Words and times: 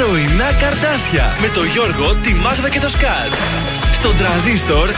Πρωινά 0.00 0.52
καρτάσια 0.52 1.36
με 1.40 1.48
το 1.48 1.64
Γιώργο, 1.64 2.14
τη 2.14 2.34
Μάγδα 2.34 2.68
και 2.68 2.80
το 2.80 2.88
Σκάτ. 2.88 3.32
Στον 3.94 4.16
τραζίστορ 4.16 4.88
100,3. 4.88 4.92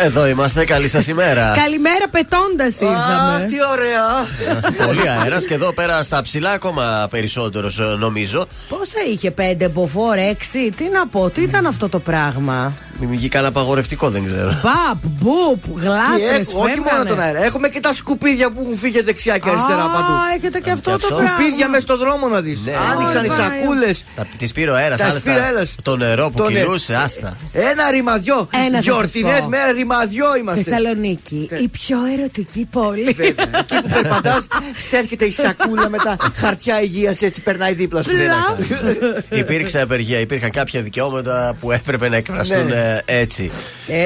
Εδώ 0.00 0.26
είμαστε, 0.26 0.64
καλή 0.64 0.88
σας 0.88 1.06
ημέρα. 1.06 1.52
Καλημέρα, 1.64 2.08
πετώντας 2.10 2.80
ήρθαμε. 2.80 3.46
τι 3.48 3.54
ωραία. 3.72 4.86
Πολύ 4.86 5.08
αέρας 5.08 5.44
και 5.44 5.54
εδώ 5.54 5.72
πέρα 5.72 6.02
στα 6.02 6.22
ψηλά 6.22 6.50
ακόμα 6.50 7.06
περισσότερος 7.10 7.78
νομίζω. 7.98 8.46
Πόσα 8.68 8.98
είχε, 9.12 9.30
πέντε 9.30 9.68
μποφόρ, 9.68 10.16
έξι, 10.16 10.70
τι 10.76 10.88
να 10.88 11.06
πω, 11.06 11.30
τι 11.30 11.42
ήταν 11.42 11.66
αυτό 11.66 11.88
το 11.88 11.98
πράγμα; 11.98 12.72
Μην 13.00 13.10
βγει 13.10 13.28
κανένα 13.28 13.50
απαγορευτικό, 13.50 14.10
δεν 14.10 14.24
ξέρω. 14.24 14.60
Μπαπ, 14.62 15.02
μπουπ, 15.02 15.80
γλάστρες. 15.80 16.48
Όχι 16.54 16.80
μόνο 16.92 17.04
τον 17.06 17.20
αέρα. 17.20 17.44
Έχουμε 17.44 17.68
και 17.68 17.80
τα 17.80 17.94
σκουπίδια 17.94 18.50
που 18.50 18.60
έχουν 18.64 18.76
φύγει 18.76 19.02
δεξιά 19.02 19.38
και 19.38 19.48
αριστερά 19.48 19.82
παντού. 19.82 20.12
Α, 20.12 20.34
έχετε 20.36 20.60
και 20.60 20.70
αυτό 20.70 20.90
το 20.90 21.06
πράγμα. 21.06 21.26
Σκουπίδια 21.26 21.68
μες 21.68 21.82
στο 21.82 21.96
δρόμο 21.96 22.28
να 22.28 22.40
δεις. 22.40 22.64
Ναι. 22.64 22.72
Άνοιξαν 22.92 23.24
οι 23.24 23.28
σακούλες. 23.28 24.04
Τη 24.36 24.46
πήρε 24.54 24.70
ο 24.70 24.74
αέρας, 24.74 25.16
Το 25.82 25.96
νερό 25.96 26.30
που 26.30 26.44
κυλούσε, 26.46 26.94
άστα. 26.94 27.36
Ένα 27.52 27.90
ρημαδιό. 27.90 28.48
Γιορτινές 28.80 29.46
μέρε 29.46 29.72
ρημαδιό 29.72 30.36
είμαστε. 30.36 30.62
Θεσσαλονίκη, 30.62 31.48
η 31.62 31.68
πιο 31.68 31.98
ερωτική 32.18 32.68
πόλη. 32.70 33.16
Εκεί 33.18 33.82
που 33.82 33.88
περπατάς, 33.92 34.46
έρχεται 35.00 35.24
η 35.24 35.32
σακούλα 35.32 35.88
με 35.88 35.98
τα 35.98 36.16
χαρτιά 36.34 36.82
υγείας 36.82 37.22
έτσι 37.22 37.40
περνάει 37.40 37.72
δίπλα 37.74 38.02
σου. 38.02 38.10
Υπήρξε 39.28 39.80
απεργία, 39.80 40.20
υπήρχαν 40.20 40.50
κάποια 40.50 40.82
δικαιώματα 40.82 41.56
που 41.60 41.70
έπρεπε 41.70 42.08
να 42.08 42.16
εκφραστούν 42.16 42.70
ναι. 42.82 42.98
ε, 43.04 43.20
έτσι. 43.20 43.50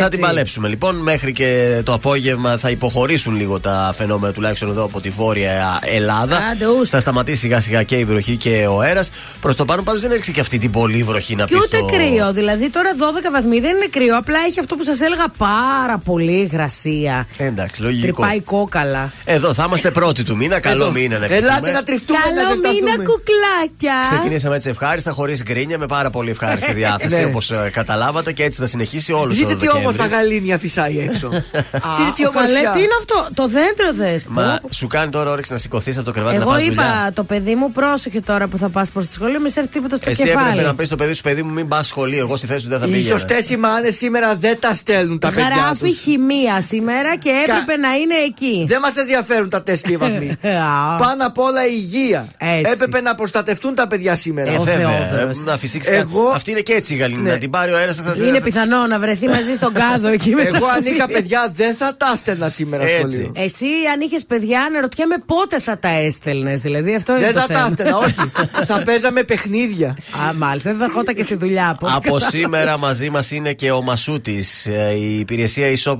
Θα 0.00 0.08
την 0.08 0.20
παλέψουμε 0.20 0.68
λοιπόν. 0.68 0.96
Μέχρι 0.96 1.32
και 1.32 1.80
το 1.84 1.92
απόγευμα 1.92 2.56
θα 2.56 2.70
υποχωρήσουν 2.70 3.36
λίγο 3.36 3.60
τα 3.60 3.92
φαινόμενα 3.96 4.32
τουλάχιστον 4.32 4.68
εδώ 4.68 4.84
από 4.84 5.00
τη 5.00 5.10
βόρεια 5.10 5.78
Ελλάδα. 5.82 6.40
θα 6.84 7.00
σταματήσει 7.00 7.38
σιγά 7.38 7.60
σιγά 7.60 7.82
και 7.82 7.96
η 7.96 8.04
βροχή 8.04 8.36
και 8.36 8.66
ο 8.70 8.80
αέρας. 8.80 9.10
Προς 9.40 9.56
το 9.56 9.64
πάνω 9.64 9.82
πάντως 9.82 10.00
δεν 10.00 10.10
έρχεται 10.10 10.30
και 10.30 10.40
αυτή 10.40 10.58
την 10.58 10.70
πολύ 10.70 11.02
βροχή 11.02 11.34
να 11.34 11.44
πεις. 11.44 11.56
Και 11.56 11.78
ούτε 11.78 11.96
κρύο. 11.96 12.32
Δηλαδή 12.32 12.70
τώρα 12.70 12.90
12 13.28 13.32
βαθμοί 13.32 13.60
δεν 13.60 13.76
είναι 13.76 13.86
κρύο. 13.90 14.16
Απλά 14.16 14.38
έχει 14.48 14.60
αυτό 14.60 14.76
που 14.76 14.84
σας 14.84 15.00
έλεγα 15.00 15.24
πάρα 15.38 15.98
πολύ 16.04 16.32
υγρασία. 16.32 17.26
Εντάξει, 17.36 17.82
λογικό. 17.82 18.02
Τρυπάει 18.02 18.40
κόκαλα. 18.40 19.12
Εδώ 19.24 19.54
θα 19.54 19.64
είμαστε 19.66 19.90
πρώτοι 19.90 20.22
του 20.22 20.36
μήνα. 20.36 20.60
Καλό 20.60 20.90
μήνα 20.90 21.18
να 21.18 21.24
Ελάτε 21.24 21.70
να 21.70 21.82
τριφτούμε 21.82 22.18
Καλό 22.18 22.74
μήνα 22.74 22.94
κουκλάκια. 22.96 23.94
Ξεκινήσαμε 24.10 24.56
έτσι 24.56 24.68
ευχάριστα, 24.68 25.10
χωρίς 25.10 25.42
γκρίνια, 25.42 25.78
με 25.78 25.86
πάρα 25.86 26.10
πολύ 26.10 26.30
ευχάριστη 26.30 26.72
διάθεση 26.82 27.16
ναι. 27.16 27.24
όπως 27.24 27.50
ε, 27.50 27.70
καταλάβατε 27.72 28.32
και 28.32 28.44
έτσι 28.44 28.60
θα 28.66 28.72
συνεχίσει 28.72 29.12
όλο 29.12 29.32
Δείτε 29.32 29.56
τι 29.56 29.68
όμορφα 29.70 30.06
γαλήνια 30.06 30.58
φυσάει 30.58 30.98
έξω. 30.98 31.28
Δείτε 31.96 32.12
τι 32.14 32.26
όμορφα. 32.26 32.48
Τι 32.48 32.78
είναι 32.78 32.96
αυτό, 32.98 33.28
το 33.34 33.48
δέντρο 33.48 33.92
δες. 33.92 34.24
Μα 34.28 34.60
σου 34.70 34.86
κάνει 34.86 35.10
τώρα 35.10 35.30
όρεξη 35.30 35.52
να 35.52 35.58
σηκωθείς 35.58 35.96
από 35.96 36.06
το 36.06 36.12
κρεβάτι 36.12 36.36
Εγώ 36.36 36.58
είπα 36.58 37.10
το 37.14 37.24
παιδί 37.24 37.54
μου 37.54 37.72
πρόσεχε 37.72 38.20
τώρα 38.20 38.48
που 38.48 38.58
θα 38.58 38.68
πας 38.68 38.90
προς 38.90 39.06
τη 39.06 39.12
σχολή, 39.12 39.40
μη 39.40 39.50
σε 39.50 39.60
έρθει 39.60 39.72
τίποτα 39.72 39.96
στο 39.96 40.10
κεφάλι. 40.10 40.30
Εσύ 40.30 40.48
έπρεπε 40.48 40.62
να 40.66 40.74
πεις 40.74 40.86
στο 40.86 40.96
παιδί 40.96 41.14
σου, 41.14 41.22
παιδί 41.22 41.42
μου, 41.42 41.52
μην 41.52 41.68
πας 41.68 41.86
σχολείο. 41.86 42.18
Εγώ 42.18 42.36
στη 42.36 42.46
θέση 42.46 42.64
του 42.64 42.70
δεν 42.70 42.78
θα 42.78 42.84
πήγαινα. 42.84 43.02
Οι 43.02 43.06
σωστές 43.06 43.50
οι 43.50 43.56
μάνες 43.56 43.96
σήμερα 43.96 44.36
δεν 44.36 44.60
τα 44.60 44.74
στέλνουν 44.74 45.18
τα 45.18 45.28
παιδιά. 45.28 45.48
Γράφει 45.48 45.92
χημεία 45.92 46.60
σήμερα 46.60 47.16
και 47.16 47.30
έπρεπε 47.42 47.76
να 47.76 47.94
είναι 47.94 48.14
εκεί. 48.26 48.64
Δεν 48.68 48.80
μας 48.80 48.96
ενδιαφέρουν 48.96 49.48
τα 49.48 49.62
τεστ 49.62 49.86
και 49.86 49.92
οι 49.92 49.96
βαθμοί. 49.96 50.36
Πάνω 51.04 51.26
απ' 51.26 51.38
όλα 51.38 51.66
η 51.66 51.72
υγεία. 51.72 52.28
Έπρεπε 52.72 53.00
να 53.00 53.14
προστατευτούν 53.14 53.74
τα 53.74 53.86
παιδιά 53.86 54.16
σήμερα. 54.16 54.52
Ε, 54.52 54.58
βέβαια. 54.58 55.30
Να 55.44 55.56
φυσήξει 55.56 55.92
Εγώ... 55.92 56.28
Αυτή 56.28 56.50
είναι 56.50 56.60
και 56.60 56.72
έτσι 56.72 56.94
η 56.94 56.96
Γαλλική. 56.96 57.20
Ναι. 57.20 57.30
Να 57.30 57.38
την 57.38 57.50
πάρει 57.50 57.72
ο 57.72 57.76
αέρας 57.76 57.96
θα 57.96 58.14
Είναι 58.16 58.40
πιθανό 58.56 58.86
να 58.86 58.98
βρεθεί 58.98 59.28
μαζί 59.28 59.54
στον 59.54 59.72
κάδο 59.72 60.08
εκεί 60.08 60.34
με 60.34 60.42
Εγώ 60.42 60.66
αν 60.66 60.84
είχα 60.84 61.06
παιδιά 61.06 61.52
δεν 61.54 61.74
θα 61.74 61.96
τα 61.96 62.10
έστελνα 62.14 62.48
σήμερα 62.48 62.88
σχολείο. 62.88 63.32
Εσύ 63.34 63.66
αν 63.92 64.00
είχες 64.00 64.24
παιδιά 64.24 64.62
αναρωτιέμαι 64.62 65.16
πότε 65.26 65.60
θα 65.60 65.78
τα 65.78 65.88
έστελνες. 65.88 66.60
Δηλαδή 66.60 66.94
αυτό 66.94 67.12
είναι 67.12 67.32
Δεν 67.32 67.34
θα 67.34 67.46
τα 67.46 67.66
έστελνα, 67.68 67.96
όχι. 67.96 68.30
Θα 68.70 68.82
παίζαμε 68.84 69.22
παιχνίδια. 69.22 69.88
Α, 69.88 70.34
μάλιστα. 70.34 70.70
Δεν 70.70 70.78
θα 70.78 70.84
ερχόταν 70.84 71.14
και 71.14 71.22
στη 71.22 71.34
δουλειά. 71.34 71.78
Από 71.80 72.18
σήμερα 72.18 72.78
μαζί 72.78 73.10
μας 73.10 73.30
είναι 73.30 73.52
και 73.52 73.70
ο 73.70 73.82
Μασούτης. 73.82 74.66
Ε, 74.66 74.92
η 74.98 75.18
υπηρεσία 75.18 75.66
e-shop 75.72 75.96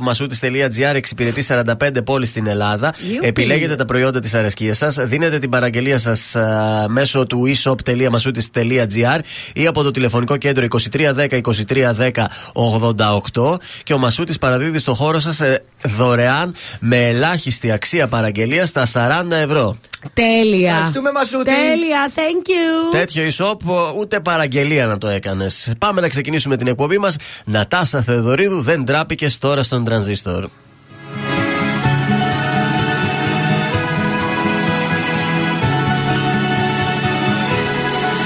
εξυπηρετεί 0.95 1.45
45 1.49 2.05
πόλεις 2.05 2.29
στην 2.29 2.47
Ελλάδα. 2.47 2.95
Επιλέγετε 3.21 3.77
τα 3.77 3.85
προϊόντα 3.85 4.21
της 4.21 4.35
αρεσκίας 4.35 4.77
σας, 4.77 4.97
δίνετε 5.01 5.39
την 5.39 5.51
παραγγελία 5.51 5.99
σας 5.99 6.37
μέσω 6.89 7.27
του 7.27 7.55
e-shop.masutis.gr 7.55 9.19
ή 9.55 9.67
από 9.67 9.83
το 9.83 9.91
τηλεφωνικό 9.91 10.37
κέντρο 10.37 10.67
2310 11.17 11.41
2310 12.13 12.25
88 12.53 13.57
και 13.85 13.93
ο 13.93 13.99
Μασούτης 13.99 14.39
παραδίδει 14.39 14.79
στο 14.79 14.95
χώρο 14.95 15.19
σας 15.19 15.41
ε, 15.41 15.65
δωρεάν 15.85 16.55
με 16.81 17.09
ελάχιστη 17.09 17.71
αξία 17.71 18.07
παραγγελία 18.07 18.67
στα 18.67 18.87
40 18.93 19.31
ευρώ. 19.31 19.77
Τέλεια. 20.15 20.71
Ευχαριστούμε, 20.71 21.13
Μασούτη. 21.13 21.45
Τέλεια, 21.45 22.11
thank 22.15 22.49
you. 22.49 22.91
Τέτοιο 22.91 23.27
e-shop, 23.27 23.57
ούτε 23.99 24.21
παραγγελία 24.21 24.87
να 24.87 24.99
το 24.99 25.09
έκανες. 25.09 25.73
Πάμε 25.79 26.01
να 26.01 26.09
ξεκινήσουμε 26.09 26.57
την 26.57 26.67
εκπομπή 26.67 26.99
μας. 26.99 27.17
Νατάσα 27.45 28.03
Θεοδωρίδου, 28.03 28.61
δεν 28.61 28.85
τράπηκες 28.85 29.39
τώρα 29.39 29.63
στον 29.63 29.85
τρανζίστορ. 29.85 30.49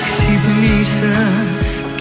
Ξυπνήσα 0.04 1.39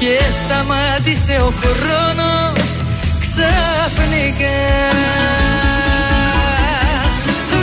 Και 0.00 0.18
σταμάτησε 0.40 1.36
ο 1.48 1.52
χρόνος 1.60 2.70
ξαφνικά. 3.24 4.58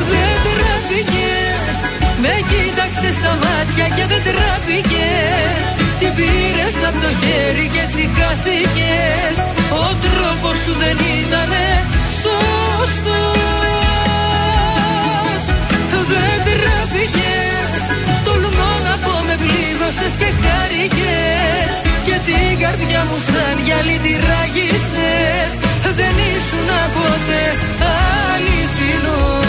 Δεν 0.09 0.35
τραπήκες 0.45 1.77
Με 2.21 2.33
κοίταξες 2.49 3.15
στα 3.15 3.33
μάτια 3.43 3.87
και 3.95 4.03
δεν 4.11 4.21
τραπήκες. 4.27 5.61
Την 5.99 6.11
πήρες 6.17 6.75
από 6.87 6.99
το 7.03 7.11
χέρι 7.21 7.67
και 7.73 7.81
έτσι 7.87 8.03
χάθηκες. 8.17 9.35
Ο 9.83 9.85
τρόπος 10.05 10.57
σου 10.63 10.73
δεν 10.81 10.97
ήταν 11.21 11.51
σωστός. 12.21 13.35
Δεν 16.11 16.37
τραπήκες 16.47 17.81
Τολμώ 18.25 18.71
να 18.87 18.95
πω 19.03 19.15
με 19.27 19.35
πλήγωσες 19.43 20.13
και 20.21 20.29
χάρηκες 20.43 21.94
Και 22.15 22.31
την 22.31 22.59
καρδιά 22.59 23.05
μου 23.09 23.19
σαν 23.19 23.65
γυαλί 23.65 23.97
τη 24.03 24.13
ράγισες 24.27 25.51
Δεν 25.95 26.15
ήσουν 26.35 26.69
ποτέ 26.93 27.43
αληθινός. 28.33 29.45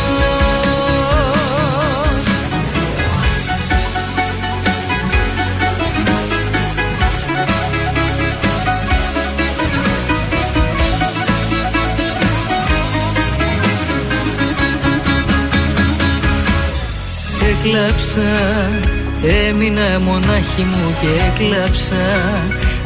Έκλαψα 17.51 18.31
Έμεινα 19.49 20.01
μονάχη 20.01 20.63
μου 20.63 20.95
και 21.01 21.09
έκλαψα 21.27 22.66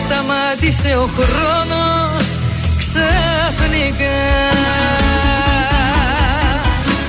σταμάτησε 0.00 0.90
ο 1.04 1.06
χρόνος 1.18 2.26
ξαφνικά. 2.78 4.20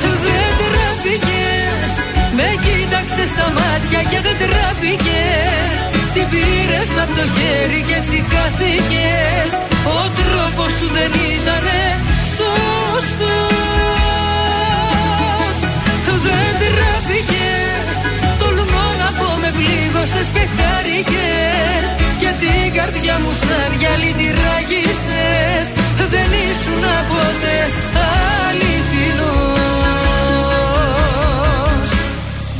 Δεν 0.01 0.19
τραπήκες 0.59 1.93
στα 3.33 3.47
μάτια 3.57 4.01
και 4.09 4.19
δεν 4.25 4.37
τραπήκες 4.41 5.77
Την 6.13 6.25
πήρες 6.31 6.89
από 7.01 7.13
το 7.19 7.25
χέρι 7.35 7.81
και 7.87 7.95
έτσι 8.01 8.17
χάθηκες 8.31 9.51
Ο 9.97 9.99
τρόπος 10.19 10.71
σου 10.77 10.87
δεν 10.97 11.11
ήτανε 11.33 11.81
σωστός. 12.37 13.87
Δεν 16.25 16.51
τραπήκες 16.61 17.97
Τολμώ 18.39 18.87
να 19.01 19.09
πω 19.17 19.29
με 19.41 19.49
πλήγωσες 19.57 20.29
και 20.35 20.45
χάρηκες. 20.55 21.03
Και 21.11 21.82
την 22.43 22.73
καρδιά 22.77 23.15
μου 23.23 23.33
σαν 23.43 23.71
γυαλί 23.79 24.11
τη 24.19 24.27
ράγισες 24.41 25.67
Δεν 26.13 26.29
ήσουν 26.49 26.83
ποτέ 27.11 27.59
αληθινός. 28.47 29.49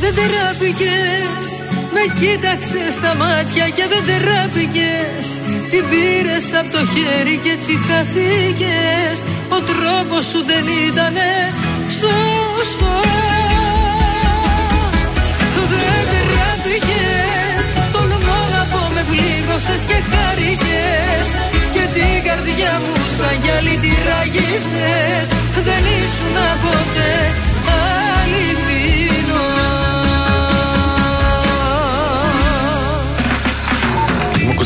Δεν 0.00 0.12
τραπήκες 0.18 1.46
με 1.94 2.02
κοίταξες 2.18 2.92
στα 2.98 3.12
μάτια 3.22 3.66
και 3.76 3.84
δεν 3.92 4.02
τεράπηκες 4.08 5.26
Την 5.70 5.84
πήρες 5.90 6.46
από 6.60 6.70
το 6.76 6.82
χέρι 6.92 7.36
και 7.44 7.50
έτσι 7.56 7.72
χαθήκες. 7.86 9.16
Ο 9.56 9.58
τρόπος 9.70 10.24
σου 10.30 10.40
δεν 10.50 10.64
ήτανε 10.86 11.30
σωστός. 11.98 12.68
Δεν 15.70 16.04
τεράπηκες 16.12 17.23
πλήγωσες 19.54 19.84
και 19.86 19.98
χάρηκες 20.10 21.28
Και 21.72 21.84
την 21.94 22.16
καρδιά 22.28 22.72
μου 22.82 22.94
σαν 23.16 23.34
γυαλί 23.42 23.76
τη 23.82 23.92
ράγισες 24.08 25.28
Δεν 25.66 25.82
ήσουν 25.98 26.36
ποτέ 26.62 27.14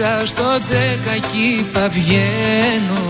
Μέτρησα 0.00 0.26
στο 0.26 0.58
δέκα 0.68 1.26
κι 1.32 1.58
είπα 1.58 1.88
βγαίνω. 1.88 3.02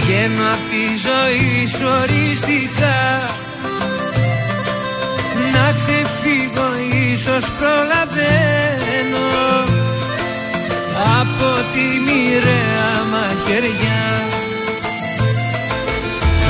Βγαίνω 0.00 0.42
απ' 0.52 0.68
τη 0.70 0.84
ζωή 1.06 1.66
σου 1.66 1.86
οριστικά. 2.02 3.00
Να 5.52 5.72
ξεφύγω 5.72 6.68
ίσως 7.12 7.44
προλαβαίνω. 7.58 9.26
Από 11.20 11.50
τη 11.72 11.86
μοιραία 12.04 12.90
μαχαιριά. 13.12 14.04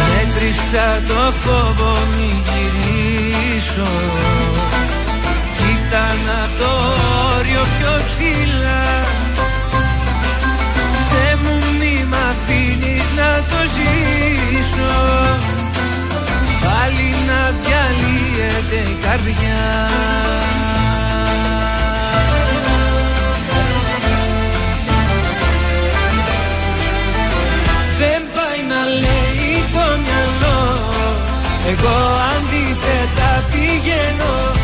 Μέτρησα 0.08 1.02
το 1.08 1.32
φόβο 1.42 1.98
μη 2.16 2.42
γυρίσω 2.46 3.88
Κοίτα 5.84 6.08
το 6.58 6.70
όριο 7.36 7.62
πιο 7.78 7.92
ψηλά. 8.04 8.84
Θε 11.10 11.36
μου 11.42 11.58
μη 11.78 12.04
μ' 12.10 12.14
αφήνεις 12.30 13.06
να 13.16 13.30
το 13.50 13.60
ζήσω. 13.74 14.94
Πάλι 16.64 17.08
να 17.28 17.40
διαλύεται 17.62 18.90
η 18.90 18.96
καρδιά. 19.04 19.64
Δεν 27.98 28.22
πάει 28.34 28.60
να 28.68 28.84
λέει 29.02 29.64
το 29.72 29.86
μυαλό. 30.04 30.78
Εγώ 31.66 31.96
αντίθετα 32.32 33.44
πηγαίνω 33.50 34.62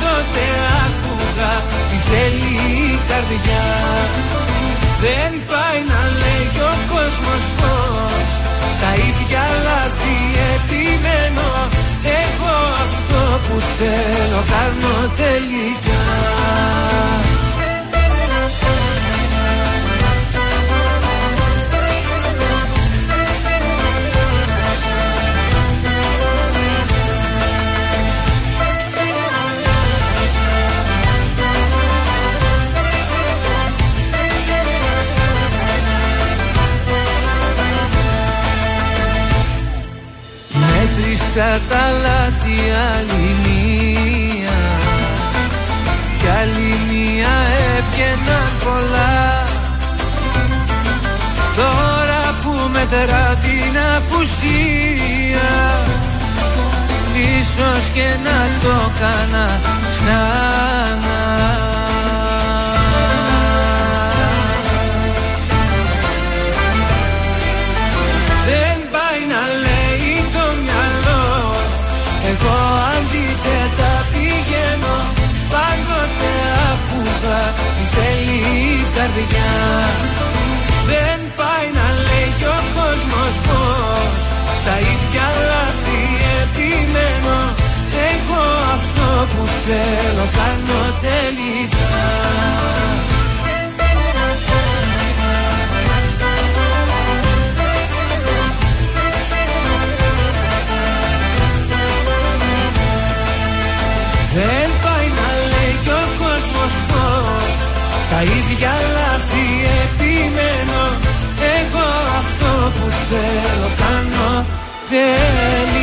Πάντοτε 0.00 0.46
άκουγα 0.84 1.52
τι 1.88 1.96
θέλει 2.08 2.54
η 2.92 2.98
καρδιά. 3.08 3.68
Δεν 5.04 5.32
πάει 5.50 5.80
να 5.92 6.00
λέει 6.20 6.48
ο 6.70 6.72
κόσμος 6.92 7.44
πως 7.58 8.28
Στα 8.76 8.90
ίδια 9.08 9.44
λάθη 9.66 10.18
επιμένω. 10.54 11.48
Εγώ 12.22 12.56
αυτό 12.84 13.20
που 13.44 13.56
θέλω 13.78 14.42
κάνω 14.52 14.96
τελικά 15.22 16.02
Έριξα 41.34 41.60
τα 41.68 41.90
λάθη 41.90 42.56
άλλη 42.94 43.34
μία. 43.42 44.58
Κι 46.18 46.26
άλλη 46.40 46.78
μία 46.90 47.34
έβγαιναν 47.76 48.50
πολλά. 48.64 49.44
Τώρα 51.56 52.38
που 52.42 52.70
μετρά 52.72 53.38
την 53.42 53.78
απουσία 53.96 55.50
Ίσως 57.14 57.88
και 57.94 58.08
να 58.24 58.38
το 58.62 58.90
κάνα 59.00 59.60
ξανά 59.92 61.10
καρδιά. 79.00 79.52
Δεν 80.90 81.20
πάει 81.38 81.66
να 81.78 81.86
λέει 82.06 82.30
κι 82.38 82.48
ο 82.56 82.60
κόσμος 82.76 83.34
πως 83.46 84.22
Στα 84.60 84.74
ίδια 84.92 85.26
λάθη 85.50 86.02
επιμένω. 86.40 87.38
Εγώ 88.12 88.42
αυτό 88.76 89.06
που 89.30 89.42
θέλω 89.66 90.26
κάνω 90.38 90.80
τελικά 91.06 92.49
Στα 108.10 108.22
ίδια 108.22 108.72
λάθη 108.94 109.46
επιμένω 109.82 110.82
Εγώ 111.58 111.86
αυτό 112.18 112.72
που 112.76 112.90
θέλω 113.10 113.70
κάνω 113.80 114.46
τελικά 114.88 115.79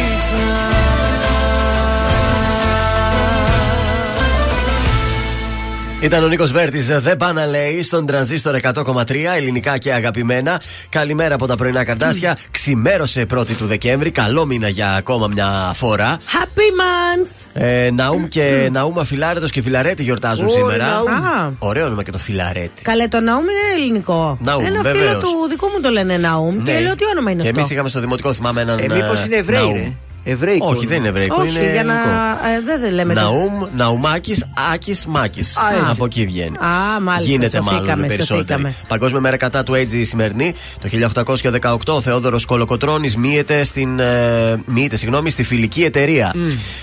Ήταν 6.01 6.24
ο 6.24 6.27
Νίκος 6.27 6.51
Βέρτης, 6.51 7.00
δεν 7.00 7.18
πάνε 7.18 7.46
λέει, 7.46 7.82
στον 7.82 8.06
τρανζίστορ 8.06 8.56
100,3 8.62 9.16
ελληνικά 9.36 9.77
και 9.77 9.94
αγαπημένα. 9.94 10.62
Καλημέρα 10.89 11.36
από 11.36 11.48
τα 11.48 11.56
πρωινά 11.56 11.84
καρτάσια. 11.84 12.38
Ξημέρωσε 12.51 13.25
1η 13.36 13.51
του 13.51 13.66
Δεκέμβρη. 13.66 14.12
Καλό 14.12 14.46
μήνα 14.46 14.68
για 14.68 14.94
ακόμα 14.94 15.27
μια 15.27 15.72
φορά. 15.75 16.18
Happy 16.18 16.60
month! 16.80 17.62
Ε, 17.62 17.89
Ναούμ 17.94 18.27
και 18.27 18.70
Ναούμα 18.72 19.04
Φιλάρετο 19.04 19.48
και 19.48 19.62
Φιλαρέτη 19.62 20.04
γιορτάζουν 20.04 20.50
σήμερα. 20.50 20.86
Α. 20.86 21.51
Ωραίο 21.60 21.86
όνομα 21.86 22.04
και 22.04 22.12
το 22.12 22.18
Φιλαρέτη. 22.18 22.82
Καλέ, 22.82 23.08
το 23.08 23.20
Ναούμ 23.20 23.42
είναι 23.44 23.82
ελληνικό. 23.82 24.38
Ναούμ, 24.42 24.66
Ένα 24.66 24.82
βεβαίως. 24.82 25.08
φίλο 25.08 25.20
του 25.20 25.48
δικού 25.50 25.66
μου 25.68 25.82
το 25.82 25.89
λένε 25.89 26.18
Ναούμ 26.18 26.63
και 26.63 26.72
Ναι. 26.72 26.80
λέω 26.80 26.96
τι 26.96 27.06
όνομα 27.06 27.32
είναι 27.32 27.42
Και 27.42 27.48
αυτό; 27.48 27.60
εμείς 27.60 27.72
είχαμε 27.72 27.89
στο 27.89 28.00
δημοτικό, 28.00 28.34
θυμάμαι 28.34 28.62
έναν. 28.62 28.77
Ε, 28.80 28.82
μήπω 28.82 28.96
ε, 29.13 29.24
είναι 29.25 29.36
Εβραίοι, 29.36 29.98
Ναούμ. 30.27 30.41
ρε. 30.41 30.48
Εβραίοι. 30.48 30.57
Όχι, 30.62 30.86
δεν 30.86 30.98
είναι 30.98 31.07
Εβραϊκό, 31.07 31.36
Όχι, 31.41 31.60
είναι 31.60 31.72
για 31.72 31.84
να. 31.84 31.93
ελληνικό. 31.93 32.57
ε, 32.57 32.62
δεν, 32.65 32.79
δεν 32.79 32.93
λέμε. 32.93 33.13
Ναούμ, 33.13 33.63
Ναουμάκης, 33.75 34.46
Άκης, 34.74 35.05
Μάκης. 35.05 35.55
έτσι. 35.72 35.91
Από 35.91 36.05
εκεί 36.05 36.25
βγαίνει. 36.25 36.57
Α, 36.57 37.00
μάλιστα, 37.01 37.29
Γίνεται 37.31 37.62
μάλλον 37.62 37.74
σωθήκαμε, 37.79 38.05
οι 38.05 38.07
περισσότεροι. 38.07 38.39
σωθήκαμε. 38.48 38.74
Παγκόσμια 38.88 39.19
μέρα 39.22 39.38
κατά 39.38 39.63
του 39.63 39.74
AIDS 39.74 39.93
η 39.93 40.03
σημερινή. 40.03 40.53
Το 40.81 40.88
1818 40.88 41.93
ο 41.96 42.01
Θεόδωρος 42.01 42.46
Κολοκοτρόνη 42.46 43.13
μύεται, 43.17 43.63
στην, 43.63 44.00
ε, 44.00 44.62
μύεται 44.65 44.96
συγγνώμη, 44.96 45.29
στη 45.29 45.43
φιλική 45.43 45.84
εταιρεία. 45.84 46.34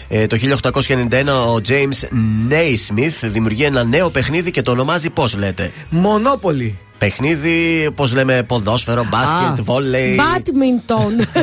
Ε, 0.09 0.27
το 0.27 0.37
1891 0.37 1.47
ο 1.47 1.57
James 1.69 2.07
Naismith 2.51 3.29
δημιουργεί 3.31 3.63
ένα 3.65 3.85
νέο 3.85 4.11
παιχνίδι 4.11 4.51
και 4.51 4.63
το 4.63 4.71
ονομάζει 4.71 5.11
πώς 5.11 5.37
λέτε; 5.37 5.71
Μονόπολη. 5.91 6.79
Παιχνίδι, 7.05 7.91
πώς 7.95 8.13
λέμε, 8.13 8.43
ποδόσφαιρο, 8.43 9.05
μπάσκετ, 9.09 9.65
βόλεϊ. 9.65 10.19
Badminton. 10.21 11.43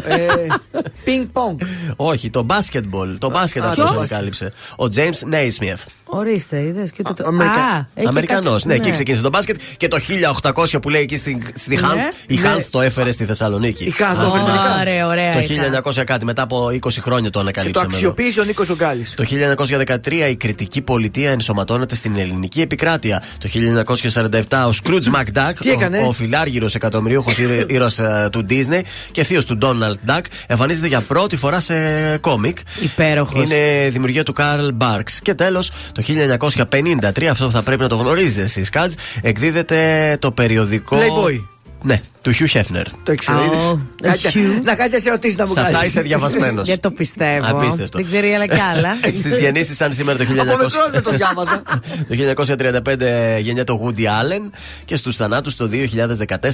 Πινκ 1.04 1.28
πονγκ. 1.32 1.60
Όχι, 1.96 2.30
το 2.30 2.46
basketball. 2.50 3.16
Το 3.20 3.30
μπάσκετ 3.30 3.64
αυτό 3.64 3.84
ποιος; 3.84 3.96
ανακάλυψε. 3.96 4.54
Ο 4.78 4.86
James 4.96 5.34
Naismith. 5.34 5.86
Ορίστε, 6.14 6.62
είδες 6.62 6.92
και 6.92 7.02
το. 7.04 7.10
Α, 7.24 7.28
Αμερικα- 7.28 7.58
Α, 7.58 7.88
έχει 7.94 8.08
Αμερικανός. 8.08 8.54
κάτι- 8.54 8.68
Ναι, 8.68 8.74
εκεί 8.74 8.92
ξεκίνησε 8.92 9.24
το 9.24 9.30
μπάσκετ 9.30 9.60
και 9.78 9.88
το 9.88 9.98
1800 10.00 10.80
που 10.82 10.90
λέει 10.90 11.02
εκεί 11.02 11.18
στη, 11.18 11.42
στη 11.56 11.76
Ναι. 11.76 11.82
Χάνθ. 11.82 12.02
Η 12.28 12.36
Ναι. 12.36 12.42
Χάνθ 12.42 12.70
το 12.70 12.82
έφερε 12.82 13.12
στη 13.12 13.26
Θεσσαλονίκη. 13.26 13.84
Η 13.84 13.90
Χάνθ 13.92 14.20
το 14.20 14.26
έφερε 14.26 14.44
τελικά. 14.46 14.80
Ωραία, 14.80 15.08
ωραία. 15.08 15.34
Το 15.34 15.40
ήταν. 15.40 15.56
1900 15.56 16.04
κάτι, 16.04 16.26
μετά 16.26 16.42
από 16.42 16.70
20 16.70 17.02
χρόνια 17.02 17.30
το 17.30 17.30
Και 17.30 17.32
το 17.32 17.40
ανακαλύψαμε. 17.40 17.86
εδώ. 17.88 17.96
αξιοποίησε 17.96 18.40
ο 18.40 18.44
Νίκος 18.44 18.70
Ογκάλης. 18.70 19.14
Το 19.14 19.24
1913 19.24 20.28
η 20.30 20.36
κριτική 20.36 20.82
πολιτεία 20.82 21.32
ενσωματώνεται 21.32 21.96
στην 21.96 22.18
ελληνική 22.18 22.62
επικράτεια. 22.62 23.24
Το 23.40 23.48
1947 23.48 24.66
ο 24.68 24.72
Scrooge 24.84 25.16
McDuck, 25.16 25.54
Τι 25.60 25.70
έκανε; 25.70 25.98
ο, 25.98 26.08
ο 26.08 26.12
φιλάργυρος 26.12 26.76
εκατομμυρίουχος 26.76 27.38
ήρωας 27.76 28.00
του 28.32 28.46
Disney 28.50 28.82
και 29.12 29.24
θείος 29.24 29.46
του 29.46 29.58
Donald 29.62 30.10
Duck, 30.12 30.22
εμφανίζεται 30.48 30.88
για 30.88 31.02
πρώτη 31.02 31.36
φορά 31.36 31.60
σε 31.60 31.74
κόμικ. 32.18 32.58
Υπέροχος. 32.82 33.50
Είναι 33.52 33.90
δημιουργία 33.90 34.24
του 34.24 34.34
Καρλ 34.34 34.68
Μπάρξ. 34.74 35.20
Και 35.22 35.34
τέλος, 35.34 35.72
το 35.94 36.01
1953, 36.02 37.26
αυτό 37.26 37.50
θα 37.50 37.64
πρέπει 37.64 37.82
να 37.82 37.90
το 37.90 37.96
γνωρίζετε 37.96 38.42
εσείς, 38.42 38.70
Κάτζ, 38.70 38.94
εκδίδεται 39.22 40.18
το 40.20 40.32
περιοδικό. 40.32 40.98
Playboy. 40.98 41.44
Ναι, 41.82 42.02
του 42.22 42.32
Hugh 42.34 42.58
Hefner. 42.60 42.86
Το 43.04 43.12
ήξερε. 43.12 43.38
Α, 43.38 43.44
είδες. 43.46 43.64
ο- 43.64 43.80
Κάτσε- 44.02 44.36
ο 44.36 44.40
Hugh. 44.40 44.62
Να 44.64 44.76
κάνετε 44.76 45.00
σε 45.00 45.10
ερωτήσει 45.10 45.36
να 45.36 45.48
μου 45.48 45.54
Σε 45.54 45.60
αυτά 45.60 45.72
κάνει. 45.72 45.88
είσαι 45.88 46.02
διαβασμένος. 46.02 46.68
Δεν 46.72 46.80
το 46.80 46.92
πιστεύω. 46.92 47.46
Απίστευτο. 47.58 47.98
Δεν 47.98 48.06
ξέρει 48.06 48.34
άλλα 48.34 48.46
κι 48.48 48.60
άλλα. 48.76 48.96
Στις 49.20 49.38
γεννήσεις, 49.38 49.76
σαν 49.78 49.94
σήμερα 49.94 50.18
το 50.18 50.24
1900. 50.24 50.38
Από 50.40 50.52
μικρός 50.52 50.76
δεν 50.92 51.04
το 51.04 51.12
διάβαζα. 51.12 51.62
Το 52.08 52.16
1935 53.38 53.40
γεννιέται 53.42 53.72
ο 53.72 53.80
Woody 53.86 54.02
Allen 54.02 54.50
και 54.86 54.96
στους 54.96 55.16
θανάτους 55.16 55.56
το 55.56 55.70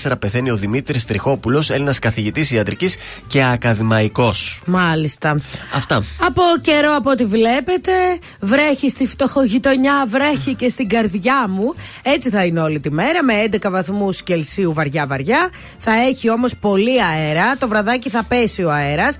2014 0.08 0.12
πεθαίνει 0.20 0.52
ο 0.52 0.56
Δημήτρης 0.56 1.06
Τριχόπουλος, 1.06 1.70
Έλληνας 1.70 2.00
καθηγητής 2.00 2.52
ιατρικής 2.52 2.96
και 3.28 3.44
ακαδημαϊκός. 3.44 4.62
Μάλιστα. 4.66 5.42
Αυτά. 5.74 6.04
Από 6.26 6.42
καιρό 6.62 6.96
από 6.96 7.10
ό,τι 7.10 7.26
βλέπετε, 7.26 7.92
βρέχει 8.40 8.90
στη 8.90 9.08
φτωχογειτονιά, 9.08 10.06
βρέχει 10.08 10.54
και 10.54 10.70
στην 10.70 10.90
καρδιά 10.90 11.46
μου. 11.50 11.74
Έτσι 12.04 12.30
θα 12.30 12.46
είναι 12.46 12.60
όλη 12.60 12.80
τη 12.80 12.92
μέρα, 12.92 13.24
με 13.24 13.34
11 13.52 13.70
βαθμούς 13.72 14.22
Κελσίου 14.24 14.74
βαριά-βαριά. 14.74 15.50
Θα 15.78 15.92
έχει 15.92 16.30
όμως 16.30 16.54
πολύ 16.60 17.04
αέρα. 17.04 17.58
Το 17.58 17.68
βραδάκι 17.68 18.10
θα 18.10 18.24
πέσει 18.24 18.64
ο 18.64 18.72
αέρας. 18.72 19.18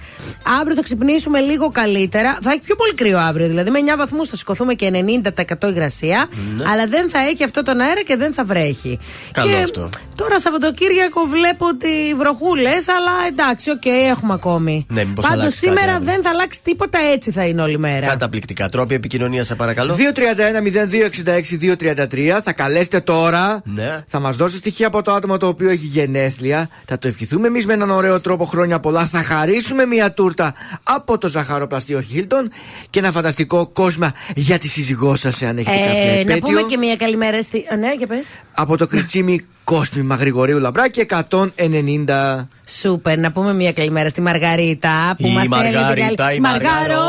Αύριο 0.60 0.76
θα 0.76 0.82
ξυπνήσουμε 0.82 1.40
λίγο 1.40 1.70
καλύτερα. 1.70 2.38
Θα 2.42 2.52
έχει 2.52 2.62
πιο 2.62 2.76
πολύ 2.76 2.94
κρύο 2.94 3.20
αύριο, 3.20 3.48
δηλαδή 3.48 3.70
με 3.70 3.80
9 3.94 3.98
βαθμούς 3.98 4.30
θα 4.30 4.36
σηκωθούμε 4.36 4.74
και 4.74 4.90
90% 4.90 5.70
υγρασία. 5.70 6.28
Αλλά 6.72 6.88
δεν 6.88 7.10
θα 7.10 7.20
έχει 7.20 7.44
αυτό 7.44 7.64
τον 7.64 7.80
αέρα 7.80 8.04
και 8.04 8.16
δεν 8.16 8.34
θα 8.34 8.44
βρέχει. 8.46 9.00
Καλό 9.32 9.52
και 9.52 9.58
αυτό. 9.64 9.90
Τώρα 10.16 10.40
Σαββατοκύριακο 10.40 11.22
βλέπω 11.26 11.66
ότι 11.68 11.88
βροχούλες, 12.18 12.88
αλλά 12.88 13.12
εντάξει, 13.28 13.72
οκ, 13.72 13.86
έχουμε 13.86 14.34
ακόμη. 14.34 14.86
Ναι, 14.90 15.06
μήπως 15.06 15.26
Πάντως 15.28 15.42
αλλάξει 15.42 15.60
κάτι 15.60 15.76
σήμερα 15.76 15.94
αύριο. 15.96 16.12
δεν 16.14 16.24
θα 16.24 16.30
αλλάξει 16.30 16.60
τίποτα, 16.64 17.00
έτσι 17.14 17.32
θα 17.32 17.46
είναι 17.46 17.62
όλη 17.62 17.78
μέρα. 17.80 18.08
Καταπληκτικά. 18.08 18.70
Τρόποι 18.70 18.96
επικοινωνίας, 18.96 19.46
σε 19.48 19.56
παρακαλώ. 19.56 19.94
231-0266-233. 19.94 22.42
Θα 22.44 22.54
καλέσετε 22.54 23.00
τώρα. 23.00 23.62
Ναι. 23.66 24.04
Θα 24.08 24.20
μας 24.20 24.36
δώσει 24.36 24.58
στοιχεία 24.58 24.88
από 24.88 25.02
το 25.02 25.12
άτομο 25.12 25.38
το 25.38 25.48
οποίο 25.48 25.70
έχει 25.70 25.88
γενέθλια. 26.28 26.70
Θα 26.88 27.00
το 27.00 27.08
ευχηθούμε 27.08 27.48
εμείς 27.48 27.66
με 27.66 27.74
έναν 27.74 27.90
ωραίο 27.92 28.20
τρόπο 28.22 28.46
χρόνια 28.46 28.80
πολλά. 28.80 29.06
Θα 29.06 29.22
χαρίσουμε 29.24 29.86
μια 29.86 30.12
τούρτα 30.12 30.54
από 30.84 31.18
το 31.18 31.30
ζαχαροπλαστείο 31.30 32.02
Χίλτον 32.02 32.50
και 32.90 33.00
ένα 33.00 33.12
φανταστικό 33.12 33.68
κόσμο 33.68 34.12
για 34.36 34.58
τη 34.58 34.68
σύζυγό 34.68 35.16
σας, 35.16 35.42
αν 35.42 35.58
έχετε 35.58 35.78
κάποια 35.78 36.02
Ε, 36.02 36.14
να 36.14 36.20
επέτειο. 36.20 36.40
πούμε 36.40 36.62
και 36.62 36.78
μια 36.78 36.96
καλημέρα 36.96 37.42
στη. 37.42 37.66
Α, 37.74 37.76
ναι, 37.76 37.94
για 37.98 38.08
πες. 38.08 38.36
Από 38.54 38.78
το 38.78 38.88
κριτσίμι 38.88 39.46
Κόσμημα 39.64 40.16
Γρηγορίου 40.16 40.60
Λαμπράκη 40.60 41.00
190. 41.00 42.48
Σούπερ, 42.68 43.18
να 43.20 43.32
πούμε 43.32 43.54
μια 43.54 43.72
καλημέρα 43.74 44.10
στη 44.10 44.22
Μαργαρίτα 44.22 45.14
που 45.18 45.28
Η 45.28 45.34
μας 45.34 45.46
στέλνει 45.46 45.70
την 45.72 45.80
Μαργαρίτα, 45.80 46.24
καλη- 46.24 46.38
η 46.38 46.40
Μαργάρο! 46.42 47.02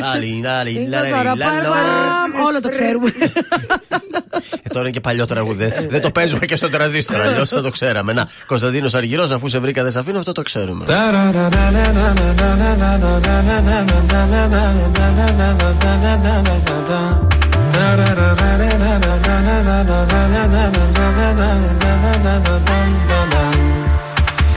Λαλι, 0.00 0.40
λαλι, 0.42 0.70
Είναι 0.74 0.88
λαλι, 0.88 1.10
τώρα, 1.10 1.22
λαλι, 1.22 1.38
λαλι. 1.38 1.62
παραμ, 1.64 2.44
Όλο 2.46 2.60
το 2.60 2.68
ξέρουμε. 2.68 3.12
Ε, 4.32 4.38
Τώρα 4.68 4.80
είναι 4.80 4.90
και 4.90 5.00
παλιό 5.00 5.24
τραγούδι. 5.24 5.66
Δεν- 5.66 5.88
Δεν 5.90 6.00
το 6.00 6.10
παίζουμε 6.10 6.46
και 6.46 6.56
στον 6.56 6.70
τραζίστρο. 6.70 7.22
Αλλιώς 7.22 7.48
θα 7.48 7.62
το 7.62 7.70
ξέραμε. 7.70 8.12
Να, 8.12 8.26
Κωνσταντίνος 8.46 8.94
Αργυρός, 8.94 9.30
αφού 9.30 9.48
σε 9.48 9.58
βρήκα 9.58 9.82
δεν 9.82 9.92
σε 9.92 9.98
αφήνω, 9.98 10.18
αυτό 10.18 10.32
το 10.32 10.42
ξέρουμε. 10.42 10.84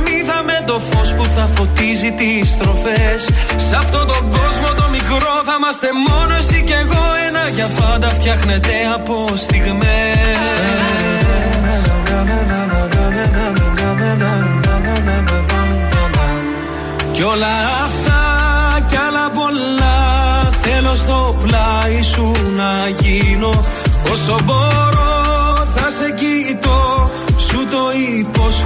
το 0.71 0.79
φως 0.79 1.13
που 1.13 1.25
θα 1.35 1.49
φωτίζει 1.55 2.11
τις 2.11 2.49
στροφές. 2.49 3.21
Σ' 3.69 3.73
αυτόν 3.73 4.07
τον 4.07 4.23
κόσμο 4.29 4.67
το 4.79 4.85
μικρό 4.91 5.33
θα 5.47 5.55
είμαστε 5.57 5.87
μόνο 6.07 6.33
εσύ 6.39 6.63
και 6.67 6.73
εγώ. 6.73 7.03
Ένα 7.27 7.43
για 7.55 7.67
πάντα 7.79 8.09
φτιάχνεται 8.09 8.73
από 8.95 9.27
στιγμές. 9.35 9.81
Κι 17.11 17.23
όλα 17.23 17.55
αυτά 17.85 18.21
κι 18.89 18.97
άλλα 19.07 19.29
πολλά 19.39 19.99
Θέλω 20.61 20.93
στο 20.95 21.33
πλάι 21.43 22.01
σου 22.01 22.31
να 22.55 22.87
γίνω. 22.99 23.49
Όσο 24.11 24.35
μπορώ 24.45 25.11
θα 25.75 25.89
σε 25.97 26.11
κοιτώ 26.11 26.11
Σου 26.11 26.17
το 26.17 26.20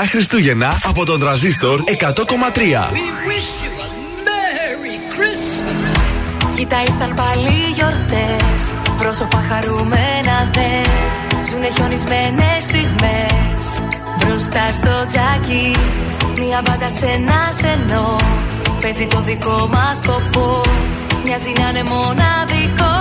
Καλά 0.00 0.12
Χριστούγεννα 0.12 0.80
από 0.84 1.04
τον 1.04 1.20
τραζίστορ 1.20 1.80
100,3. 1.86 1.92
Κοίτα 6.56 6.82
ήρθαν 6.82 7.14
πάλι 7.14 7.54
γιορτές. 7.74 8.62
Πρόσωπα 8.96 9.44
χαρούμενα 9.48 10.36
δες. 10.54 11.12
Ζουνε 11.48 11.68
χιονισμένες 11.74 12.60
στιγμές. 12.68 13.60
Μπροστά 14.18 14.64
στο 14.78 14.94
τζάκι 15.08 15.76
Μια 16.38 16.60
μπάντα 16.64 16.90
σε 16.98 17.06
ένα 17.06 17.40
στενό. 17.52 18.16
Παίζει 18.82 19.06
το 19.06 19.20
δικό 19.20 19.68
μας 19.72 19.96
σκοπό 19.96 20.60
Μοιάζει 21.24 21.52
να 21.60 21.68
είναι 21.68 21.82
μοναδικό. 21.82 22.94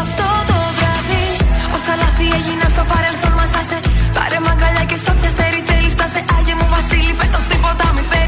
Αυτό 0.00 0.26
το 0.50 0.58
βράδυ 0.76 1.26
Όσα 1.74 1.94
λάθη 2.00 2.26
έγιναν 2.38 2.70
στο 2.74 2.84
παρελθόν 2.92 3.32
μας 3.38 3.52
άσε. 3.60 3.78
Πάρε 4.16 4.38
μαγκαλιά 4.46 4.84
και 4.90 4.96
σ' 5.02 5.08
όποια 5.08 5.30
στέρη 5.30 5.46
θέλεις 5.46 5.65
Στάσε 5.65 5.65
Άγιε 6.36 6.54
μου 6.54 6.66
Βασίλη 6.74 7.14
φέτος 7.18 7.44
τίποτα 7.50 7.92
μη 7.94 8.02
φέρεις 8.10 8.25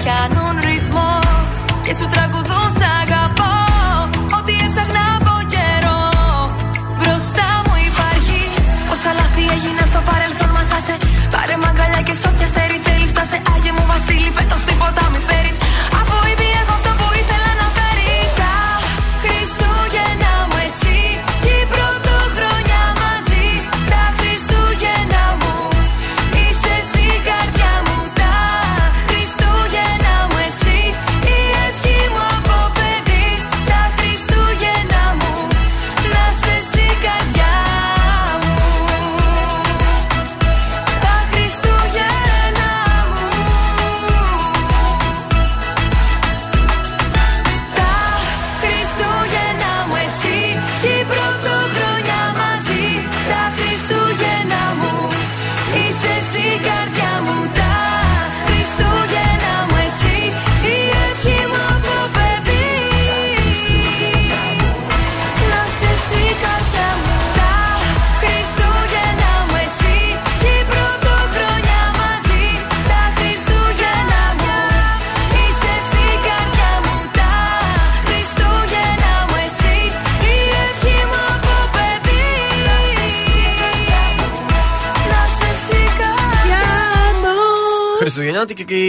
πιάνουν 0.00 0.54
ρυθμό 0.68 1.10
Και 1.84 1.92
σου 1.98 2.06
τραγουδούν 2.14 2.68
σ' 2.78 2.86
αγαπώ. 3.02 3.52
Ό,τι 4.38 4.52
έψαχνα 4.64 5.04
από 5.18 5.34
καιρό 5.54 6.00
Μπροστά 6.98 7.48
μου 7.64 7.74
υπάρχει. 7.90 8.40
Όσα 8.92 9.10
λάθη 9.18 9.44
έγιναν 9.54 9.86
στο 9.92 10.00
παρελθόν 10.08 10.50
μας 10.56 10.70
άσε 10.76 10.96
Πάρε 11.34 11.56
μαγκαλιά 11.62 12.00
και 12.06 12.14
σ' 12.20 12.26
όποια 12.30 12.46
στέρη 12.52 12.78
θέλεις 12.86 13.10
Στάσε. 13.14 13.38
Άγιε 13.52 13.72
μου 13.76 13.84
Βασίλη 13.90 14.30
φέτος 14.36 14.62
τίποτα 14.68 15.05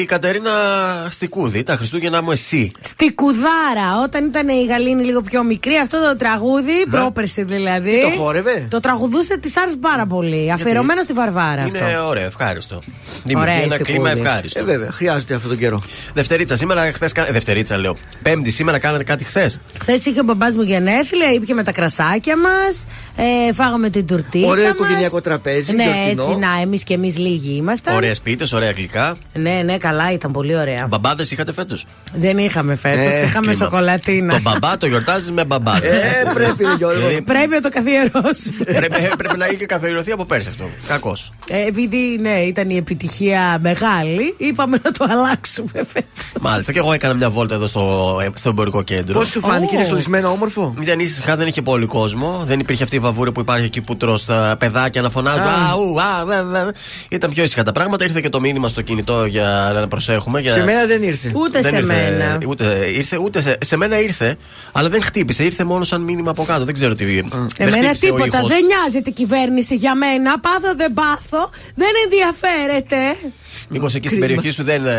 Κατερίνα 0.07 0.51
Στικούδη. 1.09 1.63
Τα 1.63 1.75
Χριστούγεννα 1.75 2.21
μου 2.23 2.31
εσύ. 2.31 2.71
Στη 2.81 3.13
Κουδάρα, 3.13 4.01
όταν 4.03 4.25
ήταν 4.25 4.47
η 4.47 4.65
Γαλήνη 4.65 5.03
λίγο 5.03 5.21
πιο 5.21 5.43
μικρή, 5.43 5.75
αυτό 5.75 5.97
το 6.09 6.15
τραγούδι, 6.15 6.85
πρόπερση 6.89 7.43
δηλαδή. 7.43 7.91
Ναι. 7.91 8.01
Το 8.15 8.21
χόρευε; 8.23 8.67
Το 8.69 8.79
τραγουδούσε, 8.79 9.37
της 9.37 9.57
άρεσε 9.57 9.77
πάρα 9.77 10.05
πολύ. 10.05 10.51
Αφιερωμένο 10.51 11.01
στη 11.01 11.13
Βαρβάρα 11.13 11.63
αυτό. 11.63 11.77
Είναι 11.87 11.97
ωραίο, 11.99 12.25
ευχάριστο. 12.25 12.75
Ωραία 12.75 12.85
Δημιουργεί 13.25 13.61
ένα 13.63 13.75
η 13.75 13.79
κλίμα 13.83 14.07
Στικούδη. 14.09 14.27
ευχάριστο. 14.27 14.59
Ε, 14.59 14.63
βέβαια, 14.63 14.91
χρειάζεται 14.91 15.33
αυτόν 15.35 15.49
τον 15.49 15.59
καιρό. 15.59 15.79
Δευτερίτσα, 16.13 16.55
σήμερα 16.55 16.91
χθες. 16.93 17.11
Δευτερίτσα 17.31 17.77
λέω. 17.77 17.97
Πέμπτη, 18.21 18.51
σήμερα 18.51 18.79
κάνατε 18.79 19.03
κάτι 19.03 19.23
χθες; 19.23 19.59
Χθες 19.79 20.05
είχε 20.05 20.19
ο 20.19 20.23
μπαμπάς 20.23 20.55
μου 20.55 20.61
γενέθλια, 20.61 21.31
ήπια 21.33 21.55
με 21.55 21.63
τα 21.63 21.71
κρασάκια 21.71 22.37
μας, 22.37 22.85
ε, 23.49 23.53
φάγαμε 23.53 23.89
την 23.89 24.05
τουρτίτσα. 24.05 24.47
Ωραίο 24.47 24.63
μας. 24.63 24.73
οικογενειακό 24.73 25.21
τραπέζι, 25.21 25.73
Ναι, 25.75 25.83
γιορτινό. 25.83 26.23
έτσι 26.23 26.35
να, 26.39 26.61
εμείς 26.61 26.83
και 26.83 26.93
εμείς 26.93 27.17
λίγοι 27.17 27.55
ήμασταν. 27.55 27.95
Ωραίε 27.95 28.13
πίτε, 28.23 28.45
ωραία 28.53 28.71
γλυκά. 28.71 29.17
Ναι, 29.33 29.61
ναι, 29.65 29.77
καλά, 29.77 29.96
ήταν 30.13 30.31
πολύ 30.31 30.55
ωραία. 30.57 30.85
Μπαμπάδες 30.89 31.31
είχατε 31.31 31.53
φέτος; 31.53 31.85
Δεν 32.15 32.37
είχαμε 32.37 32.75
φέτος, 32.75 33.13
Ε, 33.13 33.25
είχαμε 33.25 33.47
Κρίμα. 33.47 33.53
σοκολατίνα. 33.65 34.33
Το 34.33 34.39
μπαμπά 34.41 34.77
το 34.77 34.87
γιορτάζεις 34.87 35.31
με 35.31 35.45
μπαμπάδες. 35.45 36.01
Ε, 36.01 36.31
πρέπει, 36.33 36.63
ρε 36.63 36.73
Γιώργο. 36.77 37.07
Πρέπει 37.25 37.49
να 37.49 37.61
το 37.61 37.69
καθιερώσουμε. 37.69 38.63
πρέπει, 38.65 39.03
ε, 39.03 39.09
πρέπει 39.17 39.37
να 39.37 39.47
είχε 39.47 39.65
καθιερωθεί 39.65 40.11
από 40.11 40.25
πέρσι 40.25 40.49
αυτό. 40.49 40.69
Κακός. 40.87 41.31
Ε, 41.49 41.67
επειδή 41.67 42.17
ναι, 42.21 42.39
ήταν 42.39 42.69
η 42.69 42.75
επιτυχία 42.77 43.57
μεγάλη, 43.61 44.35
είπαμε 44.37 44.79
να 44.83 44.91
το 44.91 45.05
αλλάξουμε 45.09 45.71
φέτος. 45.73 46.11
Μάλιστα, 46.41 46.71
και 46.71 46.79
εγώ 46.79 46.93
έκανα 46.93 47.13
μια 47.13 47.29
βόλτα 47.29 47.55
εδώ 47.55 47.67
στο, 47.67 48.17
ε, 48.23 48.29
στο 48.33 48.49
εμπορικό 48.49 48.81
κέντρο. 48.81 49.19
Πώς 49.19 49.27
σου 49.27 49.39
φάνηκε, 49.39 49.71
Ω. 49.73 49.75
είναι 49.75 49.85
στολισμένο 49.85 50.29
όμορφο; 50.29 50.73
Ήταν 50.81 50.99
ήσυχα, 50.99 51.35
δεν 51.35 51.47
είχε 51.47 51.61
πολύ 51.61 51.85
κόσμο. 51.85 52.41
Δεν 52.43 52.59
υπήρχε 52.59 52.83
αυτή 52.83 52.95
η 52.95 52.99
βαβούρα 52.99 53.31
που 53.31 53.39
υπάρχει 53.39 53.65
εκεί 53.65 53.81
που 53.81 53.97
τρως 53.97 54.25
τα 54.25 54.55
παιδάκια 54.59 55.01
να 55.01 55.09
φωνάζουν. 55.09 55.41
Α. 55.41 55.69
Αου, 55.71 56.01
α, 56.01 56.25
βε, 56.25 56.43
βε. 56.43 56.71
Ήταν 57.09 57.29
πιο 57.29 57.43
ήσυχα 57.43 57.63
τα 57.63 57.71
πράγματα. 57.71 58.03
Ήρθε 58.03 58.21
και 58.21 58.29
το 58.29 58.39
μήνυμα 58.39 58.67
στο 58.67 58.81
κινητό 58.81 59.25
για 59.25 59.71
να 59.87 59.93
προσέχουμε. 59.95 60.41
Για... 60.41 60.51
Σε 60.51 60.63
μένα 60.63 60.85
δεν 60.85 61.03
ήρθε. 61.03 61.31
Ούτε 61.35 61.59
Δεν 61.61 61.71
σε 61.71 61.77
ήρθε, 61.77 61.93
μένα. 61.93 62.37
Ούτε, 62.47 62.65
ήρθε, 62.95 63.17
ούτε 63.17 63.41
σε, 63.41 63.57
σε 63.61 63.75
μένα 63.77 63.99
ήρθε, 63.99 64.37
αλλά 64.71 64.89
δεν 64.89 65.01
χτύπησε. 65.01 65.43
Ήρθε 65.43 65.63
μόνο 65.63 65.83
σαν 65.83 66.01
μήνυμα 66.01 66.31
από 66.31 66.43
κάτω. 66.43 66.65
Δεν 66.65 66.73
ξέρω 66.73 66.95
τι. 66.95 67.05
δεν 67.05 67.29
Εμένα 67.57 67.77
χτύπησε 67.77 68.11
ο 68.11 68.15
τίποτα. 68.15 68.37
ήχος. 68.37 68.49
Δεν 68.49 68.65
νοιάζεται 68.65 69.09
η 69.09 69.13
κυβέρνηση 69.13 69.75
για 69.75 69.95
μένα. 69.95 70.39
Πάθω 70.39 70.75
δεν 70.75 70.93
πάθω. 70.93 71.49
Δεν 71.75 71.89
ενδιαφέρεται. 72.03 72.97
Μήπως 73.69 73.95
εκεί 73.95 74.07
στην 74.07 74.19
περιοχή 74.19 74.51
σου 74.51 74.63
δεν 74.63 74.85
ε, 74.85 74.91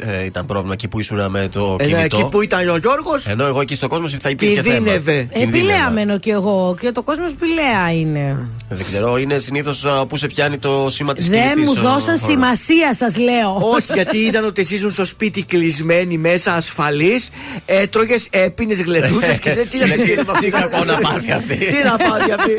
ε, 0.00 0.24
ήταν 0.24 0.46
πρόβλημα 0.46 0.72
εκεί 0.72 0.88
που 0.88 1.00
ήσουν 1.00 1.30
με 1.30 1.48
το 1.48 1.76
Ένα 1.78 1.88
κινητό; 1.88 2.16
εκεί 2.16 2.28
που 2.28 2.42
ήταν 2.42 2.68
ο 2.68 2.76
Γιώργος. 2.76 3.26
Ενώ 3.26 3.46
εγώ 3.46 3.60
εκεί 3.60 3.74
στο 3.74 3.88
κόσμος 3.88 4.16
θα 4.20 4.28
υπήρχε 4.30 4.62
θέμα. 4.62 4.74
Κινδύνευε. 4.74 5.28
Επιλέα 5.32 5.90
μένω 5.90 6.18
κι 6.18 6.30
εγώ 6.30 6.76
και 6.80 6.90
το 6.92 7.02
κόσμος 7.02 7.32
πηλαία 7.38 7.92
είναι. 7.92 8.48
Δεν 8.68 8.84
ξέρω, 8.84 9.16
είναι 9.16 9.38
συνήθως 9.38 9.86
που 10.08 10.16
σε 10.16 10.26
πιάνει 10.26 10.58
το 10.58 10.86
σήμα 10.90 11.14
της 11.14 11.28
Δεν 11.28 11.58
μου 11.64 11.74
δώσαν 11.74 12.16
σημασία, 12.16 12.94
σας 12.94 13.16
λέω. 13.16 13.58
Όχι, 13.74 13.92
γιατί 13.92 14.16
είδαν 14.16 14.44
ότι 14.44 14.60
εσύ 14.60 14.74
ήσουν 14.74 14.90
στο 14.90 15.04
σπίτι 15.04 15.42
κλεισμένοι 15.42 16.18
μέσα 16.18 16.54
ασφαλής, 16.54 17.28
έτρωγες, 17.64 18.26
έπινες, 18.30 18.82
γλεντούσες 18.82 19.38
και 19.38 19.50
σε 19.50 19.66
τι 19.70 19.78
να 19.78 19.86
Λες, 19.86 20.02
γίνει 20.02 20.14
με 20.14 20.24
αυτή 20.26 20.40
τι 20.40 20.46
η 20.46 20.50
κακό 20.50 20.84
να 20.84 20.98
πάθει 20.98 21.32
αυτή. 21.32 21.56
Τι 21.56 21.82
να 21.84 21.96
πάθει 21.96 22.32
αυτή. 22.32 22.52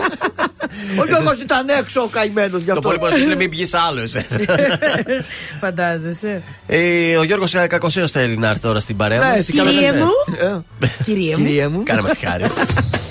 Ο 0.99 1.05
Γιώργος 1.07 1.41
ήταν 1.41 1.69
έξω 1.79 2.01
ο 2.01 2.07
καημένος 2.07 2.59
γι' 2.59 2.65
Το 2.65 2.71
αυτό. 2.71 2.81
πολύ 2.81 2.97
μπορεί 2.97 3.11
να 3.11 3.17
σου 3.19 3.25
λέει 3.25 3.35
μην 3.35 3.49
βγει 3.49 3.67
άλλο. 3.87 4.01
Φαντάζεσαι. 5.59 6.41
Ε, 6.67 7.15
ο 7.17 7.23
Γιώργος 7.23 7.51
Κακοσέος 7.67 8.11
θέλει 8.11 8.37
να 8.37 8.47
έρθει 8.49 8.61
τώρα 8.61 8.79
στην 8.79 8.95
παρέα 8.95 9.19
Ναι, 9.19 9.25
μας. 9.31 9.45
τι 9.45 9.53
καλά 9.53 9.71
Κύριε 9.71 9.91
λέτε. 9.91 10.03
μου. 10.03 10.09
Ε, 10.39 10.83
Κυρία 11.03 11.37
μου. 11.37 11.45
Κυρία 11.45 11.69
μου. 11.69 11.83
Κάνε 11.83 12.01
μας 12.01 12.11
τη 12.11 12.25
χάρη. 12.25 12.43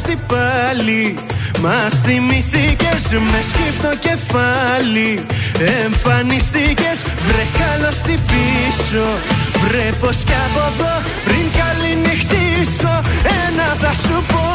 τι 0.00 0.14
πάλι. 0.32 1.14
Μας 1.64 1.94
θυμηθήκες 2.04 3.02
με 3.30 3.40
σκύφτο 3.50 3.92
κεφάλι. 4.06 5.10
Εμφανιστήκες 5.84 6.98
βρε 7.26 7.44
καλώς 7.60 7.96
τι 8.06 8.14
πίσω. 8.30 9.06
Βρε 9.62 9.88
πως 10.00 10.16
κι 10.28 10.36
από 10.46 10.62
εδώ 10.70 10.94
πριν 11.26 11.46
καληνυχτήσω. 11.58 12.94
Ένα 13.44 13.68
θα 13.82 13.92
σου 14.02 14.16
πω 14.32 14.46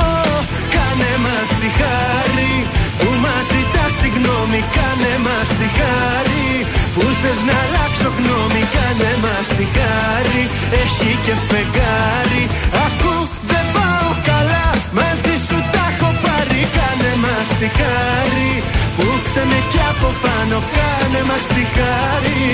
Κάνε 0.74 1.14
μας 1.26 1.50
τη 1.60 1.70
χάρη. 1.80 2.54
Που 3.00 3.10
μας 3.24 3.46
ζητάς 3.52 3.94
συγγνώμη 4.00 4.60
Κάνε 4.76 5.14
μας 5.26 5.50
τη 5.60 5.68
χάρη. 5.78 6.48
Που 6.94 7.04
θες 7.22 7.40
να 7.48 7.56
αλλάξω 7.64 8.10
γνώμη 8.18 8.64
Κάνε 8.76 9.12
μας 9.24 9.48
τη 9.58 9.66
χάρη. 9.78 10.42
Έχει 10.82 11.12
και 11.26 11.36
φεγγάρι 11.48 12.44
Ακού 12.86 13.08
δεν 13.08 13.08
πάω 13.08 13.17
καλά 13.17 13.17
μαζί 14.98 15.36
σου 15.46 15.58
τα 15.74 15.84
έχω 15.92 16.10
πάρει 16.24 16.62
Κάνε 16.76 17.12
μας 17.24 17.50
τη 17.60 17.68
χάρη. 17.78 18.52
Που 18.96 19.06
φταίμε 19.26 19.60
κι 19.72 19.82
από 19.92 20.10
πάνω 20.24 20.58
Κάνε 20.76 21.22
μας 21.30 21.46
τη 21.56 21.64
χάρη. 21.76 22.46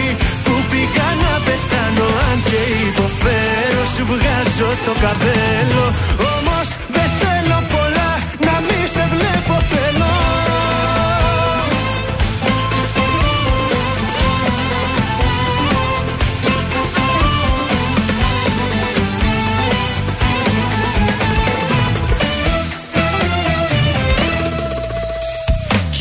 Που 0.46 0.54
πήγα 0.70 1.10
να 1.24 1.34
πεθάνω 1.46 2.08
Αν 2.30 2.38
και 2.50 2.62
υποφέρω 2.88 3.84
σου 3.94 4.04
βγάζω 4.12 4.70
το 4.86 4.94
καπέλο. 5.04 5.86
Όμως 6.34 6.68
δεν 6.96 7.10
θέλω 7.22 7.58
πολλά 7.74 8.12
να 8.46 8.56
μη 8.66 8.82
σε 8.94 9.04
βλέπω 9.14 9.56
θέλω 9.72 10.43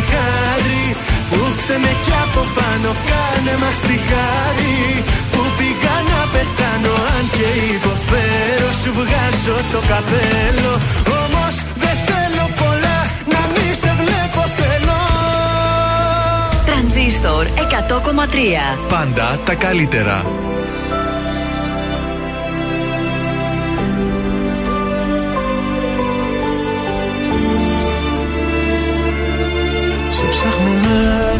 τη 0.00 0.06
χάρη 0.12 0.84
που 1.30 1.40
φταίμε 1.58 1.92
κι 2.04 2.14
από 2.24 2.42
πάνω 2.56 2.90
κάνε 3.10 3.54
μας 3.62 3.78
τη 3.88 3.96
χάρη. 4.10 4.78
Που 5.32 5.42
πήγα 5.56 5.96
να 6.10 6.20
πεθάνω 6.32 6.92
αν 7.14 7.24
και 7.36 7.48
υποφέρω 7.74 8.70
σου 8.80 8.90
βγάζω 8.98 9.56
το 9.72 9.80
καπέλο. 9.90 10.72
Όμως 11.22 11.54
δεν 11.82 11.96
θέλω 12.08 12.44
πολλά 12.60 12.98
να 13.32 13.40
μη 13.52 13.68
σε 13.82 13.90
βλέπω 14.00 14.42
θέλω. 14.58 15.00
Τρανζίστορ 16.66 17.44
100,3 17.46 18.88
Πάντα 18.88 19.38
τα 19.44 19.54
καλύτερα. 19.54 20.16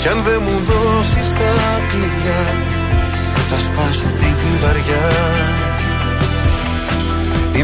Κι 0.00 0.08
αν 0.08 0.22
δεν 0.28 0.40
μου 0.44 0.56
δώσεις 0.68 1.30
τα 1.38 1.52
κλειδιά 1.90 2.42
Θα 3.48 3.58
σπάσω 3.66 4.08
την 4.20 4.32
κλειδαριά. 4.40 5.08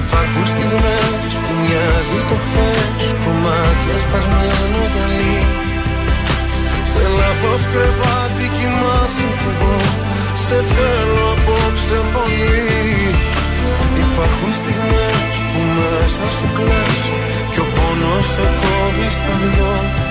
Υπάρχουν 0.01 0.45
στιγμές 0.53 1.33
που 1.43 1.51
μοιάζει 1.61 2.19
το 2.29 2.37
χθες 2.45 3.05
Κομμάτια 3.25 3.97
σπασμένο 4.05 4.81
γυαλί. 4.93 5.41
Σε 6.91 7.03
λάθος 7.19 7.63
κρεβάτι 7.73 8.47
κοιμάσαι 8.57 9.29
κι 9.41 9.49
εγώ 9.53 9.77
Σε 10.45 10.59
θέλω 10.75 11.27
απόψε 11.37 11.99
πολύ. 12.15 12.71
Υπάρχουν 14.05 14.51
στιγμές 14.59 15.35
που 15.51 15.61
μέσα 15.77 16.27
σου 16.37 16.47
κλαις 16.57 17.01
Κι 17.53 17.61
ο 17.65 17.67
πόνος 17.75 18.27
σε 18.33 18.45
κόβει 18.61 19.09
στα 19.17 19.35
δυο 19.43 20.06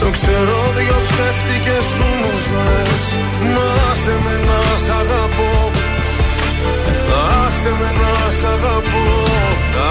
Το 0.00 0.10
ξέρω 0.10 0.58
δυο 0.76 0.98
ψεύτικες 1.08 1.84
σου 1.92 2.06
μου 2.20 2.32
ζωές 2.48 3.06
Να 3.54 3.94
σε 4.02 4.14
με 4.24 4.34
να 4.48 4.60
σ' 4.84 4.92
αγαπώ. 5.00 5.52
Άσε 7.42 7.72
με 7.80 7.90
να 8.00 8.14
σ' 8.38 8.46
αγαπώ. 8.54 9.06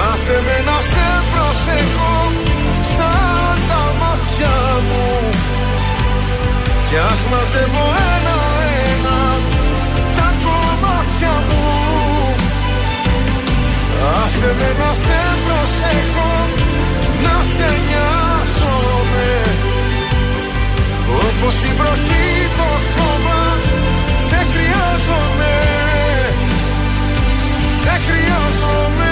Άσε 0.08 0.38
με 0.46 0.58
να 0.68 0.78
σε 0.92 1.08
προσεχώ 1.32 2.18
Σαν 2.96 3.58
τα 3.70 3.84
μάτια 4.00 4.58
μου. 4.88 5.08
Κι 6.88 6.98
ας 7.10 7.22
μαζεύω 7.32 7.86
ένα-ένα 8.16 9.20
Τα 10.18 10.30
κομμάτια 10.44 11.36
μου. 11.48 11.66
Άσε 14.22 14.50
με 14.60 14.70
να 14.80 14.90
σε 15.04 15.22
προσεχώ 15.46 16.32
Να 17.24 17.36
σε 17.54 17.70
νοιάζομαι 17.88 18.29
Όπως 21.14 21.64
η 21.64 21.74
βροχή 21.78 22.30
το 22.58 22.70
χώμα 22.96 23.58
Σε 24.30 24.36
χρειάζομαι 24.36 25.54
Σε 27.84 27.90
χρειάζομαι 27.90 29.10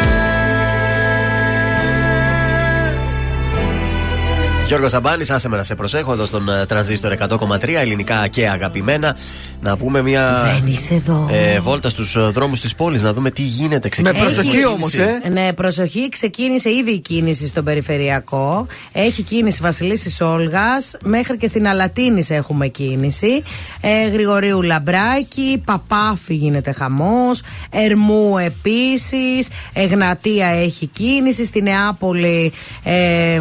Γιώργος 4.68 4.92
Σαμπάνης, 4.92 5.32
άσε 5.32 5.50
με 5.50 5.58
να 5.58 5.64
σε 5.64 5.76
προσέχω 5.76 6.12
εδώ 6.12 6.26
στον 6.26 6.50
ε, 6.50 6.66
τρανζίστορ 6.66 7.14
100,3 7.30 7.68
ελληνικά 7.68 8.28
και 8.28 8.50
αγαπημένα. 8.50 9.16
Να 9.62 9.78
πούμε 9.78 10.02
μια 10.02 10.42
Δεν 10.62 10.72
είσαι 10.72 10.94
εδώ. 10.94 11.30
ε, 11.32 11.60
βόλτα 11.60 11.90
στους 11.90 12.32
δρόμους 12.32 12.62
της 12.62 12.76
πόλης, 12.76 13.04
να 13.04 13.14
δούμε 13.14 13.32
τι 13.32 13.42
γίνεται. 13.42 13.90
Ξεκινάει 13.90 14.20
Με 14.20 14.26
προσοχή 14.26 14.60
η 14.60 14.66
όμως, 14.66 14.92
κίνηση. 14.92 15.10
ε. 15.24 15.30
Ναι, 15.30 15.54
προσοχή, 15.54 16.10
ξεκίνησε 16.10 16.70
ήδη 16.74 16.92
η 16.92 17.00
κίνηση 17.00 17.48
στον 17.48 17.64
περιφερειακό. 17.64 18.68
Έχει 18.92 19.22
κίνηση 19.24 19.60
Βασιλίση 19.62 20.24
Όλγας. 20.24 20.96
Μέχρι 21.04 21.38
και 21.38 21.48
στην 21.48 21.68
Αλατίνης 21.68 22.30
έχουμε 22.30 22.68
κίνηση. 22.68 23.44
Ε, 23.82 24.08
Γρηγορίου 24.08 24.62
Λαμπράκη, 24.62 25.62
Παπάφη 25.66 26.34
γίνεται 26.36 26.72
χαμός. 26.72 27.42
Ερμού 27.70 28.38
επίσης. 28.38 29.48
Εγνατία 29.74 30.48
έχει 30.48 30.86
κίνηση. 30.86 31.46
Στη 31.46 31.62
Νεάπολη, 31.62 32.52
ε, 32.84 33.40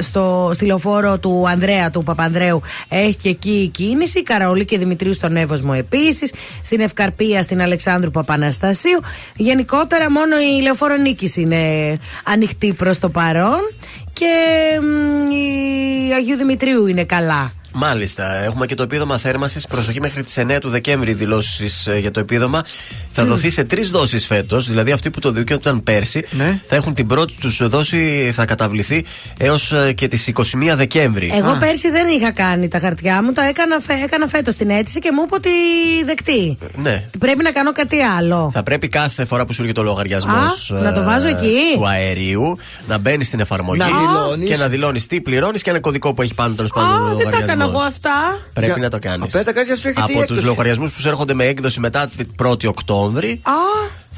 στο, 0.00 0.50
στη 0.54 0.64
λεωφόρο 0.64 1.18
του 1.18 1.44
Ανδρέα, 1.48 1.90
του 1.90 2.02
Παπανδρέου, 2.02 2.60
έχει 2.88 3.14
και 3.16 3.28
εκεί 3.28 3.68
κίνηση. 3.74 4.22
Καραολί 4.22 4.64
και 4.64 4.78
Δημητρίου 4.78 5.12
στον 5.14 5.36
Εύωσμο 5.56 5.74
επίση. 5.76 6.30
Στην 6.62 6.80
Ευκαρπία, 6.80 7.42
στην 7.42 7.60
Αλεξάνδρου 7.62 8.10
Παπαναστασίου. 8.10 9.00
Γενικότερα, 9.36 10.10
μόνο 10.10 10.36
η 10.38 10.62
λεωφόρο 10.62 10.96
Νίκης 10.96 11.36
είναι 11.36 11.92
ανοιχτή 12.24 12.72
προς 12.72 12.98
το 12.98 13.08
παρόν. 13.08 13.60
Και 14.12 14.34
μ, 14.80 15.30
η 15.30 16.12
Αγίου 16.14 16.36
Δημητρίου 16.36 16.86
είναι 16.86 17.04
καλά. 17.04 17.52
Μάλιστα. 17.78 18.34
Έχουμε 18.44 18.66
και 18.66 18.74
το 18.74 18.82
επίδομα 18.82 19.18
θέρμανσης. 19.18 19.66
Προσοχή 19.66 20.00
μέχρι 20.00 20.22
τις 20.22 20.36
9 20.38 20.58
του 20.60 20.68
Δεκέμβρη 20.68 21.12
δηλώσεις 21.14 21.88
για 22.00 22.10
το 22.10 22.20
επίδομα. 22.20 22.62
Θα 23.10 23.24
δοθεί 23.24 23.50
σε 23.50 23.64
τρεις 23.64 23.90
δόσεις 23.90 24.26
φέτος. 24.26 24.68
Δηλαδή 24.68 24.92
αυτοί 24.92 25.10
που 25.10 25.20
το 25.20 25.30
δικαιούταν 25.30 25.82
πέρσι 25.82 26.24
Ναι. 26.30 26.60
θα 26.68 26.76
έχουν 26.76 26.94
την 26.94 27.06
πρώτη 27.06 27.32
τους 27.40 27.68
δόση, 27.68 28.30
θα 28.34 28.44
καταβληθεί 28.44 29.04
έως 29.38 29.72
και 29.94 30.08
τις 30.08 30.26
21 30.26 30.76
Δεκέμβρη. 30.76 31.32
Εγώ 31.34 31.56
πέρσι 31.60 31.90
δεν 31.90 32.06
είχα 32.06 32.30
κάνει 32.32 32.68
τα 32.68 32.78
χαρτιά 32.78 33.22
μου, 33.22 33.32
τα 33.32 33.44
έκανα, 33.44 33.80
φε, 33.80 33.92
έκανα 34.04 34.26
φέτος 34.26 34.54
την 34.54 34.70
αίτηση 34.70 34.98
και 34.98 35.10
μου 35.12 35.22
είπε 35.26 35.34
ότι 35.34 35.50
δεκτή. 36.06 36.56
Ναι. 36.76 37.04
Πρέπει 37.18 37.42
να 37.42 37.50
κάνω 37.52 37.72
κάτι 37.72 38.00
άλλο. 38.00 38.50
Θα 38.52 38.62
πρέπει 38.62 38.88
κάθε 38.88 39.24
φορά 39.24 39.44
που 39.46 39.52
σου 39.52 39.60
έρχεται 39.62 39.80
ο 39.80 39.82
λογαριασμός 39.82 40.70
Α, 40.72 40.80
να 40.80 40.92
το 40.92 41.02
βάζω 41.04 41.28
εκεί. 41.28 41.56
του 41.74 41.88
αερίου 41.88 42.58
να 42.88 42.98
μπαίνει 42.98 43.24
στην 43.24 43.40
εφαρμογή 43.40 43.78
Να 43.78 43.86
δηλώνεις. 43.86 44.48
και 44.50 44.56
να 44.56 44.68
δηλώνεις 44.68 45.06
τι 45.06 45.20
πληρώνεις 45.20 45.62
και 45.62 45.70
ένα 45.70 45.80
κωδικό 45.80 46.14
που 46.14 46.22
έχει 46.22 46.34
πάνω 46.34 46.54
τέλος 46.54 46.70
πάντων. 46.72 47.16
Α, 47.66 47.70
ο 47.70 47.82
δεν 47.82 47.92
τα 48.00 48.08
έκανα 48.08 48.16
λογαριασμός. 48.16 48.28
εγώ 48.30 48.32
αυτά. 48.32 48.38
Πρέπει 48.52 48.72
Για- 48.72 48.82
να 48.82 48.88
το 48.90 48.98
κάνεις. 48.98 49.34
Απ' 49.34 49.40
έτακα, 49.40 49.62
για 49.62 49.76
σου 49.76 49.88
έρχεται 49.88 50.12
η 50.12 50.14
Από 50.16 50.22
τους 50.26 50.30
έκδοση. 50.36 50.44
λογαριασμούς 50.46 50.92
που 50.92 51.00
σου 51.00 51.08
έρχονται 51.08 51.34
με 51.34 51.44
έκδοση 51.44 51.80
μετά 51.80 52.10
την 52.16 52.26
1η 52.36 52.66
Οκτώβρη. 52.66 53.40
Α, 53.42 53.52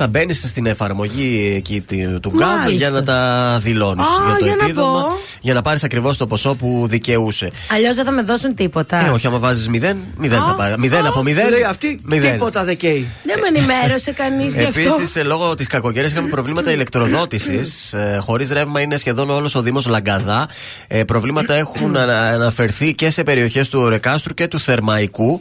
Θα 0.01 0.07
μπαίνεις 0.07 0.45
στην 0.49 0.67
εφαρμογή 0.67 1.55
εκεί 1.57 1.81
του- 1.89 2.21
του 2.21 2.33
Μάλιστα. 2.33 2.61
γκάβ 2.63 2.71
για 2.71 2.91
να 2.91 3.03
τα 3.03 3.59
δηλώνεις 3.61 4.07
Α, 4.07 4.11
για 4.27 4.37
το 4.39 4.45
για 4.45 4.55
να 4.57 4.65
επίδομα. 4.65 5.03
πω. 5.03 5.17
Για 5.41 5.55
να 5.55 5.63
πάρεις 5.63 5.85
ακριβώς 5.85 6.17
το 6.17 6.27
ποσό 6.27 6.55
που 6.55 6.87
δικαιούσε. 6.89 7.51
Αλλιώς 7.73 7.97
δεν 7.97 8.05
θα 8.05 8.11
με 8.11 8.23
δώσουν 8.23 8.55
τίποτα. 8.55 9.05
Ε, 9.07 9.09
όχι, 9.09 9.27
άμα 9.27 9.39
βάζεις 9.39 9.69
μηδέν, 9.69 9.97
μηδέν 10.17 10.43
θα 10.43 10.55
πάρεις. 10.55 10.77
Μηδέν 10.77 11.07
από 11.07 11.23
μηδέν. 11.23 11.45
Σου 11.45 11.51
λέει 11.51 11.63
αυτή 11.63 12.01
μηδέν. 12.05 12.33
τίποτα 12.33 12.65
δεν 12.65 12.77
καίει. 12.77 13.09
Δεν 13.23 13.39
με 13.41 13.59
ενημέρωσε 13.59 14.13
κανείς 14.13 14.57
γι' 14.57 14.63
αυτό. 14.65 14.81
Επίσης, 14.81 15.25
λόγω 15.25 15.55
της 15.55 15.67
κακοκαιρίας 15.67 16.13
είχαμε 16.13 16.29
προβλήματα 16.29 16.71
ηλεκτροδότησης. 16.73 17.93
Ε, 17.93 18.19
Χωρίς 18.23 18.51
ρεύμα 18.51 18.81
είναι 18.81 18.97
σχεδόν 18.97 19.31
όλος 19.31 19.55
ο 19.55 19.63
Δήμος 19.63 19.87
Λαγκαδά. 19.87 20.49
Ε, 20.89 21.05
προβλήματα 21.05 21.55
έχουν 21.55 21.97
ανα- 21.97 22.29
αναφερθεί 22.29 22.95
και 22.95 23.11
σε 23.11 23.23
περιοχέ 23.23 23.38
του 23.69 23.81
Ορεκάστρου 23.81 24.35
και 24.35 24.49
του 24.49 24.61
Θερμαϊκού. 24.61 25.41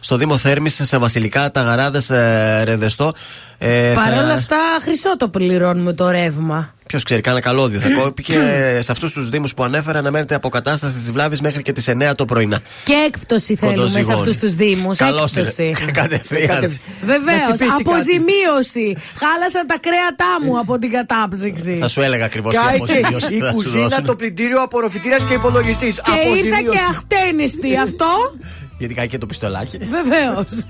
Στο 0.00 0.16
Δήμο 0.16 0.36
Θέρμη, 0.36 0.68
σε 0.68 0.98
Βασιλικά, 0.98 1.50
Ταγαράδε, 1.50 2.00
ε, 2.08 2.62
Ρεδεστό. 2.64 3.12
Ε, 3.58 3.92
Παρ' 3.94 4.12
θα- 4.14 4.22
όλα 4.22 4.32
αυτά, 4.32 4.56
χρυσό 4.82 5.16
το 5.16 5.28
πληρώνουμε 5.28 5.92
το 5.92 6.10
ρεύμα. 6.10 6.72
Ποιος 6.86 7.02
ξέρει, 7.02 7.20
κάνα 7.20 7.40
καλώδιο 7.40 7.80
θα 7.80 7.88
κόπηκε. 7.90 8.32
και 8.32 8.78
σε 8.82 8.92
αυτούς 8.92 9.12
τους 9.12 9.28
Δήμους 9.28 9.54
που 9.54 9.64
ανέφερα 9.64 9.98
αναμένεται 9.98 10.34
αποκατάσταση 10.34 10.94
της 10.94 11.12
βλάβης 11.12 11.40
μέχρι 11.40 11.62
και 11.62 11.72
τις 11.72 11.88
9 11.88 12.14
το 12.14 12.24
πρωινά. 12.24 12.60
Και 12.84 12.92
έκπτωση 13.06 13.54
θέλουμε 13.56 13.76
σε 13.76 13.82
Κοντοζυγώνει. 13.86 14.20
αυτούς 14.20 14.36
τους 14.38 14.54
Δήμους. 14.54 14.96
Καλώς 14.96 15.32
την- 15.32 15.44
Έκπτωση. 15.44 15.74
Κατευθείαν. 16.00 16.60
Να 16.60 16.68
Βεβαίως. 17.06 17.40
τσιπήσει 17.52 17.70
κάτι. 17.70 17.82
Αποζημίωση. 17.86 18.96
Χάλασαν 19.22 19.66
τα 19.66 19.76
κρέατά 19.80 20.32
μου 20.44 20.58
από 20.58 20.78
την 20.78 20.90
κατάψυξη. 20.90 21.76
Θα 21.80 21.88
σου 21.88 22.00
έλεγα 22.00 22.24
ακριβώς 22.24 22.52
τι 22.54 22.58
Κάηκε 22.60 22.82
αποζημίωση 22.82 23.34
η 23.34 23.38
θα 23.38 23.48
σου 23.48 23.54
κουζίνα, 23.54 23.88
δώσουν. 23.88 24.04
το 24.04 24.14
πλυντήριο, 24.14 24.62
απορροφητήρας 24.62 25.22
και 25.22 25.34
υπολογιστής. 25.34 26.00
Και 26.00 26.28
ήρθα 26.46 26.60
και 26.60 26.78
αχτένιστη 26.90 27.76
αυτό. 27.76 28.06
Γιατί 28.78 28.94
κάει 28.94 29.08
και 29.08 29.18
το 29.18 29.26
πιστολάκι. 29.26 29.78
Βεβαίως. 29.98 30.64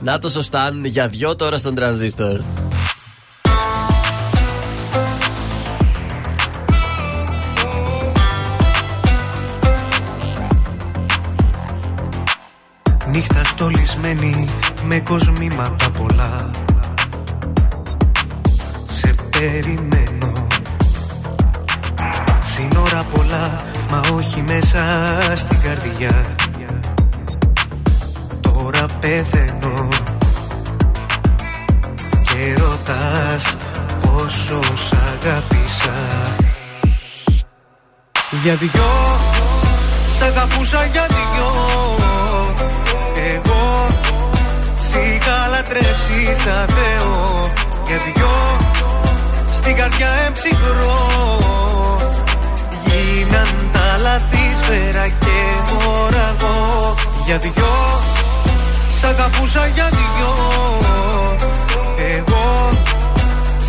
Να 0.00 0.18
το 0.18 0.28
σωστάν 0.28 0.84
για 0.84 1.08
δυο 1.08 1.36
τώρα 1.36 1.58
στον 1.58 1.74
τρανζίστορ. 1.74 2.40
Νύχτα 13.08 13.44
στολισμένη 13.44 14.48
με 14.82 15.00
κοσμήματα 15.00 15.90
πολλά 15.90 16.50
Σε 18.88 19.14
περιμένω 19.30 20.46
Σύνορα 22.42 23.06
πολλά 23.12 23.62
μα 23.90 24.02
όχι 24.14 24.40
μέσα 24.40 24.82
στην 25.36 25.58
καρδιά 25.60 26.36
Τώρα 28.54 28.86
πεθαίνω 29.00 29.88
Και 32.24 32.54
ρωτάς 32.56 33.56
πόσο 34.00 34.60
σ' 34.74 34.92
αγάπησα 34.92 35.92
Για 38.42 38.54
δυο 38.54 38.92
Σ' 40.16 40.22
αγαπούσα 40.22 40.84
για 40.84 41.06
δυο 41.08 41.50
Εγώ 43.34 43.88
Σ' 44.88 44.94
είχα 44.94 45.48
λατρέψει 45.50 46.24
σαν 46.44 46.66
Θεό 46.68 47.50
Για 47.86 47.96
δυο 47.96 48.30
Στην 49.54 49.76
καρδιά 49.76 50.08
εμψυχρό 50.26 50.98
Γίναν 52.84 53.70
τα 53.72 53.98
λάθη 54.02 54.56
σφαίρα 54.62 55.08
και 55.08 55.36
μοραγό 55.72 56.94
Για 57.26 57.38
δυο 57.38 58.13
Σ' 59.04 59.06
αγαπούσα 59.06 59.66
για 59.66 59.88
δυο. 59.88 60.34
Εγώ 62.16 62.70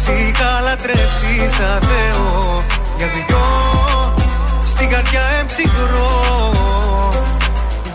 Σ' 0.02 0.08
είχα 0.08 0.60
λατρέψεις 0.64 1.54
σαν 1.58 1.82
Θεό 1.82 2.64
Για 2.98 3.08
δυο. 3.08 3.44
Στην 4.68 4.90
καρδιά 4.90 5.22
εμψυχρό 5.40 6.12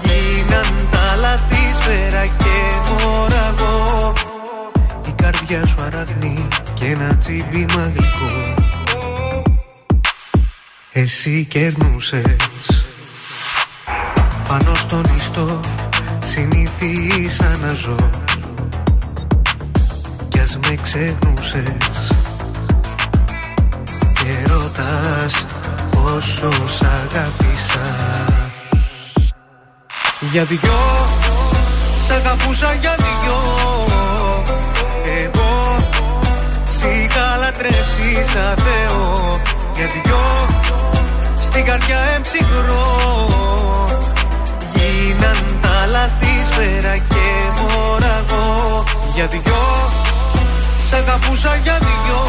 Γίναν 0.02 0.88
τα 0.90 1.16
λάθη 1.20 1.74
σφαίρα 1.80 2.26
και 2.26 2.56
μοραγό. 2.88 4.12
Η 5.08 5.12
καρδιά 5.22 5.66
σου 5.66 5.80
αραγνή 5.86 6.48
και 6.74 6.84
ένα 6.84 7.16
τσίμπημα 7.16 7.92
γλυκό 7.94 8.54
Εσύ 10.92 11.46
κερνούσες 11.50 12.84
Πάνω 14.48 14.74
στον 14.74 15.02
ιστό 15.16 15.60
συνήθισα 16.30 17.56
να 17.62 17.72
ζω. 17.72 17.96
Κι 20.28 20.38
ας 20.38 20.58
με 20.62 20.78
ξεχνούσες 20.82 21.64
Και 24.14 24.50
ρωτάς 24.52 25.46
πόσο 25.90 26.50
σ' 26.66 26.82
αγάπησα 26.82 27.88
Για 30.30 30.44
δυο 30.44 30.80
Σ' 32.06 32.10
αγαπούσα 32.10 32.72
για 32.80 32.94
δυο. 32.96 33.40
Εγώ 35.24 35.76
Σ' 36.78 36.82
είχα 36.82 37.36
λατρέψει 37.40 38.24
σαν 38.32 38.56
Θεό. 38.56 39.40
Για 39.74 39.86
δυο 39.86 40.22
Στην 41.42 41.64
καρδιά 41.64 41.98
εμψυχρό 42.14 42.86
Γίναν 44.74 45.58
τα 45.60 45.69
λάθη 45.90 46.34
σφαίρα 46.50 46.96
και 46.96 47.26
μοραγό 47.58 48.84
Για 49.14 49.26
δυο 49.26 49.64
Σ' 50.88 50.92
αγαπούσα 50.92 51.58
για 51.62 51.78
δυο. 51.78 52.22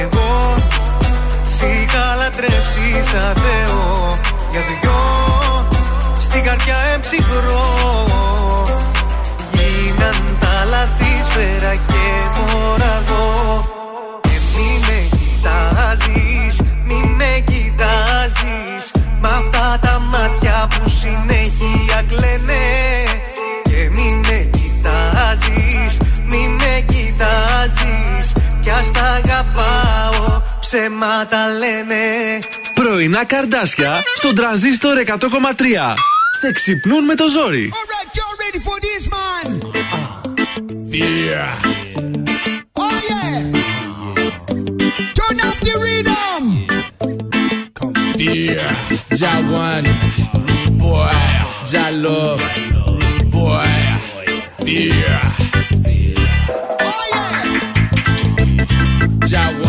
Εγώ 0.00 0.54
Σ' 1.56 1.62
είχα 1.62 2.04
λατρέψει 2.18 2.86
σαν 3.10 3.32
Θεό. 3.44 4.18
Για 4.50 4.60
δυο 4.68 5.00
Στην 6.20 6.42
καρδιά 6.44 6.76
εμψυχρό 6.94 7.64
Γίναν 9.52 10.36
τα 10.40 10.64
λάθη 10.70 11.12
σφαίρα 11.28 11.74
και 11.74 12.04
μοραγό 12.36 13.64
Και 14.20 14.38
μη 14.54 14.68
με 14.86 14.98
κοιτάζεις, 15.16 16.60
μη 16.86 17.14
με 17.16 17.42
κοιτάζεις. 17.46 18.84
Μ' 19.20 19.26
αυτά 19.26 19.78
τα 19.80 19.85
μάτια 20.26 20.68
που 20.70 20.88
συνέχεια 20.88 22.02
κλαίνε 22.08 22.64
Και 23.62 23.90
μη 23.90 24.20
με 24.26 24.50
κοιτάζεις, 24.50 25.96
μη 26.28 26.48
με 26.48 26.84
κοιτάζεις 26.86 28.32
Κι 28.62 28.70
ας 28.70 28.90
τα 28.90 29.02
αγαπάω, 29.02 30.42
ψέματα 30.60 31.48
λένε 31.58 32.04
Πρωινά 32.74 33.24
καρδάσια 33.24 34.02
στον 34.16 34.34
τρανζίστορ 34.34 34.96
100,3. 35.06 35.14
Σε 36.40 36.52
ξυπνούν 36.52 37.04
με 37.04 37.14
το 37.14 37.24
ζόρι. 37.30 37.72
Alright, 37.72 38.10
y'all 38.16 38.36
ready 38.42 38.60
for 38.66 38.76
this, 38.86 39.04
man? 39.14 39.48
Yeah. 41.02 41.52
Oh 42.84 42.96
yeah! 43.10 43.38
Turn 45.18 45.36
up 45.48 45.58
the 45.66 45.74
rhythm! 45.84 46.44
Yeah, 48.18 48.72
Ja 49.18 49.38
one, 49.38 49.88
rude 50.34 50.70
boy, 50.72 51.08
Ja 51.72 51.90
love, 51.90 52.42
rude 52.70 53.24
boy, 53.30 53.64
yeah. 54.58 55.32
Oh 56.80 57.04
yeah! 57.12 57.66
Ja 59.26 59.48
one, 59.48 59.65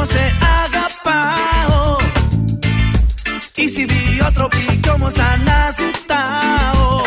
κι 0.00 0.08
όμως 0.08 0.08
σε 0.08 0.36
αγαπάω 0.64 1.96
Είσαι 3.54 3.80
ιδιότροπη 3.80 4.78
κι 4.82 4.88
όμως 4.88 5.12
αναζητάω 5.12 7.02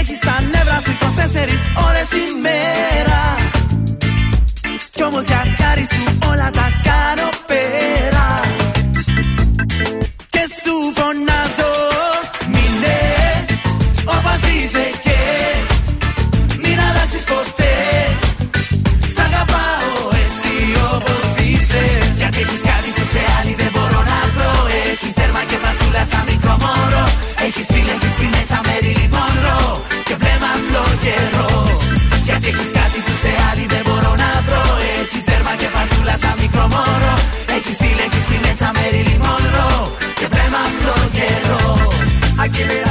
Έχεις 0.00 0.18
τα 0.18 0.40
νεύρα 0.40 0.80
σου 0.84 0.92
24 1.00 1.86
ώρες 1.88 2.08
τη 2.08 2.22
μέρα 2.42 3.36
Κι 4.90 5.02
όμως 5.02 5.24
για 5.24 5.42
χάρη 5.58 5.84
σου 5.84 6.18
όλα 6.30 6.50
τα 6.50 6.66
κάνω 6.82 6.82
πέρα 6.82 6.87
give 42.58 42.72
it 42.72 42.87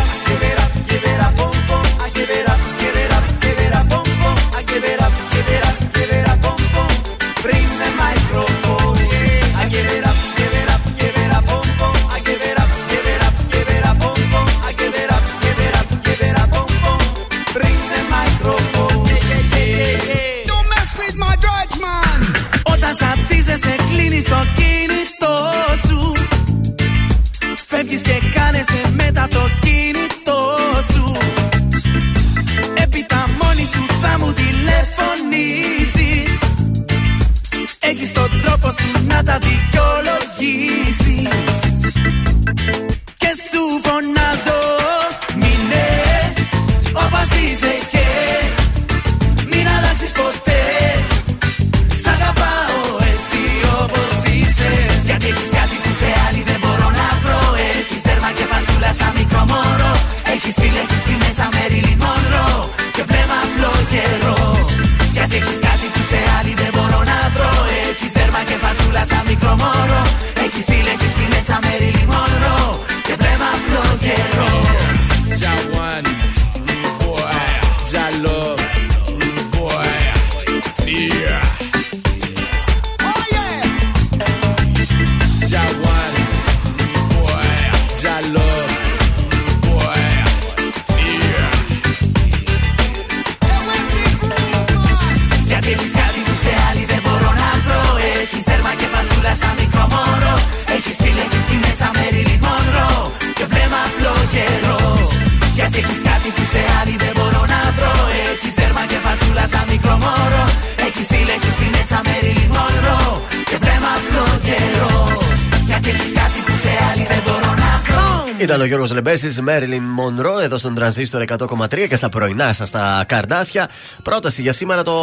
Ήταν 118.58 118.70
ο 118.70 118.74
Γιώργος 118.74 118.94
Λεμπέση, 118.94 119.42
Μέριλιν 119.42 119.84
Μονρό, 119.84 120.40
εδώ 120.40 120.58
στον 120.58 120.76
Τρανζίστορ 120.76 121.24
100,3 121.38 121.88
και 121.90 121.96
στα 121.96 122.10
πρωινά 122.10 122.54
σας 122.54 122.70
τα 122.70 123.04
καρδάσια. 123.08 123.70
Πρόταση 124.04 124.42
για 124.42 124.54
σήμερα 124.54 124.84
το 124.84 124.94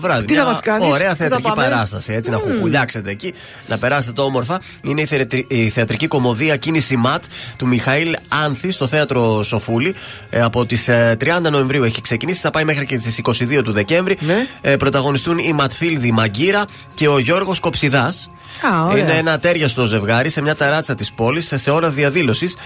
βράδυ. 0.00 0.24
Τι 0.24 0.34
θα 0.34 0.40
Μια 0.40 0.48
μας 0.50 0.60
κάνεις; 0.60 0.88
Ωραία 0.88 1.10
Πού 1.10 1.16
θα 1.16 1.26
θεατρική 1.28 1.42
πάμε; 1.48 1.62
παράσταση. 1.62 2.12
Έτσι, 2.12 2.30
να 2.30 2.36
χουχουλιάξετε 2.36 3.10
εκεί, 3.10 3.34
να 3.66 3.78
περάσετε 3.78 4.12
το 4.12 4.22
όμορφα. 4.22 4.60
Είναι 4.82 5.00
η, 5.00 5.04
θεατρι- 5.04 5.52
η 5.52 5.68
θεατρική 5.68 6.06
κομμωδία 6.06 6.56
Κίνηση 6.56 6.96
Ματ 6.96 7.24
του 7.56 7.66
Μιχαήλ 7.66 8.16
Άνθη 8.28 8.70
στο 8.70 8.86
θέατρο 8.86 9.42
Σοφούλη. 9.42 9.94
Ε, 10.30 10.42
από 10.42 10.66
τις 10.66 10.88
30 11.18 11.50
Νοεμβρίου 11.50 11.84
έχει 11.84 12.00
ξεκινήσει, 12.00 12.40
θα 12.40 12.50
πάει 12.50 12.64
μέχρι 12.64 12.86
και 12.86 12.98
τις 12.98 13.18
22 13.18 13.62
του 13.62 13.72
Δεκέμβρη. 13.72 14.18
Ναι. 14.20 14.46
Ε, 14.60 14.76
πρωταγωνιστούν 14.76 15.38
η 15.38 15.52
Ματθίλδη 15.52 16.12
Μαγκύρα 16.12 16.64
και 16.94 17.08
ο 17.08 17.18
Γιώργος 17.18 17.60
Κοψιδάς. 17.60 18.30
Α, 18.62 18.84
ωραία. 18.84 19.02
Είναι 19.02 19.12
ένα 19.12 19.38
τέριαστο 19.38 19.86
ζευγάρι 19.86 20.28
σε 20.28 20.40
μια 20.40 20.54
ταράτσα 20.56 20.94
της 20.94 21.12
πόλης 21.12 21.52
σε 21.54 21.70
ώρα 21.70 21.88
διαδήλωσης. 21.90 22.56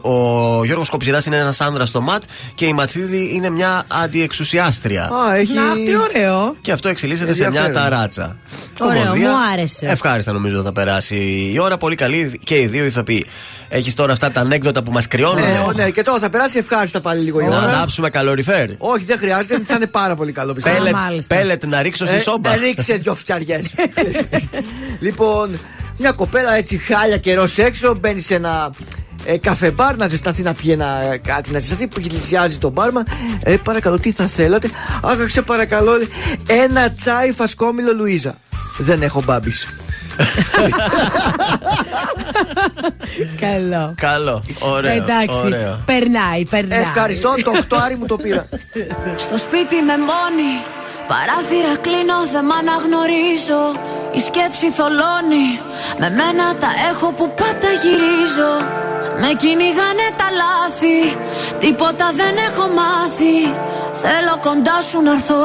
ο 0.00 0.64
Γιώργος 0.64 0.88
Κοψιδά 0.90 1.22
είναι 1.26 1.36
ένας 1.36 1.60
άνδρας 1.60 1.88
στο 1.88 2.00
ματ 2.00 2.22
και 2.54 2.66
η 2.66 2.72
Ματθίδη 2.72 3.30
είναι 3.34 3.50
μια 3.50 3.84
αντιεξουσιάστρια. 3.88 5.02
Α, 5.04 5.34
έχει. 5.36 5.54
Να, 5.54 5.62
τι 5.74 5.96
ωραίο. 5.96 6.54
Και 6.60 6.72
αυτό 6.72 6.88
εξελίσσεται 6.88 7.32
σε 7.34 7.50
μια 7.50 7.60
Ενδιαφέρον. 7.64 7.90
ταράτσα. 7.90 8.36
Ωραίο, 8.80 9.02
Κομμωδία. 9.02 9.28
μου 9.30 9.36
άρεσε. 9.52 9.86
Ευχάριστα 9.86 10.32
νομίζω 10.32 10.62
θα 10.62 10.72
περάσει 10.72 11.16
η 11.54 11.58
ώρα. 11.58 11.76
Πολύ 11.76 11.94
καλή 11.96 12.40
και 12.44 12.58
οι 12.60 12.66
δύο 12.66 12.84
ηθοποιοί. 12.84 13.26
Έχεις 13.68 13.94
τώρα 13.94 14.12
αυτά 14.12 14.30
τα 14.30 14.40
ανέκδοτα 14.40 14.82
που 14.82 14.92
μας 14.92 15.06
κρυώνουν. 15.08 15.40
Ναι, 15.76 15.82
ναι, 15.84 15.90
και 15.90 16.02
τώρα 16.02 16.18
θα 16.18 16.30
περάσει 16.30 16.58
ευχάριστα 16.58 17.00
πάλι 17.00 17.20
λίγο 17.24 17.40
η 17.40 17.44
Να 17.44 17.56
ώρα. 17.56 17.66
ανάψουμε 17.68 18.10
καλοριφέρ. 18.10 18.68
Όχι, 18.78 19.04
δεν 19.04 19.18
χρειάζεται, 19.18 19.60
θα 19.64 19.74
είναι 19.74 19.86
πάρα 19.86 20.14
πολύ 20.16 20.32
καλό 20.32 20.52
πιστεύω. 20.52 20.76
Πέλετ, 20.76 20.92
μάλιστα. 20.94 21.36
πέλετ 21.36 21.64
να 21.64 21.82
ρίξω 21.82 22.06
στη 22.06 22.14
Ε, 22.14 22.18
σόμπα. 22.20 22.52
ε, 22.52 22.56
ρίξε 22.56 22.94
δυο 22.94 23.14
φτιαριές. 23.14 23.66
λοιπόν, 24.98 25.58
μια 25.96 26.12
κοπέλα 26.12 26.54
έτσι 26.54 26.78
χάλια 26.78 27.16
καιρός 27.16 27.58
έξω, 27.58 27.94
μπαίνει 28.00 28.20
σε 28.20 28.34
ένα 28.34 28.70
ε, 29.24 29.38
καφεμπάρ 29.38 29.96
να 29.96 30.06
ζεσταθεί 30.06 30.42
να 30.42 30.52
πιει 30.54 30.70
ένα, 30.72 31.12
ε, 31.12 31.16
κάτι 31.16 31.50
να 31.50 31.58
ζεσταθεί 31.58 31.86
που 31.86 32.00
πλησιάζει 32.00 32.58
τον 32.58 32.72
μπάρμα. 32.72 33.02
Ε, 33.42 33.56
παρακαλώ, 33.56 33.98
τι 33.98 34.12
θα 34.12 34.26
θέλατε; 34.26 34.70
Αχ, 35.02 35.30
σε 35.30 35.42
παρακαλώ, 35.42 35.92
λέει, 35.96 36.08
ένα 36.46 36.92
τσάι 36.92 37.32
φασκόμηλο 37.32 37.92
Λουίζα. 37.92 38.38
Δεν 38.78 39.02
έχω 39.02 39.22
μπάμπης. 39.26 39.68
Καλό. 43.40 43.94
Καλό. 43.96 44.42
Ωραίο. 44.58 44.92
Εντάξει, 44.92 45.38
ωραίο. 45.44 45.82
περνάει, 45.84 46.44
περνάει. 46.44 46.80
Ευχαριστώ, 46.80 47.34
το 47.44 47.52
χτάρι 47.52 47.96
μου 47.96 48.06
το 48.06 48.16
πήρα. 48.16 48.48
Στο 49.16 49.38
σπίτι 49.38 49.74
με 49.74 49.96
μόνη 49.98 50.50
Παράθυρα 51.12 51.74
κλείνω, 51.84 52.18
δεν 52.32 52.44
μ' 52.48 52.56
αναγνωρίζω. 52.60 53.62
Η 54.16 54.20
σκέψη 54.28 54.66
θολώνει. 54.78 55.48
Με 56.00 56.08
μένα 56.18 56.44
τα 56.62 56.70
έχω 56.90 57.06
που 57.16 57.26
πάντα 57.40 57.70
γυρίζω. 57.82 58.52
Με 59.22 59.30
κυνηγάνε 59.40 60.06
τα 60.20 60.28
λάθη. 60.40 60.98
Τίποτα 61.62 62.06
δεν 62.20 62.34
έχω 62.48 62.64
μάθει. 62.80 63.36
Θέλω 64.02 64.34
κοντά 64.46 64.78
σου 64.88 64.98
να 65.06 65.12
έρθω. 65.18 65.44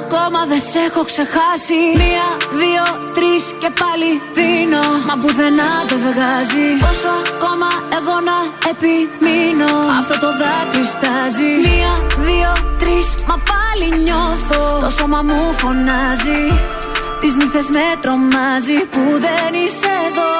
Ακόμα 0.00 0.40
δεν 0.50 0.60
σε 0.70 0.78
έχω 0.88 1.02
ξεχάσει. 1.10 1.80
Μία, 2.02 2.28
δύο, 2.60 2.86
τρεις 3.16 3.44
και 3.60 3.70
πάλι 3.80 4.10
δίνω. 4.36 4.84
Μα 5.06 5.14
πουθενά 5.20 5.72
το 5.90 5.96
βγάζει. 6.06 6.68
Πόσο 6.84 7.12
ακόμα 7.32 7.70
εγώ 7.98 8.16
να 8.28 8.38
επιμείνω. 8.72 9.72
Αυτό 10.00 10.14
το 10.24 10.30
δάκρυ 10.40 10.84
στάζει. 10.94 11.52
Μία, 11.66 11.92
δύο, 12.26 12.52
τρεις 12.80 13.08
Μα 13.28 13.36
πάλι 13.50 13.86
νιώθω 14.02 14.63
Το 14.82 14.90
σώμα 14.90 15.22
μου 15.22 15.52
φωνάζει. 15.60 16.42
Τις 17.20 17.34
νύχτες 17.34 17.68
με 17.76 17.86
τρομάζει 18.02 18.78
Που 18.92 19.02
δεν 19.24 19.50
είσαι 19.62 19.92
εδώ. 20.08 20.32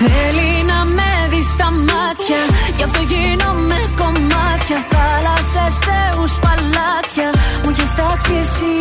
Θέλει 0.00 0.50
να 0.70 0.78
με 0.96 1.10
δεις 1.30 1.46
στα 1.54 1.68
μάτια. 1.88 2.40
Γι' 2.76 2.84
αυτό 2.88 3.00
γίνομαι 3.12 3.78
κομμάτια. 4.00 4.78
Θάλασσες, 4.92 5.74
θεούς, 5.86 6.32
παλάτια. 6.44 7.28
Μου 7.62 7.70
έχεις 7.72 7.94
τάξει 7.98 8.34
εσύ. 8.44 8.74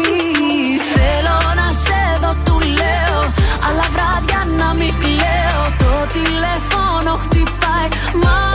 Θέλω 0.95 1.37
να 1.59 1.67
σε 1.83 2.01
δω, 2.21 2.31
του 2.45 2.57
λέω. 2.79 3.19
Αλλά 3.67 3.85
βράδια 3.93 4.41
να 4.59 4.73
μην 4.79 4.93
κλαίω. 5.03 5.63
Το 5.81 5.91
τηλέφωνο 6.15 7.11
χτυπάει. 7.23 7.89
Μα, 8.23 8.35
μα, 8.35 8.35
μα 8.43 8.54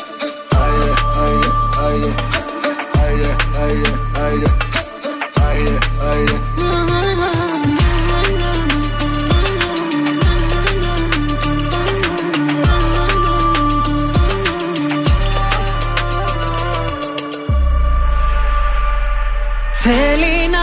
haydi 1.81 2.11
Haydi 2.97 3.29
haydi 3.57 3.89
haydi. 4.17 4.45
Haydi 5.39 5.79
haydi. 6.01 6.35
Feliz 19.73 20.40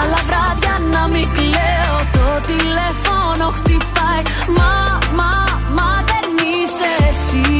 Αλλά 0.00 0.18
βράδια 0.26 0.74
να 0.92 1.08
μην 1.08 1.28
κλαίω 1.32 1.96
Το 2.12 2.26
τηλέφωνο 2.46 3.50
χτυπάει 3.56 4.22
Μα, 4.56 4.98
μα, 5.18 5.32
μα 5.76 6.04
δεν 6.10 6.26
είσαι 6.50 6.90
εσύ 7.08 7.50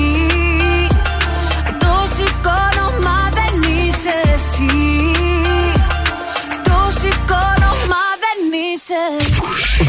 Το 1.79 1.95
σηκώνω 2.15 2.87
μα 3.07 3.19
δεν 3.39 3.55
είσαι 3.73 4.15
εσύ 4.35 4.77
Το 6.63 6.79
σηκώνω 6.99 7.73
μα 7.91 8.05
δεν 8.25 8.39
είσαι 8.73 9.03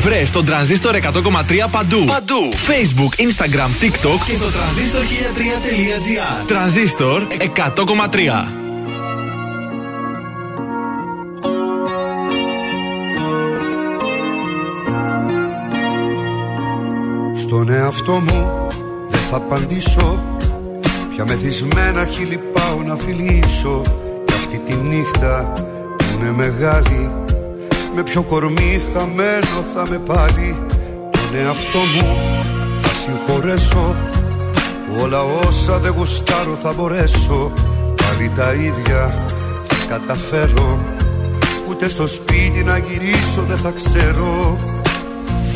Βρε 0.01 0.23
τον 0.31 0.45
τρανζίστορ 0.45 0.95
100,3 0.95 1.01
παντού. 1.71 2.05
Παντού. 2.05 2.53
Facebook, 2.67 3.21
Instagram, 3.21 3.83
TikTok 3.83 4.19
και 4.25 4.37
το 4.37 4.51
τρανζίστορ 4.51 5.03
1003.gr. 5.03 6.47
Τρανζίστορ 6.47 7.27
100,3. 7.55 8.60
Εαυτό 17.91 18.11
μου 18.11 18.67
δεν 19.07 19.19
θα 19.19 19.35
απαντήσω. 19.35 20.19
Πια 21.09 21.25
μεθυσμένα 21.25 22.05
χείλη 22.05 22.39
πάω 22.53 22.83
να 22.85 22.95
φιλήσω. 22.95 23.81
Κι 24.25 24.33
αυτή 24.33 24.59
τη 24.59 24.75
νύχτα 24.75 25.53
που 25.97 26.05
είναι 26.13 26.31
μεγάλη 26.31 27.11
Με 27.95 28.03
ποιο 28.03 28.21
κορμί 28.21 28.81
χαμένο 28.93 29.61
θα 29.73 29.85
με 29.89 29.97
πάλι. 29.97 30.57
Τον 31.11 31.39
εαυτό 31.45 31.79
μου 31.79 32.17
θα 32.75 32.93
συγχωρέσω 32.93 33.95
Που 34.87 35.01
όλα 35.01 35.21
όσα 35.23 35.77
δεν 35.77 35.93
γουστάρω 35.97 36.57
θα 36.61 36.73
μπορέσω. 36.73 37.51
Πάλι 37.95 38.31
τα 38.35 38.53
ίδια 38.53 39.25
θα 39.61 39.75
καταφέρω 39.89 40.79
Ούτε 41.69 41.89
στο 41.89 42.07
σπίτι 42.07 42.63
να 42.63 42.77
γυρίσω 42.77 43.41
δεν 43.47 43.57
θα 43.57 43.71
ξέρω. 43.71 44.57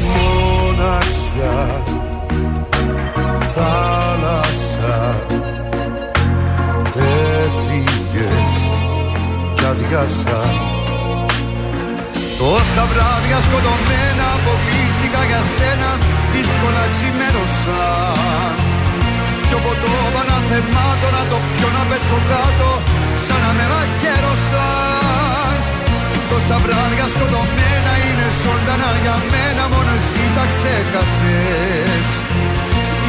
Μοναξιά 0.05 1.83
Θάλασσα 3.53 5.15
Έφυγες 6.95 8.57
κι 9.55 9.65
αδειάσα. 9.65 10.73
Τόσα 12.39 12.83
βράδια 12.91 13.39
σκοτωμένα 13.45 14.25
αποκλείστηκα 14.37 15.21
για 15.29 15.41
σένα 15.55 15.89
Δύσκολα 16.33 16.83
ξημέρωσαν 16.93 18.53
Πιο 19.45 19.57
ποτό 19.65 19.93
παναθεμάτω 20.13 21.07
να 21.17 21.23
το 21.31 21.37
πιω 21.51 21.67
να 21.75 21.83
πέσω 21.89 22.19
κάτω 22.31 22.69
Σαν 23.25 23.39
να 23.43 23.51
με 23.57 23.65
μαχαίρωσαν 23.71 25.24
Τόσα 26.35 26.57
βράδια 26.65 27.07
σκοτωμένα 27.13 27.93
είναι 28.07 28.27
ζωντανά 28.41 28.91
για 29.03 29.15
μένα 29.31 29.63
Μόνο 29.73 29.91
εσύ 29.99 30.23
τα 30.35 30.45
ξέχασες. 30.51 32.07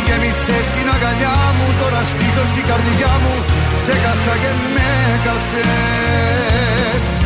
Γέμισες 0.07 0.67
την 0.75 0.87
αγκαλιά 0.95 1.37
μου 1.57 1.67
Τώρα 1.81 2.03
σπίτως 2.13 2.51
η 2.61 2.63
καρδιά 2.69 3.13
μου 3.23 3.35
Σε 3.85 3.93
χάσα 4.03 4.35
και 4.43 4.53
με 4.75 4.91
χάσες 5.25 7.26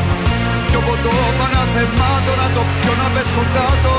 Πιο 0.81 0.89
ποτό 0.89 1.15
παναθεμάτω 1.39 2.33
να 2.41 2.47
το 2.55 2.61
πιω 2.75 2.93
να 3.01 3.07
πέσω 3.13 3.43
κάτω 3.55 3.95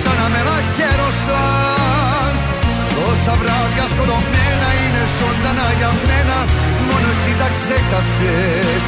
Σαν 0.00 0.14
να 0.20 0.26
με 0.32 0.40
μαχαίρωσαν 0.48 2.32
Τόσα 2.96 3.34
βράδια 3.40 3.84
σκοτωμένα 3.92 4.68
είναι 4.82 5.02
ζωντανά 5.16 5.68
για 5.78 5.90
μένα 6.08 6.38
Μόνο 6.88 7.08
εσύ 7.14 7.32
τα 7.40 7.48
ξέχασες. 7.56 8.84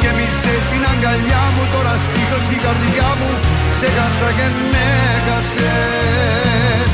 Γέμισες 0.00 0.62
στην 0.66 0.82
αγκαλιά 0.90 1.44
μου 1.54 1.64
Τώρα 1.74 1.94
σπίτως 2.04 2.44
η 2.54 2.58
καρδιά 2.64 3.10
μου 3.18 3.30
Σε 3.78 3.86
χάσα 3.96 4.30
και 4.38 4.46
με 4.72 4.88
χάσες 5.26 6.92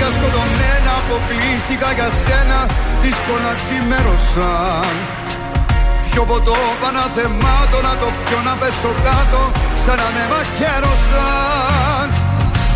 Τόσα 0.00 0.12
βράδια 0.12 0.26
σκοτωμένα 0.28 0.92
αποκλείστηκα 1.02 1.90
για 1.98 2.10
σένα 2.22 2.58
Δύσκολα 3.02 3.52
ξημέρωσαν 3.60 4.94
Πιο 6.08 6.22
ποτό 6.30 6.58
παναθεμάτω 6.80 7.78
να 7.86 7.94
το 8.00 8.08
πιω 8.24 8.40
να 8.48 8.54
πέσω 8.60 8.92
κάτω 9.06 9.42
Σαν 9.82 9.96
να 10.02 10.08
με 10.14 10.24
μαχαίρωσαν. 10.32 12.06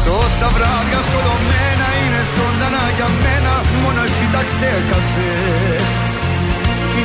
Τόσα 0.07 0.49
βράδια 0.55 1.01
σκοτωμένα 1.09 1.89
είναι 2.01 2.22
ζωντανά 2.35 2.85
για 2.97 3.09
μένα 3.22 3.55
Μόνο 3.83 4.01
εσύ 4.09 4.27
τα 4.35 4.43
ξέχασες. 4.51 5.91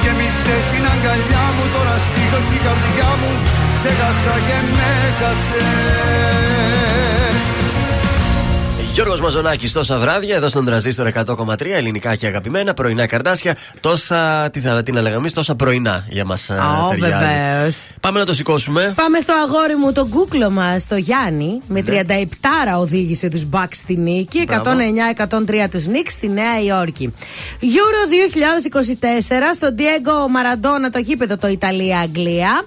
Γέμισες 0.04 0.64
στην 0.68 0.84
αγκαλιά 0.94 1.46
μου 1.56 1.66
Τώρα 1.76 1.96
στήθος 2.06 2.48
η 2.58 2.60
καρδιά 2.66 3.12
μου 3.20 3.32
Σε 3.82 3.90
χάσα 3.98 4.36
και 4.48 4.60
με 4.76 4.92
χάσες 5.20 6.99
Γιώργος 8.94 9.22
Μαζονάκης, 9.22 9.72
τόσα 9.72 9.98
βράδια 9.98 10.36
εδώ 10.36 10.48
στον 10.48 10.66
τραζίστορ 10.66 11.08
100,3 11.08 11.66
ελληνικά 11.66 12.16
και 12.16 12.28
αγαπημένα 12.28 12.74
πρωινά 12.74 13.06
καρτάσια. 13.06 13.56
Τόσα, 13.80 14.50
τι 14.50 14.60
θα 14.60 14.84
τι 14.84 14.92
να 14.92 15.02
λέγαμε, 15.02 15.30
τόσα 15.30 15.56
πρωινά 15.56 16.06
για 16.10 16.26
μας 16.26 16.50
Ω, 16.50 16.88
ταιριάζει. 16.90 17.14
βεβαίως. 17.14 17.88
Πάμε 18.00 18.20
να 18.20 18.26
το 18.26 18.34
σηκώσουμε. 18.34 18.94
Πάμε 18.96 19.20
στο 19.20 19.34
αγόρι 19.34 19.76
μου, 19.76 19.92
τον 19.92 20.10
κούκλο 20.10 20.50
μας, 20.50 20.88
το 20.88 20.96
Γιάννη. 20.96 21.62
Με 21.68 21.82
37 21.82 22.78
οδήγησε 22.80 23.30
τους 23.30 23.46
Μπακ 23.46 23.74
στη 23.76 23.96
νίκη. 23.96 24.44
Μπράβο. 24.48 24.64
109-103 24.64 25.68
τους 25.72 25.86
Νίκ 25.86 26.10
στη 26.12 26.28
Νέα 26.30 26.62
Υόρκη. 26.66 27.14
Euro 27.62 28.02
2024 28.10 29.54
στο 29.54 29.68
Diego 29.78 30.12
Maradona 30.12 30.90
το 30.92 31.00
γήπεδο 31.00 31.38
το 31.38 31.48
Ιταλία-Αγγλία. 31.48 32.64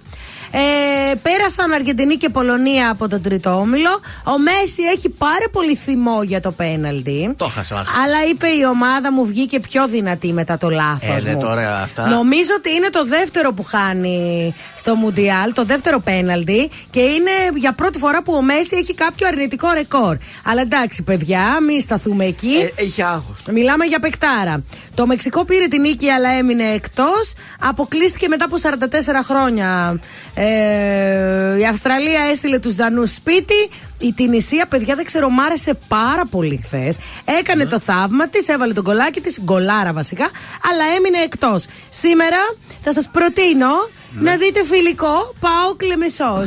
Ε, 0.55 1.15
πέρασαν 1.23 1.73
Αργεντινή 1.73 2.17
και 2.17 2.29
Πολωνία 2.29 2.91
από 2.91 3.09
τον 3.09 3.23
τρίτο 3.23 3.51
όμιλο. 3.51 3.91
Ο 4.25 4.39
Μέση 4.39 4.83
έχει 4.95 5.09
πάρα 5.09 5.47
πολύ 5.53 5.77
θυμό 5.77 6.23
για 6.23 6.41
το 6.41 6.53
πέναλτι. 6.53 7.35
Το 7.37 7.45
χάσε, 7.45 7.75
άσχημα. 7.75 8.03
Αλλά 8.05 8.27
είπε 8.31 8.47
η 8.47 8.65
ομάδα 8.65 9.13
μου 9.13 9.27
βγήκε 9.27 9.61
πιο 9.61 9.89
δυνατή 9.89 10.33
μετά 10.33 10.57
το 10.57 10.71
λάθος. 10.71 11.25
Ε, 11.25 11.29
ναι, 11.29 11.33
μου. 11.35 11.41
τώρα 11.41 11.83
αυτά. 11.83 12.09
Νομίζω 12.09 12.51
ότι 12.57 12.75
είναι 12.75 12.91
το 12.91 13.05
δεύτερο 13.05 13.53
που 13.53 13.63
χάνει 13.65 14.55
στο 14.75 14.95
Μουντιάλ, 14.95 15.53
το 15.53 15.65
δεύτερο 15.65 16.01
πέναλτι 16.01 16.71
και 16.91 17.01
είναι 17.01 17.31
για 17.55 17.73
πρώτη 17.73 17.99
φορά 17.99 18.23
που 18.23 18.35
ο 18.35 18.43
Μέση 18.43 18.77
έχει 18.77 18.95
κάποιο 18.95 19.27
αρνητικό 19.27 19.71
ρεκόρ. 19.73 20.17
Αλλά 20.45 20.61
εντάξει, 20.61 21.03
παιδιά, 21.03 21.43
μην 21.67 21.81
σταθούμε 21.81 22.25
εκεί. 22.25 22.71
Ε, 22.77 22.85
είχε 22.85 23.03
άγχος. 23.03 23.45
Μιλάμε 23.51 23.85
για 23.85 23.99
παικτάρα. 23.99 24.63
Το 24.95 25.07
Μεξικό 25.07 25.45
πήρε 25.45 25.67
την 25.67 25.81
νίκη 25.81 26.09
αλλά 26.09 26.29
έμεινε 26.29 26.65
εκτός. 26.65 27.33
Αποκλείστηκε 27.61 28.29
μετά 28.29 28.45
από 28.45 28.57
44 28.57 29.25
χρόνια. 29.25 30.01
Ε, 30.35 30.42
η 31.59 31.67
Αυστραλία 31.67 32.21
έστειλε 32.31 32.59
τους 32.59 32.75
Δανούς 32.75 33.15
σπίτι. 33.15 33.71
Η 33.99 34.13
Τινησία, 34.13 34.67
παιδιά, 34.67 34.95
δεν 34.95 35.05
ξέρω, 35.05 35.31
μ' 35.31 35.41
άρεσε 35.41 35.79
πάρα 35.89 36.27
πολύ 36.31 36.61
χθες. 36.65 36.99
Έκανε 37.41 37.67
το 37.67 37.79
θαύμα 37.79 38.29
της, 38.29 38.49
έβαλε 38.49 38.73
τον 38.73 38.85
κολάκι 38.85 39.21
της, 39.21 39.41
γκολάρα 39.43 39.93
βασικά, 39.93 40.31
αλλά 40.71 40.85
έμεινε 40.97 41.19
εκτός. 41.19 41.67
Σήμερα 41.91 42.39
θα 42.83 42.93
σας 42.93 43.09
προτείνω 43.13 43.71
να 44.21 44.37
δείτε 44.37 44.65
φιλικό 44.65 45.35
Πάω 45.41 45.75
Κλεμεσό. 45.77 46.45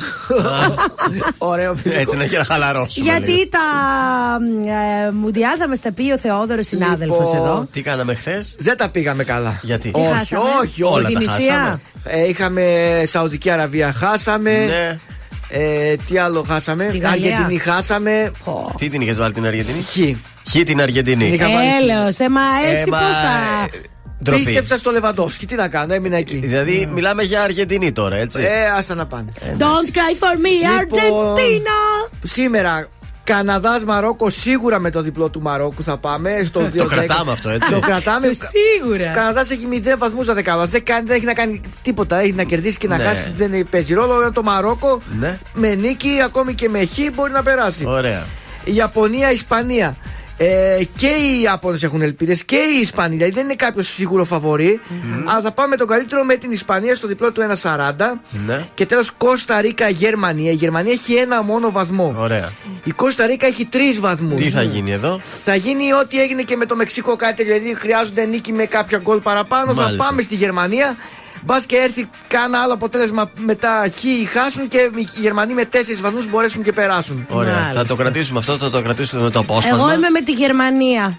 Ωραίο 1.38 1.76
φιλικό. 1.76 2.00
Έτσι 2.02 2.16
να 2.18 2.24
έχει 2.24 2.38
να 2.38 2.44
χαλαρώσουμε. 2.44 3.12
Γιατί 3.12 3.32
λίγο. 3.32 3.50
τα 3.50 3.60
ε, 5.08 5.12
Μουντιάλ 5.12 5.56
θα 5.60 5.68
μα 5.68 5.76
τα 5.76 5.92
πει 5.92 6.12
ο 6.12 6.18
Θεόδωρος 6.18 6.68
συνάδελφος 6.68 7.32
Λοιπόν, 7.34 7.36
εδώ. 7.46 7.68
Τι 7.72 7.82
κάναμε 7.82 8.14
χθες; 8.14 8.56
Δεν 8.60 8.78
τα 8.78 8.90
πήγαμε 8.90 9.24
καλά. 9.24 9.60
Γιατί; 9.62 9.92
Όχι, 9.94 10.14
χάσαμε; 10.14 10.44
όχι, 10.62 10.84
Όλα 10.84 10.94
όχι. 11.08 11.14
τα 11.14 11.20
Τινησία. 11.20 11.54
χάσαμε. 11.54 11.80
Ε, 12.04 12.28
είχαμε 12.28 12.64
Σαουδική 13.06 13.50
Αραβία, 13.50 13.92
χάσαμε. 13.94 14.66
Ναι. 14.66 15.00
Ε, 15.50 15.96
τι 16.06 16.18
άλλο 16.18 16.46
χάσαμε; 16.48 16.86
Τη 16.86 16.98
Γαλλία. 16.98 17.36
Αργεντινή 17.36 17.60
χάσαμε. 17.60 18.32
Τι 18.78 18.90
την 18.90 19.02
είχες 19.02 19.18
βάλει 19.18 19.34
την 19.34 19.46
Αργεντινή; 19.46 19.82
Χ. 19.82 19.98
Χ 20.50 20.64
την 20.64 20.82
Αργεντινή. 20.82 21.26
Είχα 21.28 21.50
βάλει 21.50 21.70
χ. 21.70 21.82
Έλεος, 21.82 22.20
ε, 22.20 22.30
μα 22.30 22.42
έτσι 22.70 22.88
Ε, 22.88 22.92
μα, 22.92 22.98
πώς 22.98 23.16
θα... 23.16 23.68
ε, 24.20 24.24
ντροπή. 24.24 24.44
Πίστεψα 24.44 24.78
στο 24.78 24.92
Λεβαντόφσκι. 24.92 25.46
Τι 25.46 25.56
να 25.56 25.68
κάνω, 25.68 25.94
έμεινα 25.94 26.18
εκεί. 26.18 26.36
Δηλαδή, 26.38 26.90
μιλάμε 26.94 27.24
για 27.24 27.42
Αργεντινή 27.42 27.92
τώρα, 27.92 28.16
έτσι. 28.16 28.42
Ε, 28.42 28.70
άστα 28.78 28.96
να 28.96 29.06
πάνε. 29.06 29.32
Don't 29.58 29.96
cry 29.96 30.24
for 30.24 30.36
me, 30.38 30.80
Λοιπόν, 30.80 31.36
Argentina! 31.36 32.10
Σήμερα 32.24 32.88
Καναδάς 33.24 33.84
Μαρόκος 33.84 34.34
σίγουρα 34.36 34.80
με 34.80 34.90
το 34.90 35.02
διπλό 35.02 35.30
του 35.30 35.42
Μαρόκου 35.42 35.84
θα 35.84 35.98
πάμε. 35.98 36.42
Στο 36.46 36.60
2-10. 36.62 36.72
Το 36.78 36.86
κρατάμε 36.86 37.32
αυτό, 37.32 37.50
έτσι. 37.50 37.72
Το 37.72 37.80
κρατάμε. 37.80 38.28
Το 38.28 38.34
σίγουρα. 38.34 39.10
Ο 39.12 39.14
Καναδάς 39.16 39.50
έχει 39.50 39.68
0 39.72 39.98
βαθμούς 39.98 40.26
στα 40.26 40.34
δεκάδα. 40.34 40.66
Δεν, 40.66 40.84
κάνει- 40.84 41.08
δεν 41.08 41.16
έχει 41.16 41.26
να 41.26 41.34
κάνει 41.34 41.62
τίποτα. 41.82 42.20
Έχει 42.20 42.32
να 42.32 42.44
κερδίσει 42.44 42.78
και 42.78 42.88
να 42.88 42.98
Ναι. 42.98 43.04
χάσει. 43.04 43.32
Δεν 43.36 43.68
παίζει 43.70 43.94
ρόλο. 43.94 44.22
Ενώ 44.22 44.32
Το 44.32 44.44
Μαρόκο 44.44 45.02
Ναι. 45.20 45.40
με 45.54 45.76
νίκη, 45.76 46.10
ακόμη 46.24 46.54
και 46.54 46.70
με 46.70 46.86
χ, 46.86 46.92
μπορεί 47.16 47.32
να 47.32 47.44
περάσει. 47.44 47.86
Ωραία. 47.86 48.26
Η 48.64 48.76
Ιαπωνία, 48.76 49.32
η 49.32 49.34
Ισπανία. 49.34 49.96
Ε, 50.38 50.84
και 50.96 51.08
οι 51.08 51.42
Ιάπωνες 51.42 51.84
έχουν 51.84 52.02
ελπίδες 52.02 52.44
και 52.44 52.56
οι 52.56 52.80
Ισπανοί. 52.82 53.16
Δηλαδή 53.16 53.34
δεν 53.34 53.44
είναι 53.44 53.56
κάποιος 53.56 53.88
σίγουρο 53.88 54.24
φαβορή. 54.26 54.80
Αλλά 55.26 55.42
θα 55.42 55.52
πάμε 55.52 55.76
τον 55.76 55.88
καλύτερο 55.88 56.24
με 56.24 56.36
την 56.36 56.52
Ισπανία 56.52 56.96
στο 56.96 57.08
διπλό 57.08 57.32
του 57.32 57.42
1,40. 57.62 57.94
Ναι. 58.46 58.66
Και 58.74 58.86
τέλος 58.86 59.12
Κώστα 59.12 59.62
Ρίκα, 59.62 59.90
Γερμανία. 59.90 60.52
Η 60.52 60.56
Γερμανία 60.56 60.92
έχει 60.92 61.14
ένα 61.14 61.44
μόνο 61.44 61.72
βαθμό. 61.72 62.16
Ωραία. 62.18 62.52
Η 62.84 62.92
Κώστα 62.92 63.26
Ρίκα 63.26 63.46
έχει 63.46 63.66
τρεις 63.66 64.00
βαθμούς. 64.00 64.42
Τι 64.42 64.50
θα 64.50 64.62
γίνει 64.62 64.92
εδώ; 64.92 65.22
Θα 65.44 65.56
γίνει 65.56 65.94
ό,τι 65.94 66.22
έγινε 66.22 66.42
και 66.42 66.56
με 66.56 66.66
το 66.66 66.76
Μεξικό 66.76 67.16
κάτι 67.16 67.36
τέτοιο. 67.36 67.54
Δηλαδή 67.54 67.76
χρειάζονται 67.80 68.26
νίκη 68.26 68.52
με 68.54 68.66
κάποια 68.66 68.98
γκολ 68.98 69.20
παραπάνω. 69.20 69.74
Μάλιστα. 69.74 70.04
Θα 70.04 70.10
πάμε 70.10 70.22
στη 70.22 70.36
Γερμανία. 70.36 70.96
Μπας 71.46 71.66
και 71.66 71.76
έρθει 71.76 72.10
κάνα 72.28 72.62
άλλο 72.62 72.74
αποτέλεσμα 72.74 73.32
μετά 73.36 73.90
χ 74.00 74.04
ή 74.04 74.26
χάσουν 74.26 74.68
και 74.68 74.90
οι 74.96 75.08
Γερμανοί 75.22 75.54
με 75.54 75.66
τέσσερις 75.66 76.02
βαθμούς 76.02 76.30
μπορέσουν 76.30 76.64
και 76.64 76.72
περάσουν. 76.72 77.28
Ωραία. 77.30 77.54
Μάλιστα. 77.54 77.80
Θα 77.80 77.86
το 77.86 77.96
κρατήσουμε 77.96 78.40
αυτό, 78.40 78.58
θα 78.58 78.70
το 78.70 78.82
κρατήσουμε 78.82 79.24
με 79.24 79.30
το 79.30 79.40
απόσπασμα. 79.40 79.78
Εγώ 79.78 79.94
είμαι 79.94 80.10
με 80.10 80.22
τη 80.22 80.32
Γερμανία. 80.32 81.18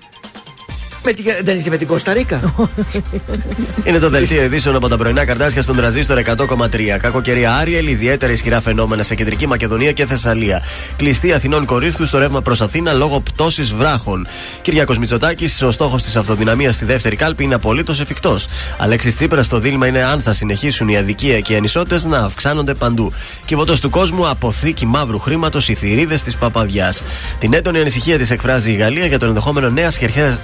Με 1.07 1.13
τη... 1.13 1.23
Δεν 1.43 1.59
είσαι 1.59 1.71
με 1.71 1.77
την 1.77 1.87
Κωνσταντίνα. 1.87 2.41
Είναι 3.85 3.99
το 3.99 4.11
δελτίο 4.11 4.43
ειδήσεων 4.43 4.77
από 4.77 4.89
τα 4.89 4.97
πρωινά 4.97 5.25
καρτάσια 5.25 5.63
στον 5.63 5.77
τραζίστορ 5.77 6.19
100,3. 6.37 6.81
Κακοκαιρία 7.01 7.55
Άριελ, 7.55 7.87
ιδιαίτερα 7.87 8.33
ισχυρά 8.33 8.61
φαινόμενα 8.61 9.03
σε 9.03 9.15
κεντρική 9.15 9.47
Μακεδονία 9.47 9.93
και 9.93 10.07
Θεσσαλία. 10.07 10.63
Κλειστή 10.97 11.33
Αθηνών 11.33 11.65
Κορίνθου 11.65 12.07
στο 12.07 12.19
ρεύμα 12.19 12.43
προς 12.43 12.61
Αθήνα 12.61 12.93
λόγω 12.93 13.21
πτώσης 13.21 13.73
βράχων. 13.73 14.27
Κυριακός 14.63 14.99
Μητσοτάκης, 14.99 15.63
ο 15.63 15.71
στόχος 15.71 16.03
της 16.03 16.17
αυτοδυναμίας 16.17 16.75
στη 16.75 16.85
δεύτερη 16.85 17.17
κάλπη 17.17 17.45
είναι 17.45 17.55
απολύτως 17.55 18.01
εφικτός. 18.01 18.47
Αλέξης 18.79 19.15
Τσίπρας, 19.15 19.49
το 19.49 19.59
δίλημα 19.59 19.87
είναι 19.87 20.03
αν 20.03 20.21
θα 20.21 20.33
συνεχίσουν 20.33 20.89
η 20.89 20.97
αδικία 20.97 21.41
και 21.41 21.53
οι 21.53 21.57
ανισότητες 21.57 22.05
να 22.05 22.19
αυξάνονται 22.19 22.75
παντού. 22.75 23.13
Κυβωτό 23.45 23.81
του 23.81 23.91
κόσμου, 23.91 24.29
αποθήκη 24.29 24.87
μαύρου 24.87 25.19
χρήματος, 25.19 25.69
οι 25.69 25.75
θηρίδες 25.75 26.23
της 26.23 26.37
Παπαδιά. 26.37 26.95
Την 27.39 27.55
έντονη 27.55 27.79
ανησυχία 27.79 28.19
της 28.19 28.31
εκφράζει 28.31 28.73
η 28.73 28.75
Γαλλία 28.75 29.07
για 29.07 29.19
το 29.19 29.27
ενδεχόμενο 29.27 29.71
νέας 29.71 29.99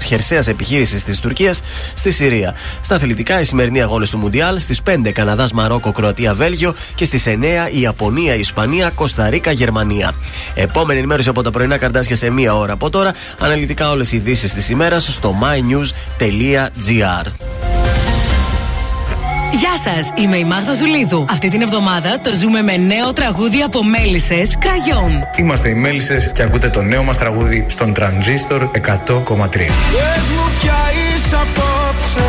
χερσαίας 0.04 0.46
επιχείρησης 0.52 1.04
της 1.04 1.20
Τουρκίας 1.20 1.60
στη 1.94 2.10
Συρία. 2.10 2.54
Στα 2.82 2.94
αθλητικά, 2.94 3.40
οι 3.40 3.44
σημερινοί 3.44 3.82
αγώνες 3.82 4.10
του 4.10 4.18
Μουντιάλ 4.18 4.58
στις 4.58 4.82
5 4.82 5.12
Καναδάς, 5.12 5.52
Μαρόκο, 5.52 5.92
Κροατία, 5.92 6.34
Βέλγιο 6.34 6.74
και 6.94 7.04
στις 7.04 7.26
9 7.26 7.68
Ιαπωνία, 7.70 8.34
Ισπανία, 8.34 8.90
Κωνσταντίνα, 8.90 9.52
Γερμανία. 9.52 10.12
Επόμενη 10.54 10.98
ενημέρωση 10.98 11.28
από 11.28 11.42
τα 11.42 11.50
πρωινά 11.50 11.76
καρτάσια 11.76 12.16
σε 12.16 12.30
μία 12.30 12.54
ώρα 12.54 12.72
από 12.72 12.90
τώρα. 12.90 13.12
Αναλυτικά 13.38 13.90
όλες 13.90 14.12
οι 14.12 14.16
ειδήσεις 14.16 14.52
της 14.52 14.68
ημέρας 14.68 15.14
στο 15.14 15.34
mynews.gr. 15.42 17.26
Γεια 19.52 19.76
σας, 19.78 20.08
είμαι 20.14 20.36
η 20.36 20.44
Μάγδα 20.44 20.74
Ζουλίδου. 20.74 21.24
Αυτή 21.30 21.48
την 21.48 21.60
εβδομάδα 21.62 22.20
το 22.20 22.34
ζούμε 22.34 22.62
με 22.62 22.76
νέο 22.76 23.12
τραγούδι 23.12 23.62
από 23.62 23.84
μέλισσες 23.84 24.56
Κραγιόν. 24.58 25.28
Είμαστε 25.36 25.68
οι 25.68 25.74
Μέλισσες 25.74 26.30
και 26.34 26.42
ακούτε 26.42 26.68
το 26.68 26.82
νέο 26.82 27.02
μας 27.02 27.16
τραγούδι 27.18 27.64
στον 27.68 27.92
Τρανζίστορ 27.92 28.62
100,3. 28.62 28.70
Πες 28.78 30.24
μου 30.34 30.46
ποια 30.60 30.80
είσαι 30.92 31.36
απόψε 31.36 32.28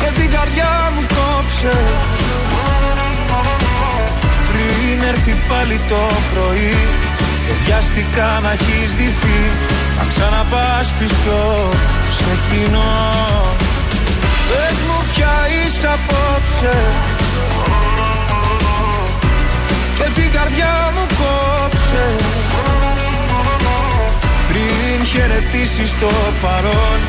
Και 0.00 0.20
την 0.20 0.30
καρδιά 0.30 0.92
μου 0.94 1.06
κόψε 1.16 1.78
Πριν 4.50 5.08
έρθει 5.08 5.34
πάλι 5.48 5.80
το 5.88 6.00
πρωί 6.32 6.76
Και 7.46 7.52
βιαστικά 7.64 8.40
να 8.42 8.52
έχεις 8.52 8.94
δυθεί 8.94 9.40
Να 9.98 10.04
ξαναπάς 10.08 10.92
πίσω 10.98 11.70
σε 12.10 12.32
κοινό 12.50 13.65
Πες 14.48 14.76
μου 14.86 14.98
ποια 15.14 15.34
είσαι 15.56 15.88
απόψε. 15.96 16.76
Και 19.98 20.20
την 20.20 20.32
καρδιά 20.32 20.92
μου 20.94 21.06
κόψε. 21.20 22.06
Πριν 24.48 25.06
χαιρετήσεις 25.06 25.98
το 26.00 26.10
παρόν 26.42 27.00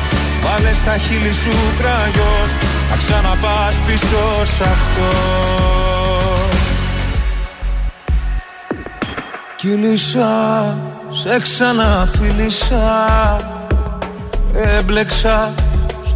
Βάλε 0.42 0.72
στα 0.72 0.96
χείλη 0.96 1.32
σου 1.32 1.50
κραγιόν. 1.78 2.48
Να 2.90 2.96
ξαναπάς 2.96 3.76
πίσω 3.86 4.44
σ' 4.44 4.60
αυτό. 4.60 5.08
Κύλησα, 9.56 10.76
σε 11.10 11.40
ξαναφίλησα. 11.40 13.06
Έμπλεξα 14.78 15.52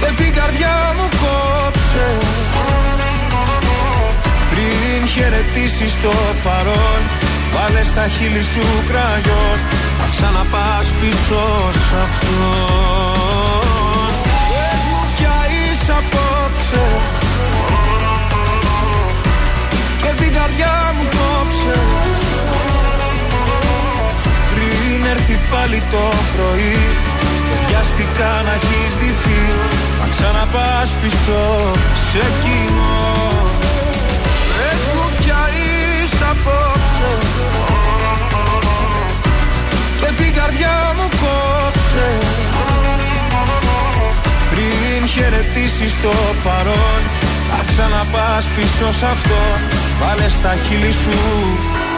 Και 0.00 0.10
την 0.22 0.34
καρδιά 0.34 0.76
μου 0.96 1.08
κόψε. 1.22 2.08
Πριν 4.50 5.08
χαιρετήσεις 5.08 5.94
το 6.02 6.12
παρόν 6.44 7.02
Βάλε 7.54 7.82
στα 7.82 8.08
χείλη 8.08 8.42
σου 8.42 8.64
κραγιόν. 8.88 9.58
Να 10.00 10.06
ξαναπάς 10.10 10.86
πίσω 11.00 11.42
σ' 11.82 11.92
αυτό 12.04 12.50
Πες 14.50 14.80
μου 14.88 15.00
πια 15.16 15.36
είσαι 15.50 15.92
απόψε. 16.00 16.84
Και 20.02 20.22
την 20.22 20.32
καρδιά 20.38 20.94
μου 20.96 21.04
κόψε. 21.16 21.78
Πριν 24.54 25.06
έρθει 25.10 25.38
πάλι 25.50 25.82
το 25.90 26.04
πρωί 26.34 27.07
Και 27.48 27.56
βιαστικά 27.66 28.32
να 28.46 28.52
έχεις 28.58 28.92
δυθεί 29.02 29.42
Να 30.00 30.06
ξαναπάς 30.14 30.90
πίσω 31.02 31.42
σε 32.08 32.24
κοινό. 32.42 33.06
Πες 34.56 34.82
μου 34.94 35.06
πια 35.18 35.40
είσαι 35.56 36.24
απόψε. 36.32 37.10
Και 40.00 40.10
την 40.22 40.34
καρδιά 40.38 40.76
μου 40.96 41.08
κόψε. 41.22 42.08
Πριν 44.50 45.08
χαιρετήσεις 45.08 45.94
το 46.02 46.14
παρόν 46.44 47.00
Θα 47.50 47.60
ξαναπάς 47.68 48.44
πίσω 48.56 48.92
σ' 48.98 49.02
αυτό. 49.02 49.40
Βάλε 50.00 50.28
στα 50.28 50.54
χείλη 50.68 50.92
σου 50.92 51.18
ραγιό 51.60 51.77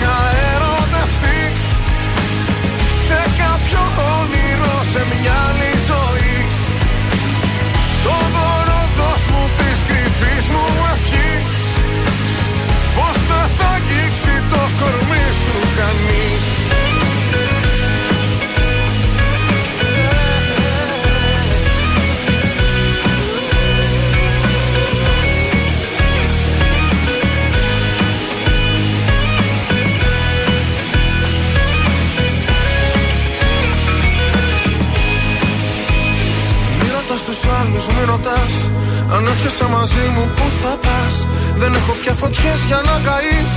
είχα 0.00 0.18
ερωτευτεί 0.52 1.40
Σε 3.06 3.20
κάποιο 3.40 3.82
όνειρο, 4.18 4.74
σε 4.92 5.02
μια 5.10 5.34
άλλη 5.48 5.72
ζωή. 5.90 6.36
Το 8.04 8.16
δώρο 8.34 8.82
δώσ' 8.98 9.28
μου 9.32 9.44
της 9.58 9.78
κρυφής 9.88 10.46
μου 10.52 10.66
ευχής. 10.92 11.52
Πως 12.96 13.16
δεν 13.30 13.46
θα 13.56 13.68
αγγίξει 13.76 14.34
το 14.52 14.62
κορμί 14.78 15.26
σου 15.42 15.56
κανείς 15.78 16.39
ρωτάς 37.50 37.66
τους 37.72 37.86
άλλους, 37.86 37.86
μη 37.94 38.02
ρωτάς. 38.12 38.54
Αν 39.14 39.22
έρχεσαι 39.32 39.66
μαζί 39.76 40.04
μου 40.14 40.24
που 40.36 40.46
θα 40.60 40.72
πας; 40.84 41.14
Δεν 41.60 41.70
έχω 41.78 41.92
πια 42.00 42.14
φωτιές 42.20 42.60
για 42.68 42.80
να 42.88 42.94
καείς. 43.06 43.52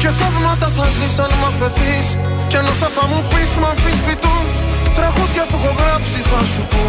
Και 0.00 0.10
θαύματα 0.18 0.68
θα 0.76 0.86
ζεις 0.96 1.16
αν 1.24 1.32
μ' 1.40 1.46
αφαιθείς. 1.50 2.06
Κι 2.48 2.56
αν 2.60 2.66
όσα 2.72 2.88
θα 2.96 3.04
μου 3.10 3.20
πεις 3.30 3.50
μ' 3.60 3.68
αμφισβητούν. 3.72 4.44
Τραγούδια 4.98 5.44
που 5.48 5.56
έχω 5.60 5.72
γράψει 5.80 6.18
θα 6.30 6.40
σου 6.52 6.62
πω 6.72 6.84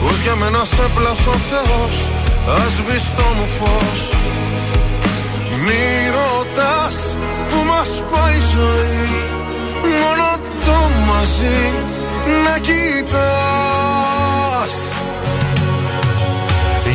Πως 0.00 0.16
για 0.24 0.34
μένα 0.40 0.62
σε 0.74 0.84
πλάσω 0.94 1.30
ο 1.30 1.38
Θεός 1.50 1.96
Ας 2.62 2.74
το 3.16 3.26
μου 3.36 3.46
φως. 3.56 4.00
Μη 5.64 5.84
ρωτάς 6.16 6.96
που 7.48 7.58
μας 7.70 7.90
πάει 8.10 8.36
η 8.36 8.42
ζωή. 8.54 9.06
Μόνο 10.00 10.28
το 10.66 10.78
μαζί 11.08 11.60
να 12.44 12.54
κοιτάς 12.66 13.54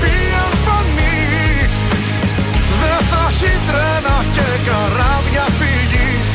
πει 0.00 0.14
αν 0.44 0.52
φανείς 0.64 1.74
Δεν 2.80 3.00
θα 3.10 3.22
έχει 3.30 3.52
τρένα 3.68 4.16
και 4.34 4.48
καράβια 4.66 5.46
φυγής. 5.58 6.32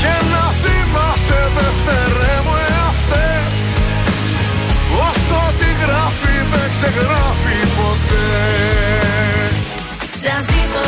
Και 0.00 0.14
να 0.32 0.44
θυμάσαι 0.62 1.40
δευτερέ 1.56 2.36
μου 2.44 2.54
εαυτέ 2.70 3.30
Όσο 5.08 5.40
τη 5.60 5.70
γράφει 5.82 6.34
δεν 6.52 6.68
ξεγράφει 6.74 7.58
ποτέ. 7.78 8.28
Τρανζίστορ 10.22 10.86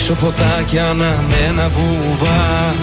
Έξω 0.00 0.14
φωτάκια 0.14 0.88
αναμένα 0.88 1.68
βουβά 1.68 2.74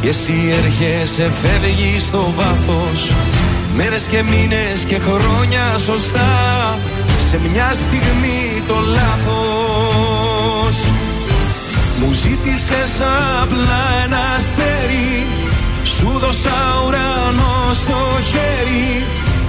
Και 0.00 0.08
εσύ 0.08 0.34
έρχεσαι 0.62 1.30
φεύγει 1.42 1.98
στο 1.98 2.32
βάθος. 2.36 3.12
Μέρες 3.76 4.06
και 4.06 4.22
μήνες 4.22 4.84
και 4.86 4.98
χρόνια 4.98 5.78
σωστά. 5.78 6.78
Σε 7.30 7.40
μια 7.52 7.72
στιγμή 7.72 8.62
το 8.68 8.74
λάθος. 8.94 10.76
Μου 12.00 12.12
ζήτησες 12.12 13.00
απλά 13.42 13.82
ένα 14.04 14.20
αστέρι. 14.36 15.26
Σου 15.84 16.18
δώσα 16.18 16.58
ουρανό 16.86 17.72
στο 17.72 17.98
χέρι. 18.30 19.04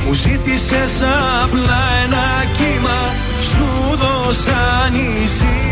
Μου 0.06 0.14
ζήτησες 0.14 1.02
απλά 1.44 1.82
ένα 2.06 2.46
κύμα. 2.58 3.00
Σου 3.42 3.68
δώσα 4.02 4.90
νησί 4.92 5.69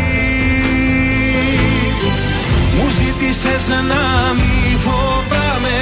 μου 2.78 2.88
ζήτησες 2.88 3.68
να 3.68 4.32
μη 4.38 4.76
φοβάμαι. 4.84 5.80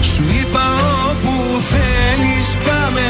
Σου 0.00 0.24
είπα 0.40 0.66
όπου 1.08 1.34
θέλεις 1.70 2.48
πάμε. 2.66 3.08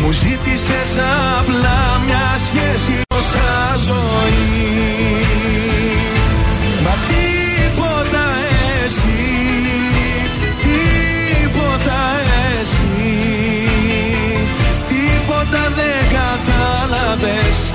Μου 0.00 0.10
ζήτησες 0.10 0.92
απλά 1.38 2.00
μια 2.06 2.28
σχέση 2.46 2.94
όσα 3.18 3.76
ζωή. 3.86 4.92
Μα 6.84 6.94
τίποτα 7.08 8.24
εσύ 8.84 9.22
Τίποτα 10.62 12.00
εσύ 12.60 13.16
Τίποτα 14.88 15.62
δεν 15.76 16.02
κατάλαβες 16.16 17.74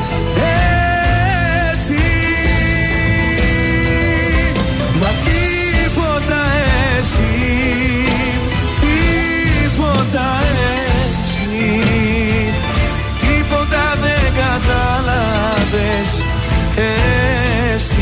Εσύ 16.75 17.95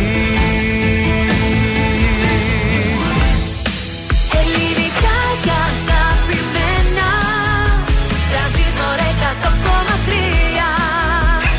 Ελληνικά 4.32 5.20
και 5.44 5.52
αγαπημένα 5.68 7.10
Τρανζίστορ 8.32 8.98
100,3 9.00 10.10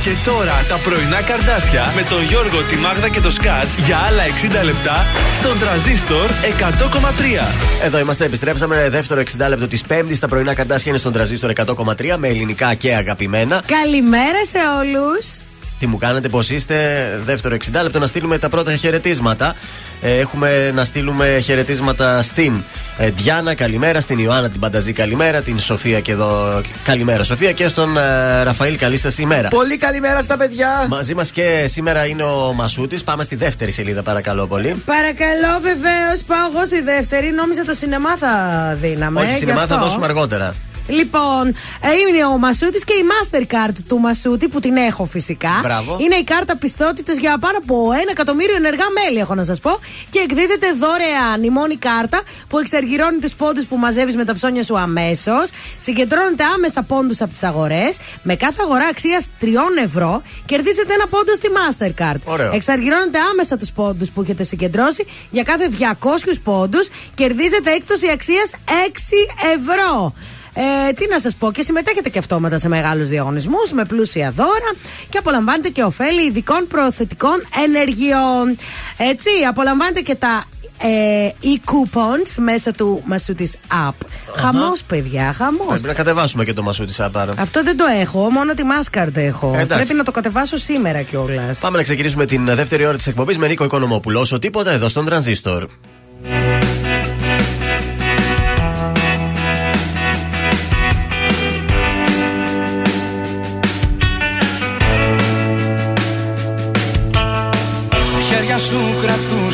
Και 0.04 0.30
τώρα 0.30 0.64
τα 0.68 0.76
πρωινά 0.84 1.22
καρδάσια 1.22 1.92
με 1.96 2.02
τον 2.02 2.22
Γιώργο, 2.22 2.64
τη 2.64 2.76
Μάγδα 2.76 3.08
και 3.08 3.20
το 3.20 3.30
Σκάτς 3.30 3.74
για 3.74 3.96
άλλα 3.96 4.22
60 4.60 4.64
λεπτά 4.64 5.04
στον 5.38 5.58
τραζίστορ 5.58 6.30
100,3. 6.30 7.82
Εδώ 7.82 7.98
είμαστε, 7.98 8.24
επιστρέψαμε. 8.24 8.88
Δεύτερο 8.90 9.20
60 9.20 9.48
λεπτό 9.48 9.66
της 9.66 9.82
Πέμπτης. 9.82 10.18
Τα 10.18 10.28
πρωινά 10.28 10.54
καρτάσια 10.54 10.90
είναι 10.90 10.98
στον 10.98 11.12
τραζίστορ 11.12 11.50
100,3 11.50 12.16
με 12.16 12.28
ελληνικά 12.28 12.74
και 12.74 12.94
αγαπημένα. 12.94 13.62
Καλημέρα 13.66 14.44
σε 14.44 14.58
όλους. 14.80 15.49
Τι 15.80 15.86
μου 15.86 15.96
κάνετε, 15.96 16.28
πώς 16.28 16.50
είστε; 16.50 16.76
Δεύτερο 17.24 17.56
60 17.72 17.82
λεπτό 17.82 17.98
να 17.98 18.06
στείλουμε 18.06 18.38
τα 18.38 18.48
πρώτα 18.48 18.76
χαιρετίσματα. 18.76 19.54
Ε, 20.00 20.18
έχουμε 20.18 20.70
να 20.74 20.84
στείλουμε 20.84 21.38
χαιρετίσματα 21.42 22.22
στην 22.22 22.62
ε, 22.98 23.10
Διάννα, 23.10 23.54
καλημέρα. 23.54 24.00
Στην 24.00 24.18
Ιωάννα 24.18 24.48
την 24.48 24.60
Πανταζή, 24.60 24.92
καλημέρα. 24.92 25.42
Την 25.42 25.58
Σοφία 25.58 26.00
και 26.00 26.12
εδώ, 26.12 26.60
καλημέρα 26.84 27.24
Σοφία. 27.24 27.52
Και 27.52 27.68
στον 27.68 27.96
ε, 27.96 28.42
Ραφαήλ, 28.42 28.76
καλή 28.76 28.96
σας 28.96 29.18
ημέρα. 29.18 29.48
Πολύ 29.48 29.76
καλημέρα 29.76 30.22
στα 30.22 30.36
παιδιά. 30.36 30.86
Μαζί 30.88 31.14
μας 31.14 31.30
και 31.30 31.66
σήμερα 31.68 32.06
είναι 32.06 32.22
ο 32.22 32.52
Μασούτης. 32.52 33.04
Πάμε 33.04 33.24
στη 33.24 33.36
δεύτερη 33.36 33.70
σελίδα, 33.70 34.02
παρακαλώ 34.02 34.46
πολύ. 34.46 34.82
Παρακαλώ, 34.84 35.60
βεβαίως, 35.62 36.22
πάω 36.26 36.50
εγώ 36.54 36.64
στη 36.64 36.82
δεύτερη. 36.82 37.30
Νόμιζα 37.30 37.64
το 37.64 37.74
σινεμά 37.74 38.16
θα 38.16 38.32
δίναμε. 38.80 39.20
Όχι, 39.20 39.30
γι' 39.30 39.36
σινεμά 39.38 39.66
θα 39.66 39.74
αυτό. 39.74 39.86
δώσουμε 39.86 40.04
αργότερα. 40.04 40.54
Λοιπόν, 40.88 41.48
ε, 41.80 41.88
είναι 42.08 42.24
ο 42.24 42.38
Μασούτης 42.38 42.84
και 42.84 42.92
η 42.92 43.04
Mastercard 43.10 43.74
του 43.88 43.98
Μασούτη 43.98 44.48
που 44.48 44.60
την 44.60 44.76
έχω 44.76 45.04
φυσικά. 45.04 45.60
Μπράβο. 45.62 45.96
Είναι 46.00 46.14
η 46.14 46.24
κάρτα 46.24 46.56
πιστότητας 46.56 47.16
για 47.16 47.38
πάνω 47.38 47.58
από 47.58 47.92
ένα 47.92 48.10
εκατομμύριο 48.10 48.54
ενεργά 48.56 48.84
μέλη, 49.04 49.18
έχω 49.18 49.34
να 49.34 49.44
σας 49.44 49.60
πω. 49.60 49.78
Και 50.10 50.18
εκδίδεται 50.18 50.66
δωρεάν 50.72 51.42
η 51.42 51.50
μόνη 51.50 51.76
κάρτα 51.76 52.22
που 52.48 52.58
εξαργυρώνει 52.58 53.18
τους 53.18 53.34
πόντους 53.34 53.66
που 53.66 53.76
μαζεύεις 53.76 54.16
με 54.16 54.24
τα 54.24 54.34
ψώνια 54.34 54.62
σου 54.62 54.78
αμέσως. 54.78 55.50
Συγκεντρώνεται 55.78 56.44
άμεσα 56.54 56.82
πόντους 56.82 57.20
από 57.20 57.30
τις 57.30 57.42
αγορές. 57.42 57.98
Με 58.22 58.34
κάθε 58.34 58.62
αγορά 58.62 58.86
αξίας 58.86 59.28
3 59.40 59.46
ευρώ 59.84 60.22
κερδίζετε 60.44 60.94
ένα 60.94 61.06
πόντο 61.06 61.34
στη 61.34 61.48
Mastercard. 61.58 62.20
Ωραίο. 62.24 62.52
Εξαργυρώνετε 62.54 63.18
άμεσα 63.30 63.56
τους 63.56 63.72
πόντους 63.72 64.10
που 64.10 64.22
έχετε 64.22 64.42
συγκεντρώσει. 64.42 65.06
Για 65.30 65.42
κάθε 65.42 65.68
200 65.68 66.40
πόντους 66.42 66.88
κερδίζετε 67.14 67.70
έκπτωση 67.70 68.10
αξίας 68.10 68.50
6 68.64 69.28
ευρώ. 69.54 70.14
Ε, 70.54 70.92
τι 70.92 71.06
να 71.08 71.18
σας 71.20 71.34
πω, 71.34 71.52
και 71.52 71.62
συμμετέχετε 71.62 72.08
και 72.08 72.18
αυτόματα 72.18 72.58
σε 72.58 72.68
μεγάλους 72.68 73.08
διαγωνισμούς 73.08 73.72
με 73.72 73.84
πλούσια 73.84 74.30
δώρα 74.30 74.72
και 75.08 75.18
απολαμβάνετε 75.18 75.68
και 75.68 75.82
ωφέλη 75.82 76.26
ειδικών 76.26 76.66
προθετικών 76.66 77.42
ενεργειών. 77.64 78.56
Έτσι, 78.96 79.30
απολαμβάνετε 79.48 80.00
και 80.00 80.14
τα 80.14 80.44
ε, 80.82 81.30
e-coupons 81.42 82.34
μέσω 82.38 82.72
του 82.72 83.02
Μασούτη 83.04 83.50
App. 83.88 83.94
Χαμός, 84.36 84.82
παιδιά, 84.82 85.34
χαμός. 85.36 85.66
Πρέπει 85.66 85.86
να 85.86 85.94
κατεβάσουμε 85.94 86.44
και 86.44 86.52
το 86.52 86.62
Μασούτη 86.62 86.92
Σάπαρα. 86.92 87.32
Αυτό 87.38 87.62
δεν 87.62 87.76
το 87.76 87.84
έχω, 88.00 88.30
μόνο 88.30 88.54
τη 88.54 88.62
Mastercard 88.62 89.16
έχω. 89.16 89.46
Εντάξει. 89.54 89.74
Πρέπει 89.74 89.94
να 89.94 90.04
το 90.04 90.10
κατεβάσω 90.10 90.56
σήμερα 90.56 91.02
κιόλας. 91.02 91.58
Πάμε 91.58 91.76
να 91.76 91.82
ξεκινήσουμε 91.82 92.26
την 92.26 92.44
δεύτερη 92.54 92.86
ώρα 92.86 92.96
της 92.96 93.06
εκπομπής 93.06 93.38
με 93.38 93.48
Νίκο 93.48 93.64
Οικονομόπουλο. 93.64 94.20
Όσο 94.20 94.38
τίποτα 94.38 94.70
εδώ 94.70 94.88
στον 94.88 95.04
Τρανζίστορ. 95.04 95.66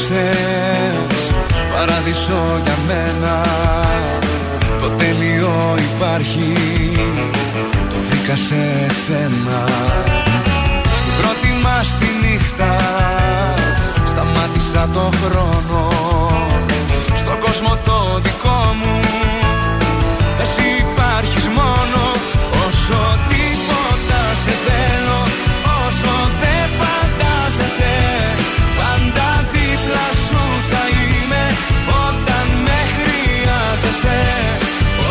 Κρατούσες 0.08 1.34
Παράδεισο 1.72 2.60
για 2.64 2.76
μένα. 2.86 3.42
Το 4.80 4.88
τέλειο 4.88 5.74
υπάρχει. 5.92 6.52
Το 7.88 7.96
βρήκα 8.08 8.36
σε 8.36 8.86
σένα. 9.04 9.64
Στην 10.98 11.12
πρώτη 11.20 11.48
μας 11.62 11.96
τη 11.98 12.06
νύχτα 12.26 12.76
Σταμάτησα 14.06 14.88
το 14.92 15.10
χρόνο. 15.22 15.88
Στον 17.14 17.38
κόσμο 17.38 17.78
το 17.84 18.20
δικό 18.22 18.74
μου 18.78 19.00
Εσύ 20.42 20.66
υπάρχεις 20.88 21.46
μόνο. 21.46 22.02
Όσο 22.66 23.18
τίποτα 23.28 24.22
σε 24.44 24.54
θέλω 24.66 25.20
Όσο 25.86 26.12
δεν 26.40 26.68
φαντάζεσαι 26.78 28.45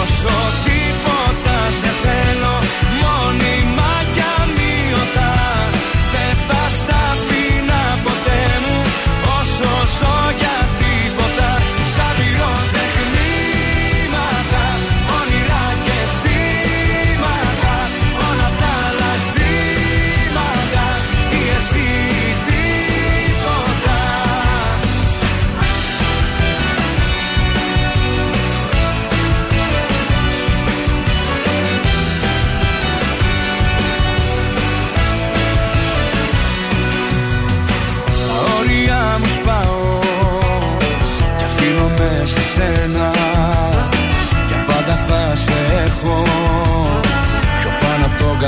Όσο 0.01 0.64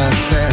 πάνω 0.10 0.47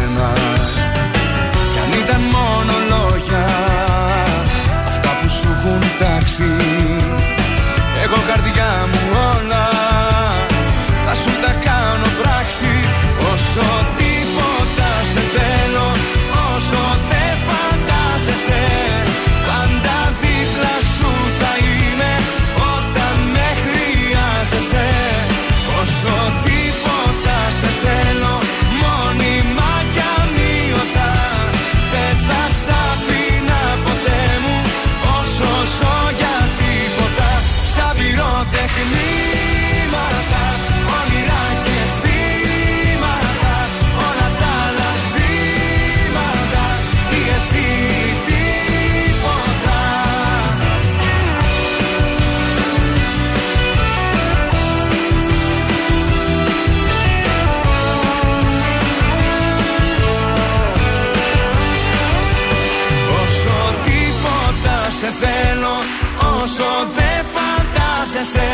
Όσο 66.45 66.72
δεν 66.99 67.20
φαντάζεσαι 67.34 68.51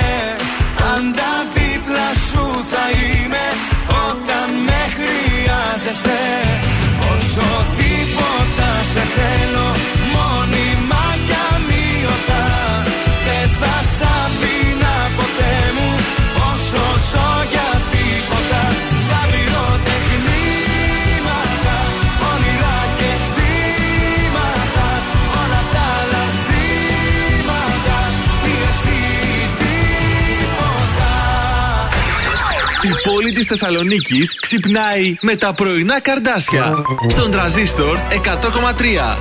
Πάντα 0.79 1.31
δίπλα 1.55 2.09
σου 2.29 2.45
θα 2.71 2.85
είμαι 2.99 3.47
Όταν 4.07 4.49
με 4.67 4.81
χρειάζεσαι. 4.97 6.21
Όσο 7.13 7.49
τίποτα 7.79 8.71
σε 8.93 9.03
θέλω 9.17 9.69
Μόνιμα 10.15 11.05
πόλη 33.51 33.59
της 33.59 33.59
Θεσσαλονίκης 33.59 34.35
ξυπνάει 34.41 35.15
με 35.21 35.37
τα 35.37 35.55
πρωινά 35.55 36.01
καρδάσια. 36.01 36.75
Στον 37.09 37.31
τραζίστορ 37.31 37.97
100,3. 37.97 39.19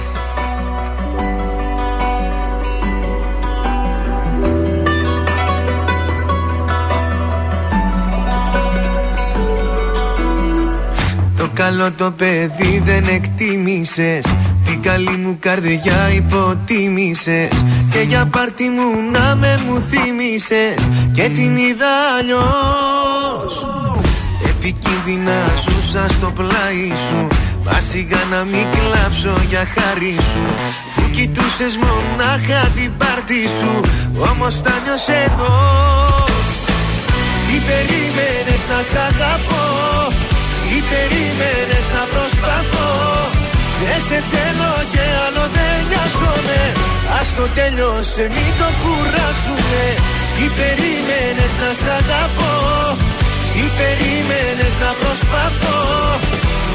Το 11.38 11.50
καλό 11.54 11.92
το 11.92 12.12
παιδί 12.12 12.82
δεν 12.86 13.08
εκτίμησες 13.08 14.26
Την 14.66 14.82
καλή 14.82 15.18
μου 15.18 15.38
καρδιά 15.40 16.10
υποτίμησες 16.16 17.66
Και 17.92 18.00
για 18.00 18.26
πάρτι 18.26 18.64
μου 18.64 19.12
να 19.12 19.36
με 19.36 19.64
μου 19.66 19.80
θύμισες 19.80 20.90
Και 21.14 21.30
την 21.30 21.58
είδα 21.58 21.92
αλλιώς 22.20 22.99
Επικίνδυνα 24.80 25.40
ζούσα 25.64 26.06
στο 26.10 26.32
πλάι 26.32 26.88
σου. 27.06 27.28
Μα 27.64 27.80
σιγά 27.80 28.22
να 28.32 28.44
μην 28.44 28.66
κλάψω 28.76 29.34
για 29.50 29.68
χάρη 29.74 30.16
σου. 30.32 30.46
Που 30.96 31.10
κοιτούσες 31.16 31.74
μονάχα 31.84 32.62
την 32.76 32.92
πάρτι 32.98 33.42
σου. 33.58 33.72
Όμως 34.32 34.62
τα 34.62 34.74
νιώσε 34.84 35.18
εδώ. 35.28 35.54
Τι 37.48 37.58
περίμενες 37.68 38.40
περίμενες 38.60 38.62
να 38.72 38.80
σ' 38.90 38.98
αγαπώ. 39.10 39.66
Ή 40.76 40.80
περίμενες 40.92 41.86
να 41.96 42.04
προσπαθώ. 42.14 42.90
Δεν 43.82 44.00
σε 44.08 44.20
θέλω 44.32 44.74
και 44.92 45.04
άλλο 45.26 45.46
δεν 45.56 45.78
νοιάζομαι. 45.90 46.62
Ας 47.20 47.28
το 47.38 47.46
τέλειωσε 47.58 48.24
μην 48.36 48.52
το 48.60 48.70
κουράσουμε 48.82 49.84
Ή 50.44 50.48
περίμενες 50.58 51.54
να 51.62 51.70
σ' 51.80 51.90
αγαπώ 52.00 52.54
Ή 53.64 53.66
περίμενες 53.80 54.74
να 54.84 54.92
προσπαθώ; 55.02 55.80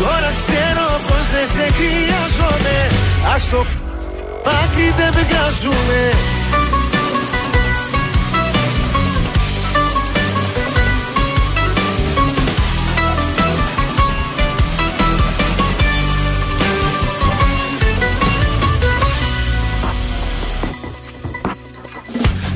Τώρα 0.01 0.31
ξέρω 0.41 0.87
πως 1.07 1.25
δεν 1.35 1.47
σε 1.55 1.67
χρειάζομαι. 1.79 2.77
Ας 3.35 3.43
το 3.51 3.61
άκρη 4.61 4.89
δεν 4.99 5.13
βγάζουμε 5.21 6.01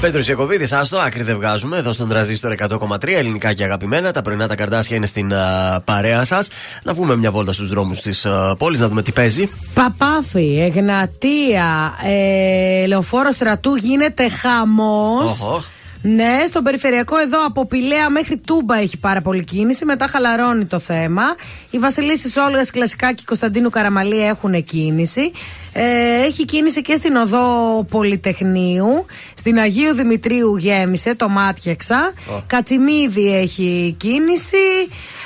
Πέτρος 0.00 0.28
Ιακοβίδη, 0.28 0.74
άστο, 0.74 0.96
άκρη 0.96 1.22
δεν 1.22 1.36
βγάζουμε. 1.36 1.76
Εδώ 1.76 1.92
στον 1.92 2.08
τραζίστορ 2.08 2.54
100,3 2.68 3.06
ελληνικά 3.06 3.52
και 3.52 3.64
αγαπημένα. 3.64 4.12
Τα 4.12 4.22
πρωινά 4.22 4.48
τα 4.48 4.54
καρδάσια 4.54 4.96
είναι 4.96 5.06
στην 5.06 5.34
α, 5.34 5.80
παρέα 5.84 6.24
σας. 6.24 6.48
Να 6.82 6.92
βγούμε 6.92 7.16
μια 7.16 7.30
βόλτα 7.30 7.52
στους 7.52 7.68
δρόμους 7.68 8.00
της 8.00 8.26
πόλης, 8.58 8.80
να 8.80 8.88
δούμε 8.88 9.02
τι 9.02 9.12
παίζει. 9.12 9.50
Παπάφη, 9.74 10.58
Εγνατία, 10.60 11.94
ε, 12.04 12.86
λεωφόρο 12.86 13.30
στρατού 13.30 13.74
γίνεται 13.74 14.28
χαμός. 14.28 15.40
Οχ, 15.40 15.64
Ναι, 16.02 16.42
στον 16.46 16.62
περιφερειακό 16.62 17.18
εδώ 17.18 17.44
από 17.46 17.66
Πηλαία 17.66 18.10
μέχρι 18.10 18.36
Τούμπα 18.38 18.76
έχει 18.76 18.98
πάρα 18.98 19.20
πολύ 19.20 19.44
κίνηση. 19.44 19.84
Μετά 19.84 20.06
χαλαρώνει 20.06 20.64
το 20.64 20.78
θέμα. 20.78 21.22
Οι 21.70 21.78
Βασιλίσει 21.78 22.40
Όλγας 22.40 22.70
κλασικά 22.70 23.12
και 23.12 23.22
Κωνσταντίνου 23.26 23.70
Καραμαλή 23.70 24.26
έχουν 24.26 24.62
κίνηση. 24.62 25.30
Ε, 25.72 25.82
έχει 26.26 26.44
κίνηση 26.44 26.82
και 26.82 26.94
στην 26.94 27.16
οδό 27.16 27.44
Πολυτεχνείου. 27.90 29.04
Στην 29.34 29.58
Αγίου 29.58 29.94
Δημητρίου 29.94 30.56
γέμισε, 30.56 31.14
το 31.14 31.28
μάτιαξα. 31.28 32.12
Κατσιμίδη 32.46 33.34
έχει 33.36 33.94
κίνηση. 33.98 34.56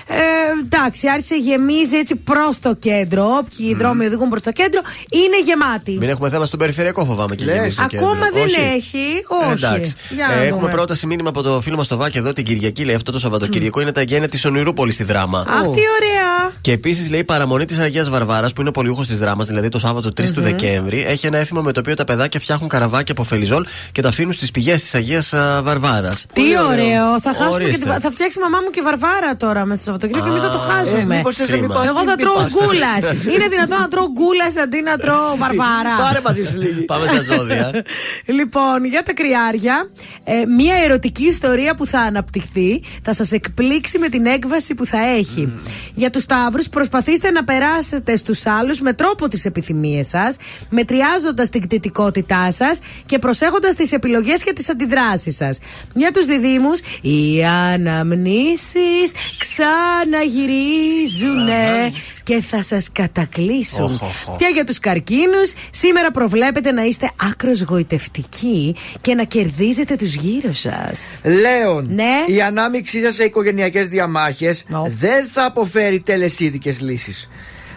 Ε, 0.07 0.15
εντάξει, 0.65 1.09
άρχισε 1.09 1.35
γεμίζει 1.37 1.97
έτσι 1.97 2.17
προς 2.17 2.59
το 2.59 2.75
κέντρο. 2.75 3.25
Όποιοι 3.25 3.67
οι 3.71 3.75
δρόμοι 3.75 4.07
οδηγούν 4.07 4.29
προς 4.29 4.43
το 4.43 4.53
κέντρο 4.53 4.81
είναι 5.11 5.41
γεμάτοι. 5.45 5.97
Μην 5.99 6.09
έχουμε 6.09 6.29
θέμα 6.29 6.47
στον 6.47 6.59
περιφερειακό, 6.59 7.05
φοβάμαι 7.05 7.35
και 7.35 7.45
γεμίζει 7.45 7.77
το 7.77 7.87
κέντρο. 7.87 8.07
Ακόμα 8.07 8.27
δεν 8.33 8.43
Όχι. 8.43 8.55
έχει. 8.77 8.99
Όχι. 9.51 9.65
Εντάξει. 9.65 9.93
Για 10.15 10.27
να 10.27 10.33
Ε, 10.35 10.47
έχουμε 10.47 10.61
δούμε. 10.61 10.71
πρόταση 10.73 11.07
μήνυμα 11.07 11.29
από 11.29 11.43
το 11.43 11.61
φίλο 11.61 11.77
μας 11.77 11.89
το 11.89 11.97
Βάκη 11.97 12.19
εδώ 12.19 12.33
την 12.33 12.45
Κυριακή. 12.45 12.85
Λέει 12.85 12.95
αυτό 12.95 13.13
το 13.13 13.19
Σαββατοκυριακό 13.19 13.81
είναι 13.81 13.93
τα 13.93 14.03
γένεια 14.03 14.29
της 14.29 14.45
Ονειρούπολη 14.45 14.93
στη 14.93 15.05
δράμα. 15.05 15.39
Αχ, 15.49 15.61
τι 15.63 15.69
ωραία. 15.69 16.53
Και 16.61 16.73
επίσης 16.73 17.11
λέει 17.11 17.25
παραμονή 17.25 17.65
της 17.65 17.79
Αγίας 17.79 18.09
Βαρβάρας 18.09 18.53
που 18.53 18.61
είναι 18.61 18.69
ο 18.69 18.73
πολιούχος 18.73 19.07
της 19.07 19.19
δράμας, 19.19 19.47
δηλαδή 19.47 19.69
το 19.69 19.79
Σάββατο 19.79 20.09
3 20.13 20.34
του 20.35 20.41
Μμμ. 20.41 20.47
Δεκέμβρη. 20.47 21.05
Έχει 21.07 21.27
ένα 21.27 21.39
έθιμο 21.39 21.63
με 21.63 21.73
το 21.73 21.81
οποίο 21.81 21.95
τα 21.95 22.05
παιδάκια 22.05 22.41
φτιάχνουν 22.41 22.69
καραβάκια 22.69 23.13
από 23.13 23.23
φελιζόλ 23.23 23.65
και 23.93 24.03
τα 24.03 24.09
αφήνουν 24.09 24.33
στις 24.33 24.51
πηγές 24.51 24.83
της 24.83 24.95
Αγίας 24.95 25.33
Βαρβάρας. 25.63 26.27
Τι 26.33 26.43
ωραίο. 26.71 27.21
Θα 27.21 27.31
χάσουμε 27.31 27.49
και 27.59 27.65
Ορίστε. 27.65 27.95
τη, 27.95 28.01
θα 28.01 28.11
φτιάξει 28.11 28.39
η 28.39 28.43
μαμά 28.43 28.59
μου 28.65 28.71
και 28.71 28.83
βαρβάρα 28.83 29.37
τώρα 29.37 29.65
μες 29.65 29.77
στο 29.77 29.85
Σαββατοκύριακο 29.85 30.27
και 30.27 30.33
εμείς 30.33 30.43
θα 30.43 30.51
το 30.51 30.59
Α, 30.59 30.75
χάσουμε. 30.75 31.15
ε, 31.15 31.17
μήπως 31.17 31.35
θες 31.37 31.49
να 31.49 31.57
μην 31.57 31.65
Κρίμα. 31.65 31.81
πας, 31.81 31.89
Εγώ 31.91 31.99
μην 31.99 32.09
θα 32.09 32.15
μην 32.17 32.25
τρώω 32.25 32.35
πας. 32.43 32.53
γκούλας. 32.55 33.03
Είναι 33.35 33.47
δυνατόν 33.55 33.79
να 33.85 33.89
τρώω 33.89 34.09
γκούλας 34.17 34.55
αντί 34.65 34.81
να 34.89 34.95
τρώω 35.03 35.31
βαρβάρα. 35.43 35.95
Πάρε 36.05 36.21
μαζί 36.27 36.43
σου 36.51 36.57
λίγη. 36.63 36.83
Πάμε 36.93 37.07
στα 37.07 37.23
ζώδια. 37.31 37.67
Λοιπόν, 38.39 38.79
για 38.93 39.03
τα 39.03 39.13
κρυάρια, 39.19 39.77
ε, 40.25 40.33
μία 40.59 40.75
ερωτική 40.85 41.25
ιστορία 41.35 41.73
που 41.75 41.87
θα 41.87 41.99
αναπτυχθεί 42.11 42.71
θα 43.03 43.13
σας 43.15 43.33
εκπλήξει 43.33 43.99
με 43.99 44.09
την 44.09 44.27
έκβαση 44.37 44.75
που 44.75 44.85
θα 44.93 44.99
έχει. 45.19 45.43
Για 45.95 46.11
τους 46.11 46.23
Σταύρους, 46.23 46.69
προσπαθήστε 46.69 47.31
να 47.31 47.45
περάσετε 47.45 48.17
στους 48.17 48.47
άλλους 48.47 48.81
με 48.81 48.93
τρόπο 48.93 49.29
τις 49.29 49.45
επιθυμίες 49.45 50.07
σας, 50.07 50.24
μετριάζοντας 50.71 51.49
την 51.49 51.61
κτητικότητά 51.61 52.53
σας 52.53 52.79
και 53.07 53.19
προσέχοντας 53.19 53.75
τις 53.75 53.93
επιλογές 53.93 54.43
και 54.43 54.53
τις 54.53 54.69
αντιδράσεις 54.71 55.37
σας. 55.37 55.59
Για 55.95 56.11
τους 56.11 56.27
Διδήμου, 56.27 56.73
οι 57.01 57.45
αναμνήσεις 57.45 59.13
ξαναγυρίζουνε 59.39 61.93
και 62.23 62.43
θα 62.51 62.63
σας 62.63 62.89
κατακλείσουν. 62.93 63.85
Οχ, 63.85 64.03
οχ, 64.03 64.29
οχ. 64.29 64.37
Και 64.37 64.51
για 64.53 64.65
τους 64.65 64.79
καρκίνους, 64.79 65.53
σήμερα 65.71 66.11
προβλέπετε 66.11 66.73
να 66.73 66.83
είστε 66.85 67.11
άκρος 67.31 67.63
γοητευτικοί 67.63 68.77
και 69.01 69.15
να 69.15 69.25
κερδίζετε 69.25 69.97
τους 69.97 70.15
γύρω 70.15 70.53
σας. 70.53 71.21
Λέων, 71.25 71.89
Ναι. 71.95 72.25
η 72.27 72.43
ανάμειξή 72.43 73.01
σας 73.01 73.15
σε 73.15 73.25
οικογενειακές 73.25 73.89
διαμάχες 73.89 74.65
δεν 74.99 75.25
θα 75.33 75.45
αποφέρει 75.45 76.01
τελεσίδικες 76.01 76.81
λύσεις. 76.81 77.29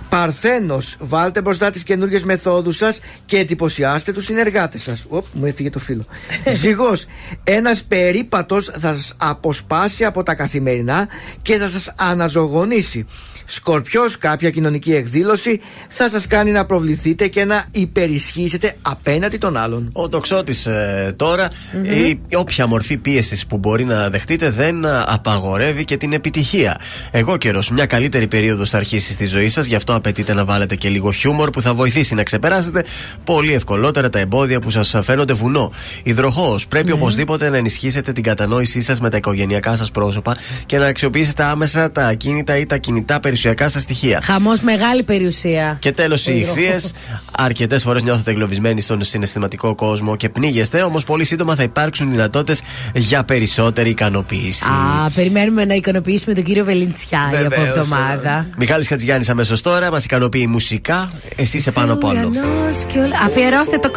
Παρθένος, 0.10 0.98
βάλτε 1.00 1.42
μπροστά 1.42 1.70
τις 1.70 1.84
καινούργιες 1.84 2.24
μεθόδους 2.24 2.78
σας 2.78 3.00
και 3.26 3.38
εντυπωσιάστε 3.38 4.12
τους 4.12 4.26
συνεργάτες 4.26 4.82
σας. 4.82 5.06
Οπ, 5.10 5.26
μου 5.32 5.46
έφυγε 5.46 5.70
το 5.70 5.80
φίλο. 5.80 6.04
Ζυγός, 6.62 7.06
ένας 7.44 7.84
περίπατος 7.84 8.66
θα 8.66 8.94
σας 8.94 9.14
αποσπάσει 9.18 10.06
από 10.06 10.24
τα 10.24 10.36
καθημερινά 10.36 11.08
και 11.42 11.58
θα 11.58 11.70
σας 11.70 11.94
αναζωογονήσει. 11.98 13.06
Σκορπιός, 13.50 14.18
κάποια 14.18 14.50
κοινωνική 14.50 14.94
εκδήλωση 14.94 15.62
θα 15.88 16.10
σας 16.10 16.28
κάνει 16.28 16.52
να 16.52 16.66
προβληθείτε 16.66 17.28
και 17.28 17.46
να 17.46 17.66
υπερισχύσετε 17.72 18.74
απέναντι 18.82 19.38
των 19.38 19.58
άλλων. 19.58 19.90
Ο 19.94 20.08
τοξότης 20.08 20.68
τώρα, 21.16 21.50
η, 21.82 22.20
όποια 22.36 22.68
μορφή 22.68 22.98
πίεσης 22.98 23.46
που 23.46 23.58
μπορεί 23.58 23.84
να 23.84 24.10
δεχτείτε 24.10 24.50
δεν 24.50 24.86
α, 24.86 25.06
απαγορεύει 25.08 25.86
και 25.86 25.98
την 25.98 26.14
επιτυχία. 26.14 26.80
Εγώ 27.12 27.38
καιρός, 27.38 27.72
μια 27.72 27.86
καλύτερη 27.86 28.28
περίοδος 28.28 28.70
θα 28.70 28.78
αρχίσει 28.78 29.14
στη 29.14 29.26
ζωή 29.26 29.50
σας, 29.50 29.66
γι' 29.66 29.76
αυτό 29.76 29.96
απαιτείται 29.96 30.34
να 30.34 30.46
βάλετε 30.46 30.76
και 30.76 30.90
λίγο 30.90 31.12
χιούμορ 31.12 31.50
που 31.50 31.62
θα 31.62 31.74
βοηθήσει 31.74 32.16
να 32.16 32.24
ξεπεράσετε 32.24 32.84
πολύ 33.24 33.54
ευκολότερα 33.54 34.10
τα 34.10 34.20
εμπόδια 34.20 34.60
που 34.60 34.70
σας 34.70 34.96
φαίνονται 35.02 35.34
βουνό. 35.34 35.72
Υδροχός, 36.04 36.68
πρέπει 36.68 36.92
οπωσδήποτε 36.92 37.50
να 37.50 37.58
ενισχύσετε 37.58 38.14
την 38.14 38.24
κατανόησή 38.24 38.82
σας 38.82 39.00
με 39.00 39.10
τα 39.10 39.18
οικογενειακά 39.18 39.76
σας 39.76 39.92
πρόσωπα 39.92 40.38
και 40.66 40.78
να 40.78 40.86
αξιοποιήσετε 40.86 41.44
άμεσα 41.44 41.92
τα 41.92 42.06
ακίνητα 42.06 42.58
ή 42.58 42.66
τα 42.66 42.78
κινητά 42.78 43.20
περιουσιακά 43.38 43.70
σας 43.70 43.82
στοιχεία. 43.82 44.20
Χαμός 44.24 44.60
μεγάλη 44.60 45.04
περιουσία. 45.04 45.78
Και 45.80 45.92
τέλος, 45.92 46.28
οι 46.28 46.32
Υδροχός. 46.36 46.58
ηχθείες. 46.58 46.92
Αρκετές 47.32 47.84
φορές 47.84 48.04
νιώθετε 48.04 48.32
εγκλωβισμένοι 48.32 48.82
στον 48.82 49.04
συναισθηματικό 49.04 49.76
κόσμο 49.76 50.16
και 50.16 50.30
πνίγεστε, 50.30 50.82
όμως 50.82 51.04
πολύ 51.04 51.24
σύντομα 51.26 51.56
θα 51.56 51.64
υπάρξουν 51.64 52.12
δυνατότητες 52.12 52.62
για 52.94 53.24
περισσότερη 53.24 53.90
ικανοποίηση. 53.90 54.66
Α, 54.66 55.10
περιμένουμε 55.10 55.66
να 55.66 55.74
ικανοποιήσουμε 55.74 56.36
τον 56.36 56.44
κύριο 56.44 56.64
Βελιντσιάη 56.64 57.22
από 57.22 57.38
Βεβαίως, 57.50 57.68
εβδομάδα. 57.68 58.48
Μιχάλης 58.58 58.88
Χατζηγιάννης 58.88 59.30
αμέσως 59.30 59.62
τώρα, 59.62 59.92
μας 59.92 60.04
ικανοποιεί 60.04 60.46
μουσικά. 60.50 61.12
Εσύ 61.36 61.58
είσαι 61.58 61.72
πάνω 61.72 61.94
από 61.94 62.08
άλλο. 62.08 62.20
Ουρανός 62.28 62.86
και 62.88 63.00
όλα- 63.00 63.20
Αφιερώστε 63.26 63.78
το 63.78 63.92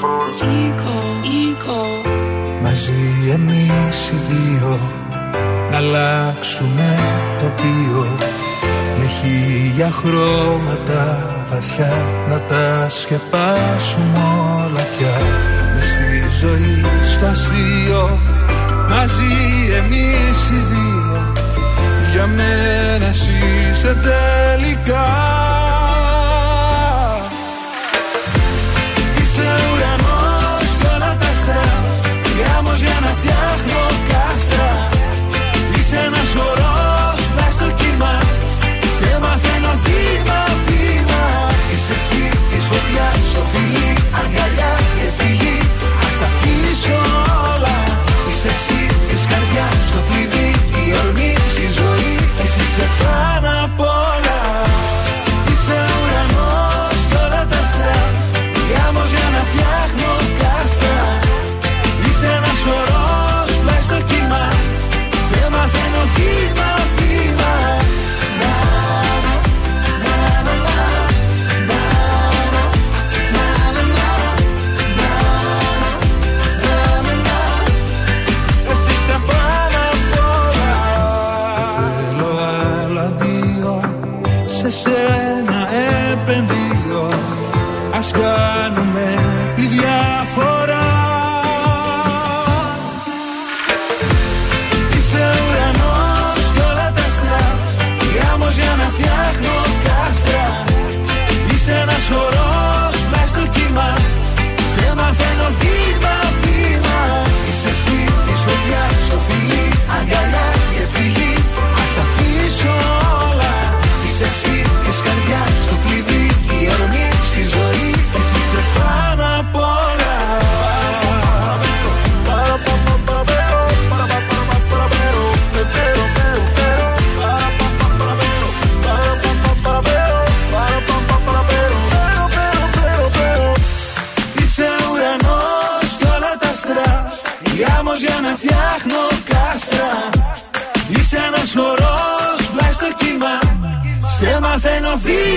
κορίτσι, 0.00 0.44
αφιερώστε 0.44 1.64
το. 1.64 2.10
Μαζί 2.62 3.30
εμείς 3.32 4.10
οι 4.10 4.20
δύο 4.28 4.78
Να 5.70 5.76
αλλάξουμε 5.76 6.98
τοπίο. 7.40 8.06
Με 8.98 9.06
χίλια 9.06 9.90
χρώματα 9.90 11.30
βαθιά 11.50 12.06
Να 12.28 12.40
τα 12.40 12.88
σκεπάσουμε 12.88 14.22
όλα 14.64 14.86
πια. 14.96 15.16
Μες 15.74 15.84
στη 15.84 16.46
ζωή 16.46 16.84
στο 17.12 17.26
αστείο. 17.26 18.18
Μαζί 18.88 19.34
εμείς 19.76 20.48
οι 20.50 20.62
δύο. 20.70 21.32
Για 22.12 22.26
μένα 22.26 23.06
εσύ 23.06 23.32
είσαι 23.70 23.96
τελικά 24.02 25.53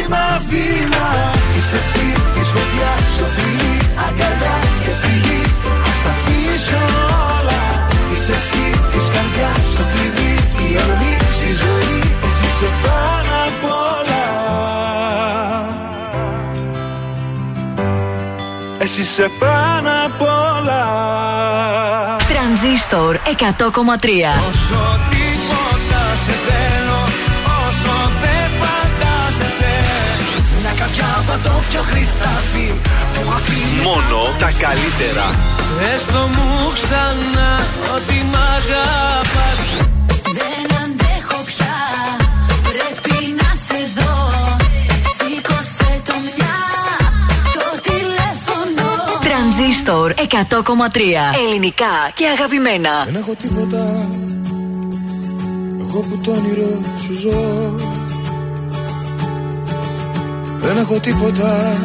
βήμα 0.08 0.42
βήμα 0.50 1.08
Είσαι 1.58 1.76
εσύ 1.76 2.08
της 2.34 2.48
φωτιάς 2.54 3.04
στο 3.16 3.26
φιλί 3.36 3.76
Αγκαλιά 4.06 4.58
και 4.84 4.92
φυγή 5.02 5.42
Ας 5.90 6.00
τα 6.04 6.14
πίσω 6.26 6.82
όλα. 7.36 7.62
Είσαι 8.12 8.34
εσύ 8.42 8.66
της 8.92 9.06
καρδιάς 9.14 9.62
στο 9.74 9.84
κλειδί. 9.92 10.34
Η 10.66 10.70
ορμή 10.84 11.14
στη 11.38 11.50
ζωή 11.64 12.00
Εσύ 12.28 12.46
είσαι 12.50 12.70
πάνω 12.84 13.34
απ' 13.48 13.66
όλα. 13.96 14.26
Εσύ 18.80 19.02
είσαι 19.02 19.28
πάνω 19.40 19.90
απ' 20.06 20.22
όλα. 20.56 20.84
Τρανζίστορ 22.30 23.16
100,3 23.16 24.32
Όσο 24.50 24.82
τίποτα 25.10 26.04
σε 26.24 26.34
θέλω 26.48 27.00
Όσο 27.68 27.96
δεν 28.22 28.37
φαντάζεσαι 28.37 28.37
Μια 28.37 28.37
καρδιά 30.88 31.24
πατώφιο 31.28 31.82
χρυσάφι 31.82 32.68
Που 33.14 33.32
αφήνει 33.36 33.82
Μόνο 33.84 34.20
τα 34.40 34.50
καλύτερα. 34.66 35.28
Έστω 35.96 36.20
μου 36.34 36.72
ξανά 36.74 37.52
ότι 37.96 38.18
μ' 38.32 38.40
αγαπάς. 38.56 39.60
Δεν 40.38 40.68
αντέχω 40.84 41.40
πια, 41.50 41.78
πρέπει 42.68 43.18
να 43.40 43.50
σε 43.66 43.80
δω. 43.98 44.14
Σήκωσε 45.18 46.02
το 46.08 46.14
μια, 46.28 46.58
το 47.56 47.68
τηλέφωνο. 47.88 48.88
Τρανζίστορ 49.28 50.14
100,3 50.18 51.00
Ελληνικά 51.48 51.96
και 52.14 52.26
αγαπημένα. 52.36 52.94
Δεν 53.06 53.16
έχω 53.16 53.34
τίποτα. 53.42 54.08
Εγώ 55.82 56.00
που 56.00 56.20
το 56.24 56.32
όνειρο 56.32 56.82
σου 57.04 57.14
ζω 57.14 57.97
Δεν 60.62 60.78
έχω 60.78 61.00
τίποτα. 61.00 61.78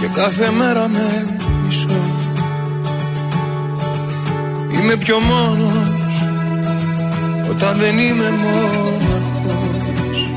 Και 0.00 0.06
κάθε 0.14 0.50
μέρα 0.50 0.88
με 0.88 1.38
μισώ. 1.64 1.88
Είμαι 4.70 4.96
πιο 4.96 5.18
μόνος 5.18 6.24
Όταν 7.50 7.76
δεν 7.78 7.98
είμαι 7.98 8.30
μόναχος. 8.30 10.30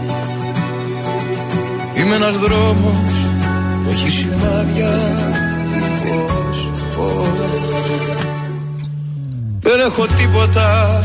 Είμαι 1.94 2.16
ένας 2.16 2.38
δρόμος 2.38 3.14
Που 3.84 3.90
έχει 3.90 4.12
σημάδια 4.12 4.91
Δίχως 5.74 6.70
φως 6.96 7.50
δεν 9.72 9.80
έχω 9.80 10.06
τίποτα. 10.06 11.00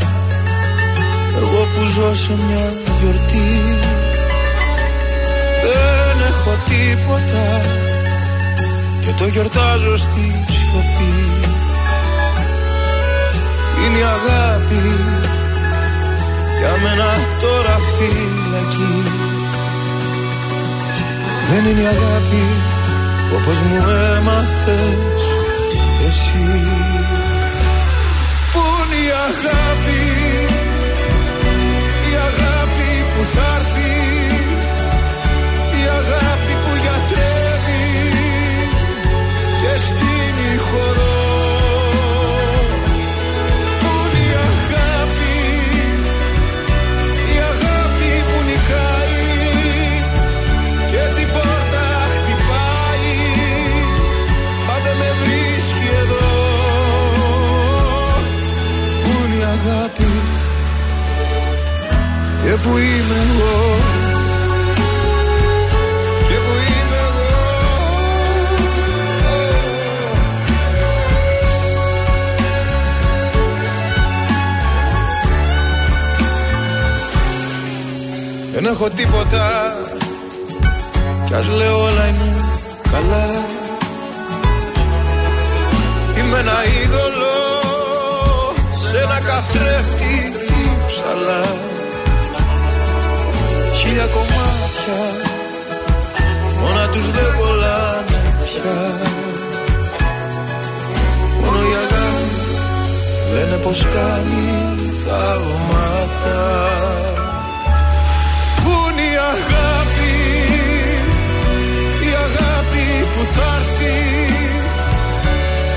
Εγώ 1.37 1.67
που 1.73 1.85
ζω 1.85 2.13
σε 2.13 2.31
μια 2.31 2.73
γιορτή. 2.99 3.61
Δεν 3.79 3.94
έχω 6.45 6.57
τίποτα 6.65 7.61
Και 8.99 9.11
το 9.17 9.27
γιορτάζω 9.27 9.97
στη 9.97 10.43
σιωπή 10.51 11.13
Είναι 13.85 13.97
η 13.97 14.03
αγάπη 14.17 14.85
Για 16.59 16.73
μένα 16.83 17.09
τώρα 17.41 17.77
φυλακή. 17.95 19.03
Δεν 21.49 21.65
είναι 21.65 21.81
η 21.81 21.85
αγάπη 21.85 22.43
Όπως 23.37 23.61
μου 23.61 23.75
έμαθες 24.17 25.23
εσύ. 26.07 26.61
Πού 28.51 28.61
είναι 28.81 29.07
η 29.07 29.11
αγάπη; 29.27 30.14
χορό. 40.75 41.13
Πού 43.81 43.91
είναι 44.05 44.21
η 44.27 44.33
αγάπη 44.49 45.37
Η 47.33 47.37
αγάπη 47.51 48.11
που 48.27 48.37
νικάει 48.49 49.23
Και 50.91 51.03
την 51.15 51.27
πόρτα 51.33 51.85
χτυπάει 52.13 53.15
Μα 54.67 54.75
δεν 54.83 54.95
με 55.01 55.09
βρίσκει 55.21 55.87
εδώ. 56.03 56.33
Πού 59.03 59.11
είναι 59.23 59.35
η 59.41 59.43
αγάπη 59.43 60.11
Και 62.43 62.53
που 62.63 62.77
είμαι 62.77 63.17
εγώ. 63.27 63.84
Έχω 78.63 78.89
τίποτα. 78.89 79.75
Κι 81.25 81.33
ας 81.33 81.47
λέω 81.47 81.81
όλα 81.81 82.07
είναι 82.07 82.35
καλά. 82.91 83.25
Είμαι 86.17 86.39
ένα 86.39 86.57
είδωλο 86.65 87.37
σε 88.79 88.97
ένα 88.97 89.19
καθρέφτη 89.19 90.33
ψαλά. 90.87 91.43
Χίλια 93.75 94.05
κομμάτια 94.05 95.01
μόνα 96.59 96.87
τους 96.93 97.09
δεν 97.09 97.31
κολλάνε 97.39 98.35
πια. 98.43 98.79
Μόνο 101.41 101.57
η 101.57 101.73
αγάπη 101.83 102.25
λένε 103.33 103.55
πως 103.63 103.81
κάνει 103.81 104.43
θαύματα 105.05 106.39
που 113.15 113.23
θα 113.35 113.47
έρθει. 113.59 113.97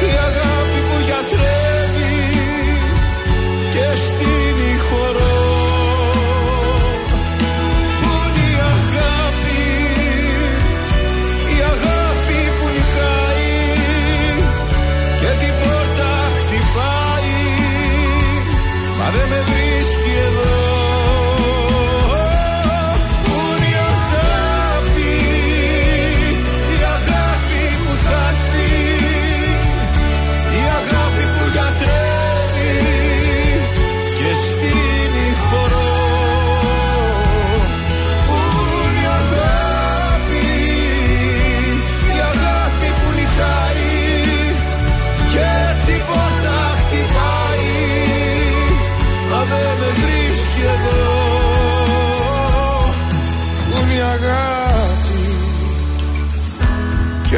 Η 0.09 0.13
αγάπη 0.29 0.81
που 0.89 0.97
γιατρεύει 1.09 2.17
και 3.75 3.87
στείνει 4.05 4.73
χορό 4.87 5.38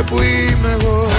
και 0.00 0.06
που 0.06 0.22
είμαι 0.22 0.76
εγώ 0.80 1.09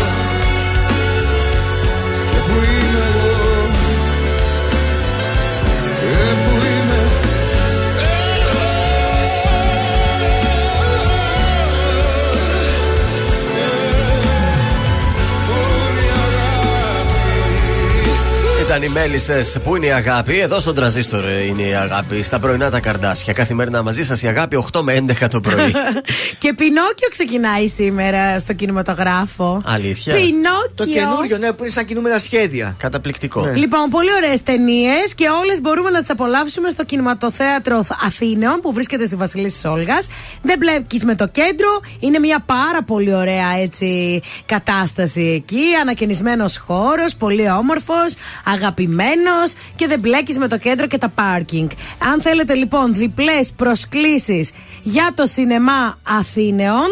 Ήταν 18.71 18.83
οι 18.83 18.89
μέλισσες. 18.89 19.57
Πού 19.63 19.75
είναι 19.75 19.85
η 19.85 19.91
αγάπη, 19.91 20.39
εδώ 20.39 20.59
στον 20.59 20.75
τραζίστορ 20.75 21.23
είναι 21.47 21.61
η 21.61 21.73
αγάπη. 21.73 22.23
Στα 22.23 22.39
πρωινά 22.39 22.69
τα 22.69 22.79
καρδάσια. 22.79 23.33
Καθημερινά 23.33 23.83
μαζί 23.83 24.03
σας 24.03 24.21
η 24.21 24.27
αγάπη 24.27 24.63
8 24.71 24.81
με 24.81 25.05
11 25.21 25.27
το 25.29 25.39
πρωί. 25.41 25.71
και 26.41 26.53
Πινόκιο 26.53 27.07
ξεκινάει 27.09 27.67
σήμερα 27.67 28.39
στο 28.39 28.53
κινηματογράφο. 28.53 29.61
Αλήθεια. 29.65 30.13
Πινόκιο. 30.13 30.71
Το 30.75 30.85
καινούριο, 30.85 31.37
ναι, 31.37 31.51
που 31.51 31.63
είναι 31.63 31.71
σαν 31.71 31.85
κινούμενα 31.85 32.19
σχέδια. 32.19 32.75
Καταπληκτικό. 32.79 33.51
Λοιπόν, 33.55 33.89
πολύ 33.89 34.09
ωραίες 34.15 34.43
ταινίες 34.43 35.15
και 35.15 35.27
όλες 35.41 35.61
μπορούμε 35.61 35.89
να 35.89 35.99
τις 35.99 36.09
απολαύσουμε 36.09 36.69
στο 36.69 36.83
κινηματοθέατρο 36.83 37.85
Αθήνεων 38.05 38.59
που 38.61 38.73
βρίσκεται 38.73 39.05
στη 39.05 39.15
Βασιλίση 39.15 39.67
Όλγας. 39.67 40.07
Δεν 40.41 40.57
μπλέκεις 40.57 41.05
με 41.05 41.15
το 41.15 41.27
κέντρο. 41.27 41.79
Είναι 41.99 42.19
μια 42.19 42.43
πάρα 42.45 42.83
πολύ 42.83 43.13
ωραία 43.13 43.57
έτσι 43.61 44.21
κατάσταση 44.45 45.21
εκεί. 45.21 45.63
Ανακαινισμένος 45.81 46.57
χώρος, 46.57 47.15
πολύ 47.15 47.49
όμορφος, 47.49 48.13
αγαπημένος 48.61 49.53
και 49.75 49.87
δεν 49.87 49.99
μπλέκεις 49.99 50.37
με 50.37 50.47
το 50.47 50.57
κέντρο 50.57 50.87
και 50.87 50.97
τα 50.97 51.09
πάρκινγκ. 51.09 51.69
Αν 52.11 52.21
θέλετε 52.21 52.53
λοιπόν 52.53 52.93
διπλές 52.93 53.51
προσκλήσεις 53.55 54.51
για 54.83 55.11
το 55.15 55.25
σινεμά 55.25 55.99
Αθήνεων. 56.19 56.87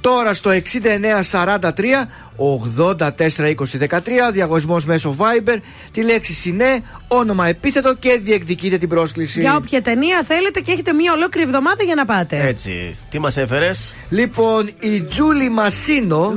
Τώρα 0.00 0.34
στο 0.34 0.50
6943 0.50 0.58
842013 2.36 4.32
διαγωνισμός 4.32 4.86
μέσω 4.86 5.16
Viber, 5.18 5.56
τη 5.90 6.04
λέξη 6.04 6.32
συνέ, 6.32 6.80
όνομα 7.08 7.46
επίθετο 7.46 7.94
και 7.94 8.20
διεκδικείτε 8.22 8.78
την 8.78 8.88
πρόσκληση. 8.88 9.40
Για 9.40 9.56
όποια 9.56 9.82
ταινία 9.82 10.22
θέλετε 10.26 10.60
και 10.60 10.72
έχετε 10.72 10.92
μια 10.92 11.12
ολόκληρη 11.12 11.46
εβδομάδα 11.46 11.82
για 11.82 11.94
να 11.94 12.04
πάτε. 12.04 12.46
Έτσι. 12.46 12.98
Τι 13.08 13.18
μας 13.18 13.36
έφερες; 13.36 13.94
Λοιπόν, 14.08 14.70
η 14.78 15.02
Τζούλη 15.02 15.48
Μασίνο 15.48 16.32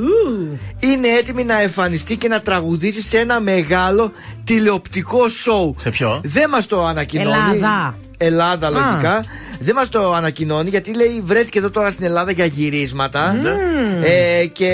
είναι 0.78 1.08
έτοιμη 1.08 1.44
να 1.44 1.60
εμφανιστεί 1.60 2.16
και 2.16 2.28
να 2.28 2.40
τραγουδήσει 2.40 3.02
σε 3.02 3.18
ένα 3.18 3.40
μεγάλο 3.40 4.12
τηλεοπτικό 4.44 5.28
σοου. 5.28 5.74
Σε 5.78 5.90
ποιο; 5.90 6.20
Δεν 6.24 6.50
μας 6.50 6.66
το 6.66 6.86
ανακοινώνει. 6.86 7.30
Ελλάδα. 7.54 7.96
Ελλάδα, 8.16 8.66
Α. 8.66 9.20
λογικά. 9.62 9.66
Δεν 9.66 9.74
μας 9.74 9.88
το 9.88 10.12
ανακοινώνει 10.12 10.70
γιατί 10.70 10.94
λέει 10.94 11.22
βρέθηκε 11.24 11.58
εδώ 11.58 11.70
τώρα 11.70 11.90
στην 11.90 12.04
Ελλάδα 12.04 12.30
για 12.30 12.44
γυρίσματα. 12.44 13.36
Ε, 14.02 14.46
και 14.46 14.70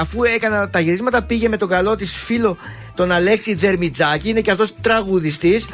αφού 0.00 0.22
έκανα 0.22 0.70
τα 0.70 0.80
γυρίσματα 0.80 1.22
πήγε 1.22 1.48
με 1.48 1.56
τον 1.56 1.68
καλό 1.68 1.94
της 1.94 2.16
φίλο 2.16 2.56
τον 2.94 3.12
Αλέξη 3.12 3.54
Δερμιτζάκη. 3.54 4.28
Είναι 4.28 4.40
και 4.40 4.50
αυτός 4.50 4.74
τραγουδιστής. 4.80 5.68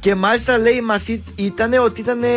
Και 0.00 0.14
μάλιστα 0.14 0.58
λέει 0.58 0.80
μας 0.80 1.08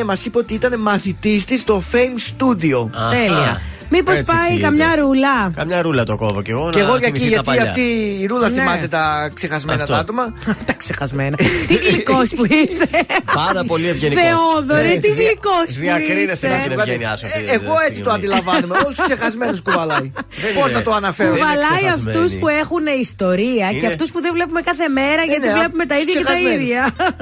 μας 0.06 0.26
είπε 0.26 0.38
ότι 0.38 0.54
ήταν 0.54 0.80
μαθητής 0.80 1.46
της 1.46 1.62
στο 1.62 1.84
Fame 1.92 2.42
Studio. 2.42 2.90
Τέλεια. 3.12 3.62
Μήπως 3.90 4.18
Έτσι 4.18 4.32
πάει 4.32 4.40
εξηγείται. 4.42 4.64
καμιά 4.68 4.96
ρουλά. 4.96 5.52
Καμιά 5.56 5.82
ρούλα 5.82 6.04
το 6.04 6.16
κόβω 6.18 6.42
κι 6.42 6.52
εγώ. 6.52 6.70
Και 6.70 6.80
να 6.80 6.86
εγώ 6.86 6.98
για 6.98 7.08
εκεί, 7.08 7.18
θυμηθεί 7.20 7.36
τα 7.36 7.42
γιατί 7.42 7.50
παλιά. 7.50 7.64
αυτή 7.64 7.82
η 8.22 8.26
ρούλα 8.26 8.50
Ναι. 8.50 8.56
θυμάται 8.56 8.88
τα 8.88 9.32
ξεχασμένα 9.34 9.82
Αυτό. 9.82 9.94
τα 9.94 10.00
άτομα. 10.00 10.34
τα 10.68 10.74
ξεχασμένα. 10.74 11.38
τι 11.68 11.74
γλυκός 11.76 12.30
που 12.36 12.46
είσαι. 12.46 12.88
Πάρα 13.34 13.64
πολύ 13.64 13.88
ευγενικός. 13.88 14.24
Θεόδωρε, 14.24 14.98
τι 14.98 15.08
γλυκός 15.08 15.66
που 15.66 15.70
είσαι. 15.70 15.80
Διακρίνεσαι 15.80 16.48
με 16.48 16.58
την 16.70 16.80
ευγένειά 16.80 17.16
σου. 17.18 17.26
αυτή 17.26 17.40
Ε, 17.40 17.44
τη 17.44 17.50
εγώ 17.54 17.74
έτσι 17.88 18.02
το 18.02 18.10
στιγμή. 18.10 18.14
αντιλαμβάνομαι. 18.18 18.76
Όλους 18.86 18.98
τους 18.98 19.06
ξεχασμένους 19.06 19.62
κουβαλάει. 19.62 20.12
Πώς 20.56 20.68
είναι. 20.70 20.78
να 20.78 20.82
το 20.82 20.92
αναφέρω; 20.94 21.32
Κουβαλάει 21.32 21.82
ξεχασμένη. 21.82 22.18
αυτούς 22.18 22.36
που 22.40 22.48
έχουν 22.48 22.84
ιστορία 23.02 23.68
και 23.70 23.76
Είναι- 23.78 23.88
αυτούς 23.88 24.12
που 24.12 24.22
δεν 24.22 24.32
βλέπουμε 24.34 24.62
κάθε 24.62 24.88
μέρα 24.88 25.22
γιατί 25.32 25.48
ναι, 25.48 25.54
βλέπουμε 25.54 25.86
τα 25.86 25.96
ίδια 26.00 26.14
και 26.14 26.24
τα 26.24 26.32
ξεχασμένους. 26.34 26.62
ίδια. 26.64 26.82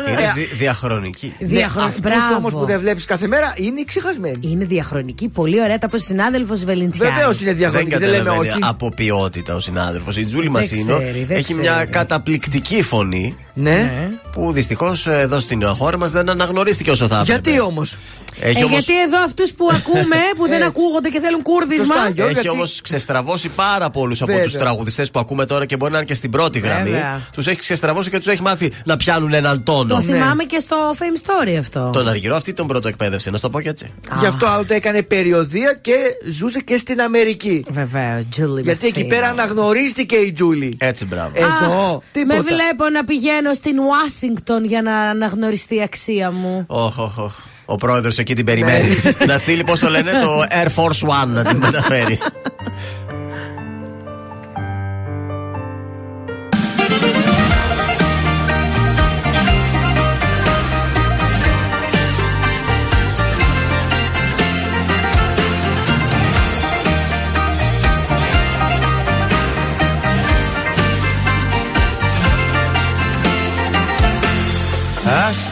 Είναι 0.10 0.32
δι- 0.36 0.54
διαχρονική. 0.58 1.34
Διαχρονική. 1.40 2.02
Αυτούς 2.08 2.38
όμως 2.38 2.54
που 2.54 2.66
δεν 2.66 2.80
βλέπεις 2.80 3.06
κάθε 3.06 3.28
μέρα 3.28 3.54
είναι 3.58 3.80
οι 3.80 3.86
ξεχασμένοι. 3.86 4.38
Είναι 4.42 4.66
διαχρονική, 4.66 5.28
πολύ 5.30 5.62
ωραία. 5.62 5.78
Τα 5.78 5.88
πω 5.88 5.98
συνάδελφος 5.98 6.57
Βελεντσιά. 6.66 7.10
Βεβαίως 7.10 7.42
είναι 7.42 7.50
Δεν 7.50 7.58
διαχρονική, 7.58 7.90
δεν 7.98 8.00
λέμε 8.10 8.18
καταλαβαίνει 8.18 8.50
όχι. 8.50 8.60
από 8.62 8.92
ποιότητα 8.92 9.56
ο 9.56 9.60
συνάδελφος. 9.60 10.18
Η 10.18 10.26
Τζούλη 10.26 10.44
Δεν 10.44 10.52
Μασίνο 10.52 10.98
ξέρει, 10.98 11.24
δεν 11.24 11.38
έχει 11.38 11.44
ξέρει. 11.44 11.60
μια 11.60 11.86
καταπληκτική 11.90 12.82
φωνή 12.84 13.36
Ναι. 13.60 14.10
που 14.32 14.52
δυστυχώς 14.52 15.08
εδώ 15.08 15.40
στην 15.40 15.66
χώρα 15.66 15.98
μας 15.98 16.12
δεν 16.12 16.30
αναγνωρίστηκε 16.30 16.92
όσο 16.92 17.08
θα 17.08 17.20
έπρεπε. 17.20 17.32
Γιατί 17.50 17.60
όμως; 17.62 17.98
Έχει 18.40 18.60
Ε, 18.60 18.64
όμως- 18.64 18.86
γιατί 18.86 19.02
εδώ 19.02 19.24
αυτούς 19.24 19.52
που 19.52 19.70
ακούμε, 19.74 20.16
που 20.38 20.48
δεν 20.48 20.64
ακούγονται 20.64 21.10
και 21.10 21.20
θέλουν 21.20 21.42
κούρδισμα. 21.42 21.86
Σωστά, 21.86 22.10
Γιώργο, 22.10 22.24
Έχει 22.32 22.34
γιατί- 22.42 22.50
όμως 22.58 22.82
ξεστραβώσει 22.82 23.50
πάρα 23.50 23.90
πολλούς 23.90 24.22
από 24.22 24.32
Βέβαια. 24.32 24.48
του 24.48 24.58
τραγουδιστές 24.58 25.12
που 25.12 25.20
ακούμε 25.20 25.46
τώρα 25.46 25.66
και 25.66 25.78
μπορεί 25.78 25.92
να 25.92 25.98
είναι 25.98 26.08
και 26.08 26.16
στην 26.16 26.30
πρώτη 26.32 26.60
γραμμή. 26.60 26.90
Βέβαια. 26.90 27.22
Τους 27.34 27.48
έχει 27.48 27.58
ξεστραβώσει 27.60 28.10
και 28.10 28.18
τους 28.18 28.28
έχει 28.28 28.42
μάθει 28.42 28.72
να 28.86 28.98
πιάνουν 28.98 29.34
έναν 29.34 29.64
τόνο. 29.64 29.96
Το 29.96 30.02
θυμάμαι 30.02 30.44
και 30.44 30.60
στο 30.60 30.76
Fame 31.00 31.30
Story 31.52 31.56
αυτό. 31.60 31.90
Τον 31.94 32.08
Αργυρό 32.08 32.36
αυτή 32.36 32.54
τον 32.54 32.68
πρώτο 32.68 32.88
εκπαίδευσε, 32.88 33.30
να 33.30 33.36
σου 33.36 33.42
το 33.42 33.50
πω 33.50 33.62
και 33.62 33.70
έτσι. 33.70 33.92
Γι' 34.20 34.26
αυτό 34.26 34.46
άλλοτε 34.48 34.76
έκανε 34.76 35.02
περιοδία 35.04 35.74
και 35.82 35.94
ζούσε 36.30 36.60
και 36.60 36.78
στην 36.78 37.02
Αμερική. 37.02 37.66
Βεβαίω, 37.70 38.20
Τζούλη 38.30 38.62
Γιατί 38.62 38.88
εκεί 38.88 39.04
πέρα 39.06 39.28
αναγνωρίστηκε 39.30 40.16
η 40.16 40.32
Τζούλη. 40.32 40.78
Έτσι, 40.80 41.06
μπράβο. 41.06 41.32
Εδώ, 41.34 41.94
Με 41.94 42.02
τίποτα. 42.12 42.42
βλέπω 42.42 42.90
να 42.90 43.04
πηγαίνω 43.04 43.47
στην 43.54 43.80
Ουάσιγκτον 43.80 44.66
για 44.66 44.82
να 44.82 45.00
αναγνωριστεί 45.00 45.76
η 45.76 45.82
αξία 45.82 46.32
μου. 46.32 46.64
Οχ, 46.68 46.98
οχ, 46.98 47.18
οχ. 47.18 47.34
Ο 47.66 47.76
πρόεδρος 47.76 48.18
εκεί 48.18 48.36
την 48.36 48.46
περιμένει. 48.46 48.96
να 49.28 49.38
στείλει, 49.38 49.64
πώς 49.64 49.80
το 49.80 49.90
λένε, 49.90 50.12
το 50.12 50.44
Air 50.50 50.68
Force 50.76 51.24
One 51.24 51.28
να 51.28 51.44
την 51.44 51.58
μεταφέρει. 51.58 52.20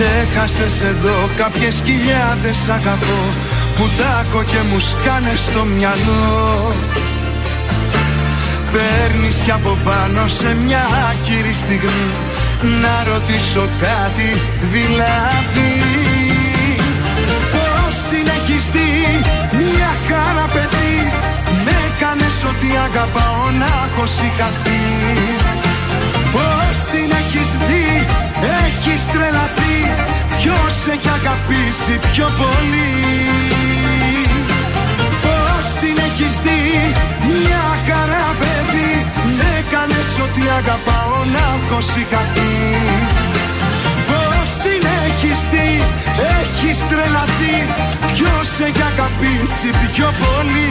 Ξέχασες 0.00 0.80
εδώ 0.80 1.28
κάποιες 1.36 1.82
χιλιάδες 1.86 2.68
αγαπώ 2.68 3.20
Που 3.76 3.84
τάκω 3.98 4.42
και 4.42 4.60
μου 4.68 4.78
σκάνε 4.90 5.34
στο 5.46 5.62
μυαλό. 5.64 6.72
Παίρνεις 8.72 9.36
κι 9.44 9.50
από 9.50 9.76
πάνω 9.84 10.28
σε 10.38 10.56
μια 10.64 10.84
άκυρη 11.10 11.54
στιγμή 11.62 12.10
Να 12.82 12.94
ρωτήσω 13.12 13.64
κάτι 13.84 14.30
δηλαδή. 14.74 15.72
Πώς 17.54 17.94
την 18.10 18.26
έχεις 18.38 18.64
δει 18.74 18.90
μια 19.60 19.92
χαρά 20.06 20.46
παιδί 20.54 20.96
Με 21.64 21.74
έκανες 21.86 22.36
ότι 22.50 22.68
αγαπάω 22.86 23.44
να 23.60 23.70
έχω 23.86 24.04
σηκαθεί 24.16 24.82
Πώς 26.34 26.74
την 26.92 27.08
έχεις 27.20 27.50
δει 27.66 27.88
Έχεις 28.64 29.02
τρελαθεί 29.12 29.47
Ποιος 30.38 30.74
έχει 30.94 31.10
αγαπήσει 31.20 31.94
πιο 32.12 32.26
πολύ; 32.40 32.92
Πώς 35.24 35.64
την 35.80 35.96
έχεις 36.08 36.34
δει; 36.44 36.62
Μια 37.34 37.66
χαρά 37.86 38.28
παιδί. 38.40 38.92
Έκανες 39.58 40.10
ότι 40.24 40.42
αγαπάω 40.60 41.16
να 41.34 41.44
έχω 41.56 41.78
σηκαθεί 41.90 42.54
Πώς 44.10 44.48
την 44.64 44.82
έχεις 45.06 45.38
δει; 45.52 45.70
Έχεις 46.38 46.78
τρελαθεί. 46.90 47.56
Ποιος 48.14 48.48
έχει 48.66 48.82
αγαπήσει 48.92 49.68
πιο 49.94 50.08
πολύ; 50.22 50.70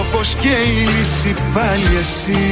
όπως 0.00 0.34
και 0.40 0.48
η 0.48 0.86
λύση 0.86 1.34
πάλι 1.54 1.96
εσύ. 2.00 2.42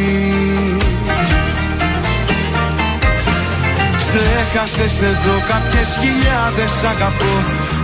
Ξέχασες 4.12 5.00
εδώ 5.00 5.36
κάποιες 5.50 5.90
χιλιάδες 6.00 6.72
αγαπώ 6.92 7.34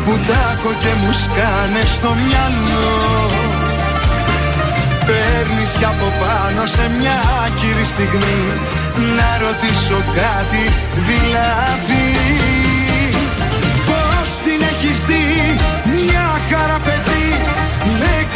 Που 0.05 0.13
τάκω 0.29 0.71
και 0.83 0.93
μου 1.01 1.13
σκάνε 1.23 1.83
στο 1.97 2.11
μυαλό. 2.23 2.97
Παίρνεις 5.07 5.71
κι 5.79 5.85
από 5.85 6.09
πάνω 6.21 6.67
σε 6.67 6.85
μια 6.99 7.17
άκυρη 7.45 7.85
στιγμή 7.85 8.43
Να 9.17 9.29
ρωτήσω 9.45 9.99
κάτι 10.21 10.65
δηλαδή. 11.09 12.09
Πώς 13.89 14.29
την 14.45 14.61
έχεις 14.71 14.99
δει 15.09 15.25
μια 15.95 16.27
χαρά 16.51 16.79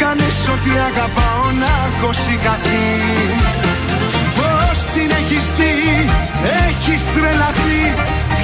παιδί 0.01 0.09
Με 0.09 0.17
έκανες 0.17 0.39
ότι 0.55 0.71
αγαπάω 0.89 1.45
να 1.61 1.71
έχω 1.89 2.09
σηκαθεί 2.23 2.87
Πώς 4.37 4.77
την 4.93 5.09
έχεις 5.19 5.45
δει 5.57 5.75
Έχεις 6.67 7.03
τρελαθεί 7.13 7.81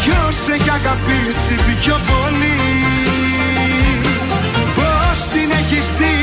Ποιος 0.01 0.35
έχει 0.55 0.71
αγαπήσει 0.79 1.55
πιο 1.81 1.97
πολύ. 2.09 2.61
Πώς 4.77 5.17
την 5.33 5.49
έχεις 5.59 5.87
δει 5.99 6.17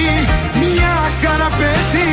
Μια 0.62 0.96
χαρά 1.22 1.50
παιδί 1.58 2.12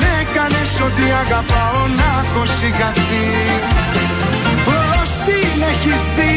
Με 0.00 0.10
έκανες 0.22 0.72
ότι 0.86 1.04
αγαπάω 1.22 1.82
να 1.98 2.08
έχω 2.22 2.42
σηκαθεί 2.58 3.26
Πώς 4.68 5.08
την 5.26 5.56
έχεις 5.72 6.02
δει 6.16 6.34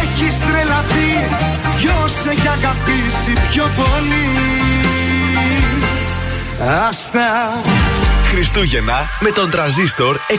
Έχεις 0.00 0.34
τρελαθεί 0.46 1.12
Ποιος 1.78 2.12
έχει 2.32 2.48
αγαπήσει 2.58 3.32
πιο 3.50 3.66
πολύ 3.78 5.03
Άστα 6.60 7.60
Χριστούγεννα 8.30 9.08
με 9.20 9.30
τον 9.30 9.50
τραζίστορ 9.50 10.16
100,3. 10.28 10.34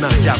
mariage 0.00 0.35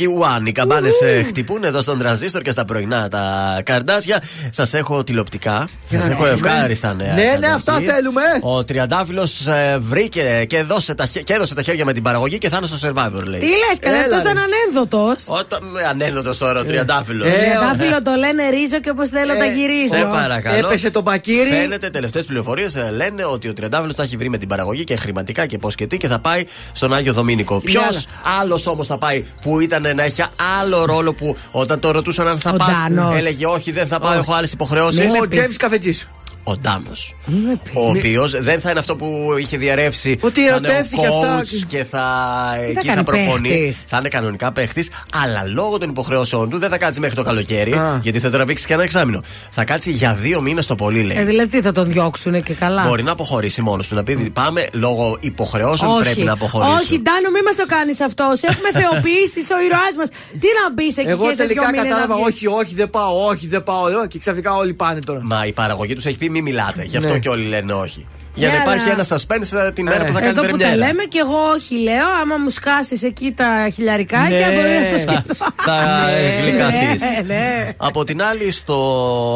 Χριστουγεννιάτικη 0.00 0.06
One. 0.18 0.48
Οι 0.48 0.52
καμπάνες 0.52 0.94
χτυπούν 1.26 1.64
εδώ 1.64 1.80
στον 1.80 1.98
τρανζίστορ 1.98 2.42
και 2.42 2.50
στα 2.50 2.64
πρωινά 2.64 3.08
τα 3.08 3.60
καρδάσια. 3.64 4.22
Σας 4.50 4.74
έχω 4.74 5.04
τηλεοπτικά. 5.04 5.68
Για 5.90 6.00
Σα 6.00 6.06
να 6.06 6.12
έχω 6.12 6.24
ακούσουμε. 6.24 6.48
ευχάριστα 6.50 6.94
νέα. 6.94 7.06
Ναι, 7.14 7.22
ναι, 7.22 7.24
καταρχήν. 7.28 7.54
αυτά 7.54 7.72
θέλουμε. 7.72 8.22
Ο 8.40 8.64
Τριαντάφυλλος 8.64 9.46
βρήκε 9.78 10.44
και, 10.48 10.62
δώσε 10.62 10.94
τα, 10.94 11.06
χέ- 11.06 11.24
και 11.24 11.32
έδωσε 11.32 11.54
τα 11.54 11.62
χέρια 11.62 11.84
με 11.84 11.92
την 11.92 12.02
παραγωγή 12.02 12.38
και 12.38 12.48
θα 12.48 12.56
είναι 12.56 12.66
στο 12.66 12.88
survivor, 12.88 13.22
λέει. 13.24 13.40
Τι 13.40 13.46
λες, 13.46 13.78
καλά, 13.80 13.94
Έλα, 13.96 14.04
αυτό 14.04 14.14
ρε. 14.16 14.20
ήταν 14.20 14.36
ανένδοτος. 14.38 15.24
Όταν 15.26 15.64
με 15.72 15.82
ανένδοτος 15.84 16.38
τώρα 16.38 16.60
ο 16.60 16.64
Τριαντάφυλλος. 16.64 17.26
Ε, 17.26 17.30
Τριαντάφυλλο 17.30 18.02
το 18.02 18.10
λένε 18.18 18.48
ρίζο 18.48 18.80
και 18.80 18.90
όπως 18.90 19.08
θέλω 19.08 19.34
τα 19.36 19.44
γυρίζω. 19.44 19.94
Σε 19.94 20.02
παρακαλώ. 20.12 20.66
Έπεσε 20.66 20.90
το 20.90 21.00
μπακύρι. 21.02 21.48
Φαίνεται, 21.50 21.90
τελευταίες 21.90 22.24
πληροφορίες 22.26 22.76
λένε 22.96 23.24
ότι 23.24 23.48
ο 23.48 23.52
Τριαντάφυλλος 23.52 23.94
τα 23.94 24.02
έχει 24.02 24.16
βρει 24.16 24.28
με 24.28 24.38
την 24.38 24.48
παραγωγή 24.48 24.84
και 24.84 24.96
χρηματικά 24.96 25.46
και 25.46 25.58
πώς 25.58 25.74
και 25.74 25.86
τι 25.86 25.96
και 25.96 26.08
θα 26.08 26.18
πάει 26.18 26.44
στον 26.72 26.94
Άγιο 26.94 27.12
Δομήνικο. 27.12 27.60
Ποιος 27.60 27.84
άλλα. 27.84 28.38
άλλος 28.40 28.66
όμως 28.66 28.86
θα 28.86 28.98
πάει 28.98 29.24
που 29.40 29.60
ήταν 29.60 29.82
να 29.94 30.02
έχει 30.02 30.22
άλλο 30.60 30.84
ρόλο 30.84 31.12
που 31.12 31.36
όταν 31.50 31.78
το 31.78 31.90
ρωτούσαν 31.90 32.28
αν 32.28 32.38
θα 32.38 32.50
Ο 32.50 32.56
πας, 32.56 32.68
Ντάνος. 32.88 33.16
έλεγε 33.16 33.46
Όχι, 33.46 33.72
δεν 33.72 33.86
θα 33.86 33.98
πάω, 34.00 34.12
έχω 34.12 34.32
άλλες 34.34 34.52
υποχρεώσεις. 34.52 34.98
Ο 35.20 35.28
Τζέμι 35.28 35.54
здесь 35.80 36.06
Ο 36.50 36.56
Ντάνος. 36.56 37.14
Ο 37.74 37.88
οποίος 37.88 38.42
δεν 38.42 38.60
θα 38.60 38.70
είναι 38.70 38.78
αυτό 38.78 38.96
που 38.96 39.06
είχε 39.40 39.56
διαρρεύσει. 39.56 40.16
Ότι 40.20 40.40
θα 40.40 40.56
είναι 40.56 40.66
ο 40.68 40.70
ερωτεύτηκε 40.70 41.06
αυτά. 41.06 41.40
coach 41.40 41.64
και 41.68 41.84
θα, 41.90 42.04
Τι 42.66 42.72
θα 42.74 42.80
εκεί 42.80 42.86
θα 42.86 42.92
κάνει 42.94 43.04
προπονεί. 43.04 43.48
παίχτης; 43.48 43.84
Θα 43.88 43.96
είναι 43.98 44.08
κανονικά 44.08 44.52
παίχτης, 44.52 44.90
αλλά 45.24 45.44
λόγω 45.54 45.78
των 45.78 45.88
υποχρεώσεων 45.88 46.50
του 46.50 46.58
δεν 46.58 46.70
θα 46.70 46.78
κάτσει 46.78 47.00
μέχρι 47.00 47.16
το 47.16 47.22
καλοκαίρι, 47.22 47.72
Α. 47.72 47.98
γιατί 48.02 48.18
θα 48.20 48.30
τραβήξει 48.30 48.66
και 48.66 48.72
ένα 48.72 48.82
εξάμεινο. 48.82 49.22
Θα 49.50 49.64
κάτσει 49.64 49.90
για 49.90 50.14
δύο 50.14 50.40
μήνες 50.40 50.66
το 50.66 50.74
πολύ, 50.74 51.02
λέει. 51.02 51.16
Ε, 51.18 51.24
δηλαδή 51.24 51.48
τι 51.48 51.62
θα 51.62 51.72
τον 51.72 51.90
διώξουν 51.90 52.42
και 52.42 52.52
καλά. 52.54 52.82
Μπορεί 52.86 53.02
να 53.02 53.12
αποχωρήσει 53.12 53.62
μόνος 53.62 53.88
του. 53.88 53.94
Να 53.94 54.02
πει 54.02 54.30
πάμε 54.32 54.66
λόγω 54.72 55.16
υποχρεώσεων 55.20 55.98
πρέπει 56.00 56.22
να 56.22 56.32
αποχωρήσω. 56.32 56.72
Όχι, 56.72 57.00
Ντάνο, 57.02 57.30
μην 57.32 57.42
μας 57.44 57.54
το 57.56 57.66
κάνεις 57.66 58.00
αυτό. 58.00 58.32
Σε 58.34 58.46
έχουμε 58.50 58.68
θεοποιήσει 58.80 59.40
ο 59.56 59.58
ήρωάς 59.64 59.94
μας. 59.98 60.08
Τι 60.30 60.46
να 60.62 60.72
μπεις 60.74 60.96
εκεί 60.96 61.08
Εγώ 61.10 61.28
και 61.28 61.34
σε 61.34 61.44
δυο 61.44 61.46
τελικά 61.46 61.70
μήνες 61.70 61.82
να 61.84 61.88
κατάλαβα, 61.88 62.14
βγεις; 62.14 62.26
όχι, 62.34 62.46
όχι, 62.46 62.74
δεν 62.74 62.90
πάω, 62.90 63.24
όχι, 63.26 63.46
δεν 63.46 63.62
πάω. 63.62 63.88
ε, 63.88 64.06
Και 64.08 64.18
ξαφνικά 64.18 64.54
όλοι 64.56 64.72
πάνε 64.74 64.98
τώρα. 65.06 65.20
Μα 65.22 65.46
η 65.46 65.52
παραγωγή 65.52 65.94
τους 65.94 66.04
έχει 66.06 66.16
πει 66.18 66.28
μη 66.42 66.50
μιλάτε. 66.50 66.82
Γι' 66.84 66.96
αυτό 66.96 67.12
Ναι. 67.12 67.18
και 67.18 67.28
όλοι 67.28 67.44
λένε 67.44 67.72
όχι. 67.72 68.06
Για 68.34 68.48
Ναι, 68.48 68.54
να 68.56 68.62
υπάρχει 68.62 68.90
αλλά- 68.90 68.92
ένα 68.92 69.06
suspense 69.08 69.66
ε, 69.66 69.72
την 69.72 69.84
μέρα 69.84 70.04
που 70.04 70.12
θα 70.12 70.18
κάνει 70.20 70.30
Εδώ 70.30 70.40
που 70.40 70.46
τα 70.48 70.56
πρεμιέρα. 70.56 70.76
λέμε 70.86 71.02
και 71.04 71.18
εγώ 71.18 71.36
όχι 71.54 71.74
λέω. 71.82 72.06
Άμα 72.22 72.36
μου 72.36 72.48
σκάσεις 72.50 73.02
εκεί 73.02 73.32
τα 73.36 73.68
χιλιαρικάκια, 73.74 74.38
Ναι. 74.38 74.54
μπορεί 74.54 74.68
να 74.68 74.90
το 74.90 74.98
Θα, 74.98 75.00
σκεφτώ. 75.22 75.46
θα 75.62 76.04
Ναι, 76.10 76.40
γλυκαθείς. 76.42 77.02
ναι, 77.02 77.34
ναι. 77.34 77.72
Από 77.76 78.04
την 78.04 78.22
άλλη, 78.22 78.50
στο 78.50 78.74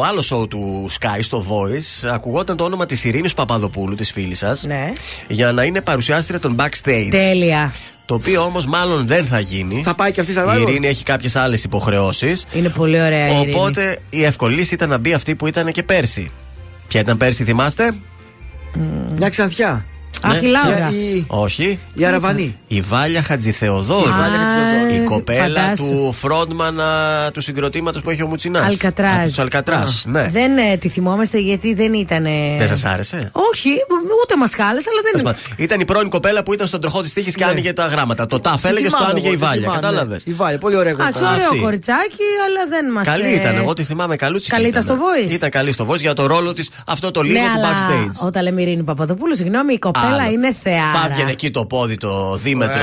άλλο 0.07 0.23
show 0.31 0.49
του 0.49 0.85
Sky, 0.99 1.19
στο 1.21 1.45
Voice, 1.49 2.09
ακουγόταν 2.13 2.57
το 2.57 2.63
όνομα 2.63 2.85
της 2.85 3.03
Ειρήνης 3.03 3.33
Παπαδοπούλου, 3.33 3.95
της 3.95 4.11
φίλης 4.11 4.37
σας, 4.37 4.63
Ναι. 4.63 4.93
για 5.27 5.51
να 5.51 5.63
είναι 5.63 5.81
παρουσιάστρια 5.81 6.39
των 6.39 6.55
backstage. 6.59 7.07
Τέλεια. 7.11 7.73
Το 8.05 8.13
οποίο 8.13 8.41
όμως 8.41 8.65
μάλλον 8.67 9.07
δεν 9.07 9.25
θα 9.25 9.39
γίνει. 9.39 9.81
Θα 9.83 9.95
πάει 9.95 10.11
και 10.11 10.19
αυτή 10.21 10.31
η 10.31 10.35
Η 10.37 10.41
survivor. 10.43 10.67
Ειρήνη 10.67 10.87
έχει 10.87 11.03
κάποιες 11.03 11.35
άλλες 11.35 11.63
υποχρεώσεις. 11.63 12.45
Είναι 12.53 12.69
πολύ 12.69 13.01
ωραία 13.01 13.27
η 13.27 13.35
Ειρήνη. 13.39 13.55
Οπότε 13.59 13.97
η 14.09 14.23
εύκολη 14.23 14.55
λύση 14.55 14.73
ήταν 14.73 14.89
να 14.89 14.97
μπει 14.97 15.13
αυτή 15.13 15.35
που 15.35 15.47
ήταν 15.47 15.71
και 15.71 15.83
πέρσι. 15.83 16.31
Ποια 16.87 16.99
ήταν 16.99 17.17
πέρσι, 17.17 17.43
θυμάστε; 17.43 17.93
Μια 19.15 19.29
ξανθιά. 19.29 19.85
Αχ, 20.21 20.41
η 20.41 20.45
Λάουρα. 20.45 20.91
Η, 20.91 21.25
Όχι. 21.27 21.79
η 21.93 22.05
Αραβανή. 22.05 22.57
Η 22.67 22.81
Βάλια 22.81 23.21
Χατζηθεοδόρου. 23.21 24.07
Η 24.07 24.11
Βάλια 24.11 24.37
Χατζηθεοδόρου. 24.39 25.01
Η 25.03 25.05
κοπέλα 25.05 25.59
φαντάσου. 25.61 25.83
του 25.85 26.13
φρόντμαν 26.13 26.79
α, 26.79 27.31
του 27.33 27.41
συγκροτήματος 27.41 28.01
που 28.01 28.09
έχει 28.09 28.23
ο 28.23 28.27
Μουτσινάς. 28.27 28.65
Αλκατράζ. 28.65 29.33
Του 29.33 29.41
Αλκατράς. 29.41 30.03
Ναι. 30.07 30.29
Δεν 30.31 30.57
ε, 30.57 30.77
τη 30.77 30.89
θυμόμαστε 30.89 31.37
γιατί 31.39 31.73
δεν 31.73 31.93
ήταν. 31.93 32.23
Δεν 32.57 32.67
σας 32.67 32.85
άρεσε; 32.85 33.29
Όχι, 33.31 33.69
ούτε 34.23 34.37
μας 34.37 34.53
χάλεσε, 34.55 34.89
αλλά 34.91 35.01
δεν 35.01 35.11
Τέλος 35.11 35.21
είναι. 35.21 35.47
πάντων, 35.47 35.63
Ήταν 35.65 35.79
η 35.79 35.85
πρώην 35.85 36.09
κοπέλα 36.09 36.43
που 36.43 36.53
ήταν 36.53 36.67
στον 36.67 36.81
τροχό 36.81 37.01
της 37.01 37.13
τύχης 37.13 37.35
και 37.35 37.43
Ναι. 37.45 37.51
άνοιγε 37.51 37.73
τα 37.73 37.85
γράμματα. 37.85 38.25
Το 38.25 38.39
τάφ 38.39 38.63
έλεγε, 38.65 38.87
το 38.89 38.95
Θυμάμαι 38.97 39.11
άνοιγε 39.11 39.25
εγώ, 39.27 39.35
η 39.35 39.39
τη 39.39 39.43
Βάλια. 39.45 39.61
θυμάμαι, 39.61 39.79
Κατάλαβες. 39.81 40.25
ναι. 40.25 40.33
Η 40.33 40.35
Βάλια, 40.35 40.57
πολύ 40.57 40.75
ωραία 40.75 40.91
Εντάξει, 40.91 41.11
κοπέλα. 41.13 41.31
ωραίο 41.33 41.45
Αυτή. 41.47 41.59
κοριτσάκι, 41.59 42.23
αλλά 42.47 42.61
δεν 42.69 42.91
μας. 42.91 43.07
Καλή 43.07 43.33
ήταν, 43.35 43.55
εγώ 43.55 43.73
τη 43.73 43.83
θυμάμαι 43.83 44.15
καλούτσι. 44.15 44.49
Καλή 44.49 44.67
ήταν 44.67 44.81
στο 44.81 44.95
Voice. 44.95 45.31
Ήταν 45.31 45.49
καλή 45.49 45.71
στο 45.71 45.87
voice 45.89 45.99
για 45.99 46.13
το 46.13 46.25
ρόλο 46.25 46.53
της 46.53 46.69
αυτό 46.87 47.11
το 47.11 47.21
λίγο 47.21 47.39
Ναι, 47.39 47.45
του 47.45 47.51
αλλά 47.59 47.69
backstage. 47.69 48.27
όταν 48.27 48.43
λέμε 48.43 48.61
Ειρήνη 48.61 48.83
Παπαδοπούλου, 48.83 49.35
συγγνώμη, 49.35 49.73
η 49.73 49.79
κοπέλα 49.79 50.04
Έλα, 50.13 50.29
είναι 50.31 50.55
θεάρα. 50.63 50.99
Θα 50.99 51.07
έβγαινε 51.11 51.31
εκεί 51.31 51.51
το 51.51 51.65
πόδι 51.65 51.97
το 51.97 52.35
δίμετρο. 52.35 52.81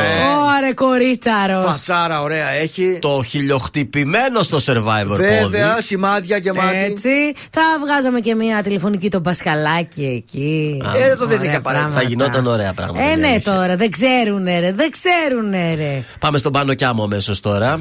Ωρε 0.57 0.73
κορίτσαρο. 0.75 1.61
Φασάρα 1.61 2.23
ωραία 2.23 2.49
έχει. 2.49 2.99
Το 3.01 3.23
χιλιοχτυπημένο 3.27 4.43
στο 4.43 4.59
survivor 4.67 5.07
πόδι. 5.09 5.23
Βέβαια, 5.23 5.81
σημάδια 5.83 6.37
γεμάτι. 6.37 6.77
Έτσι. 6.77 7.09
Θα 7.51 7.63
βγάζαμε 7.85 8.21
και 8.21 8.35
μια 8.35 8.63
τηλεφωνική 8.63 9.11
τον 9.11 9.23
Πασχαλάκη 9.23 10.05
εκεί. 10.25 10.83
Α, 10.87 10.99
Ε, 10.99 11.17
το 11.17 11.27
δεν 11.27 11.39
Ωραία 11.39 11.51
είναι 11.51 11.61
πράγματα. 11.61 11.97
Θα 11.97 12.03
γινόταν 12.03 12.47
ωραία 12.47 12.73
πράγματα. 12.73 13.05
Ε, 13.05 13.11
είναι 13.11 13.21
ναι, 13.21 13.27
αλήθεια. 13.29 13.53
τώρα. 13.53 13.77
Δεν 13.77 13.91
ξέρουνε, 13.91 14.61
ρε. 14.61 14.73
Δεν 14.73 14.91
ξέρουνε, 14.91 15.75
ρε. 15.75 16.05
Πάμε 16.21 16.39
στον 16.39 16.53
Πάνο 16.53 16.75
Κιάμο 16.75 17.03
αμέσως 17.05 17.41
τώρα. 17.41 17.81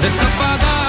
Δεν 0.00 0.10
θα 0.10 0.26
απαντάω 0.26 0.79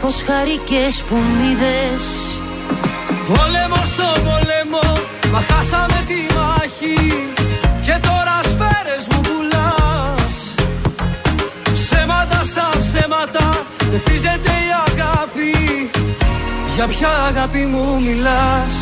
Θα 0.00 0.06
πεις 0.06 0.16
πως 0.16 0.34
χαρικές 0.34 1.02
που 1.08 1.14
μ' 1.14 1.50
είδες 1.50 2.04
Πόλεμο 3.28 3.82
στο 3.94 4.08
πόλεμο, 4.26 4.86
μα 5.32 5.40
χάσαμε 5.40 6.04
τη 6.06 6.34
μάχη. 6.36 7.24
Και 7.84 7.96
τώρα 8.02 8.36
σφαίρες 8.42 9.04
μου 9.10 9.20
πουλάς. 9.20 10.36
Ψέματα 11.74 12.44
στα 12.44 12.70
ψέματα, 12.84 13.64
δεν 13.90 14.00
χτίζεται 14.00 14.50
η 14.66 14.70
αγάπη. 14.86 15.90
Για 16.74 16.86
ποια 16.86 17.08
αγάπη 17.08 17.58
μου 17.58 18.00
μιλάς; 18.00 18.74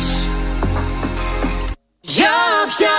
Για 2.01 2.37
ποια 2.77 2.97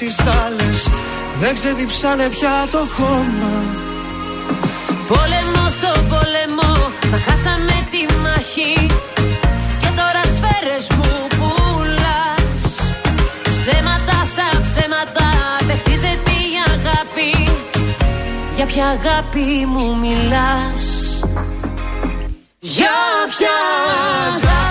οι 0.00 0.10
στάλες 0.10 0.88
Δεν 1.40 1.54
ξεδιψάνε 1.54 2.28
πια 2.28 2.68
το 2.70 2.78
χώμα. 2.78 3.54
Πόλεμο 5.08 5.70
στο 5.70 5.92
πόλεμο, 6.08 6.72
μα 7.10 7.18
χάσαμε 7.26 7.76
τη 7.90 8.18
μαχή 8.22 8.86
Και 9.80 9.90
τώρα 9.96 10.22
σφαίρες 10.34 10.86
μου 10.96 11.26
πουλάς. 11.36 12.64
Ψέματα 13.42 14.24
στα 14.32 14.60
ψέματα, 14.62 15.28
δεν 15.66 15.76
χτίζεται 15.78 16.30
η 16.30 16.54
αγάπη. 16.74 17.50
Για 18.56 18.66
ποια 18.66 18.86
αγάπη 18.86 19.66
μου 19.66 19.96
μιλάς; 19.96 20.82
Για 22.60 22.96
ποια 23.36 23.56
αγάπη 24.34 24.65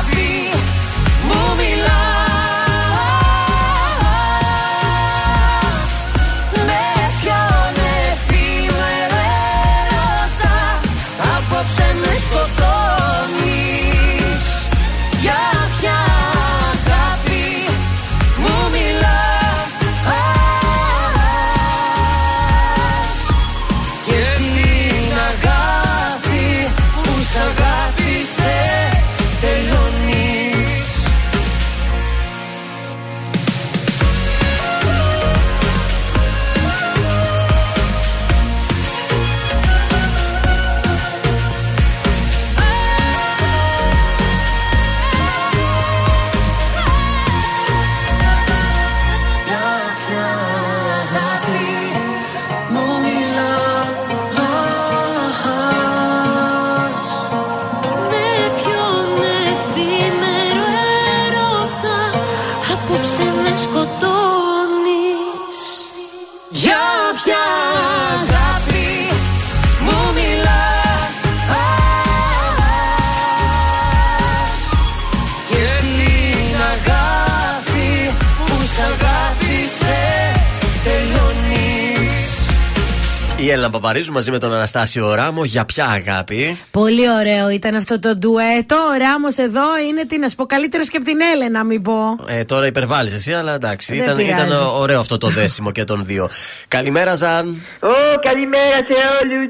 Η 83.65 83.67
Έλληνα 83.67 83.81
Παπαρίζου 83.83 84.11
μαζί 84.11 84.31
με 84.31 84.39
τον 84.39 84.53
Αναστάσιο 84.53 85.13
Ράμο 85.13 85.43
για 85.45 85.65
ποια 85.65 85.85
αγάπη; 85.85 86.57
Πολύ 86.71 87.09
ωραίο 87.19 87.49
ήταν 87.49 87.75
αυτό 87.75 87.99
το 87.99 88.15
ντουέτο. 88.15 88.75
Ο 88.75 88.97
Ράμος 88.97 89.37
εδώ 89.37 89.77
είναι 89.89 90.05
τι 90.05 90.19
να 90.19 90.27
σου 90.27 90.35
πω, 90.35 90.45
καλύτερος 90.45 90.89
και 90.89 90.97
από 90.97 91.05
την 91.05 91.17
Έλενα, 91.33 91.63
μην 91.63 91.81
πω. 91.81 92.15
Ε, 92.27 92.43
τώρα 92.43 92.65
υπερβάλλεις 92.65 93.13
εσύ, 93.13 93.33
αλλά 93.33 93.53
εντάξει. 93.53 93.93
Δεν 93.95 94.03
Ήταν, 94.03 94.17
πειράζει. 94.17 94.45
ήταν 94.45 94.67
ωραίο 94.67 94.99
αυτό 94.99 95.17
το 95.17 95.27
δέσιμο 95.27 95.71
και 95.71 95.83
των 95.83 96.05
δύο. 96.05 96.29
Καλημέρα, 96.67 97.15
Ζαν. 97.15 97.61
Ω, 97.79 98.19
καλημέρα 98.21 98.75
σε 98.77 98.97
όλους. 99.23 99.49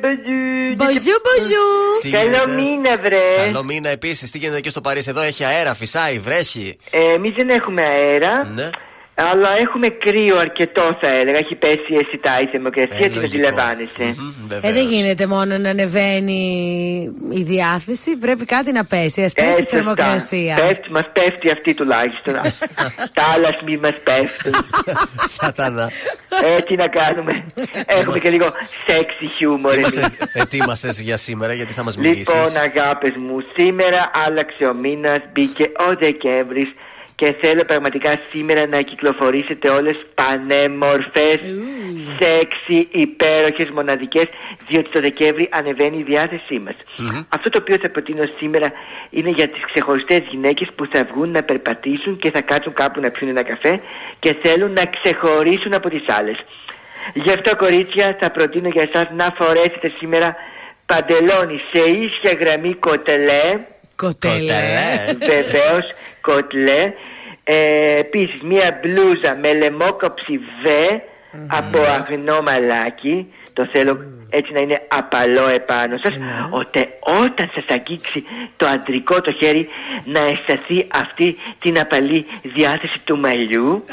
Μποζού, 0.75 1.15
μποζού. 1.23 1.65
Τι 2.01 2.09
Καλό 2.09 2.25
γίνεται; 2.25 2.61
μήνα, 2.61 2.97
βρε. 3.01 3.45
Καλό 3.45 3.63
μήνα 3.63 3.89
επίσης. 3.89 4.31
Τι 4.31 4.37
γίνεται 4.37 4.59
και 4.59 4.69
στο 4.69 4.81
Παρίσι, 4.81 5.09
εδώ 5.09 5.21
έχει 5.21 5.43
αέρα, 5.43 5.73
φυσάει, 5.73 6.19
βρέχει; 6.19 6.77
Ε, 6.91 7.13
Εμείς 7.13 7.33
δεν 7.35 7.49
έχουμε 7.49 7.81
αέρα. 7.81 8.47
Ναι. 8.55 8.69
Αλλά 9.17 9.49
έχουμε 9.59 9.87
κρύο 9.87 10.37
αρκετό 10.37 10.97
θα 11.01 11.07
έλεγα. 11.07 11.37
Έχει 11.37 11.55
πέσει 11.55 11.85
η 11.89 11.95
αισθητά 11.95 12.39
η 12.41 12.45
θερμοκρασία, 12.51 13.05
Ε, 13.05 13.07
την 13.09 13.19
λογικό. 13.19 13.25
αντιλαμβάνεσαι. 13.25 14.15
Ε, 14.61 14.71
δεν 14.71 14.85
γίνεται 14.87 15.27
μόνο 15.27 15.57
να 15.57 15.69
ανεβαίνει 15.69 16.39
η 17.29 17.43
διάθεση, 17.43 18.15
πρέπει 18.17 18.45
κάτι 18.45 18.71
να 18.71 18.85
πέσει. 18.85 19.21
Α 19.21 19.29
πέσει 19.35 19.47
η 19.49 19.51
σωστά. 19.51 19.65
θερμοκρασία. 19.75 20.55
Πέφτει, 20.55 20.91
μας 20.91 21.09
πέφτει 21.13 21.51
αυτή 21.51 21.73
τουλάχιστον. 21.73 22.33
Τα 23.17 23.23
άλλα 23.35 23.49
μη 23.65 23.77
μας 23.77 23.93
πέφτουν. 24.03 24.53
Σατανά. 25.39 25.91
Ε, 26.57 26.61
τι 26.61 26.75
να 26.75 26.87
κάνουμε. 26.87 27.43
Έχουμε 27.85 28.19
και 28.19 28.29
λίγο 28.29 28.45
sexy 28.87 29.43
humor. 29.43 29.73
εμείς. 29.73 29.99
Ετοίμασες 30.33 30.99
για 31.01 31.17
σήμερα, 31.17 31.53
γιατί 31.53 31.73
θα 31.73 31.83
μας 31.83 31.97
μιλήσεις; 31.97 32.27
Λοιπόν, 32.33 32.57
αγάπες 32.57 33.11
μου, 33.17 33.37
σήμερα 33.57 34.11
άλλαξε 34.27 34.65
ο 34.65 34.73
μήνας, 34.73 35.17
μπήκε 35.33 35.63
ο 35.63 35.95
Δεκέμβρης 35.99 36.73
και 37.15 37.35
θέλω 37.41 37.63
πραγματικά 37.63 38.19
σήμερα 38.31 38.67
να 38.67 38.81
κυκλοφορήσετε 38.81 39.69
όλες 39.69 40.05
πανέμορφες, 40.15 41.41
σεξι, 42.19 42.87
υπέροχες, 42.91 43.69
μοναδικές, 43.69 44.25
διότι 44.67 44.89
το 44.89 44.99
Δεκέμβρη 44.99 45.49
ανεβαίνει 45.51 45.97
η 45.97 46.03
διάθεσή 46.03 46.59
μας. 46.59 46.75
Αυτό 47.29 47.49
το 47.49 47.57
οποίο 47.61 47.77
θα 47.81 47.89
προτείνω 47.89 48.23
σήμερα 48.37 48.71
είναι 49.09 49.29
για 49.29 49.47
τις 49.47 49.65
ξεχωριστές 49.65 50.21
γυναίκες 50.29 50.67
που 50.75 50.87
θα 50.91 51.03
βγουν 51.03 51.29
να 51.29 51.43
περπατήσουν 51.43 52.17
και 52.17 52.31
θα 52.31 52.41
κάτσουν 52.41 52.73
κάπου 52.73 52.99
να 52.99 53.09
πιούν 53.09 53.29
ένα 53.29 53.43
καφέ 53.43 53.81
και 54.19 54.35
θέλουν 54.41 54.71
να 54.71 54.83
ξεχωρίσουν 54.85 55.73
από 55.73 55.89
τις 55.89 56.03
άλλες. 56.07 56.37
Γι' 57.13 57.31
αυτό 57.31 57.55
κορίτσια 57.55 58.17
θα 58.19 58.31
προτείνω 58.31 58.69
για 58.69 58.89
εσάς 58.93 59.07
να 59.15 59.35
φορέσετε 59.37 59.91
σήμερα 59.97 60.35
παντελόνι 60.85 61.61
σε 61.71 61.81
ίσια 61.89 62.37
γραμμή 62.39 62.73
κοτελέ. 62.73 63.47
Κοτελέ. 63.95 64.55
Βεβαίως 65.19 65.85
κοτελέ. 66.25 66.83
Ε, 67.43 67.93
Επίσης 67.99 68.41
μία 68.41 68.79
μπλούζα 68.81 69.35
με 69.41 69.53
λαιμόκοψη 69.53 70.39
βε 70.63 71.01
από 71.47 71.77
αγνό 71.81 72.37
μαλάκι. 72.41 73.33
Το 73.53 73.67
θέλω 73.71 73.97
έτσι 74.29 74.51
να 74.53 74.59
είναι 74.59 74.81
απαλό 74.87 75.47
επάνω 75.47 75.95
σας 76.03 76.13
ώστε 76.51 76.87
όταν 77.23 77.51
σας 77.53 77.63
αγγίξει 77.69 78.23
το 78.57 78.65
αντρικό 78.67 79.21
το 79.21 79.31
χέρι 79.31 79.67
να 80.05 80.19
αισθανθεί 80.19 80.87
αυτή 80.91 81.35
την 81.59 81.79
απαλή 81.79 82.25
διάθεση 82.41 82.99
του 83.03 83.17
μαλλιού 83.17 83.83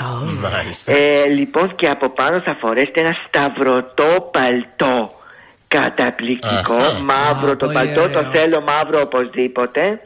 Μάλιστα. 0.42 0.92
ε, 0.92 1.26
λοιπόν 1.26 1.74
και 1.74 1.88
από 1.88 2.08
πάνω 2.08 2.40
θα 2.40 2.56
φορέσετε 2.60 3.00
ένα 3.00 3.16
σταυρωτό 3.26 4.30
παλτό 4.32 5.14
Καταπληκτικό, 5.78 6.74
Αχα. 6.74 6.98
μαύρο 7.04 7.50
Α, 7.50 7.56
το 7.56 7.64
πολύ 7.66 7.74
παλτό, 7.78 8.08
το 8.08 8.18
ωραίο. 8.18 8.30
θέλω 8.30 8.60
μαύρο 8.60 9.00
οπωσδήποτε. 9.00 10.00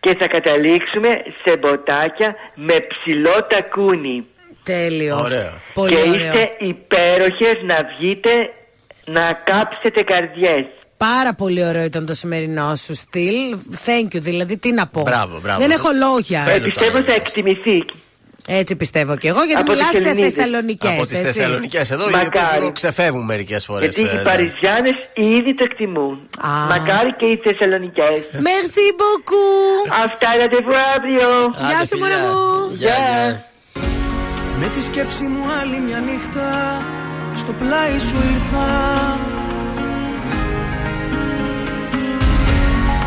Και 0.00 0.16
θα 0.18 0.26
καταλήξουμε 0.26 1.08
σε 1.44 1.56
μποτάκια 1.56 2.34
με 2.54 2.76
ψηλό 2.88 3.46
τακούνι. 3.48 4.26
Τέλειο. 4.62 5.20
Ωραίο. 5.22 5.52
Πολύ 5.74 5.94
και 5.94 6.00
ωραίο. 6.08 6.14
είστε 6.14 6.50
υπέροχες 6.58 7.54
να 7.64 7.78
βγείτε 7.98 8.30
να 9.04 9.40
κάψετε 9.44 10.02
καρδιές. 10.02 10.64
Πάρα 10.96 11.34
πολύ 11.34 11.66
ωραίο 11.66 11.84
ήταν 11.84 12.06
το 12.06 12.14
σημερινό 12.14 12.74
σου 12.74 12.94
στυλ. 12.94 13.56
Thank 13.86 14.14
you, 14.16 14.20
δηλαδή 14.20 14.56
τι 14.58 14.72
να 14.72 14.86
πω. 14.86 15.02
Μπράβο, 15.02 15.40
μπράβο. 15.42 15.60
Δεν 15.60 15.70
έχω 15.70 15.88
λόγια. 15.98 16.40
Φαίνεται. 16.42 16.64
Ε, 16.64 16.68
πιστεύω 16.68 17.02
θα 17.02 17.12
εκτιμηθεί. 17.14 17.84
Έτσι 18.48 18.76
πιστεύω 18.76 19.16
και 19.16 19.28
εγώ, 19.28 19.42
γιατί 19.44 19.60
Από 19.60 19.70
τις 19.72 19.80
μιλάς 19.80 19.90
σε 20.02 20.08
Ελληνίδες. 20.08 20.34
Θεσσαλονικές. 20.34 20.90
Από 20.90 21.06
τις 21.06 21.20
Θεσσαλονικές 21.20 21.90
εδώ, 21.90 22.08
οι 22.08 22.12
Μακάρι. 22.12 22.28
οποίε 22.46 22.58
λίγο 22.58 22.72
ξεφεύγουν 22.72 23.24
μερικές 23.24 23.64
φορές. 23.64 23.96
Γιατί 23.96 24.14
οι 24.16 24.22
Παριζιάνες 24.24 24.94
ήδη 25.14 25.54
το 25.54 25.64
εκτιμούν. 25.64 26.28
Α. 26.40 26.48
Μακάρι 26.68 27.12
και 27.12 27.24
οι 27.24 27.40
Θεσσαλονικές. 27.44 28.20
Merci 28.48 28.86
beaucoup. 29.00 29.92
Αυτά 30.04 30.28
ραντεβού 30.38 30.74
αύριο. 30.96 31.28
Γεια 31.68 31.84
σου, 31.86 31.98
μωρέ 31.98 32.16
μου. 32.24 32.74
Γεια, 32.76 32.96
γεια. 32.96 33.44
Με 34.60 34.66
τη 34.74 34.82
σκέψη 34.82 35.22
μου 35.22 35.42
άλλη 35.60 35.80
μια 35.80 35.98
νύχτα 35.98 36.48
στο 37.36 37.52
πλάι 37.52 37.98
σου 37.98 38.16
ήρθα 38.32 38.68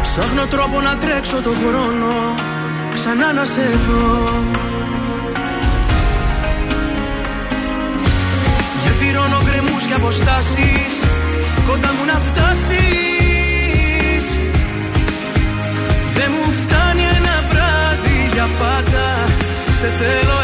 Ψάχνω 0.02 0.46
τρόπο 0.46 0.82
να 0.82 0.98
τρέξω 0.98 1.42
το 1.42 1.50
χρόνο 1.68 2.36
ξανά 2.94 3.34
να 3.34 3.46
σε 3.46 3.62
δω 3.62 4.42
αποστάσεις 10.08 10.94
κοντά 11.68 11.90
μου 11.96 12.06
να 12.12 12.18
φτάσεις. 12.28 12.76
Δεν 16.16 16.30
μου 16.36 16.52
φτάνει 16.62 17.04
ένα 17.18 17.36
βράδυ 17.50 18.20
για 18.34 18.48
πάντα 18.60 19.06
Σε 19.80 19.88
θέλω 20.00 20.37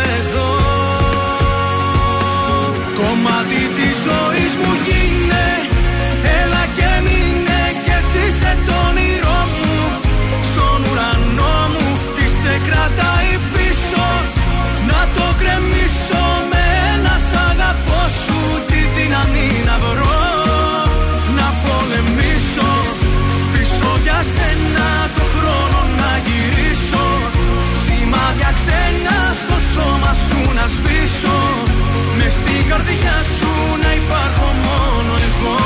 καρδιά 32.85 33.23
σου 33.37 33.47
να 33.83 33.93
υπάρχω 33.93 34.45
μόνο 34.45 35.13
εγώ. 35.13 35.57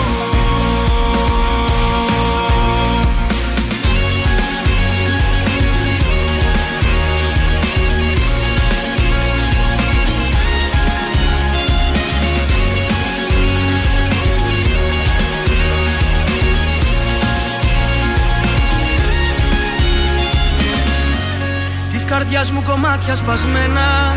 Της 21.91 22.05
καρδιάς 22.05 22.51
μου 22.51 22.63
κομμάτια 22.63 23.15
σπασμένα 23.15 24.15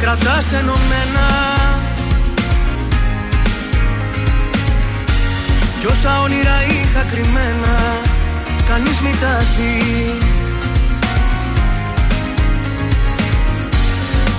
Κρατάς 0.00 0.52
ενωμένα. 0.52 1.55
Κι 5.86 5.92
όσα 5.92 6.20
όνειρα 6.20 6.58
είχα 6.68 7.02
κρυμμένα 7.10 7.74
Κανείς 8.68 9.00
μη 9.00 9.10
τα 9.20 9.38
δει 9.56 10.18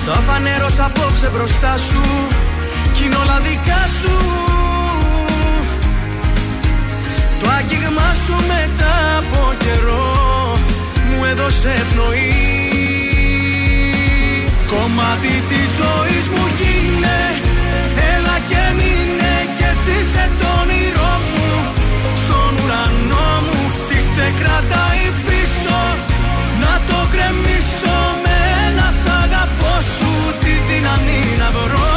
Τα 0.05 0.13
φανέρωσα 0.13 0.85
απόψε 0.85 1.29
μπροστά 1.33 1.77
σου 1.77 2.01
Κι 2.93 3.03
είναι 3.05 3.15
όλα 3.15 3.39
δικά 3.39 3.83
σου. 4.01 4.15
Το 7.39 7.47
άγγιγμά 7.57 8.09
σου 8.25 8.35
μετά 8.47 9.17
από 9.17 9.53
καιρό 9.63 10.57
Μου 11.09 11.25
έδωσε 11.25 11.85
πνοή. 11.93 12.31
Κομμάτι 14.67 15.43
της 15.49 15.69
ζωής 15.79 16.27
μου 16.27 16.45
γίνε 16.57 17.46
εσύ 19.71 19.97
σε 20.11 20.23
το 20.39 20.47
όνειρό 20.61 21.13
μου. 21.31 21.47
Στον 22.23 22.51
ουρανό 22.61 23.29
μου 23.45 23.61
τι 23.87 23.99
σε 24.13 24.27
κρατάει 24.39 25.05
πίσω. 25.27 25.79
Να 26.63 26.73
το 26.89 26.99
κρεμίσω 27.13 27.97
με 28.23 28.35
ένα 28.65 28.87
σ' 28.99 29.09
αγαπώ 29.21 29.75
σου. 29.95 30.11
Τη 30.41 30.53
δύναμη 30.67 31.21
να 31.41 31.49
βρω 31.57 31.93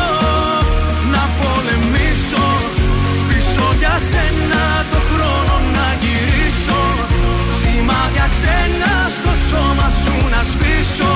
Να 1.14 1.22
πολεμήσω. 1.38 2.46
Πίσω 3.28 3.66
για 3.80 3.96
σένα 4.10 4.64
το 4.92 5.00
χρόνο 5.10 5.54
να 5.76 5.88
γυρίσω. 6.02 6.80
Σημάδια 7.58 8.26
ξένα 8.34 8.92
στο 9.16 9.32
σώμα 9.48 9.88
σου 10.00 10.14
να 10.34 10.40
σβήσω. 10.50 11.14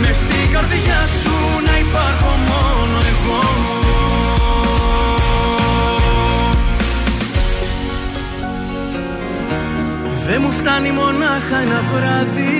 Μες 0.00 0.16
στην 0.22 0.46
καρδιά 0.54 1.00
σου 1.20 1.34
να 1.66 1.74
υπάρχω 1.84 2.32
μόνο 2.50 2.96
εγώ 3.12 3.67
φτάνει 10.68 10.90
μονάχα 10.90 11.58
ένα 11.58 11.82
βράδυ. 11.82 12.56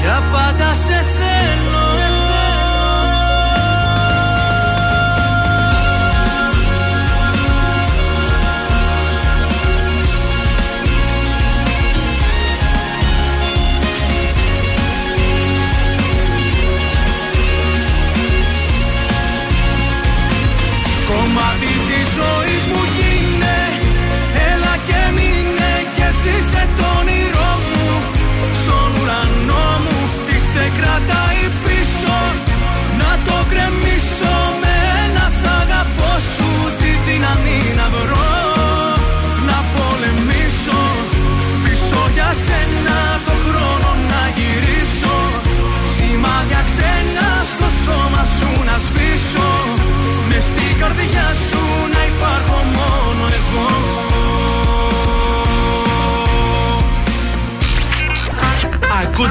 Για 0.00 0.22
πάντα 0.32 0.74
σε 0.74 0.92
θέλω 0.92 1.15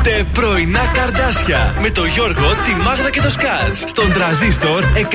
Ακούτε 0.08 0.26
πρωινά 0.34 0.92
καρδάσια 0.94 1.76
με 1.82 1.90
το 1.90 2.06
Γιώργο, 2.06 2.56
τη 2.64 2.76
Μάγδα 2.76 3.10
και 3.10 3.22
το 3.22 3.30
Σκάτς 3.30 3.84
στον 3.86 4.14
τραζίστορ 4.14 4.84
100,3. 4.84 5.06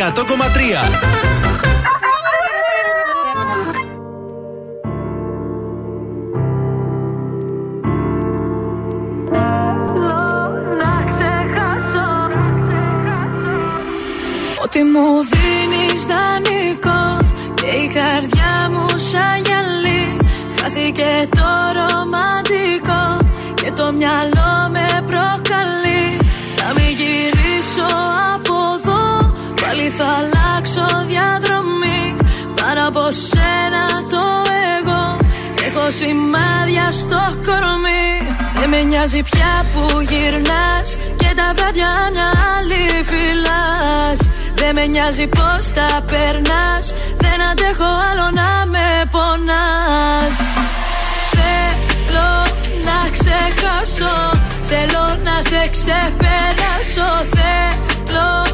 να 10.78 11.04
ξεχάσω 11.10 12.10
Ότι 14.62 14.82
μου 14.82 15.08
δίνεις 15.30 16.04
δανεικό 16.04 17.18
Και 17.54 17.66
η 17.66 17.88
καρδιά 17.88 18.70
μου 18.70 18.88
σαν 18.88 19.42
γυαλί 19.44 20.16
Χάθηκε 20.60 21.28
το 21.30 21.48
ρομαντικό 21.78 23.30
Και 23.54 23.72
το 23.72 23.92
μυαλό 23.92 24.39
θα 30.00 30.10
αλλάξω 30.20 30.86
διαδρομή 31.06 32.16
Πάνω 32.60 32.88
από 32.88 33.04
σένα 33.10 33.84
το 34.12 34.24
εγώ. 34.78 35.16
Έχω 35.66 35.90
σημάδια 35.90 36.90
στο 36.90 37.20
κορμί. 37.46 38.36
Δεν 38.58 38.68
με 38.68 38.82
νοιάζει 38.82 39.22
πια 39.22 39.52
που 39.72 40.00
γυρνάς 40.00 40.88
Και 41.16 41.30
τα 41.38 41.52
βράδια 41.56 41.92
μια 42.12 42.30
άλλη 42.56 42.84
φυλάς. 43.10 44.18
Δεν 44.54 44.74
με 44.74 44.86
νοιάζει 44.86 45.26
πως 45.26 45.62
τα 45.76 45.90
περνάς. 46.10 46.84
Δεν 47.16 47.38
αντέχω 47.50 47.90
άλλο 48.08 48.26
να 48.40 48.66
με 48.72 48.88
πονάς. 49.10 50.36
Θέλω 51.36 52.30
να 52.88 52.98
ξεχάσω. 53.16 54.14
Θέλω 54.70 55.04
να 55.26 55.36
σε 55.48 55.68
ξεπεράσω. 55.74 57.08
Θέλω 57.34 58.28
να 58.32 58.44
σε 58.44 58.49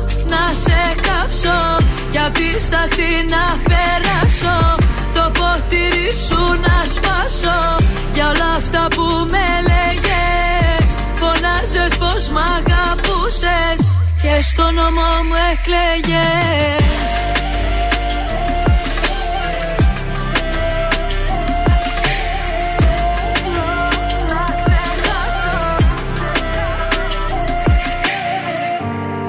κάψω 1.47 1.85
Κι 2.11 2.19
απίσταθη 2.19 3.11
να 3.35 3.45
περάσω. 3.69 4.75
Το 5.15 5.31
ποτήρι 5.39 6.13
σου 6.27 6.43
να 6.67 6.85
σπάσω. 6.85 7.85
Για 8.15 8.29
όλα 8.29 8.55
αυτά 8.57 8.87
που 8.95 9.03
με 9.31 9.47
λέγες 9.69 10.87
Φωνάζες 11.15 11.97
πως 11.99 12.29
μ' 12.33 12.43
αγαπούσες. 12.57 13.99
Και 14.23 14.43
στο 14.43 14.63
νόμο 14.63 15.09
μου 15.29 15.37
εκλέγες. 15.53 16.87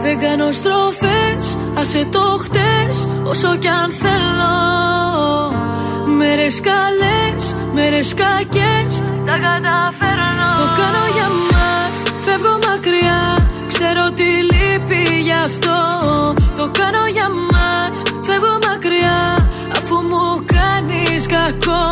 Δεν 0.10 0.19
κάνω 0.19 0.52
στροφές, 0.52 1.26
άσε 1.88 2.05
το 2.11 2.38
χτες 2.43 3.07
Όσο 3.23 3.55
κι 3.55 3.68
αν 3.68 3.91
θέλω. 3.91 4.55
Μέρες 6.18 6.59
καλές, 6.69 7.55
μέρες 7.73 8.14
κακές 8.14 8.93
Τα 9.26 9.35
καταφέρνω. 9.45 10.49
Το 10.59 10.65
κάνω 10.80 11.03
για 11.15 11.30
μας, 11.51 11.95
φεύγω 12.26 12.59
μακριά 12.68 13.22
Ξέρω 13.68 14.11
τι 14.11 14.30
λείπει 14.49 15.22
γι' 15.22 15.39
αυτό. 15.45 15.80
Το 16.55 16.72
κάνω 16.80 17.03
για 17.11 17.30
μας, 17.51 17.95
φεύγω 18.22 18.53
μακριά 18.68 19.49
Αφού 19.77 19.95
μου 20.09 20.45
κάνεις 20.55 21.26
κακό. 21.26 21.85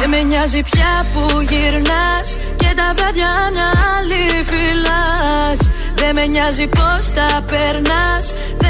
Δεν 0.00 0.08
με 0.08 0.22
νοιάζει 0.22 0.62
πια 0.70 0.92
που 1.12 1.40
γυρνάς 1.40 2.28
Και 2.56 2.70
τα 2.76 2.92
βράδια 2.96 3.32
μια 3.52 3.70
άλλη 3.96 4.44
φυλάς 4.50 5.70
δεν 6.00 6.14
με 6.14 6.26
νοιάζει 6.26 6.66
πως 6.66 7.12
τα 7.14 7.42
περνάς 7.46 8.34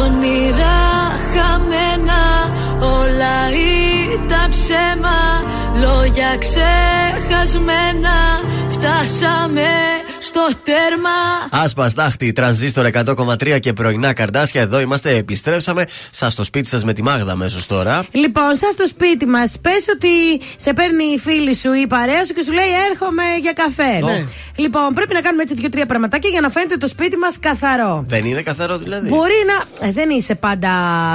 Ονειρά 0.00 0.78
όλα 2.80 3.50
ήταν. 4.12 4.48
Λόγια 5.80 6.36
ξεχασμένα 6.38 8.16
φτάσαμε 8.68 9.97
στο 10.38 10.58
τέρμα 10.62 11.10
Άσπα 11.50 11.88
στάχτη, 11.88 12.32
τρανζίστορ 12.32 12.86
100,3 12.92 13.58
και 13.60 13.72
πρωινά 13.72 14.12
καρδάσια. 14.12 14.60
Εδώ 14.60 14.80
είμαστε, 14.80 15.16
επιστρέψαμε. 15.16 15.84
Σας 16.10 16.32
στο 16.32 16.44
σπίτι 16.44 16.68
σας 16.68 16.84
με 16.84 16.92
τη 16.92 17.02
Μάγδα 17.02 17.32
αμέσως 17.32 17.66
τώρα. 17.66 18.06
Λοιπόν, 18.10 18.56
σας 18.56 18.72
στο 18.72 18.86
σπίτι 18.86 19.26
μας, 19.26 19.56
πες 19.62 19.86
ότι 19.94 20.08
σε 20.56 20.72
παίρνει 20.72 21.04
η 21.04 21.18
φίλη 21.18 21.54
σου 21.54 21.72
ή 21.72 21.80
η 21.80 21.86
παρέα 21.86 22.24
σου 22.24 22.34
και 22.34 22.42
σου 22.42 22.52
λέει 22.52 22.64
Έρχομαι 22.90 23.22
για 23.40 23.52
καφέ. 23.52 24.00
Ναι. 24.04 24.24
Λοιπόν, 24.56 24.94
πρέπει 24.94 25.14
να 25.14 25.20
κάνουμε 25.20 25.42
έτσι 25.42 25.54
δύο-τρία 25.54 25.86
πραγματάκια 25.86 26.30
για 26.30 26.40
να 26.40 26.50
φαίνεται 26.50 26.76
το 26.76 26.86
σπίτι 26.86 27.16
μας 27.16 27.38
καθαρό. 27.40 28.04
Δεν 28.06 28.24
είναι 28.24 28.42
καθαρό 28.42 28.78
δηλαδή. 28.78 29.08
Μπορεί 29.08 29.34
να. 29.46 29.86
Ε, 29.86 29.92
δεν 29.92 30.10
είσαι 30.10 30.34
πάντα 30.34 30.70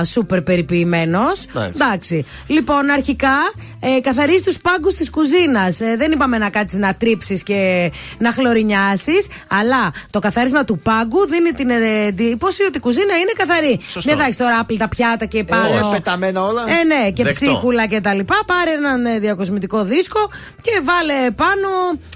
σούπερ 0.05 0.41
περιποιημένος. 0.41 1.45
Εντάξει. 1.55 1.71
Εντάξει. 1.75 2.25
Λοιπόν, 2.47 2.89
αρχικά 2.89 3.35
ε, 3.79 3.99
καθαρίζεις 3.99 4.43
τους 4.43 4.57
πάγκους 4.57 4.93
της 4.93 5.09
κουζίνας. 5.09 5.79
Ε, 5.79 5.95
δεν 5.97 6.11
είπαμε 6.11 6.37
να 6.37 6.49
κάτσεις 6.49 6.79
να 6.79 6.95
τρίψεις 6.95 7.43
και 7.43 7.91
να 8.17 8.31
χλωρινιάσεις. 8.31 9.12
Αλλά 9.47 9.91
το 10.09 10.19
καθάρισμα 10.19 10.63
του 10.63 10.79
πάγκου 10.79 11.27
δίνει 11.27 11.51
την 11.51 11.69
ε, 11.69 12.05
εντύπωση 12.07 12.63
ότι 12.63 12.77
η 12.77 12.79
κουζίνα 12.79 13.15
είναι 13.17 13.31
καθαρή. 13.37 13.79
Σωστό. 13.87 14.09
Δεν 14.09 14.19
θα 14.19 14.25
έχει 14.25 14.37
τώρα 14.37 14.59
άπλυτα 14.59 14.87
πιάτα 14.87 15.25
και 15.25 15.43
πάνω. 15.43 15.67
Ε, 15.67 15.79
πεταμένα 15.91 16.43
όλα. 16.43 16.61
Ε, 16.79 16.83
ναι, 16.83 17.11
και 17.11 17.23
Δεκτό. 17.23 17.45
ψίχουλα 17.45 17.85
και 17.87 18.01
τα 18.01 18.13
λοιπά. 18.13 18.35
Πάρε 18.45 18.71
έναν 18.71 19.05
ε, 19.05 19.19
διακοσμητικό 19.19 19.83
δίσκο 19.83 20.19
και 20.61 20.81
βάλε 20.83 21.31
πάνω 21.31 21.67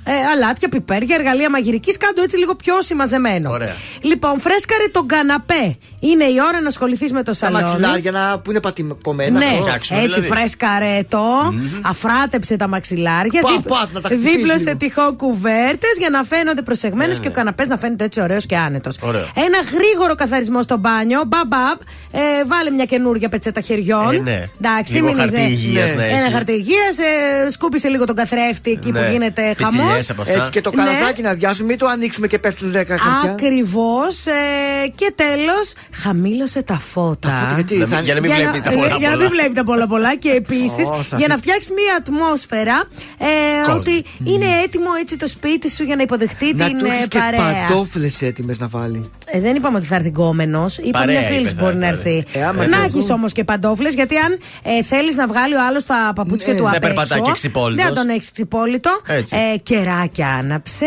ε, 0.03 0.11
αλάτια, 0.33 0.69
πιπέρια, 0.69 1.15
εργαλεία 1.15 1.49
μαγειρικής. 1.49 1.97
Κάντο 1.97 2.21
έτσι 2.21 2.37
λίγο 2.37 2.55
πιο 2.55 2.81
συμμαζεμένο. 2.81 3.51
Ωραία. 3.51 3.75
Λοιπόν, 4.01 4.39
φρέσκαρε 4.39 4.87
τον 4.91 5.07
καναπέ. 5.07 5.75
Είναι 5.99 6.23
η 6.23 6.35
ώρα 6.47 6.61
να 6.61 6.67
ασχοληθείς 6.67 7.11
με 7.11 7.17
το 7.23 7.31
Τα 7.31 7.33
σαλόνι. 7.33 7.63
μαξιλάρια 7.63 8.11
να, 8.11 8.39
που 8.39 8.49
είναι 8.51 8.59
πατημένα. 8.59 9.37
Ναι, 9.39 9.45
αυτό. 9.45 9.95
έτσι 9.95 10.21
φρέσκαρε 10.21 10.99
το, 11.07 11.53
αφράτεψε 11.83 12.55
τα 12.55 12.67
μαξιλάρια, 12.67 13.41
Πα, 13.41 13.49
δίπ- 13.51 13.67
πα, 13.67 13.89
να 13.93 14.01
τα 14.01 14.07
χτυπήσεις 14.09 14.31
δίπλωσε 14.35 14.63
λίγο. 14.63 14.77
τυχό 14.77 15.13
κουβέρτες 15.15 15.95
για 15.97 16.09
να 16.09 16.23
φαίνονται 16.23 16.61
προσεγμένε 16.89 17.13
Ναι, 17.13 17.19
και 17.19 17.27
ο 17.27 17.29
ναι. 17.29 17.35
καναπές 17.35 17.67
να 17.67 17.77
φαίνεται 17.77 18.03
έτσι 18.03 18.21
ωραίος 18.21 18.45
και 18.45 18.57
άνετος. 18.57 18.97
Ωραίο. 19.01 19.27
Ένα 19.35 19.57
γρήγορο 19.77 20.15
καθαρισμό 20.15 20.61
στο 20.61 20.77
μπάνιο, 20.77 21.21
μπαμπαμ, 21.27 21.77
ε, 22.11 22.19
βάλε 22.47 22.69
μια 22.69 22.85
καινούργια 22.85 23.29
πετσέτα 23.29 23.61
χεριών. 23.61 24.13
Ε, 24.15 24.17
ναι. 24.19 24.45
Εντάξει, 24.61 24.93
Λίγο 24.93 25.05
μην 25.07 25.15
χαρτί 25.17 25.35
είσαι- 25.35 25.49
υγείας 25.49 25.93
να 25.93 26.03
Ένα 26.03 26.23
έχει. 26.23 26.31
χαρτί 26.31 26.51
υγείας, 26.51 26.97
ε, 27.45 27.49
σκούπισε 27.49 27.87
λίγο 27.87 28.05
τον 28.05 28.15
καθρέφτη 28.15 28.71
εκεί 28.71 28.91
Ναι. 28.91 28.99
που 28.99 29.11
γίνεται 29.11 29.41
χαμός. 29.57 29.73
Πιτσιλιές 29.73 30.09
από 30.09 30.21
αυτά. 30.21 30.33
Έτσι 30.33 30.49
και 30.51 30.61
το 30.61 30.71
Ναι. 30.75 30.83
καραδάκι 30.83 31.21
να 31.21 31.33
διάσουμε, 31.33 31.67
μην 31.67 31.77
το 31.77 31.85
ανοίξουμε 31.87 32.27
και 32.27 32.39
πέφτουν 32.39 32.71
10 32.71 32.97
χαρτιά. 32.97 33.31
Ακριβώς. 33.31 34.25
Ε, 34.25 34.87
και 34.95 35.13
τέλος, 35.15 35.73
χαμήλωσε 35.93 36.61
τα 36.61 36.77
φώτα. 36.77 37.29
φώτα 37.29 37.53
γιατί 37.55 37.75
Να 37.77 37.85
μην- 37.87 38.03
για 38.03 38.13
να 38.13 38.21
μην 38.21 38.31
Για 38.31 38.39
βλέπει 38.39 38.61
τα 38.61 38.71
πολλά. 38.71 38.95
Για 38.99 39.09
να 39.09 39.15
μην 39.17 39.29
βλέπει 39.29 39.53
τα 39.53 39.63
πολλά 39.63 39.87
πολλά. 39.87 40.15
Και 40.15 40.29
επίσης 40.41 40.87
Ω, 40.89 41.03
θα 41.03 41.17
για 41.17 41.27
να 41.27 41.33
φύ- 41.33 41.43
φτιάξεις 41.43 41.71
μια 41.71 41.95
ατμόσφαιρα 41.99 42.83
ε, 43.17 43.25
Κόσμο. 43.65 43.79
ότι 43.79 44.05
είναι 44.23 44.45
έτοιμο 44.63 44.89
έτσι 45.01 45.17
το 45.17 45.27
σπίτι 45.27 45.69
σου 45.69 45.83
για 45.83 45.95
να 45.95 46.01
υποδεχτεί 46.01 46.45
Να 46.55 46.65
την 46.65 46.66
του 46.75 46.85
ε, 46.85 46.89
έχει 46.89 47.07
και 47.07 47.17
παρέα. 47.19 47.39
παντόφλες 47.67 48.21
έτοιμες 48.21 48.59
να 48.59 48.67
βάλει. 48.67 49.09
Ε, 49.25 49.39
δεν 49.39 49.55
είπαμε 49.55 49.77
ότι 49.77 49.85
θα 49.85 49.95
έρθει 49.95 50.07
γκόμενος. 50.07 50.77
Είπαμε 50.77 50.91
Παρέα 51.05 51.19
μια 51.19 51.27
φίλη 51.29 51.39
είπε 51.39 51.49
σου 51.49 51.55
θα 51.55 51.61
μπορεί 51.63 51.75
να 51.77 51.87
έρθει. 51.87 52.15
έρθει. 52.17 52.39
Ε, 52.39 52.43
άμα 52.43 52.67
να 52.67 52.77
έρθει 52.83 52.97
έχεις 52.97 53.09
όμως 53.09 53.31
και 53.31 53.43
παντόφλες, 53.43 53.93
γιατί 53.93 54.15
αν 54.17 54.37
ε, 54.63 54.83
θέλεις 54.83 55.15
να 55.15 55.27
βγάλει 55.27 55.55
ο 55.55 55.65
άλλος 55.67 55.83
τα 55.83 56.11
παπούτσια 56.15 56.53
Ναι. 56.53 56.59
του 56.59 56.65
Δεν 56.65 56.75
απ' 56.75 56.83
έξω. 56.83 56.93
περπατάει 56.95 57.21
και 57.21 57.31
ξυπόλυτος. 57.31 57.85
Δεν 57.85 57.93
θα 57.95 57.99
τον 58.01 58.09
έχεις 58.09 58.31
ξυπόλυτο. 58.31 59.01
Έτσι. 59.07 59.35
Ε, 59.53 59.57
κεράκια 59.57 60.27
άναψε 60.27 60.85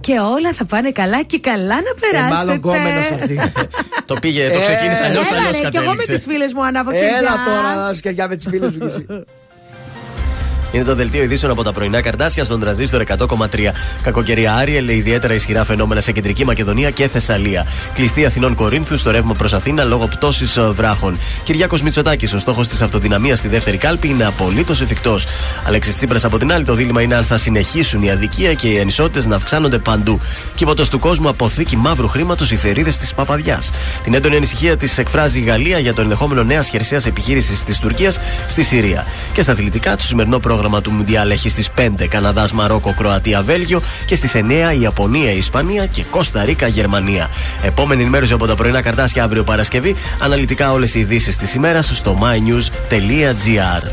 και 0.00 0.12
όλα 0.18 0.52
θα 0.52 0.64
πάνε 0.64 0.90
καλά 0.90 1.22
και 1.22 1.38
καλά 1.40 1.74
να 1.74 1.92
Ε, 1.94 2.00
περάσετε. 2.00 2.34
μάλλον 2.34 2.54
γκόμενος 2.54 3.06
θα 3.06 3.14
έρθει. 3.14 3.38
Το 4.06 4.14
πήγε, 4.20 4.48
το 4.50 4.58
Ε, 4.58 4.62
ξεκίνησε 4.62 5.04
αλλιώς, 5.04 5.28
Έλα, 5.30 5.38
αλλιώς 5.38 5.60
ρε, 5.60 5.68
και 5.68 5.76
εγώ 5.78 5.90
με 5.90 5.96
τις 5.96 6.04
κατέληξε. 6.06 6.30
φίλες 6.30 6.52
μου 6.52 6.64
ανάβω 6.64 6.90
κεριά. 6.92 7.16
Έλα 7.16 7.34
τώρα 7.46 7.86
να 7.88 7.94
σκεριά 7.94 8.28
με 8.28 8.36
τις 8.36 8.46
φίλες 8.50 8.72
σου 8.72 8.78
κι 8.78 8.84
εσύ. 8.86 9.06
Είναι 10.72 10.84
το 10.84 10.94
δελτίο 10.94 11.22
ειδήσεων 11.22 11.52
από 11.52 11.62
τα 11.62 11.72
πρωινά 11.72 12.00
καρτάσια 12.00 12.44
στον 12.44 12.60
τραζίστορ 12.60 13.02
100,3. 13.02 13.72
Κακοκαιρία 14.02 14.54
Άριελ, 14.54 14.88
ιδιαίτερα 14.88 15.34
ισχυρά 15.34 15.64
φαινόμενα 15.64 16.00
σε 16.00 16.12
κεντρική 16.12 16.44
Μακεδονία 16.44 16.90
και 16.90 17.08
Θεσσαλία. 17.08 17.66
Κλειστή 17.94 18.24
Αθηνών 18.24 18.54
Κορίνθου 18.54 18.96
στο 18.96 19.10
ρεύμα 19.10 19.34
προς 19.34 19.52
Αθήνα 19.52 19.84
λόγω 19.84 20.08
πτώσης 20.08 20.58
βράχων. 20.72 21.18
Κυριάκος 21.44 21.82
Μητσοτάκης, 21.82 22.32
ο 22.32 22.38
στόχος 22.38 22.68
της 22.68 22.82
αυτοδυναμίας 22.82 23.38
στη 23.38 23.48
δεύτερη 23.48 23.76
κάλπη 23.76 24.08
είναι 24.08 24.24
απολύτως 24.24 24.80
εφικτός. 24.80 25.26
Αλέξης 25.66 25.96
Τσίπρας 25.96 26.24
από 26.24 26.38
την 26.38 26.52
άλλη, 26.52 26.64
το 26.64 26.74
δίλημα 26.74 27.02
είναι 27.02 27.14
αν 27.14 27.24
θα 27.24 27.38
συνεχίσουν 27.38 28.02
η 28.02 28.10
αδικία 28.10 28.54
και 28.54 28.68
οι 28.68 28.80
ανισότητες 28.80 29.26
να 29.26 29.36
αυξάνονται 29.36 29.78
παντού. 29.78 30.20
Κύβωτος 30.54 30.88
του 30.88 30.98
κόσμου 30.98 31.28
αποθήκη 31.28 31.76
μαύρου 31.76 32.08
χρήματος 32.08 32.50
οι 32.50 32.56
θερίδε 32.56 32.90
της 32.90 33.14
Παπαδιά. 33.14 33.62
Την 34.02 34.14
έντονη 34.14 34.36
ανησυχία 34.36 34.76
της 34.76 34.98
εκφράζει 34.98 35.40
η 35.40 35.42
Γαλλία 35.42 35.78
για 35.78 35.94
το 35.94 36.00
ενδεχόμενο 36.00 36.42
νέας 36.42 36.68
χερσαίας 36.68 37.06
επιχείρησης 37.06 37.62
της 37.62 37.78
Τουρκίας 37.78 38.18
στη 38.48 38.62
Συρία. 38.62 39.06
Και 39.32 39.42
στα 39.42 39.52
αθλητικά, 39.52 39.96
το 39.96 40.02
σημερινό 40.02 40.38
πρόγραμμα 40.38 40.60
του 40.82 40.90
Μουντιάλ 40.90 41.30
έχει 41.30 41.48
στις 41.48 41.70
5 41.76 42.06
Καναδάς, 42.08 42.52
Μαρόκο, 42.52 42.94
Κροατία, 42.94 43.42
Βέλγιο 43.42 43.82
και 44.06 44.14
στις 44.14 44.34
9 44.34 44.72
Ιαπωνία, 44.80 45.32
Ισπανία 45.32 45.86
και 45.86 46.02
Κώστα 46.02 46.44
Ρίκα, 46.44 46.66
Γερμανία. 46.66 47.28
Επόμενη 47.62 48.00
ενημέρωση 48.00 48.32
από 48.32 48.46
τα 48.46 48.54
πρωινά 48.54 48.82
καρτάσια 48.82 49.24
αύριο 49.24 49.44
Παρασκευή. 49.44 49.96
Αναλυτικά 50.18 50.72
όλες 50.72 50.94
οι 50.94 50.98
ειδήσεις 51.00 51.36
της 51.36 51.54
ημέρας 51.54 51.90
στο 51.92 52.18
mynews.gr. 52.22 53.90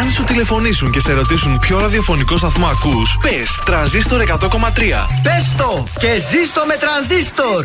Αν 0.00 0.10
σου 0.10 0.24
τηλεφωνήσουν 0.24 0.90
και 0.90 1.00
σε 1.00 1.12
ρωτήσουν 1.12 1.58
ποιο 1.58 1.78
ραδιοφωνικό 1.78 2.36
σταθμό 2.36 2.66
ακούς, 2.66 3.18
πες 3.22 3.60
τρανζίστορ 3.64 4.20
100,3. 4.20 5.06
Πες 5.22 5.54
το 5.56 5.86
και 5.98 6.12
ζήστο 6.30 6.62
με 6.66 6.76
τρανζίστορ. 6.76 7.64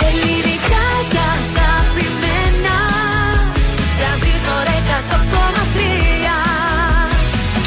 Ελληνικά 0.00 1.59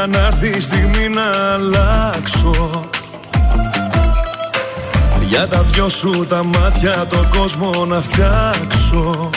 Περίμενα 0.00 0.06
να 0.06 0.26
έρθει 0.26 0.58
η 0.58 0.60
στιγμή 0.60 1.08
να 1.08 1.52
αλλάξω. 1.52 2.84
Για 5.28 5.48
τα 5.48 5.62
δυο 5.62 5.88
σου 5.88 6.26
τα 6.28 6.44
μάτια 6.44 7.06
τον 7.10 7.28
κόσμο 7.28 7.84
να 7.86 8.00
φτιάξω. 8.00 9.30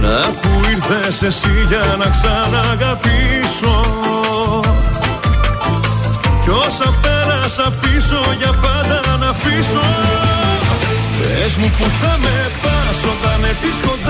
Να 0.00 0.30
που 0.40 0.48
ήρθες 0.70 1.22
εσύ 1.22 1.66
για 1.68 1.96
να 1.98 2.04
ξαναγαπήσω. 2.04 3.80
Κι 6.42 6.50
όσα 6.50 6.94
πέρασα 7.02 7.72
πίσω 7.80 8.20
για 8.38 8.52
πάντα 8.62 9.16
να 9.18 9.28
αφήσω. 9.28 9.86
Πες 11.18 11.56
μου 11.56 11.70
που 11.78 11.84
θα 12.00 12.18
με 12.22 12.50
πας 12.62 12.98
όταν 13.12 13.44
έρθεις 13.44 13.80
κοντά 13.86 14.09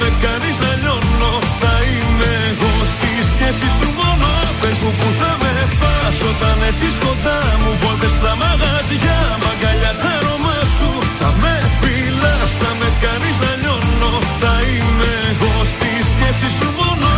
με 0.00 0.10
κάνεις 0.24 0.56
να 0.64 0.72
λιώνω 0.82 1.32
Θα 1.62 1.74
είμαι 1.90 2.30
εγώ 2.50 2.72
στη 2.92 3.10
σκέψη 3.30 3.68
σου 3.78 3.88
μόνο. 3.98 4.30
Πες 4.60 4.76
μου 4.82 4.90
που 4.98 5.08
θα 5.20 5.32
με 5.42 5.52
πας 5.80 6.18
όταν 6.30 6.56
έρθεις 6.68 6.96
κοντά 7.04 7.40
μου. 7.60 7.70
Βόλτες 7.80 8.12
στα 8.18 8.32
μαγαζιά, 8.42 9.20
μαγκαλιά 9.42 9.92
τα 10.02 10.10
αρώμα 10.18 10.56
σου. 10.76 10.90
Θα 11.20 11.30
με 11.42 11.54
φυλάς, 11.78 12.52
θα 12.62 12.70
με 12.80 12.88
κάνεις 13.02 13.36
να 13.44 13.52
λιώνω 13.60 14.12
Θα 14.42 14.54
είμαι 14.70 15.12
εγώ 15.30 15.52
στη 15.72 15.90
σκέψη 16.10 16.48
σου 16.56 16.68
μόνο. 16.78 17.10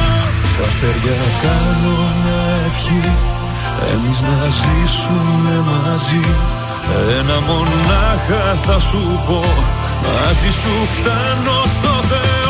Στα 0.52 0.64
αστέρια 0.70 1.20
κάνω 1.44 1.96
μια 2.20 2.42
ευχή. 2.68 3.02
Εμείς 3.92 4.18
να 4.28 4.38
ζήσουμε 4.60 5.54
μαζί. 5.70 6.24
Ένα 7.18 7.36
μονάχα 7.48 8.44
θα 8.66 8.78
σου 8.88 9.02
πω. 9.26 9.40
Μαζί 10.04 10.50
σου 10.60 10.72
φτάνω 10.94 11.56
στο 11.76 11.92
Θεό 12.10 12.49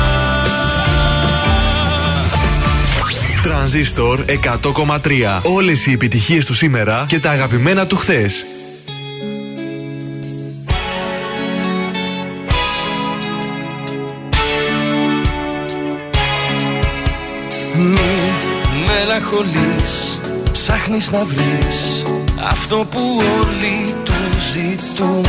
Τρανζίστορ 3.51 4.25
100,3. 4.27 5.41
Όλες 5.43 5.85
οι 5.85 5.91
επιτυχίες 5.91 6.45
του 6.45 6.53
σήμερα 6.53 7.05
και 7.07 7.19
τα 7.19 7.29
αγαπημένα 7.29 7.87
του 7.87 7.97
χθες. 7.97 8.45
Μη 17.75 18.31
μελαγχολείς 18.85 20.19
Ψάχνεις 20.51 21.11
να 21.11 21.23
βρεις 21.23 22.03
Αυτό 22.43 22.87
που 22.91 22.99
όλοι 23.39 23.93
του 24.03 24.13
ζητούν 24.51 25.25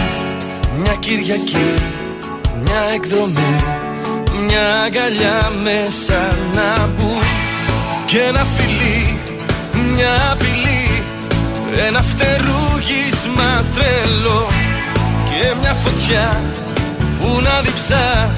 Μια 0.80 0.94
Κυριακή 0.94 1.74
Μια 2.62 2.82
εκδρομή 2.94 3.64
Μια 4.46 4.82
αγκαλιά 4.82 5.52
μέσα 5.62 6.36
να 6.54 6.86
μπουν 6.86 7.21
Και 8.12 8.20
ένα 8.20 8.44
φιλί 8.56 9.18
Μια 9.92 10.14
απειλή 10.32 11.02
Ένα 11.86 12.02
φτερούγισμα 12.02 13.64
τρελό 13.74 14.48
Και 15.28 15.54
μια 15.60 15.72
φωτιά 15.72 16.40
που 17.20 17.40
να 17.40 17.60
διψά 17.60 18.30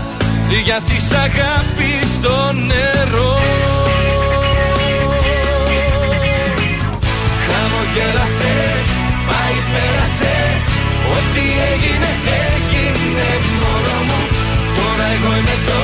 για 0.64 0.80
της 0.88 1.12
αγάπης 1.12 2.09
στο 2.16 2.52
νερό. 2.52 3.40
Χαμογέλασε, 7.44 8.55
πάει 9.28 9.56
πέρασε 9.72 10.34
Ό,τι 11.16 11.44
έγινε 11.72 12.10
έγινε 12.84 13.28
μωρό 13.60 13.98
μου. 14.09 14.20
Τώρα 14.76 15.06
εγώ 15.14 15.30
είμαι 15.38 15.56
εδώ 15.60 15.82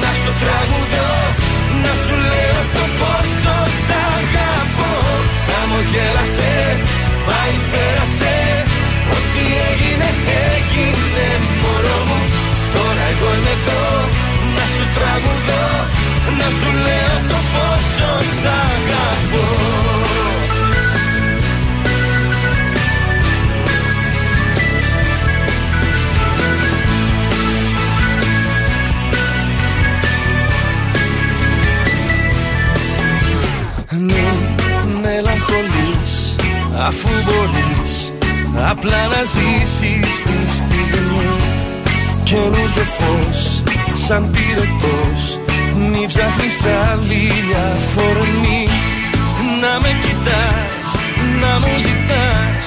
να 0.00 0.10
σου 0.20 0.32
τραγουδώ 0.40 1.37
Να 1.84 1.92
σου 2.04 2.16
λέω 2.30 2.60
το 2.74 2.84
πόσο 3.00 3.54
σ' 3.84 3.94
αγαπώ. 4.16 4.92
Χαμογέλασε, 5.48 6.52
πάει 7.26 7.56
πέρασε 7.70 8.34
Ό,τι 9.16 9.42
έγινε 9.68 10.10
έγινε 10.48 11.26
μωρό 11.60 12.00
μου. 12.08 12.20
Τώρα 12.74 13.04
εγώ 13.12 13.28
είμαι 13.36 13.54
εδώ 13.58 13.82
να 14.56 14.64
σου 14.74 14.84
τραγουδώ. 14.96 15.66
Να 16.38 16.48
σου 16.58 16.70
λέω 16.84 17.16
το 17.30 17.38
πόσο 17.52 18.10
σ' 18.38 18.46
αγαπώ 18.64 19.46
αφού 36.88 37.08
μπορείς 37.24 38.12
Απλά 38.70 39.02
να 39.12 39.22
ζήσεις 39.34 40.16
τη 40.28 40.40
στιγμή. 40.58 41.30
Καινούργιο 42.24 42.86
φως 42.96 43.62
σαν 44.06 44.30
πυρετός 44.30 45.20
Μη 45.90 46.06
ψάχνεις 46.06 46.58
άλλη 46.90 47.30
αφορμή 47.72 48.62
Να 49.62 49.72
με 49.82 49.90
κοιτάς, 50.02 50.88
να 51.40 51.52
μου 51.58 51.74
ζητάς 51.86 52.64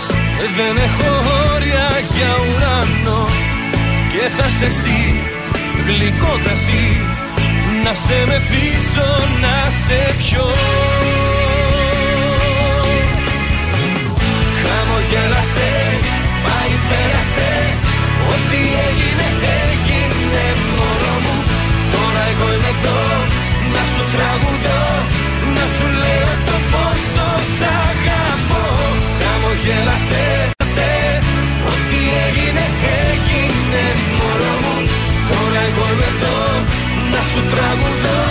Δεν 0.57 0.73
έχω 0.87 1.09
όρια 1.53 1.87
για 2.15 2.31
ουρανό. 2.47 3.25
Και 4.11 4.23
θα 4.35 4.49
σε 4.57 4.65
εσύ, 4.65 5.01
γλυκό 5.85 6.33
κρασί 6.43 6.87
Να 7.83 7.93
σε 7.93 8.17
μεθύσω, 8.27 9.09
να 9.41 9.55
σε 9.83 9.99
πιω 10.17 10.49
πέρασε 17.35 17.49
Ό,τι 18.33 18.61
έγινε 18.87 19.27
έγινε 19.69 20.43
μωρό 20.75 21.15
μου. 21.23 21.35
Τώρα 21.93 22.23
εγώ 22.31 22.47
είμαι 22.55 22.71
εδώ 22.77 22.99
να 23.73 23.83
σου 23.91 24.03
τραγουδώ 24.13 24.83
Να 25.55 25.65
σου 25.75 25.87
λέω 26.01 26.33
το 26.47 26.57
πόσο 26.71 27.27
σ' 27.55 27.65
αγαπώ. 27.87 28.63
Χαμογέλασε 29.19 30.25
σε, 30.73 30.91
Ό,τι 31.73 31.99
έγινε 32.25 32.65
έγινε 33.11 33.83
μωρό 34.17 34.55
μου. 34.63 34.75
Τώρα 35.29 35.61
εγώ 35.69 35.85
είμαι 35.93 36.09
εδώ 36.13 36.37
να 37.13 37.21
σου 37.29 37.41
τραγουδώ 37.51 38.21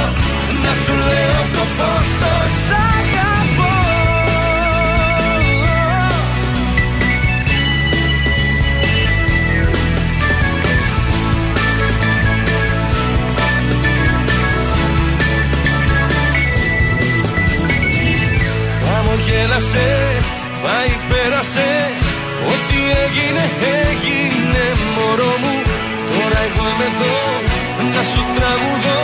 Να 0.65 0.73
σου 0.83 0.95
λέω 1.09 1.43
το 1.55 1.65
πόσο 1.77 2.33
σ' 2.65 2.71
αγαπώ 2.71 2.90
Χαμογέλασε, 19.41 19.89
πάει 20.65 20.93
πέρασε 21.09 21.71
Ό,τι 22.53 22.79
έγινε 23.03 23.45
έγινε 23.89 24.65
μωρό 24.95 25.35
μου. 25.43 25.55
Τώρα 26.15 26.41
εγώ 26.49 26.65
είμαι 26.71 26.89
εδώ 26.93 27.17
να 27.95 28.03
σου 28.11 28.23
τραγουδώ 28.37 29.03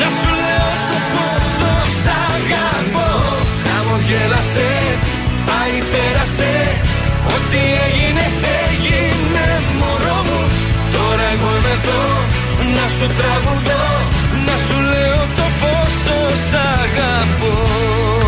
Να 0.00 0.08
σου 0.18 0.30
λέω 0.44 0.70
το 0.90 0.98
πόσο 1.14 1.70
σ' 2.02 2.10
αγαπώ. 2.32 3.08
Χαμογέλασε, 3.64 4.70
πάει 5.48 5.76
πέρασε 5.92 6.52
Ό,τι 7.34 7.60
έγινε 7.86 8.26
έγινε 8.64 9.46
μωρό 9.78 10.18
μου. 10.28 10.40
Τώρα 10.94 11.26
εγώ 11.34 11.50
είμαι 11.56 11.74
εδώ 11.78 12.02
να 12.76 12.84
σου 12.94 13.06
τραγουδώ 13.18 13.84
Να 14.46 14.54
σου 14.66 14.76
λέω 14.92 15.20
το 15.38 15.46
πόσο 15.60 16.16
σ' 16.48 16.56
αγαπώ 16.74 18.27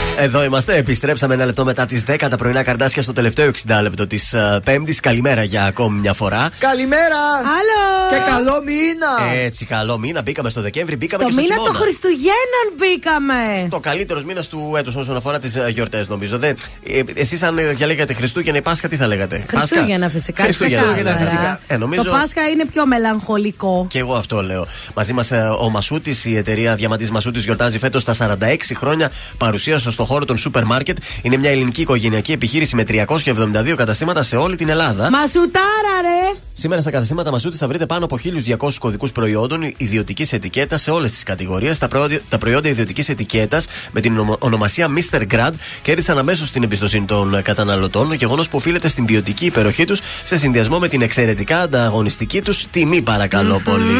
Εδώ 0.23 0.43
είμαστε. 0.43 0.75
Επιστρέψαμε 0.75 1.33
ένα 1.33 1.45
λεπτό 1.45 1.65
μετά 1.65 1.85
τις 1.85 2.03
10 2.07 2.15
τα 2.29 2.37
πρωινά 2.37 2.63
καρδάσια 2.63 3.01
στο 3.01 3.13
τελευταίο 3.13 3.51
60 3.67 3.79
λεπτό 3.81 4.07
της 4.07 4.35
Πέμπτης. 4.63 4.99
Καλημέρα 4.99 5.43
για 5.43 5.63
ακόμη 5.63 5.99
μια 5.99 6.13
φορά. 6.13 6.49
Καλημέρα! 6.59 7.21
Άλλο! 7.37 8.09
Και 8.09 8.31
καλό 8.31 8.61
μήνα! 8.65 9.33
Έτσι, 9.43 9.65
καλό 9.65 9.97
μήνα. 9.97 10.21
Μπήκαμε 10.21 10.49
στο 10.49 10.61
Δεκέμβρη, 10.61 10.95
μπήκαμε 10.95 11.23
Το 11.23 11.29
και 11.29 11.33
στο 11.33 11.41
μήνα 11.41 11.53
χειμώνα. 11.53 11.73
των 11.73 11.81
Χριστουγέννων 11.81 12.65
μπήκαμε. 12.77 13.67
Το 13.69 13.79
καλύτερος 13.79 14.23
μήνας 14.25 14.47
του 14.47 14.73
έτους 14.77 14.95
όσον 14.95 15.15
αφορά 15.15 15.39
τις 15.39 15.57
γιορτές, 15.69 16.07
νομίζω. 16.07 16.37
Δεν... 16.37 16.55
Ε, 16.87 17.01
Εσείς, 17.15 17.43
αν 17.43 17.59
διαλέγατε 17.75 18.13
Χριστούγεννα 18.13 18.57
ή 18.57 18.61
Πάσχα, 18.61 18.87
τι 18.87 18.95
θα 18.95 19.07
λέγατε; 19.07 19.45
Χριστούγεννα 19.49 20.09
φυσικά. 20.09 20.43
Χριστούγεννα, 20.43 20.93
ξεκάθαρα. 20.93 21.17
φυσικά. 21.19 21.59
Ε, 21.67 21.77
νομίζω... 21.77 22.03
Το 22.03 22.11
Πάσχα 22.11 22.49
είναι 22.49 22.65
πιο 22.65 22.85
μελαγχολικό. 22.85 23.85
Και 23.89 23.99
εγώ 23.99 24.15
αυτό 24.15 24.41
λέω. 24.41 24.67
Μαζί 24.95 25.13
μας 25.13 25.31
ο 25.61 25.69
Μασούτης, 25.69 26.25
η 26.25 26.37
εταιρεία 26.37 26.75
Διαμαντής 26.75 27.11
Μασούτης, 27.11 27.43
γιορτάζει 27.43 27.79
φέτος 27.79 28.03
τα 28.03 28.15
46 28.19 28.55
χρόνια 28.77 29.11
παρουσία 29.37 29.79
στον 29.79 29.91
χώρο 30.11 30.25
των 30.25 30.37
σούπερ 30.37 30.63
μάρκετ. 30.65 30.97
Είναι 31.21 31.37
μια 31.37 31.49
ελληνική 31.49 31.81
οικογενειακή 31.81 32.31
επιχείρηση 32.31 32.75
με 32.75 32.83
372 32.87 33.73
καταστήματα 33.75 34.23
σε 34.23 34.35
όλη 34.35 34.55
την 34.55 34.69
Ελλάδα. 34.69 35.09
Μασουτάρα, 35.09 35.95
ρε! 36.01 36.39
Σήμερα 36.53 36.81
στα 36.81 36.91
καταστήματα 36.91 37.31
Μασούτη 37.31 37.57
θα 37.57 37.67
βρείτε 37.67 37.85
πάνω 37.85 38.05
από 38.05 38.17
1200 38.17 38.69
κωδικούς 38.79 39.11
προϊόντων 39.11 39.73
ιδιωτικής 39.77 40.33
ετικέτας 40.33 40.81
σε 40.81 40.91
όλες 40.91 41.11
τις 41.11 41.23
κατηγορίες. 41.23 41.77
Τα 41.77 41.87
προϊόντα, 41.87 42.19
τα 42.29 42.37
προϊόντα 42.37 42.69
ιδιωτικής 42.69 43.09
ετικέτας 43.09 43.67
με 43.91 44.01
την 44.01 44.19
ονο- 44.19 44.37
ονομασία 44.39 44.87
Mr. 45.11 45.21
Grad 45.33 45.51
κέρδισαν 45.81 46.17
αμέσως 46.17 46.51
την 46.51 46.63
εμπιστοσύνη 46.63 47.05
των 47.05 47.41
καταναλωτών. 47.41 48.13
Γεγονός 48.13 48.49
που 48.49 48.57
οφείλεται 48.57 48.87
στην 48.87 49.05
ποιοτική 49.05 49.45
υπεροχή 49.45 49.85
τους 49.85 49.99
σε 50.23 50.37
συνδυασμό 50.37 50.79
με 50.79 50.87
την 50.87 51.01
εξαιρετικά 51.01 51.61
ανταγωνιστική 51.61 52.41
τους 52.41 52.65
τιμή, 52.71 53.01
παρακαλώ 53.01 53.61
πολύ. 53.63 53.99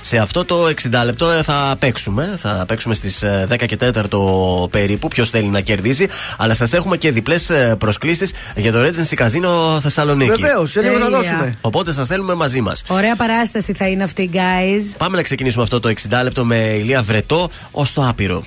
Σε 0.00 0.16
αυτό 0.18 0.44
το 0.44 0.66
60 0.66 1.04
λεπτό 1.04 1.30
ε, 1.30 1.42
θα 1.42 1.76
παίξουμε. 1.78 2.34
Θα 2.36 2.64
παίξουμε 2.68 2.94
στις 2.94 3.24
10 3.48 3.66
και 3.66 3.76
4 3.76 4.68
περίπου. 4.70 5.08
Ποιος 5.08 5.30
θέλει 5.32 5.48
να 5.48 5.60
κερδίσει. 5.60 6.08
Αλλά 6.38 6.54
σας 6.54 6.72
έχουμε 6.72 6.96
και 6.96 7.10
διπλές 7.12 7.50
προσκλήσεις 7.78 8.32
για 8.56 8.72
το 8.72 8.78
Regency 8.82 9.22
Casino 9.24 9.80
Θεσσαλονίκη. 9.80 10.30
Βεβαίως, 10.30 10.70
σε 10.70 10.80
λίγο 10.80 10.92
θα 10.96 11.00
Τέλεια. 11.04 11.16
δώσουμε. 11.16 11.54
Οπότε 11.60 11.92
σας 11.92 12.06
θέλουμε 12.06 12.34
μαζί 12.34 12.60
μας. 12.60 12.84
Ωραία 12.86 13.16
παράσταση 13.16 13.72
θα 13.72 13.86
είναι 13.88 14.02
αυτή, 14.02 14.30
guys. 14.32 14.94
Πάμε 14.96 15.16
να 15.16 15.22
ξεκινήσουμε 15.22 15.62
αυτό 15.62 15.80
το 15.80 15.88
60 15.88 16.22
λεπτό 16.22 16.44
με 16.44 16.56
ηλία 16.56 17.02
βρετό 17.02 17.50
ως 17.70 17.92
το 17.92 18.08
άπειρο. 18.08 18.44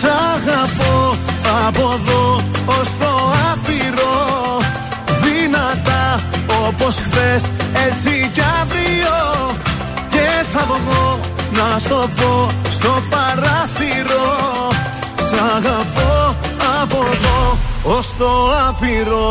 Σ' 0.00 0.04
αγαπώ 0.04 1.16
από 1.66 2.00
εδώ 2.02 2.42
ως 2.66 2.88
το 2.98 3.32
άπειρο 3.52 4.12
Δυνατά 5.22 6.22
όπως 6.66 6.94
χθες 6.94 7.42
έτσι 7.86 8.30
κι 8.34 8.40
αύριο 8.60 9.12
Και 9.73 9.73
θα 10.54 10.66
βγω 10.66 11.20
να 11.52 11.78
στο 11.78 12.08
πω 12.16 12.48
στο 12.70 13.02
παράθυρο. 13.10 14.28
Σ' 15.28 15.40
αγαπώ 15.56 16.36
από 16.82 16.98
εδώ 17.12 17.58
ως 17.82 18.06
το 18.18 18.30
άπειρο. 18.68 19.28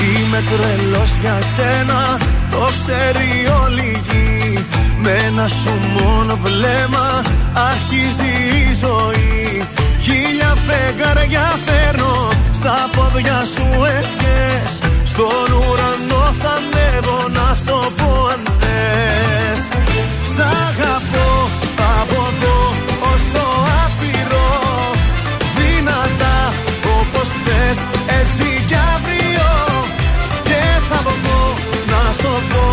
Είμαι 0.00 0.42
τρελός 0.50 1.16
για 1.20 1.38
σένα, 1.56 2.18
το 2.50 2.68
ξέρει 2.76 3.30
όλη 3.64 3.80
η 3.80 4.00
γη. 4.08 4.64
Με 5.02 5.10
ένα 5.10 5.48
σου 5.48 5.72
μόνο 5.96 6.38
βλέμμα 6.42 7.22
αρχίζει 7.70 8.32
η 8.62 8.74
ζωή. 8.80 9.66
Χίλια 10.00 10.54
φεγγάρια 10.66 11.54
φέρνω 11.66 12.28
στα 12.52 12.76
πόδια 12.94 13.42
σου 13.54 13.66
ευχές 13.84 14.90
Στον 15.20 15.52
ουρανό 15.52 16.32
θα 16.40 16.50
ανέβω 16.60 17.28
να 17.28 17.54
στο 17.54 17.92
πω 17.96 18.26
αν 18.32 18.42
θες. 18.60 19.60
Σ' 20.32 20.38
αγαπώ 20.38 21.30
από 21.98 22.20
εδώ 22.32 22.58
ως 23.12 23.22
το 23.32 23.46
άπειρο. 23.84 24.50
Δυνατά 25.56 26.38
όπως 27.00 27.28
χθες 27.36 27.78
έτσι 28.20 28.64
κι 28.68 28.78
αύριο. 28.94 29.50
Και 30.48 30.62
θα 30.88 30.98
βγω 31.06 31.54
να 31.90 32.12
στο 32.12 32.32
πω 32.50 32.69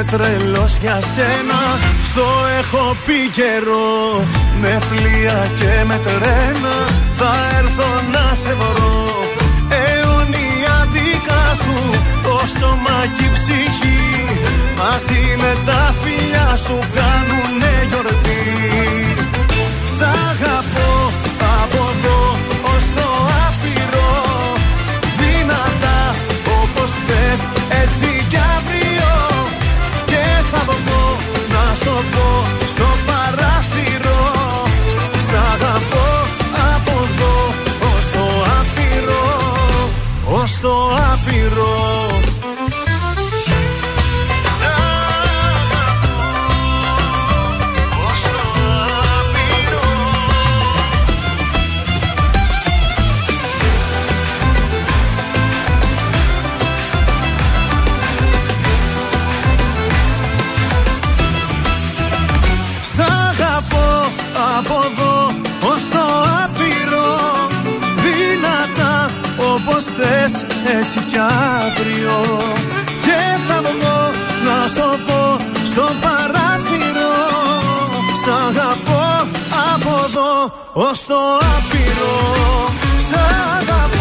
Είμαι 0.00 0.10
τρελός 0.10 0.78
για 0.80 1.00
σένα. 1.14 1.60
Στο 2.04 2.26
έχω 2.58 2.96
πει 3.06 3.18
καιρό 3.38 4.24
Με 4.60 4.78
πλοία 4.90 5.48
και 5.58 5.84
με 5.84 6.00
τρένα. 6.06 6.76
Θα 7.12 7.32
έρθω 7.58 7.90
να 8.14 8.34
σε 8.34 8.52
βρω. 8.60 8.98
Αιωνία 9.80 10.76
δικά 10.92 11.44
σου 11.62 11.76
Το 12.22 12.36
σώμα 12.58 12.98
και 13.16 13.24
η 13.24 13.30
ψυχή. 13.36 14.02
Μαζί 14.78 15.22
με 15.42 15.52
τα 15.66 15.94
φιλιά 16.00 16.48
σου 16.64 16.78
Κάνουνε 16.96 17.74
γιορτή. 17.88 18.44
Σ' 19.94 20.02
αγαπώ 20.28 20.92
από 21.60 21.82
εδώ 21.92 22.20
ως 22.72 22.84
το 22.96 23.08
άπειρο. 23.46 24.12
Δυνατά 25.20 26.00
όπως 26.60 26.90
χθες 26.98 27.40
έτσι 27.82 28.09
ως 80.72 81.04
το 81.06 81.18
άπειρο. 81.56 82.16
Σ' 83.08 83.16
αγαπώ 83.56 83.99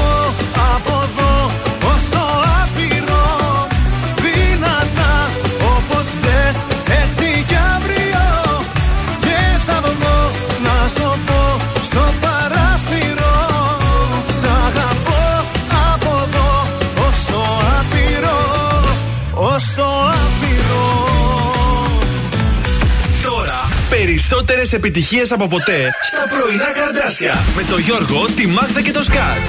Τώρα 23.89 24.01
περισσότερες 24.01 24.73
επιτυχίες 24.73 25.31
από 25.31 25.47
ποτέ 25.47 25.89
στα 26.01 26.35
πρωινά 26.35 26.71
καρδάσια. 26.73 27.43
Με 27.55 27.63
το 27.63 27.77
Γιώργο, 27.77 28.25
τη 28.35 28.47
Μάγδα 28.47 28.81
και 28.81 28.91
το 28.91 29.03
Σκάτ. 29.03 29.47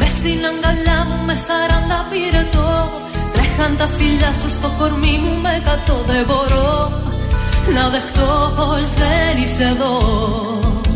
Μες 0.00 0.10
στην 0.10 0.40
αγκαλιά 0.50 1.06
μου 1.08 1.24
με 1.26 1.34
σαράντα 1.34 2.06
πυρετό 2.10 3.00
Τρέχαν 3.32 3.76
τα 3.76 3.88
φιλιά 3.96 4.32
σου 4.32 4.50
στο 4.50 4.72
κορμί 4.78 5.20
μου 5.22 5.40
με 5.40 5.62
κατώ 5.64 6.04
δεν 6.06 6.24
μπορώ. 6.26 7.02
Να 7.74 7.88
δεχτώ 7.88 8.52
πως 8.56 8.90
δεν 8.92 9.42
είσαι 9.42 9.62
εδώ 9.62 10.89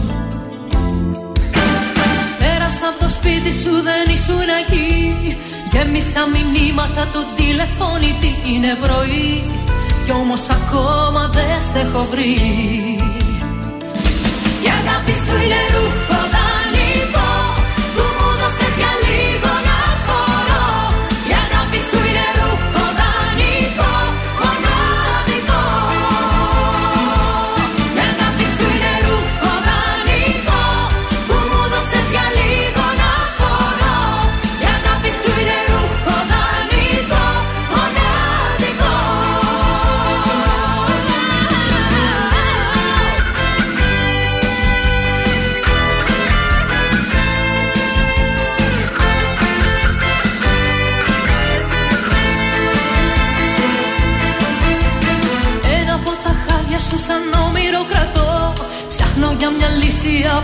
σπίτι 3.45 3.63
σου 3.63 3.83
δεν 3.89 4.15
ήσουν 4.15 4.49
εκεί. 4.63 4.89
Γέμισα 5.73 6.23
μηνύματα 6.33 7.09
το 7.13 7.21
τηλεφώνητη 7.37 8.31
είναι 8.51 8.73
πρωί. 8.83 9.43
Κι 10.05 10.11
όμως 10.11 10.45
ακόμα 10.59 11.31
δεν 11.33 11.63
σε 11.73 11.79
έχω 11.79 12.07
βρει. 12.11 12.35
Η 14.65 14.69
αγάπη 14.79 15.13
σου 15.25 15.35
είναι 15.45 15.61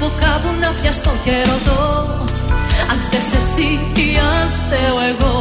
λύση 0.01 0.07
από 0.07 0.13
κάπου 0.21 0.55
να 0.61 0.69
πιαστώ 0.81 1.11
και 1.25 1.31
ρωτώ 1.51 2.07
Αν 2.91 2.99
φταίς 3.05 3.29
εσύ 3.39 3.69
ή 4.05 4.09
αν 4.39 4.49
φταίω 4.59 4.99
εγώ. 5.11 5.35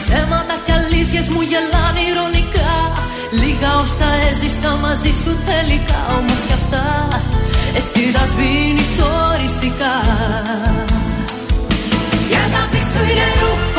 Ψέματα 0.00 0.54
και 0.64 0.72
αλήθειες 0.72 1.28
μου 1.28 1.40
γελάνε 1.50 2.02
ηρωνικά 2.10 2.72
Λίγα 3.40 3.70
όσα 3.82 4.08
έζησα 4.30 4.70
μαζί 4.82 5.12
σου 5.22 5.32
τελικά 5.50 6.00
Όμως 6.18 6.40
κι 6.46 6.52
αυτά 6.52 6.84
εσύ 7.78 8.12
τα 8.12 8.24
σβήνεις 8.26 8.92
οριστικά. 9.30 9.94
Η 12.30 12.34
αγάπη 12.46 12.80
σου 12.90 13.00
είναι 13.10 13.28
ρούχο 13.40 13.71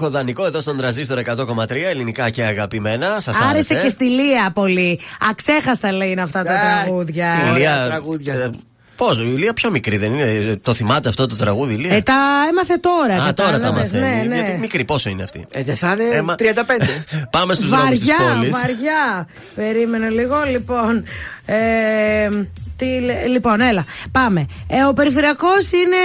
ρούχο 0.00 0.10
δανεικό 0.12 0.46
εδώ 0.46 0.60
στον 0.60 0.76
τραζίστορ 0.76 1.18
100,3 1.26 1.70
ελληνικά 1.90 2.30
και 2.30 2.42
αγαπημένα. 2.44 3.20
Σας 3.20 3.36
άρεσε. 3.36 3.48
Άρεσε 3.50 3.74
και 3.74 3.88
στη 3.88 4.04
Λία 4.04 4.50
πολύ. 4.54 5.00
Αξέχαστα 5.30 5.92
λέει 5.92 6.10
είναι 6.10 6.22
αυτά 6.22 6.42
τα 6.42 6.52
Ε, 6.52 6.56
τραγούδια. 6.84 7.34
Η 7.46 7.52
Ηλία. 7.54 7.84
τραγούδια. 7.88 8.34
ε, 8.34 8.50
Πώς, 8.96 9.18
η 9.18 9.22
Ηλία 9.34 9.52
πιο 9.52 9.70
μικρή 9.70 9.96
δεν 9.96 10.12
είναι. 10.14 10.56
Το 10.62 10.74
θυμάται 10.74 11.08
αυτό 11.08 11.26
το 11.26 11.36
τραγούδι, 11.36 11.72
η 11.72 11.76
Ηλία. 11.78 11.94
Ε, 11.96 12.00
τα 12.00 12.14
έμαθε 12.50 12.74
τώρα. 12.80 13.22
Α, 13.22 13.34
τώρα 13.34 13.50
τα 13.50 13.56
κατάλαβες, 13.56 13.92
μαθαίνει. 13.92 14.26
Ναι, 14.26 14.34
Γιατί 14.34 14.50
ναι. 14.50 14.58
μικρή, 14.58 14.84
πόσο 14.84 15.10
είναι 15.10 15.22
αυτή; 15.22 15.44
Ε, 15.50 15.62
δεν 15.62 15.76
θα 15.76 15.92
είναι 16.00 16.16
Έμα. 16.16 16.34
35. 16.38 16.44
Πάμε 17.36 17.54
στους 17.54 17.68
δρόμους 17.68 17.88
της 17.98 18.06
Βαριά, 18.06 18.34
πόλης. 18.34 18.50
βαριά. 18.50 19.28
Περίμενε 19.54 20.08
λίγο, 20.08 20.36
λοιπόν. 20.50 21.04
Ε, 21.44 22.28
τι, 22.80 23.00
λέ- 23.00 23.26
λοιπόν, 23.26 23.60
έλα, 23.60 23.84
πάμε. 24.12 24.46
Ε, 24.68 24.82
ο 24.84 24.92
περιφερειακός 24.92 25.70
είναι 25.72 25.96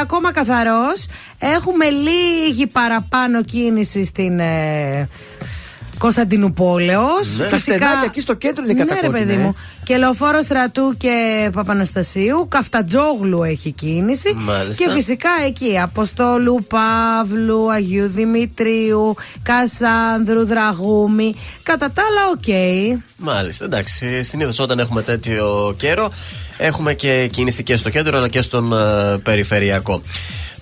ακόμα 0.00 0.32
καθαρός. 0.32 1.06
Έχουμε 1.38 1.84
λίγη 1.88 2.66
παραπάνω 2.66 3.42
κίνηση 3.42 4.04
στην 4.04 4.40
ε, 4.40 5.08
Κωνσταντινούπολεως. 6.02 7.36
Ναι. 7.38 7.46
Τα 7.46 7.58
στενάκια 7.58 8.02
εκεί 8.04 8.20
στο 8.20 8.34
κέντρο 8.34 8.64
είναι 8.64 8.72
Ναι, 8.72 8.78
ρε 8.78 8.84
κατακόκκινα, 8.84 9.18
παιδί 9.18 9.40
ε. 9.40 9.42
μου. 9.42 9.56
Και 9.84 9.96
λεωφόρο 9.96 10.42
Στρατού 10.42 10.94
και 10.96 11.48
Παπαναστασίου. 11.52 12.46
Καφτατζόγλου 12.48 13.42
έχει 13.42 13.70
κίνηση. 13.70 14.34
Μάλιστα. 14.36 14.84
Και 14.84 14.90
φυσικά 14.90 15.28
εκεί 15.46 15.78
Αποστόλου, 15.78 16.66
Παύλου, 16.68 17.72
Αγίου 17.72 18.08
Δημητρίου, 18.08 19.14
Κασάνδρου, 19.42 20.46
Δραγούμη. 20.46 21.34
Κατά 21.62 21.90
τα 21.90 22.02
άλλα, 22.02 22.20
οκ. 22.32 22.88
Μάλιστα, 23.16 23.64
εντάξει. 23.64 24.22
Συνήθως 24.22 24.58
όταν 24.58 24.78
έχουμε 24.78 25.02
τέτοιο 25.02 25.74
καιρό, 25.76 26.12
έχουμε 26.58 26.94
και 26.94 27.28
κίνηση 27.32 27.62
και 27.62 27.76
στο 27.76 27.90
κέντρο 27.90 28.18
αλλά 28.18 28.28
και 28.28 28.42
στον 28.42 28.72
ε, 28.72 29.18
περιφερειακό. 29.22 30.02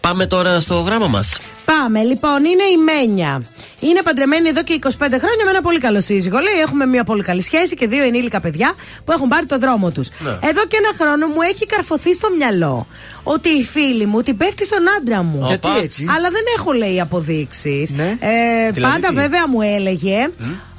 Πάμε 0.00 0.26
τώρα 0.26 0.60
στο 0.60 0.74
γράμμα 0.74 1.06
μας. 1.06 1.38
Πάμε, 1.64 2.02
λοιπόν, 2.02 2.44
είναι 2.44 2.62
η 2.62 2.76
Μένια. 2.76 3.42
Είναι 3.80 4.02
παντρεμένη 4.02 4.48
εδώ 4.48 4.62
και 4.62 4.78
25 4.82 4.88
χρόνια 4.98 5.44
με 5.44 5.50
ένα 5.50 5.60
πολύ 5.60 5.78
καλό 5.78 6.00
σύζυγο. 6.00 6.38
Λέει: 6.38 6.60
Έχουμε 6.60 6.86
μια 6.86 7.04
πολύ 7.04 7.22
καλή 7.22 7.42
σχέση 7.42 7.74
και 7.74 7.86
δύο 7.86 8.02
ενήλικα 8.02 8.40
παιδιά 8.40 8.74
που 9.04 9.12
έχουν 9.12 9.28
πάρει 9.28 9.46
το 9.46 9.58
δρόμο 9.58 9.90
τους. 9.90 10.08
Ναι. 10.18 10.30
Εδώ 10.30 10.66
και 10.68 10.76
ένα 10.76 10.90
χρόνο 11.00 11.26
μου 11.26 11.42
έχει 11.42 11.66
καρφωθεί 11.66 12.14
στο 12.14 12.28
μυαλό 12.36 12.86
ότι 13.22 13.48
η 13.48 13.64
φίλη 13.64 14.06
μου 14.06 14.20
την 14.20 14.36
πέφτει 14.36 14.64
στον 14.64 14.78
άντρα 14.98 15.22
μου. 15.22 15.44
Γιατί 15.46 15.68
έτσι; 15.82 16.06
Αλλά 16.16 16.28
δεν 16.30 16.42
έχω, 16.58 16.72
λέει, 16.72 17.00
αποδείξεις. 17.00 17.90
Ναι. 17.90 18.16
Ε, 18.20 18.70
Δηλαδή 18.70 18.92
πάντα 18.92 19.08
τι; 19.08 19.14
βέβαια 19.14 19.48
μου 19.48 19.60
έλεγε 19.60 20.30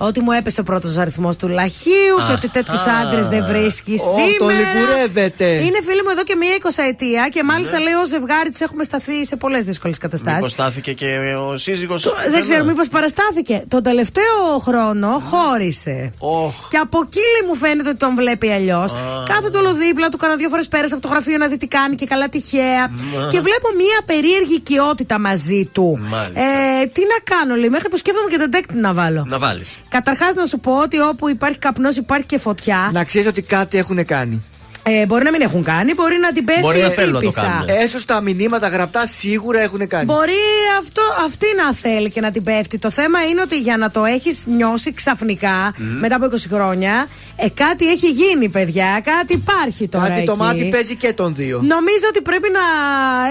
ότι 0.07 0.19
μου 0.22 0.32
έπεσε 0.32 0.60
ο 0.60 0.64
πρώτος 0.64 0.98
αριθμός 0.98 1.36
του 1.36 1.48
λαχείου 1.48 2.15
και 2.28 2.32
Α. 2.32 2.36
ότι 2.36 2.48
τέτοιους 2.49 2.80
Α. 2.86 2.91
άντρες 3.02 3.28
δεν 3.28 3.45
βρίσκει 3.45 3.94
Ω, 3.94 4.14
σήμερα. 4.14 4.38
τον 4.40 4.49
λιγουρεύεται. 4.49 5.45
Είναι 5.45 5.80
φίλη 5.88 6.02
μου 6.06 6.10
εδώ 6.11 6.23
και 6.23 6.36
μία 6.36 6.56
εικοσαετία 6.56 7.28
και 7.32 7.44
μάλιστα 7.44 7.78
Ναι. 7.78 7.84
λέει 7.84 7.94
ω 7.94 8.06
ζευγάρι 8.06 8.49
τη 8.49 8.64
έχουμε 8.64 8.84
σταθεί 8.84 9.26
σε 9.26 9.36
πολλές 9.36 9.65
δύσκολες 9.65 9.98
καταστάσεις. 9.98 10.36
Μήπως 10.38 10.52
στάθηκε 10.52 10.94
και 10.94 11.10
ο 11.48 11.57
σύζυγος. 11.57 12.14
Δεν 12.32 12.44
ξέρω, 12.44 12.64
μήπως 12.65 12.88
παραστάθηκε. 12.88 13.64
Τον 13.68 13.84
τελευταίο 13.84 14.57
χρόνο 14.61 15.07
χώρισε. 15.32 16.10
Όχ. 16.18 16.53
Και 16.69 16.78
από 16.78 16.99
εκεί 17.06 17.19
λέει, 17.34 17.49
μου 17.49 17.56
φαίνεται 17.56 17.90
ότι 17.90 17.98
τον 17.98 18.15
βλέπει 18.15 18.52
αλλιώς. 18.52 18.91
Κάθεται 19.28 19.57
όλο 19.57 19.73
δίπλα 19.73 20.10
του, 20.10 20.18
κάνα 20.18 20.36
δύο 20.36 20.49
φορές 20.49 20.68
πέρασε 20.68 20.94
από 20.94 21.03
το 21.03 21.10
γραφείο 21.10 21.38
να 21.38 21.48
δει 21.48 21.57
τι 21.57 21.68
κάνει 21.68 21.95
και 21.95 22.06
καλά 22.06 22.30
τυχαία. 22.30 22.88
Και 23.32 23.40
βλέπω 23.40 23.68
μία 23.78 23.99
περίεργη 24.06 24.53
οικειότητα 24.53 25.19
μαζί 25.19 25.69
του. 25.72 25.99
Μάλιστα. 26.10 26.41
Ε, 26.41 26.86
τι 26.86 27.02
να 27.02 27.36
κάνω, 27.36 27.56
λέει, 27.56 27.69
μέχρι 27.69 27.90
που 27.90 27.98
σκέφτομαι 27.98 28.30
και 28.30 28.38
den 28.44 28.48
τέκτη 28.52 28.76
να 28.78 28.94
βάλω. 28.94 29.23
Να 29.28 29.38
βάλεις. 29.40 29.78
Καταρχάς 29.91 30.34
να 30.34 30.45
σου 30.45 30.59
πω 30.59 30.77
ότι 30.77 30.99
όπου 30.99 31.30
υπάρχει 31.30 31.57
καπνός 31.57 31.95
υπάρχει 31.95 32.26
και 32.26 32.38
φωτιά. 32.38 32.89
Να 32.93 33.03
ξέρεις 33.03 33.27
ότι 33.27 33.41
κάτι 33.41 33.77
έχουν 33.77 34.05
κάνει. 34.05 34.43
Ε, 34.84 35.05
μπορεί 35.05 35.23
να 35.23 35.31
μην 35.31 35.41
έχουν 35.41 35.63
κάνει, 35.63 35.93
μπορεί 35.93 36.18
να 36.22 36.31
την 36.31 36.45
πέφτει 36.45 36.61
Μπορεί 36.61 36.80
να 36.80 36.85
η 36.85 36.89
θέλουν 36.91 37.13
να 37.13 37.19
το 37.19 37.27
τύπισσα. 37.27 37.41
κάνουν. 37.41 37.81
Έστω 37.84 37.99
στα 37.99 38.22
μηνύματα 38.22 38.68
γραπτά 38.68 39.05
σίγουρα 39.05 39.59
έχουν 39.59 39.88
κάνει. 39.88 40.05
Μπορεί 40.05 40.34
αυτό, 40.80 41.01
αυτή 41.26 41.45
να 41.57 41.73
θέλει 41.73 42.09
και 42.09 42.22
να 42.22 42.31
την 42.31 42.43
πέφτει. 42.43 42.77
Το 42.77 42.89
θέμα 42.91 43.26
είναι 43.26 43.41
ότι 43.41 43.59
για 43.59 43.77
να 43.77 43.91
το 43.91 44.05
έχεις 44.05 44.43
νιώσει 44.45 44.93
ξαφνικά 44.93 45.73
μετά 45.99 46.15
από 46.15 46.26
20 46.26 46.35
χρόνια, 46.51 47.07
ε, 47.35 47.49
κάτι 47.49 47.91
έχει 47.91 48.09
γίνει, 48.09 48.49
παιδιά. 48.49 49.01
Κάτι 49.03 49.34
υπάρχει 49.34 49.88
τώρα. 49.88 50.07
Κάτι 50.07 50.23
το 50.23 50.31
εκεί. 50.31 50.41
μάτι 50.41 50.65
παίζει 50.65 50.95
και 50.95 51.13
των 51.13 51.35
δύο. 51.35 51.57
Νομίζω 51.61 52.05
ότι 52.09 52.22
πρέπει 52.22 52.47
να 52.51 52.59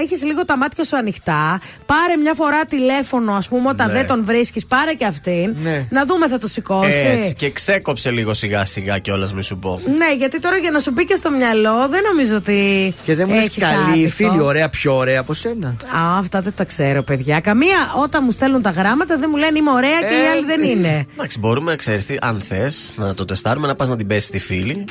έχεις 0.02 0.24
λίγο 0.24 0.44
τα 0.44 0.56
μάτια 0.56 0.84
σου 0.84 0.96
ανοιχτά. 0.96 1.60
Πάρε 1.92 2.16
μια 2.22 2.34
φορά 2.34 2.64
τηλέφωνο, 2.64 3.32
ας 3.32 3.48
πούμε, 3.48 3.68
όταν 3.68 3.86
Ναι. 3.86 3.92
δεν 3.92 4.06
τον 4.06 4.24
βρίσκεις. 4.24 4.66
Πάρε 4.66 4.92
και 4.92 5.04
αυτήν. 5.04 5.56
Ναι. 5.62 5.86
Να 5.90 6.04
δούμε, 6.06 6.28
θα 6.28 6.38
το 6.38 6.46
σηκώσει. 6.46 7.04
Έτσι. 7.18 7.34
Και 7.34 7.50
ξέκοψε 7.50 8.10
λίγο 8.10 8.34
σιγά 8.34 8.64
σιγά 8.64 8.98
κιόλας, 8.98 9.32
μη 9.34 9.42
σου 9.42 9.58
πω. 9.58 9.80
Ναι, 9.98 10.14
γιατί 10.18 10.40
τώρα 10.40 10.56
για 10.56 10.70
να 10.70 10.78
σου 10.78 10.90
μπει 10.90 11.04
και 11.04 11.14
στο 11.14 11.30
μυαλό 11.30 11.48
μυαλό, 11.52 11.88
δεν 11.88 12.00
νομίζω 12.10 12.36
ότι. 12.36 12.94
Και 13.04 13.14
δεν 13.14 13.26
μου 13.28 13.34
λες 13.34 13.44
έχεις 13.46 13.62
καλή 13.62 13.90
άδικο. 13.92 14.08
φίλη, 14.08 14.40
ωραία, 14.42 14.68
πιο 14.68 14.96
ωραία 14.96 15.20
από 15.20 15.34
σένα. 15.34 15.68
Α, 15.68 16.18
αυτά 16.18 16.40
δεν 16.40 16.52
τα 16.56 16.64
ξέρω, 16.64 17.02
παιδιά. 17.02 17.40
Καμία 17.40 17.92
όταν 18.02 18.22
μου 18.24 18.30
στέλνουν 18.30 18.62
τα 18.62 18.70
γράμματα 18.70 19.16
δεν 19.18 19.28
μου 19.32 19.36
λένε 19.36 19.58
είμαι 19.58 19.70
ωραία 19.70 20.00
και 20.00 20.14
οι 20.14 20.26
άλλοι 20.32 20.44
δεν 20.46 20.62
είναι. 20.62 21.06
Εντάξει, 21.12 21.38
μπορούμε, 21.38 21.76
ξέρεις 21.76 22.06
τι, 22.06 22.16
αν 22.20 22.40
θες 22.40 22.94
να 22.96 23.14
το 23.14 23.24
τεστάρουμε, 23.24 23.66
να 23.66 23.74
πας 23.74 23.88
να 23.88 23.96
την 23.96 24.06
πέσεις 24.06 24.24
στη 24.26 24.38
φίλη 24.38 24.84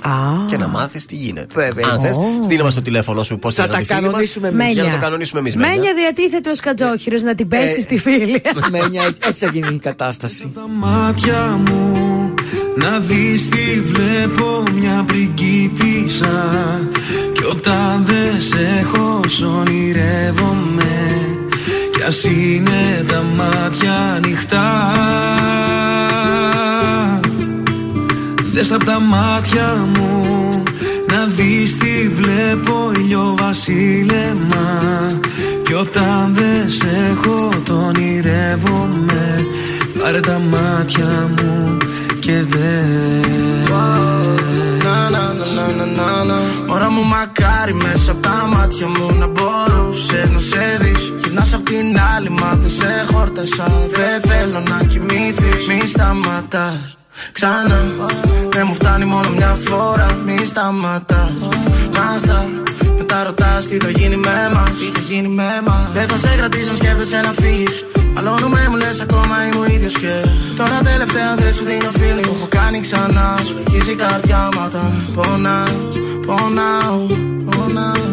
και 0.50 0.58
να 0.58 0.68
μάθεις 0.68 1.06
τι 1.06 1.16
γίνεται. 1.16 1.54
Βέβαια. 1.54 1.88
Αν 1.92 2.02
θες, 2.02 2.16
Ω. 2.18 2.22
στείλε 2.44 2.64
μας 2.64 2.74
το 2.76 2.82
τηλέφωνο 2.82 3.24
σου 3.24 3.40
πώς 3.40 3.54
Θα 3.54 3.68
τα 3.68 3.82
κανονίσουμε 3.88 4.48
εμείς. 4.48 4.74
Για 4.74 4.84
να 4.84 4.90
το 4.92 4.98
κανονίσουμε 4.98 5.40
εμείς. 5.40 5.56
Μένια 5.56 5.94
διατίθεται 5.94 6.50
ο 6.50 6.56
Σκατζόχυρο 6.90 7.18
να 7.24 7.36
την 7.36 7.48
πέσει 7.48 7.76
Ε, 7.78 7.82
στη 7.82 7.98
φίλη. 7.98 8.42
Μένια, 8.72 9.04
έτσι 9.28 9.46
θα 9.46 9.52
γίνει 9.52 9.74
η 9.74 9.78
κατάσταση. 9.80 10.52
μάτια 10.80 11.60
μου 11.66 11.94
να 12.76 13.00
δεις 13.00 13.50
τι 13.50 13.82
βλέπω 13.82 14.64
μια 14.80 15.04
πριγκίπισσα 15.08 16.80
Κι 17.34 17.44
όταν 17.44 18.06
δεν 18.06 18.42
σε 18.42 18.80
έχω 18.82 19.22
σ' 19.28 19.42
ονειρεύομαι 19.42 21.18
Κι 21.96 22.04
ας 22.08 22.24
είναι 22.24 23.06
τα 23.08 23.24
μάτια 23.38 23.94
ανοιχτά 24.16 24.92
Δες 28.52 28.72
απ' 28.72 28.84
τα 28.84 29.00
μάτια 29.00 29.88
μου 29.94 30.24
να 31.08 31.26
δεις 31.26 31.78
τι 31.78 32.10
βλέπω 32.10 32.92
ηλιοβασίλεμα 32.98 35.08
Κι 35.70 35.76
όταν 35.76 36.34
δεν 36.34 36.70
σε 36.70 36.88
έχω 37.12 37.50
το 37.64 37.74
ονειρεύομαι 37.74 39.48
Πάρε 40.02 40.20
τα 40.20 40.40
μάτια 40.40 41.30
μου 41.38 41.78
και 42.20 42.32
δες. 42.32 43.70
Μωρά 46.68 46.92
μου 46.92 47.04
μακάρι 47.04 47.74
μέσα 47.74 48.12
από 48.12 48.22
τα 48.22 48.48
μάτια 48.56 48.88
μου 48.88 49.16
να 49.20 49.28
μπορούσες 49.28 50.30
να 50.30 50.40
σε 50.40 50.78
δεις. 50.80 51.14
Γυρνάς 51.24 51.54
απ' 51.54 51.66
την 51.66 52.00
άλλη 52.16 52.30
μα 52.30 52.56
δεν 52.56 52.70
σε 52.70 53.06
χόρτασα. 53.12 53.72
Δεν 53.90 54.32
θέλω 54.32 54.60
να 54.60 54.84
κοιμήθεις 54.84 55.68
Μη 55.68 55.88
σταματάς 55.88 56.98
ξανά. 57.32 57.82
Δεν 58.50 58.66
μου 58.68 58.74
φτάνει 58.74 59.06
μόνο 59.06 59.30
μια 59.30 59.58
φορά. 59.66 60.18
Μη 60.26 60.46
σταματάς. 60.46 61.32
Μάστα 61.94 62.46
μετά 63.10 63.24
ρωτάς 63.24 63.68
τι 63.68 63.78
θα 63.78 63.90
γίνει 63.90 64.16
με 64.16 64.50
μας. 64.54 64.72
Τι 64.80 64.86
θα 64.94 65.02
γίνει 65.10 65.28
με 65.28 65.62
μας. 65.66 65.90
Δεν 65.94 66.08
θα 66.08 66.18
σε 66.18 66.36
κρατήσω 66.38 66.70
αν 66.70 66.76
σκέφτεσαι 66.76 67.20
να 67.22 67.32
φύγεις. 67.32 67.86
Μαλώνουμε 68.14 68.68
μου 68.70 68.76
λες 68.76 69.00
ακόμα 69.02 69.36
είμαι 69.46 69.66
ο 69.66 69.66
ίδιος 69.66 69.94
και 69.94 70.14
Τώρα 70.56 70.80
τελευταία 70.84 71.36
δεν 71.36 71.54
σου 71.54 71.64
δίνω 71.64 71.90
feeling. 71.98 72.22
Το 72.22 72.34
έχω 72.36 72.48
κάνει 72.50 72.80
ξανά 72.80 73.40
Σου 73.46 73.56
αρχίζει 73.66 73.92
η 73.92 73.96
καρδιά 73.96 74.50
μου 74.54 74.62
όταν 74.66 74.92
πονάς 75.14 75.72
Πονάω, 76.28 77.00
πονάω. 77.50 78.08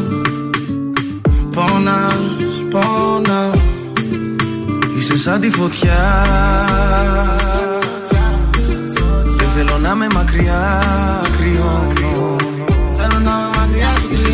Πονάς, 1.54 2.24
πονάω. 2.70 3.60
Είσαι 4.96 5.18
σαν 5.18 5.40
τη 5.40 5.50
φωτιά. 5.50 6.02
Δεν 9.38 9.48
θέλω 9.54 9.78
να 9.78 9.94
με 9.94 10.06
μακριά 10.14 10.82
κρυώνω 11.36 12.05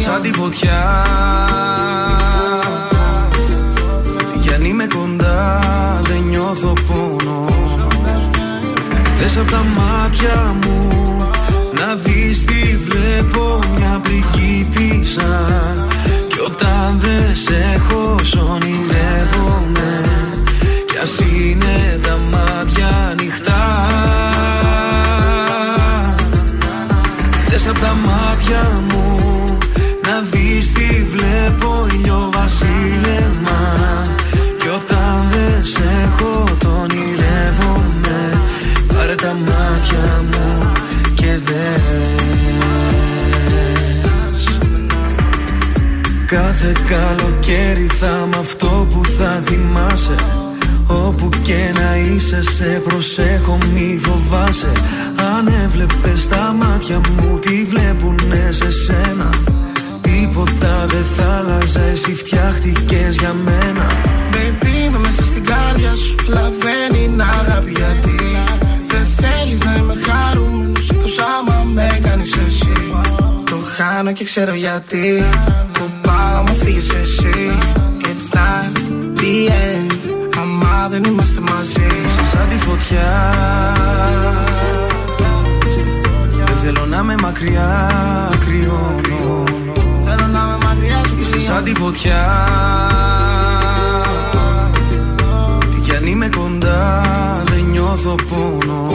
σαν 0.05 0.23
τη 0.23 0.33
φωτιά. 0.33 1.05
Τι 4.33 4.39
κι 4.39 4.55
αν 4.55 4.65
είμαι 4.65 4.87
κοντά 4.95 5.61
δεν 6.03 6.23
νιώθω 6.29 6.73
πόνο. 6.87 7.45
Δες 9.19 9.37
απ' 9.37 9.51
τα 9.51 9.65
μάτια 9.77 10.57
μου 10.63 11.17
να 11.79 11.95
δεις 11.95 12.45
τι 12.45 12.75
βλέπω 12.75 13.59
μια 13.77 14.01
πριγκίπισσα. 14.03 15.61
Κι 16.29 16.41
όταν 16.41 16.99
δεν 16.99 17.35
σε 17.35 17.75
έχω 17.75 18.17
σ' 18.23 18.35
ονειρεύομαι 18.35 20.03
Κι 20.87 20.99
ας 21.03 21.19
είναι 21.19 22.01
τα 22.03 22.17
μάτια 22.33 23.09
ανοιχτά. 23.11 23.87
Δες 27.47 27.67
απ' 27.67 27.79
τα 27.79 27.97
μάτια 28.07 28.83
μου 28.91 29.22
να 30.13 30.21
δεις 30.21 30.73
τι 30.73 31.03
βλέπω 31.03 31.87
ηλιοβασίλεμα 31.93 33.61
Κι 34.59 34.69
όταν 34.69 35.29
δεν 35.31 35.63
σε 35.63 35.83
έχω 36.03 36.45
το 36.59 36.69
ονειρεύομαι 36.83 38.43
Πάρε 38.95 39.15
τα 39.15 39.35
μάτια 39.35 40.25
μου 40.31 40.73
και 41.15 41.39
δες. 41.45 42.21
Κάθε 46.27 46.73
καλοκαίρι 46.89 47.87
θα 47.87 48.23
είμαι 48.27 48.37
αυτό 48.41 48.89
που 48.93 49.05
θα 49.05 49.43
θυμάσαι. 49.47 50.15
Όπου 50.87 51.29
και 51.43 51.73
να 51.75 51.97
είσαι 51.97 52.43
σε 52.43 52.83
προσέχω 52.89 53.59
μη 53.75 54.01
φοβάσαι. 54.03 54.73
Αν 55.37 55.53
έβλεπες 55.65 56.29
τα 56.29 56.55
μάτια 56.59 57.01
μου 57.17 57.39
τι 57.39 57.65
βλέπουνε 57.65 58.49
σε 58.51 58.71
σένα; 58.71 59.31
Τίποτα 60.45 60.87
δεν 60.87 61.05
θα 61.17 61.39
άλλαζε 61.39 61.89
εσύ 61.93 62.15
φτιάχτηκες 62.15 63.17
για 63.17 63.33
μένα. 63.45 63.87
Baby 64.33 64.87
είμαι 64.87 64.99
μέσα 64.99 65.25
στην 65.25 65.45
κάρδια 65.45 65.95
σου. 65.95 66.15
Αλλά 66.27 66.53
δεν 66.61 67.03
είναι 67.03 67.23
αγάπη 67.23 67.71
γιατί 67.71 68.37
Δεν 68.87 69.07
θέλεις 69.07 69.61
να 69.65 69.77
είμαι 69.77 69.95
χαρούμενος. 70.07 70.91
Εκτός 70.91 71.19
άμα 71.19 71.65
με 71.73 71.99
κάνεις 72.03 72.33
εσύ. 72.47 72.95
Το 73.45 73.57
χάνω 73.77 74.13
και 74.13 74.25
ξέρω 74.25 74.55
γιατί. 74.55 75.25
Που 75.73 75.91
πάω 76.03 76.43
μου 76.47 76.55
φύγεις 76.55 76.91
εσύ. 76.91 77.59
It's 78.01 78.37
not 78.37 78.77
the 79.19 79.49
end. 79.49 79.93
Άμα 80.41 80.89
δεν 80.91 81.05
είμαστε 81.05 81.41
μαζί. 81.41 81.87
Είσαι 82.05 82.27
σαν 82.27 82.49
τη 82.49 82.59
φωτιά. 82.59 83.11
Δεν 86.47 86.57
θέλω 86.63 86.87
να 86.87 87.03
με 87.03 87.15
μακριά. 87.23 87.91
Κρυώνω 88.47 89.42
Είσαι 91.37 91.45
σαν 91.45 91.65
τη 91.65 91.75
φωτιά. 91.75 92.25
Τι 95.71 95.81
κι 95.81 95.97
αν 95.97 96.07
είμαι 96.07 96.29
κοντά 96.37 97.03
δεν 97.45 97.65
νιώθω 97.71 98.15
πόνο. 98.15 98.91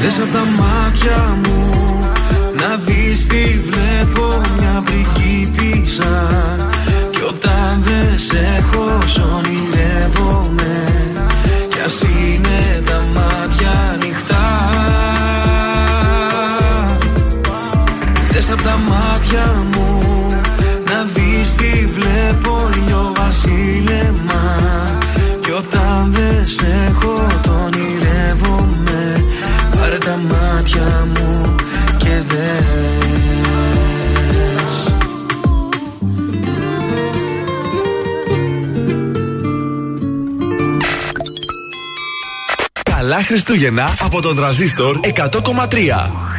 Δες 0.00 0.18
απ' 0.18 0.32
τα 0.32 0.44
μάτια 0.62 1.38
μου 1.44 1.98
να 2.56 2.76
δεις 2.76 3.26
τι 3.26 3.56
βλέπω 3.56 4.40
μια 4.58 4.82
πριγκίπισσα 4.84 6.28
Κι 7.10 7.22
όταν 7.28 7.82
δεν 7.82 8.18
σε 8.18 8.38
έχω 8.58 8.98
σ' 9.06 9.18
ονειρεύομαι 9.18 10.84
Κι 11.68 11.80
ας 11.84 12.00
είναι 12.02 12.82
τα 12.84 12.98
μάτια 13.14 13.70
ανοιχτά. 13.92 14.46
Δες 18.28 18.50
απ' 18.50 18.62
τα 18.62 18.78
μάτια 18.88 19.54
μου 19.72 19.91
να 21.52 21.62
δεις 21.62 21.70
τι 21.74 21.84
βλέπω 21.86 22.70
ηλιοβασίλεμα 22.76 24.56
Κι 25.40 25.50
όταν 25.50 26.12
δεν 26.12 26.44
σε 26.46 26.86
έχω 26.88 27.26
το 27.42 27.50
ονειρεύομαι. 27.64 29.26
Πάρε 29.78 29.98
τα 29.98 30.16
μάτια 30.16 31.06
μου 31.06 31.54
και 31.96 32.20
δες. 32.28 32.62
Καλά 42.82 43.22
Χριστούγεννα 43.22 43.94
από 44.00 44.20
τον 44.22 44.36
τραζίστορ 44.36 45.00
100,3. 45.02 46.32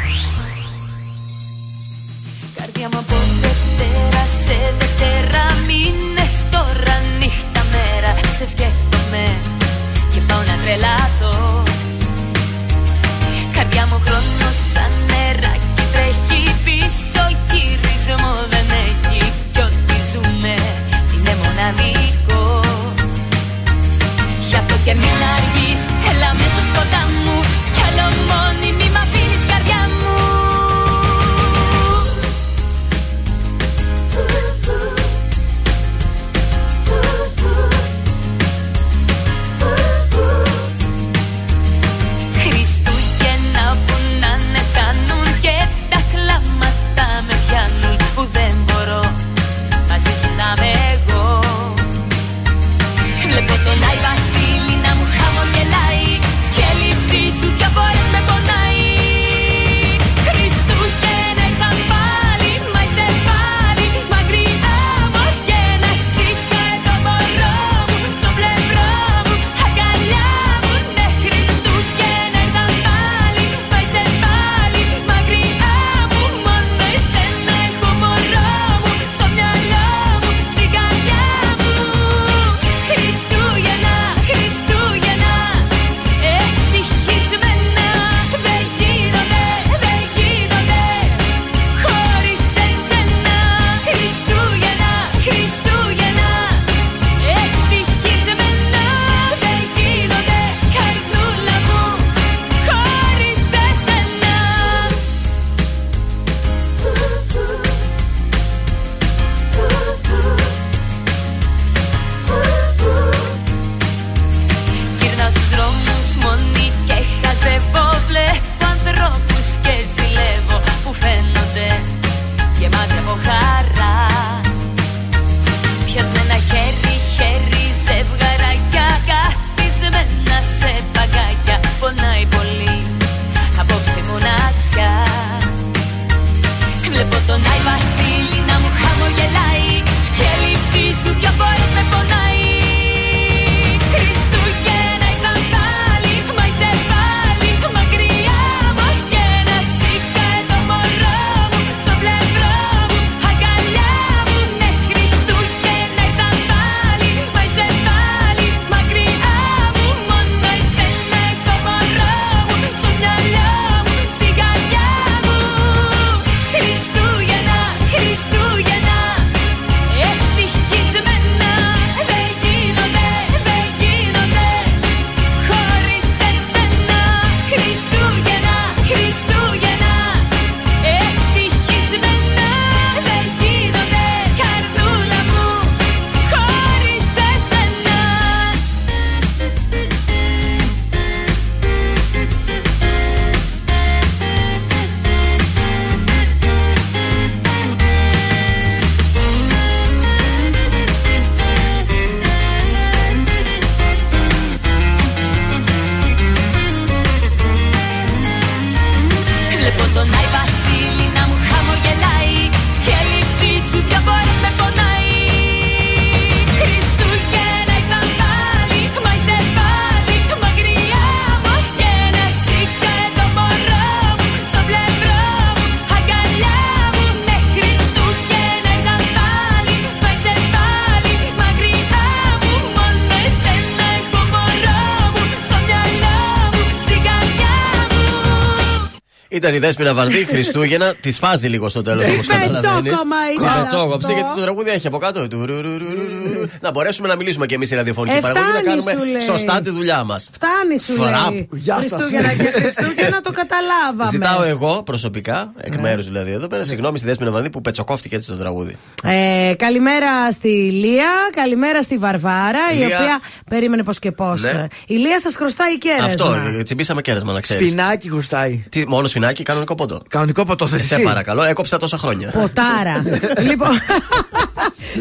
Ήταν 239.63 239.71
η 239.71 239.85
Δέσποινα 239.85 239.93
Βαρδί, 239.93 240.25
Χριστούγεννα, 240.33 240.93
τη 240.99 241.11
φάζει 241.11 241.47
λίγο 241.47 241.69
στο 241.69 241.81
τέλος 241.81 242.03
όπως 242.07 242.27
καταλαβαίνεις. 242.27 242.61
Πετσόκομα 242.83 243.15
ήταν 243.35 243.61
Πετσόκομα, 243.61 243.95
αυτό. 243.95 244.11
γιατί 244.11 244.29
το 244.35 244.41
τραγούδι 244.41 244.69
έχει 244.69 244.87
από 244.87 244.97
κάτω. 244.97 245.27
του 245.27 245.45
ρου, 245.45 245.61
ρου, 245.61 245.77
ρου, 245.77 245.77
ρου, 245.77 246.33
ρου. 246.33 246.47
Να 246.61 246.71
μπορέσουμε 246.71 247.07
να 247.07 247.15
μιλήσουμε 247.15 247.45
κι 247.45 247.53
εμείς 247.53 247.71
η 247.71 247.75
ραδιοφωνική 247.75 248.17
Ε, 248.17 248.19
παραγωγή, 248.19 248.45
να 248.45 248.59
φτάνει, 248.59 248.65
κάνουμε 248.83 248.91
σου 249.05 249.11
λέει. 249.11 249.21
σωστά 249.21 249.61
τη 249.61 249.69
δουλειά 249.69 250.03
μας. 250.03 250.29
Φτάνει 250.33 250.79
σου 250.79 250.93
Φραπ. 250.93 251.31
λέει. 251.31 251.47
Γεια 251.51 251.75
σας. 251.81 251.89
Χριστούγεννα 251.91 252.33
και 252.33 252.51
Χριστούγεννα 252.59 253.21
το 253.21 253.31
καταλάβαμε. 253.31 254.09
Ζητάω 254.09 254.43
εγώ 254.43 254.83
προσωπικά, 254.83 255.51
Ναι. 255.55 255.61
εκ 255.65 255.75
μέρους 255.81 256.05
δηλαδή 256.05 256.31
εδώ 256.31 256.47
πέρα, 256.47 256.63
συγγνώμη 256.65 256.97
στη 256.97 257.07
Δέσποινα 257.07 257.31
Βαρδί 257.31 257.49
που 257.49 257.61
πετσοκόφτηκε 257.61 258.15
έτσι 258.15 258.27
το 258.27 258.35
τραγούδι. 258.35 258.77
Ε, 259.03 259.53
καλημέρα 259.57 260.31
στη 260.31 260.47
Λία, 260.71 261.11
καλημέρα 261.35 261.81
στη 261.81 261.97
Βαρβάρα, 261.97 262.59
η 262.73 262.75
Λία. 262.77 262.85
οποία 262.87 263.19
περίμενε 263.53 263.83
πώ 263.83 263.91
και 263.91 264.11
πώ. 264.11 264.33
Ναι. 264.37 264.67
Η 264.87 264.95
Λία 264.95 265.19
σας 265.19 265.35
χρωστάει 265.35 265.77
κέρασμα. 265.77 266.05
Αυτό, 266.05 266.33
ε, 266.59 266.63
τσιμπήσαμε 266.63 267.01
κέρασμα 267.01 267.33
να 267.33 267.41
ξέρεις. 267.41 267.67
Σφινάκι 267.67 268.09
χρωστάει. 268.09 268.63
Τι, 268.69 268.87
μόνο 268.87 269.07
σφινάκι, 269.07 269.43
κανονικό 269.43 269.75
πόντο. 269.75 270.01
Κανονικό 270.09 270.43
ποτό 270.43 270.67
θες 270.67 270.83
Σε 270.85 270.95
εσύ. 270.95 271.03
παρακαλώ, 271.03 271.43
έκοψα 271.43 271.77
τόσα 271.77 271.97
χρόνια. 271.97 272.29
Ποτάρα. 272.31 273.03
λοιπόν. 273.49 273.69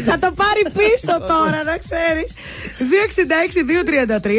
Θα 0.05 0.19
το 0.19 0.31
πάρει 0.35 0.61
πίσω 0.73 1.19
τώρα, 1.27 1.63
να 1.63 1.77
ξέρεις. 1.77 2.33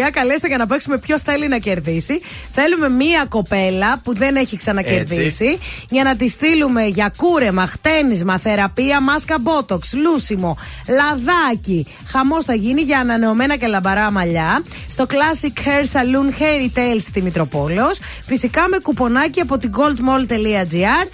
266-233. 0.09 0.11
Καλέστε 0.13 0.49
για 0.49 0.57
να 0.57 0.67
παίξουμε 0.67 0.99
ποιος 0.99 1.23
θέλει 1.23 1.49
να 1.49 1.59
κερδίσει. 1.59 2.21
Θέλουμε 2.53 2.89
μία 2.89 3.25
κοπέλα 3.29 4.01
που 4.03 4.15
δεν 4.15 4.37
έχει 4.37 4.57
ξανακερδίσει. 4.57 5.59
Για 5.89 6.05
να 6.05 6.17
τη 6.17 6.29
στείλουμε 6.29 6.85
για 6.87 7.13
κούρεμα, 7.17 7.67
χτένισμα, 7.67 8.39
θεραπεία, 8.39 9.01
μάσκα 9.01 9.39
μπότοξ, 9.39 9.95
λούσιμο, 9.95 10.57
λαδάκι. 10.89 11.87
Χαμός 12.07 12.45
θα 12.45 12.55
γίνει 12.55 12.81
για 12.81 12.99
ανανεωμένα 12.99 13.57
και 13.57 13.67
λαμπαρά 13.67 14.11
μαλλιά. 14.11 14.63
Στο 14.89 15.07
Classic 15.09 15.59
Hair 15.67 15.85
Saloon 15.93 16.43
Hair 16.43 16.79
Tales 16.79 17.01
στη 17.01 17.23
Μητροπόλεως. 17.23 17.99
Φυσικά 18.27 18.69
με 18.69 18.79
κουπονάκι 18.83 19.41
από 19.41 19.59
την 19.59 19.71
goldmall.gr. 19.77 21.07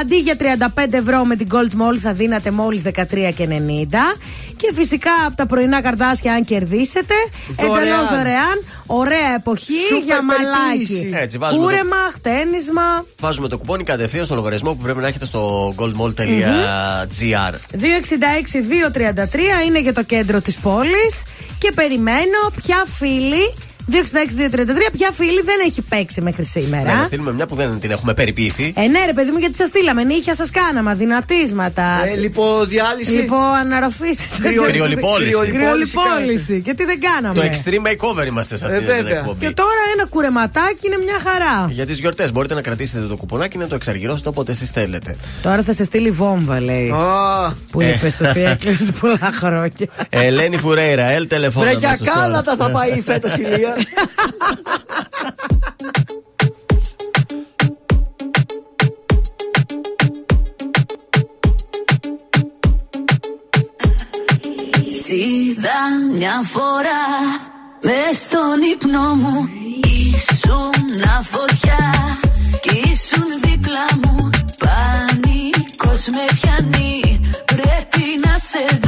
Αντί 0.00 0.16
για 0.16 0.36
35 0.76 0.92
ευρώ 0.92 1.24
με 1.24 1.36
την 1.36 1.46
Gold 1.52 1.72
Mall 1.80 1.96
θα 2.00 2.12
δίνατε 2.12 2.50
μόλις 2.50 2.82
13,90 2.82 2.92
και 4.56 4.70
φυσικά 4.74 5.10
από 5.26 5.36
τα 5.36 5.46
πρωινά 5.46 5.80
καρδάσια 5.82 6.32
αν 6.32 6.44
κερδίσετε 6.44 7.14
Δωρεάν. 7.56 7.76
εντελώς 7.82 8.08
δωρεάν 8.08 8.62
ωραία 8.86 9.34
εποχή 9.36 9.72
Σούπερ 9.88 10.02
για 10.04 10.22
μαλάκι 10.22 10.52
περιποίηση. 10.68 11.10
Έτσι, 11.12 11.38
βάζουμε 11.38 11.64
το- 11.64 11.70
κούρεμα, 11.70 11.96
χτένισμα 12.12 13.04
Βάζουμε 13.20 13.48
το 13.48 13.58
κουπόνι 13.58 13.84
κατευθείαν 13.84 14.24
στο 14.24 14.34
λογαριασμό 14.34 14.70
που 14.74 14.82
πρέπει 14.82 14.98
να 15.00 15.06
έχετε 15.06 15.24
στο 15.24 15.74
goldmall.gr. 15.78 17.54
266-233 17.78 19.66
είναι 19.66 19.80
για 19.80 19.92
το 19.92 20.02
κέντρο 20.02 20.40
της 20.40 20.56
πόλης 20.56 21.22
και 21.58 21.72
περιμένω 21.74 22.38
ποια 22.56 22.84
φίλη 22.98 23.54
266-233 23.92 23.94
ποια 24.92 25.10
φίλη 25.12 25.40
δεν 25.44 25.56
έχει 25.66 25.82
παίξει 25.82 26.20
μέχρι 26.20 26.44
σήμερα 26.44 26.82
Ναι, 26.92 26.94
να 26.98 27.04
στείλουμε 27.04 27.32
μια 27.32 27.46
που 27.46 27.54
δεν 27.54 27.80
την 27.80 27.90
έχουμε 27.90 28.14
περιποιηθεί. 28.14 28.72
Ε, 28.76 28.86
ναι, 28.86 29.04
ρε 29.06 29.12
παιδί 29.12 29.30
μου, 29.30 29.38
γιατί 29.38 29.56
σας 29.56 29.68
στείλαμε. 29.68 30.04
Νύχια 30.04 30.34
σας 30.34 30.50
κάναμε, 30.50 30.90
αδυνατίσματα. 30.90 32.06
Ε, 32.06 32.16
λιποδιάλυση. 32.16 33.10
Λοιπόν, 33.10 33.38
αναρροφήσει. 33.60 34.28
Κρυο- 34.40 34.62
Κρυολιπόληση. 34.62 35.30
Κρυολιπόληση. 35.52 36.58
Γιατί 36.64 36.84
δεν 36.84 37.00
κάναμε. 37.00 37.34
Το 37.34 37.42
extreme 37.42 37.86
makeover 37.88 38.26
είμαστε 38.26 38.56
σε 38.56 38.64
αυτή 38.66 38.76
Ε, 38.76 38.80
την 38.80 38.94
βέβαια. 38.94 39.18
εκπομπή. 39.18 39.46
Και 39.46 39.52
τώρα 39.54 39.80
ένα 39.94 40.06
κουρεματάκι 40.06 40.86
είναι 40.86 40.96
μια 41.04 41.18
χαρά. 41.30 41.68
Για 41.70 41.86
τις 41.86 41.98
γιορτές 41.98 42.32
μπορείτε 42.32 42.54
να 42.54 42.60
κρατήσετε 42.62 43.06
το 43.06 43.16
κουπονάκι 43.16 43.58
να 43.58 43.66
το 43.66 43.74
εξαργυρώσετε 43.74 44.28
όποτε 44.28 44.52
εσείς 44.52 44.70
θέλετε. 44.70 45.16
Τώρα 45.42 45.62
θα 45.62 45.72
σε 45.72 45.84
στείλει 45.84 46.10
βόμβα, 46.10 46.60
λέει. 46.60 46.94
Που 47.70 47.80
Ε. 47.80 47.88
είπες 47.88 48.20
ότι 48.20 48.44
έκλεισες 48.44 48.90
πολλά 49.00 49.30
χρόνια. 49.34 49.70
Ελένη 50.08 50.56
Φουρέιρα, 50.56 51.04
ελ 51.04 51.26
τηλεφώνα. 51.26 51.66
Βρε 51.66 51.78
για 51.78 51.88
αμέσως 51.88 52.06
τώρα. 52.08 52.20
κάλατα 52.20 52.56
θα 52.56 52.70
πάει 52.70 53.00
φέτος 53.04 53.34
η 53.34 53.40
Λία. 53.40 53.73
Είδα 65.16 65.80
μια 66.12 66.42
φορά 66.44 67.04
μες 67.82 68.16
στον 68.18 68.62
ύπνο 68.72 69.14
μου. 69.14 69.48
Ήσουν 69.82 70.74
φωτιά 71.22 71.94
κι 72.60 72.76
ήσουν 72.76 73.26
δίπλα 73.42 73.86
μου. 74.02 74.30
Πανικός 74.58 76.06
με 76.06 76.24
πιάνει 76.34 77.20
Πρέπει 77.44 78.20
να 78.24 78.38
σε 78.38 78.78
δω 78.82 78.83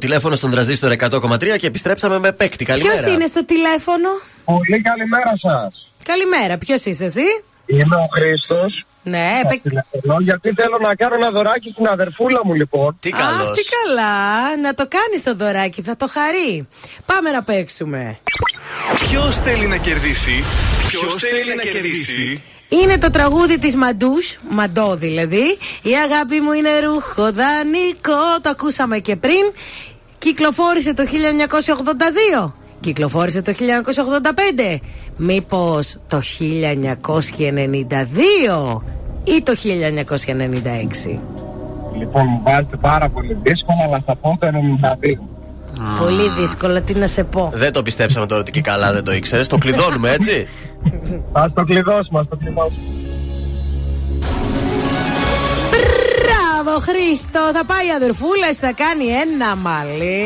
τηλέφωνο 0.00 0.34
στον 0.36 0.50
τραζίστορ 0.50 0.92
100,3 1.10 1.56
και 1.58 1.66
επιστρέψαμε 1.66 2.18
με 2.18 2.32
παίκτη. 2.32 2.64
Καλημέρα. 2.64 3.00
Ποιος 3.00 3.14
είναι 3.14 3.26
στο 3.26 3.44
τηλέφωνο, 3.44 4.08
Πολύ 4.44 4.80
καλημέρα 4.82 5.32
σας. 5.40 5.92
Καλημέρα, 6.04 6.58
ποιος 6.58 6.84
είσαι 6.84 7.04
εσύ, 7.04 7.28
Είμαι 7.66 7.96
ο 7.96 8.06
Χρήστος 8.14 8.84
Ναι, 9.02 9.30
Σας 9.42 9.42
πε- 9.52 9.62
τηλεφωνώ 9.62 10.20
γιατί 10.20 10.52
θέλω 10.56 10.78
να 10.80 10.94
κάνω 10.94 11.14
ένα 11.14 11.30
δωράκι 11.30 11.70
στην 11.72 11.86
αδερφούλα 11.86 12.40
μου 12.44 12.54
λοιπόν. 12.54 12.96
Τι 13.00 13.10
Αχ, 13.14 13.52
τι 13.54 13.62
καλά. 13.76 14.16
Να 14.62 14.74
το 14.74 14.84
κάνεις 14.88 15.22
το 15.22 15.34
δωράκι, 15.34 15.82
θα 15.82 15.96
το 15.96 16.06
χαρεί. 16.08 16.66
Πάμε 17.06 17.30
να 17.30 17.42
παίξουμε. 17.42 18.18
Ποιος 19.08 19.36
θέλει 19.36 19.66
να 19.66 19.76
κερδίσει; 19.76 20.44
Ποιος 20.88 21.14
θέλει 21.14 21.54
να 21.56 21.62
κερδίσει; 21.62 22.42
Είναι 22.70 22.98
το 22.98 23.10
τραγούδι 23.10 23.58
της 23.58 23.76
Μαντούς, 23.76 24.38
Μαντό 24.50 24.94
δηλαδή. 24.94 25.56
Η 25.82 25.90
αγάπη 26.10 26.40
μου 26.40 26.52
είναι 26.52 26.78
ρούχο 26.78 27.32
δανεικό, 27.32 28.40
το 28.42 28.48
ακούσαμε 28.48 28.98
και 28.98 29.16
πριν. 29.16 29.52
Κυκλοφόρησε 30.18 30.92
το 30.92 31.02
1982. 32.42 32.52
Κυκλοφόρησε 32.80 33.42
το 33.42 33.52
1985. 33.52 34.78
Μήπως 35.16 35.96
το 36.06 36.18
1992 36.18 38.82
ή 39.24 39.42
το 39.42 39.54
1996. 39.54 41.20
Λοιπόν, 41.98 42.26
μου 42.26 42.40
βάζετε 42.44 42.76
πάρα 42.76 43.08
πολύ 43.08 43.38
δύσκολα, 43.42 43.84
αλλά 43.86 44.02
θα 44.06 44.16
πω 44.16 44.36
το 44.40 44.46
92. 44.46 44.50
Πολύ 45.98 46.28
δύσκολο, 46.38 46.82
τι 46.82 46.94
να 46.94 47.06
σε 47.06 47.24
πω. 47.24 47.50
Δεν 47.54 47.72
το 47.72 47.82
πιστέψαμε 47.82 48.26
τώρα 48.26 48.40
ότι 48.40 48.50
και 48.50 48.60
καλά 48.60 48.92
δεν 48.92 49.04
το 49.04 49.12
ήξερες. 49.12 49.48
Το 49.48 49.58
κλειδώνουμε, 49.58 50.10
έτσι. 50.10 50.48
Ας 51.32 51.52
το 51.52 51.64
κλειδώσουμε, 51.64 52.18
ας 52.20 52.26
το 52.28 52.36
κλειδώσουμε. 52.36 52.82
Μπράβο 56.22 56.78
Χρήστο, 56.80 57.40
θα 57.54 57.64
πάει 57.64 57.86
η 57.86 57.92
αδερφούλα, 57.96 58.46
θα 58.60 58.72
κάνει 58.72 59.04
ένα 59.24 59.56
μαλλί. 59.56 60.18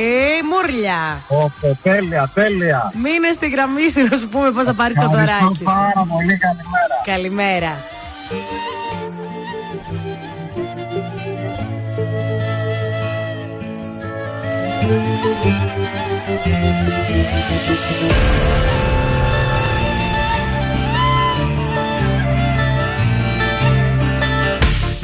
Μουρλια. 0.50 1.00
Ωπω, 1.28 1.78
τέλεια, 1.82 2.30
τέλεια. 2.34 2.92
Μείνε 3.02 3.30
στη 3.32 3.48
γραμμή 3.48 3.90
σου 3.90 4.06
να 4.10 4.16
σου 4.16 4.28
πούμε 4.28 4.50
πώς 4.50 4.64
θα 4.64 4.74
πάρεις 4.74 4.96
το 4.96 5.02
Ευχαριστώ 5.10 5.38
δωράκι 5.38 5.56
σου. 5.56 5.64
πάρα 5.64 6.06
πολύ, 6.12 6.38
καλημέρα. 6.38 6.94
Καλημέρα. 7.12 7.72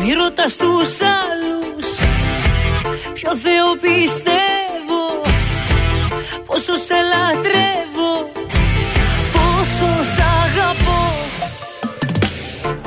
Μη 0.03 0.13
ρωτάς 0.13 0.57
τους 0.57 0.91
άλλους 1.01 1.87
Ποιο 3.13 3.37
Θεό 3.37 3.71
πιστεύω 3.81 5.03
Πόσο 6.47 6.77
σε 6.77 6.95
λατρεύω 7.11 8.13
Πόσο 9.33 9.91
σ' 10.15 10.23
αγαπώ. 10.45 11.03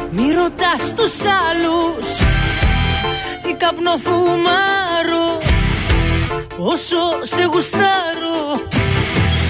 Μη 0.10 0.32
ρωτάς 0.34 0.94
τους 0.96 1.14
άλλους 1.48 2.08
Τι 3.42 3.54
καπνό 3.54 3.98
φουμάρω 3.98 5.28
Πόσο 6.58 7.04
σε 7.22 7.44
γουστάρω. 7.44 8.40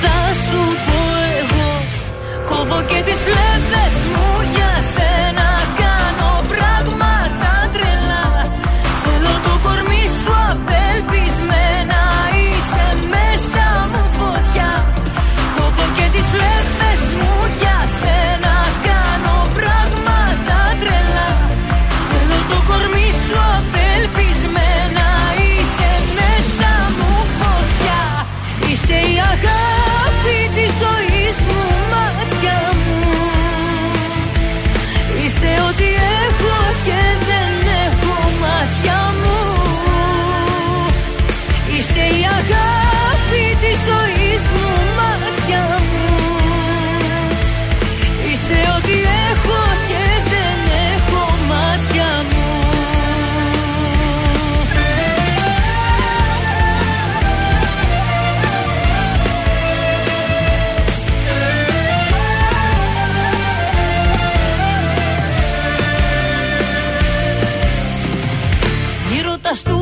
Θα 0.02 0.18
σου 0.46 0.62
πω 0.86 1.00
εγώ 1.40 1.70
Κόβω 2.46 2.82
και 2.82 3.02
τις 3.06 3.18
φλέβες 3.18 4.03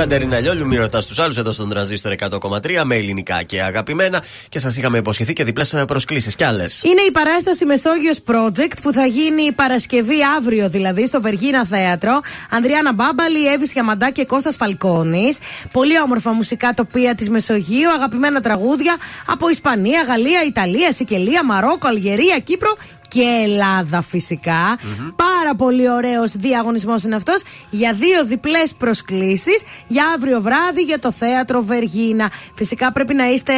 Κατερίνα 0.00 0.40
Λιόλου, 0.40 0.66
μη 0.66 0.76
ρωτάς 0.76 1.06
τους 1.06 1.18
άλλους 1.18 1.36
εδώ 1.36 1.52
στον 1.52 1.68
τραζίστορ 1.68 2.12
100,3 2.12 2.82
με 2.84 2.96
ελληνικά 2.96 3.42
και 3.42 3.62
αγαπημένα. 3.62 4.22
Και 4.48 4.58
σας 4.58 4.76
είχαμε 4.76 4.98
υποσχεθεί 4.98 5.32
και 5.32 5.44
διπλές 5.44 5.74
προσκλήσεις 5.86 6.36
κι 6.36 6.44
άλλες. 6.44 6.82
Είναι 6.82 7.00
η 7.00 7.10
παράσταση 7.10 7.64
Μεσόγειος 7.64 8.18
Project 8.26 8.72
που 8.82 8.92
θα 8.92 9.06
γίνει 9.06 9.42
η 9.42 9.52
Παρασκευή 9.52 10.16
αύριο 10.36 10.68
δηλαδή 10.68 11.06
στο 11.06 11.20
Βεργίνα 11.20 11.66
Θέατρο. 11.66 12.20
Ανδριάνα 12.50 12.92
Μπάμπαλη, 12.92 13.46
Εύη 13.46 13.68
Χιαμαντά 13.68 14.10
και 14.10 14.24
Κώστας 14.24 14.56
Φαλκόνης. 14.56 15.38
Πολύ 15.72 16.00
όμορφα 16.00 16.32
μουσικά 16.32 16.72
τοπία 16.74 17.14
της 17.14 17.30
Μεσογείου, 17.30 17.90
αγαπημένα 17.90 18.40
τραγούδια 18.40 18.96
από 19.26 19.48
Ισπανία, 19.48 20.02
Γαλλία, 20.02 20.42
Ιταλία, 20.46 20.92
Σικελία, 20.92 21.44
Μαρόκο, 21.44 21.88
Αλγερία, 21.88 22.38
Κύπρο 22.38 22.76
και 23.10 23.22
Ελλάδα 23.44 24.02
φυσικά. 24.02 24.78
Πάρα 25.16 25.54
πολύ 25.56 25.90
ωραίος 25.90 26.32
διαγωνισμός 26.36 27.02
είναι 27.04 27.14
αυτός 27.14 27.42
για 27.70 27.92
δύο 27.92 28.24
διπλές 28.24 28.74
προσκλήσεις 28.78 29.62
για 29.88 30.04
αύριο 30.16 30.40
βράδυ 30.40 30.82
για 30.82 30.98
το 30.98 31.12
θέατρο 31.12 31.62
Βεργίνα. 31.62 32.30
Φυσικά 32.54 32.92
πρέπει 32.92 33.14
να 33.14 33.26
είστε 33.30 33.52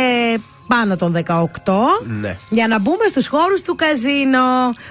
πάνω 0.66 0.97
των 0.97 1.12
18 1.12 1.47
Ναι. 2.20 2.36
για 2.50 2.66
να 2.68 2.78
μπούμε 2.78 3.06
στους 3.08 3.26
χώρους 3.26 3.62
του 3.62 3.74
καζίνο. 3.74 4.39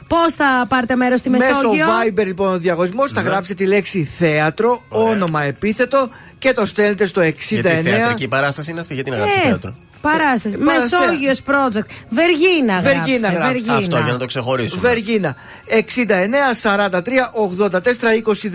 Πώς 0.07 0.33
θα 0.33 0.65
πάρετε 0.67 0.95
μέρος 0.95 1.19
στη 1.19 1.29
Μεσόγειο; 1.29 1.69
Μέσω 1.71 1.87
Viber 2.21 2.25
λοιπόν 2.25 2.53
ο 2.53 2.57
διαγωνισμός 2.57 3.11
θα 3.11 3.21
Ναι. 3.21 3.29
γράψετε 3.29 3.63
τη 3.63 3.69
λέξη 3.69 4.03
θέατρο, 4.03 4.81
όνομα 4.89 5.43
επίθετο 5.43 6.09
και 6.39 6.53
το 6.53 6.65
στέλνετε 6.65 7.05
στο 7.05 7.21
69. 7.21 7.33
Γιατί 7.49 7.89
θεατρική 7.89 8.27
παράσταση 8.27 8.71
είναι 8.71 8.79
αυτή, 8.79 8.93
γιατί 8.93 9.09
να 9.09 9.15
γράψει 9.15 9.37
Ε, 9.43 9.47
θέατρο; 9.47 9.73
Παράσταση. 10.01 10.57
Παραστέα. 10.57 10.99
Μεσόγειος 10.99 11.41
Project. 11.45 11.85
Βεργίνα 12.09 12.79
Βεργίνα 12.81 12.81
γράψτε, 12.81 13.17
γράψτε. 13.27 13.47
Βεργίνα. 13.47 13.73
Αυτό 13.75 13.97
για 13.97 14.11
να 14.11 14.17
το 14.17 14.25
ξεχωρίσουμε. 14.25 14.81
Βεργίνα 14.89 15.35
69 15.67 16.53
43 16.63 17.31
84 17.33 18.15
20 18.15 18.49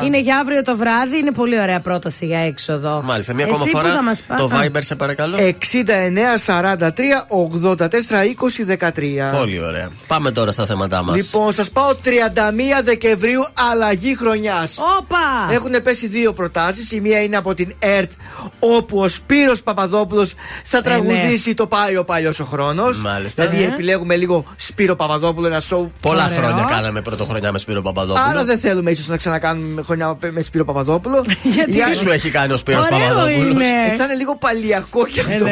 13. 0.00 0.04
Είναι 0.04 0.18
για 0.20 0.36
αύριο 0.38 0.62
το 0.62 0.76
βράδυ, 0.76 1.16
είναι 1.18 1.30
πολύ 1.32 1.60
ωραία 1.60 1.80
πρόταση 1.80 2.26
για 2.26 2.38
έξοδο. 2.38 3.02
Μάλιστα, 3.04 3.34
μία 3.34 3.44
ακόμα 3.44 3.62
Εσύ 3.62 3.70
που 3.72 3.78
φορά. 3.78 3.92
θα 3.92 4.02
μας 4.02 4.22
πά- 4.22 4.36
Το 4.36 4.44
Α. 4.44 4.48
Viber, 4.64 4.78
σε 4.80 4.94
παρακαλώ. 4.94 5.36
69 5.38 6.38
43 6.46 7.26
84 7.28 8.24
20 8.24 8.64
13. 8.64 9.30
Πολύ 9.38 9.60
ωραία. 9.64 9.90
Πάμε 10.06 10.30
τώρα 10.30 10.52
στα 10.52 10.66
θέματά 10.66 11.02
μας. 11.02 11.16
Λοιπόν, 11.16 11.52
σας 11.52 11.70
πάω 11.70 11.94
31 11.94 12.82
Δεκεμβρίου, 12.82 13.40
αλλαγή 13.70 14.16
χρονιάς. 14.16 14.78
Όπα! 14.98 15.52
Έχουν 15.52 15.82
πέσει 15.82 16.06
δύο 16.06 16.32
προτάσεις. 16.32 16.90
Η 16.92 17.00
μία 17.00 17.22
είναι 17.22 17.36
από 17.36 17.54
την 17.54 17.74
ΕΡΤ, 17.78 18.10
όπου 18.58 18.98
ο 18.98 19.08
Σπύρος 19.08 19.62
Παπαδόπουλος 19.62 20.34
θα 20.64 20.80
τραγουδήσει 20.80 21.54
το 21.54 21.66
Πάει 21.66 21.96
ο 21.96 22.04
Παλιός 22.04 22.40
ο 22.40 22.44
Χρόνος. 22.44 23.02
Μάλιστα. 23.02 23.46
Δηλαδή, 23.46 23.64
Ε. 23.64 23.72
επιλέγουμε 23.72 24.16
λίγο 24.16 24.44
Σπύρο 24.56 24.96
Παπαδόπουλο, 24.96 25.46
ένα 25.46 25.60
σοου. 25.60 25.92
Πολλά 26.00 26.24
ωραίο. 26.24 26.36
χρόνια 26.38 26.64
κάναμε 26.70 27.00
πρωτοχρονιά 27.00 27.52
με 27.52 27.58
Σπύρο 27.58 27.82
Παπαδόπουλο. 27.82 28.24
Άρα 28.28 28.44
δεν 28.44 28.58
θέλουμε 28.58 28.90
ίσως 28.90 29.08
να 29.08 29.16
ξανακάνουμε 29.16 29.82
χρονιά 29.82 30.18
με 30.30 30.42
Σπύρο 30.42 30.64
Παπαδόπουλο. 30.64 31.24
Τι 31.66 31.96
σου 31.96 32.10
έχει 32.10 32.30
κάνει 32.30 32.52
ο 32.52 32.56
Σπύρος 32.56 32.86
Ωραίο 32.86 32.98
Παπαδόπουλος; 32.98 33.50
είναι. 33.50 33.64
Έτσι 33.90 34.02
είναι 34.02 34.14
λίγο 34.14 34.36
παλιακό 34.36 35.06
και 35.06 35.20
αυτό. 35.20 35.46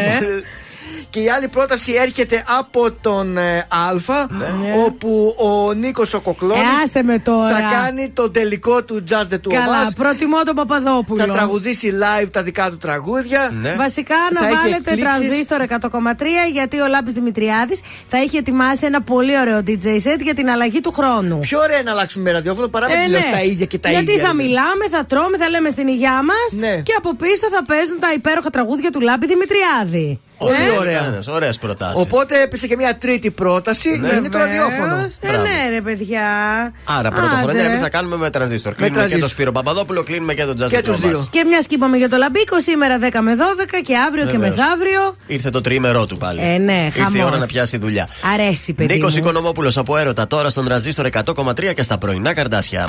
Ναι. 1.14 1.20
Και 1.20 1.20
η 1.20 1.30
άλλη 1.30 1.48
πρόταση 1.48 1.92
έρχεται 1.92 2.44
από 2.58 2.90
τον 2.92 3.36
ε, 3.38 3.58
Α, 3.58 3.66
όπου 4.86 5.34
ο 5.38 5.72
Νίκος 5.72 6.14
ο 6.14 6.20
Κοκλώνης 6.20 6.56
Ναι. 6.56 6.62
Ε, 6.62 6.82
άσε 6.84 7.02
με 7.02 7.18
τώρα. 7.18 7.48
θα 7.54 7.60
κάνει 7.84 8.08
το 8.08 8.30
τελικό 8.30 8.84
του 8.84 9.04
Just 9.08 9.32
the 9.32 9.34
Two 9.34 9.52
Καλά, 9.54 9.84
of 9.86 9.88
Us. 9.90 9.92
προτιμώ 9.96 10.42
τον 10.42 10.54
Παπαδόπουλο. 10.54 11.20
Θα 11.24 11.28
τραγουδήσει 11.28 11.92
live 12.02 12.28
τα 12.30 12.42
δικά 12.42 12.70
του 12.70 12.76
τραγούδια. 12.76 13.52
Βασικά 13.76 14.14
να 14.32 14.40
Θα 14.40 14.46
έχει 14.46 14.56
βάλετε 14.56 14.90
εκπλήξεις. 14.92 15.48
τρανζίστορ 15.48 15.60
100,3 16.12 16.24
γιατί 16.52 16.80
ο 16.80 16.86
Λάμπης 16.86 17.12
Δημητριάδης 17.12 17.80
θα 18.08 18.16
έχει 18.16 18.36
ετοιμάσει 18.36 18.86
ένα 18.86 19.02
πολύ 19.02 19.38
ωραίο 19.38 19.58
DJ 19.66 19.86
set 19.86 20.20
για 20.20 20.34
την 20.34 20.50
αλλαγή 20.50 20.80
του 20.80 20.92
χρόνου. 20.92 21.38
Πιο 21.38 21.58
ωραία 21.60 21.82
να 21.82 21.90
αλλάξουμε 21.90 22.24
με 22.24 22.30
ραδιόφωνο 22.32 22.68
παρά 22.68 22.88
να 22.88 22.94
Ε, 22.94 23.04
μιλάς 23.06 23.24
ναι. 23.24 23.30
τα 23.32 23.42
ίδια 23.42 23.66
και 23.66 23.78
τα 23.78 23.90
Γιατί 23.90 24.10
ίδια. 24.12 24.22
θα 24.26 24.28
ρε. 24.28 24.34
μιλάμε, 24.34 24.84
θα 24.90 25.04
τρώμε, 25.04 25.36
θα 25.36 25.48
λέμε 25.48 25.68
στην 25.68 25.88
υγειά 25.88 26.22
μας 26.22 26.70
και 26.82 26.92
από 26.98 27.16
πίσω 27.16 27.46
θα 27.50 27.64
παίζουν 27.64 27.98
τα 27.98 28.12
υπέροχα 28.14 28.50
τραγούδια 28.50 28.90
του 28.90 29.00
Λάμπη 29.00 29.26
Δημητριάδη. 29.26 30.20
Πολύ 30.40 30.54
Ε, 30.74 30.78
ωραία. 30.78 31.22
Ωραίες 31.28 31.58
προτάσεις. 31.58 32.02
Οπότε 32.02 32.42
έπεσε 32.42 32.66
και 32.66 32.76
μια 32.76 32.96
τρίτη 32.98 33.30
πρόταση. 33.30 33.88
Είναι 33.88 34.28
το 34.28 34.38
ραδιόφωνο. 34.38 34.94
Βεβαίως. 34.94 35.16
Ε, 35.20 35.30
ναι, 35.36 35.70
ρε 35.74 35.80
παιδιά. 35.80 36.22
Άρα 36.84 37.10
πρωτοχρονιά 37.10 37.60
Άντε. 37.60 37.68
εμείς 37.70 37.76
θα 37.76 37.88
κάνουμε 37.88 38.16
με 38.16 38.30
τρανζίστορ. 38.30 38.72
Κλείνουμε 38.74 38.92
και 38.94 38.98
τρανζίστορ. 38.98 39.28
το 39.28 39.34
Σπύρο 39.34 39.52
Παπαδόπουλο, 39.52 40.02
κλείνουμε 40.02 40.34
και 40.34 40.44
τον 40.44 40.56
Τζαζ 40.56 40.70
Και 40.70 40.82
τους 40.82 40.98
δύο. 41.00 41.26
Και 41.30 41.44
μια 41.44 41.58
και 41.58 41.74
είπαμε 41.74 41.96
για 41.96 42.08
το 42.08 42.16
Λαμπίκο, 42.16 42.60
σήμερα 42.60 42.98
10 42.98 43.20
με 43.22 43.34
12 43.34 43.80
και 43.84 43.96
αύριο 43.96 44.24
και 44.26 44.38
Βεβαίως. 44.38 44.56
μεθαύριο. 44.56 45.16
Ήρθε 45.26 45.50
το 45.50 45.60
τρίμερό 45.60 46.06
του 46.06 46.16
πάλι. 46.16 46.40
Ε, 46.42 46.58
ναι, 46.58 46.82
Ήρθε 46.84 47.00
η 47.00 47.02
χαμός. 47.02 47.24
ώρα 47.24 47.36
να 47.36 47.46
πιάσει 47.46 47.76
δουλειά. 47.78 48.08
Αρέσει, 48.34 48.72
παιδί. 48.72 48.94
Νίκος 48.94 49.12
μου. 49.12 49.18
Οικονομόπουλος 49.18 49.76
από 49.76 49.96
έρωτα 49.96 50.26
τώρα 50.26 50.50
στον 50.50 50.64
τρανζίστορ 50.64 51.06
100,3 51.06 51.72
και 51.74 51.82
στα 51.82 51.98
πρωινά 51.98 52.34
καρδάσια. 52.34 52.88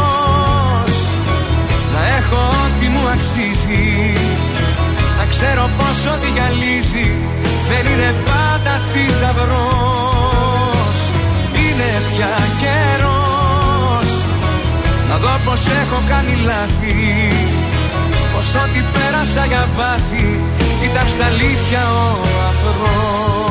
αξίζει 3.41 4.13
Να 5.17 5.25
ξέρω 5.29 5.69
πως 5.77 6.05
ό,τι 6.13 6.27
γυαλίζει 6.35 7.07
δεν 7.69 7.91
είναι 7.91 8.13
πάντα 8.25 8.73
θησαυρός. 8.91 10.97
Είναι 11.61 11.89
πια 12.09 12.35
καιρός. 12.61 14.09
Να 15.09 15.15
δω 15.17 15.39
πως 15.45 15.61
έχω 15.81 16.01
κάνει 16.09 16.35
λάθη. 16.45 17.29
Πως 18.33 18.55
ό,τι 18.63 18.79
πέρασα 18.93 19.45
για 19.45 19.67
πάθη 19.77 20.39
ήταν 20.83 21.07
στα 21.07 21.25
αλήθεια 21.25 21.81
ο 21.91 22.17
αφρός 22.49 23.50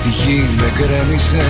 Στη 0.00 0.08
γη 0.08 0.48
με 0.58 0.72
γκρέμισε. 0.76 1.46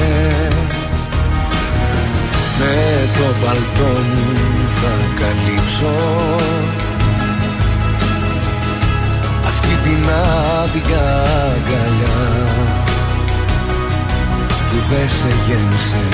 Με 2.58 2.76
το 3.16 3.26
παλτό 3.42 3.92
μου 4.10 4.26
θα 4.68 4.94
καλύψω. 5.20 5.94
Αυτή 9.46 9.74
την 9.82 10.02
άδεια 10.62 11.06
αγκαλιά 11.54 12.20
που 14.68 14.76
δεν 14.90 15.08
σε 15.08 15.30
γέμισε. 15.46 16.04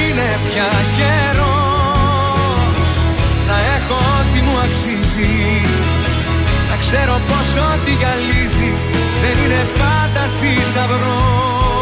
Είναι 0.00 0.28
πια 0.48 0.72
καιρός 0.96 1.44
να 3.48 3.56
έχω 3.76 3.94
ό,τι 3.94 4.40
μου 4.40 4.56
αξίζει. 4.58 5.32
Να 6.02 6.03
ξέρω 6.86 7.16
πως 7.28 7.48
ό,τι 7.70 7.92
γυαλίζει 8.00 8.70
δεν 9.22 9.34
είναι 9.42 9.62
πάντα 9.80 10.24
θησαυρός. 10.38 11.78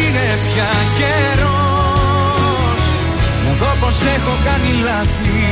Είναι 0.00 0.28
πια 0.44 0.72
καιρός. 0.98 2.82
Να 3.44 3.52
δω 3.60 3.72
πως 3.80 3.96
έχω 4.16 4.34
κάνει 4.46 4.70
λάθη. 4.86 5.44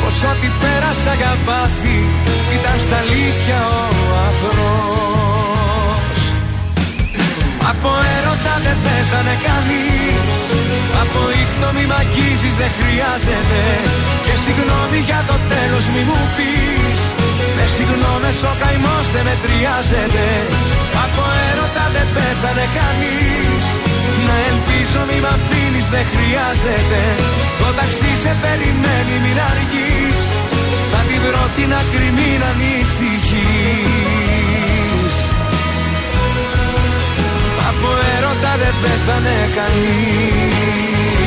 Πως 0.00 0.16
ό,τι 0.30 0.48
πέρασα 0.60 1.12
για 1.20 1.32
πάθη 1.46 1.98
Ήταν 2.56 2.76
στα 2.84 2.96
αλήθεια 3.04 3.58
ο 3.88 4.12
αφρός 4.28 4.82
Από 7.70 7.90
έρωτα 8.16 8.54
δεν 8.64 8.76
πέθανε 8.84 9.34
κανείς. 9.46 10.36
Από 11.02 11.20
ήχτο 11.42 11.68
μη 11.74 11.84
μ' 11.90 11.96
αγγίζεις 12.00 12.54
δεν 12.60 12.70
χρειάζεται. 12.78 13.62
Και 14.24 14.34
συγγνώμη 14.44 14.98
για 15.08 15.20
το 15.28 15.36
τέλος 15.52 15.84
μη 15.92 16.02
μου 16.08 16.20
πεις. 16.36 16.51
Με 16.51 16.51
συγγνώμες 17.76 18.38
ο 18.50 18.52
καημός 18.62 19.06
δεν 19.14 19.24
μετριάζεται. 19.28 20.26
Από 21.04 21.22
έρωτα 21.48 21.84
δεν 21.94 22.06
πέθανε 22.14 22.66
κανείς. 22.78 23.66
Να 24.26 24.34
ελπίζω 24.50 25.00
μη 25.08 25.18
μ' 25.24 25.30
αφήνεις 25.36 25.86
δεν 25.94 26.04
χρειάζεται. 26.12 27.00
Το 27.60 27.68
ταξί 27.78 28.12
σε 28.22 28.32
περιμένει 28.42 29.16
μην 29.24 29.38
αργείς. 29.50 30.22
Θα 30.90 31.00
την 31.08 31.20
βρω 31.24 31.44
την 31.56 31.70
άκρη 31.80 32.08
μην 32.16 32.40
ανησυχείς. 32.50 33.14
Από 37.68 37.90
έρωτα 38.14 38.52
δεν 38.62 38.74
πέθανε 38.82 39.36
κανείς 39.56 41.21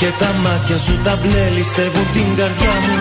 Και 0.00 0.10
τα 0.20 0.30
μάτια 0.44 0.78
σου 0.84 0.94
τα 1.04 1.14
μπλε 1.20 1.44
ληστεύουν 1.56 2.06
την 2.16 2.28
καρδιά 2.38 2.74
μου. 2.84 2.96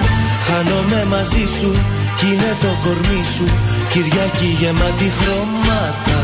Χάνομαι 0.48 1.02
μαζί 1.14 1.45
σου 1.58 1.72
κι 2.18 2.26
είναι 2.32 2.52
το 2.64 2.72
κορμί 2.84 3.24
σου. 3.36 3.48
Κυριακή 3.92 4.50
γεμάτη 4.60 5.10
χρώματα. 5.18 6.19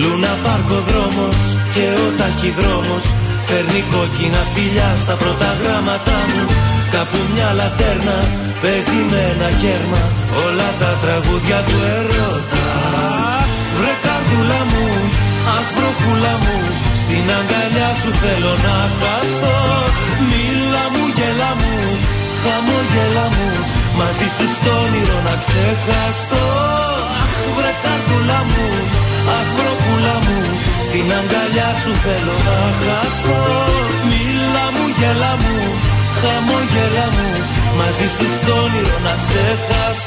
Λούνα 0.00 0.32
πάρκο 0.44 0.78
δρόμος 0.88 1.38
και 1.74 1.86
ο 2.04 2.06
ταχυδρόμος. 2.18 3.04
Φέρνει 3.48 3.82
κόκκινα 3.92 4.42
φιλιά 4.52 4.90
στα 5.02 5.14
πρώτα 5.20 5.50
γράμματά 5.60 6.18
μου. 6.30 6.44
Κάπου 6.94 7.18
μια 7.32 7.50
λατέρνα 7.58 8.18
παίζει 8.62 9.00
με 9.10 9.20
ένα 9.32 9.48
γέρμα 9.60 10.02
Όλα 10.44 10.68
τα 10.80 10.90
τραγούδια 11.02 11.58
του 11.66 11.76
ερώτα 11.96 12.66
Βρε 13.76 13.92
καρδούλα 14.04 14.60
μου, 14.70 14.86
αχ 15.56 15.66
βροχούλα 15.74 16.34
μου 16.42 16.75
Στην 17.08 17.28
αγκαλιά 17.38 17.90
σου 18.00 18.10
θέλω 18.22 18.52
να 18.66 18.76
χαθώ 18.98 19.58
Μίλα 20.30 20.84
μου, 20.92 21.04
γέλα 21.16 21.52
μου, 21.60 21.74
χαμόγελα 22.42 23.26
μου. 23.34 23.48
Μαζί 23.98 24.26
σου 24.36 24.46
στο 24.56 24.72
όνειρο 24.84 25.18
να 25.28 25.34
ξεχαστώ. 25.42 26.44
Αχ 27.22 27.32
βρε 27.56 27.72
καρδούλα 27.82 28.40
μου, 28.50 28.66
αχ 29.36 29.48
βροχούλα 29.56 30.16
μου. 30.24 30.38
Στην 30.84 31.06
αγκαλιά 31.18 31.70
σου 31.82 31.92
θέλω 32.04 32.36
να 32.48 32.58
χαθώ. 32.82 33.42
Μίλα 34.08 34.66
μου, 34.74 34.84
γέλα 34.98 35.32
μου, 35.42 35.56
χαμόγελα 36.20 37.06
μου. 37.14 37.28
Μαζί 37.78 38.06
σου 38.14 38.26
στο 38.36 38.52
όνειρο 38.64 38.96
να 39.06 39.14
ξεχαστώ 39.22 40.05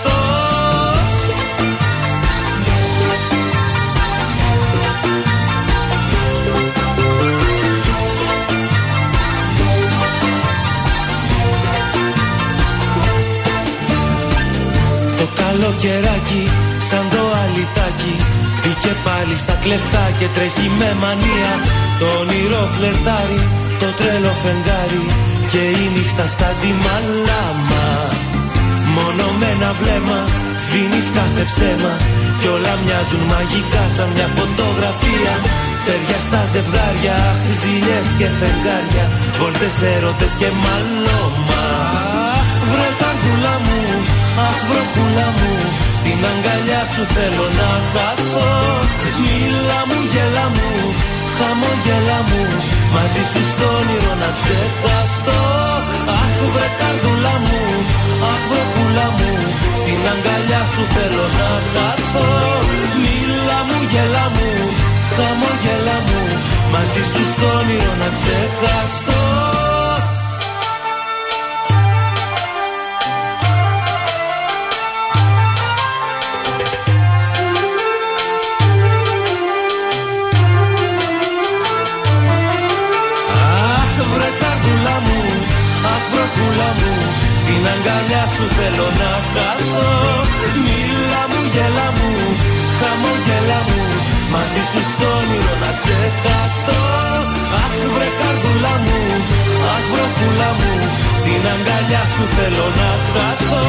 καλοκαιράκι 15.49 16.43
σαν 16.89 17.05
το 17.13 17.21
αλυτάκι 17.41 18.15
Μπήκε 18.59 18.93
πάλι 19.05 19.35
στα 19.43 19.55
κλεφτά 19.63 20.05
και 20.19 20.27
τρέχει 20.35 20.67
με 20.79 20.89
μανία. 21.01 21.51
Το 21.99 22.07
όνειρο 22.21 22.63
φλερτάρι, 22.75 23.41
το 23.81 23.87
τρέλο 23.99 24.33
φεγγάρι. 24.43 25.03
Και 25.51 25.63
η 25.81 25.85
νύχτα 25.93 26.25
στάζει 26.33 26.71
μαλάμα. 26.85 27.87
Μόνο 28.95 29.25
με 29.39 29.47
ένα 29.55 29.71
βλέμμα 29.79 30.19
σβήνεις 30.61 31.07
κάθε 31.17 31.43
ψέμα. 31.51 31.93
Κι 32.39 32.47
όλα 32.55 32.73
μοιάζουν 32.83 33.23
μαγικά 33.31 33.83
σαν 33.95 34.09
μια 34.15 34.27
φωτογραφία. 34.37 35.33
Τέρια 35.85 36.19
στα 36.27 36.41
ζευγάρια, 36.51 37.17
ζήλιες 37.59 38.07
και 38.19 38.27
φεγγάρια. 38.39 39.05
Βόλτες 39.39 39.75
έρωτες 39.93 40.31
και 40.39 40.49
μαλώμα 40.63 41.48
βροχούλα 44.69 45.27
μου 45.37 45.53
Στην 45.99 46.19
αγκαλιά 46.31 46.81
σου 46.93 47.03
θέλω 47.15 47.45
να 47.59 47.69
χαθώ 47.91 48.51
Μίλα 49.23 49.79
μου, 49.89 49.99
γέλα 50.13 50.47
μου, 50.55 50.69
χαμόγελα 51.37 52.19
μου 52.29 52.43
Μαζί 52.95 53.23
σου 53.31 53.41
στο 53.51 53.67
όνειρο 53.79 54.13
να 54.21 54.29
ξεχαστώ 54.37 55.41
Αχ 56.19 56.35
βρε 56.53 56.67
καρδούλα 56.79 57.35
μου, 57.45 57.61
αχ 58.31 58.41
βροχούλα 58.49 59.07
μου 59.17 59.31
Στην 59.79 60.01
αγκαλιά 60.13 60.61
σου 60.71 60.83
θέλω 60.93 61.25
να 61.39 61.49
χαθώ 61.71 62.29
Μίλα 63.03 63.59
μου, 63.67 63.77
γέλα 63.91 64.25
μου, 64.35 64.49
χαμόγελα 65.15 65.97
μου 66.07 66.21
Μαζί 66.73 67.03
σου 67.11 67.23
στο 67.33 67.47
όνειρο 67.59 67.93
να 68.01 68.09
ξεχαστώ 68.17 69.28
αχ 86.29 86.35
βροχούλα 86.35 86.69
μου 86.79 86.93
Στην 87.41 87.63
αγκαλιά 87.73 88.23
σου 88.33 88.45
θέλω 88.57 88.87
να 89.01 89.11
χαθώ 89.31 89.89
Μίλα 90.65 91.23
μου, 91.31 91.41
γέλα 91.53 91.87
μου, 91.97 92.11
χαμόγελα 92.79 93.59
μου 93.67 93.81
Μαζί 94.33 94.61
σου 94.69 94.81
στο 94.91 95.07
όνειρο 95.19 95.53
να 95.63 95.71
ξεχαστώ. 95.79 96.79
Αχ 97.63 97.73
βρε 97.93 98.09
καρδούλα 98.19 98.75
μου, 98.85 98.99
αχ 99.73 99.83
βροχούλα 99.91 100.49
μου 100.59 100.73
Στην 101.19 101.43
αγκαλιά 101.53 102.03
σου 102.13 102.23
θέλω 102.35 102.67
να 102.79 102.89
χαθώ 103.11 103.63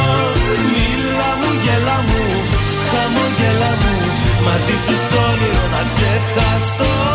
Μίλα 0.72 1.30
μου, 1.40 1.50
γέλα 1.64 1.98
μου, 2.08 2.22
χαμόγελα 2.90 3.72
μου 3.80 3.94
Μαζί 4.46 4.76
σου 4.84 4.94
στο 5.04 5.18
όνειρο 5.30 5.64
να 5.74 5.82
ξεχαστώ 5.90 7.09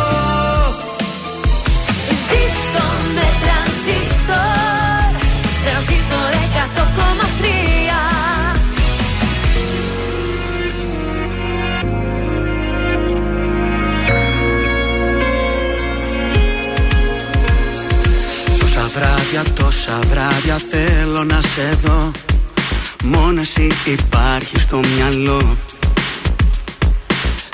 βράδια, 18.95 19.43
τόσα 19.56 19.99
βράδια 20.09 20.57
θέλω 20.72 21.24
να 21.24 21.41
σε 21.41 21.77
δω. 21.83 22.11
Μόνο 23.03 23.41
εσύ 23.41 23.67
υπάρχει 23.85 24.59
στο 24.59 24.80
μυαλό. 24.95 25.57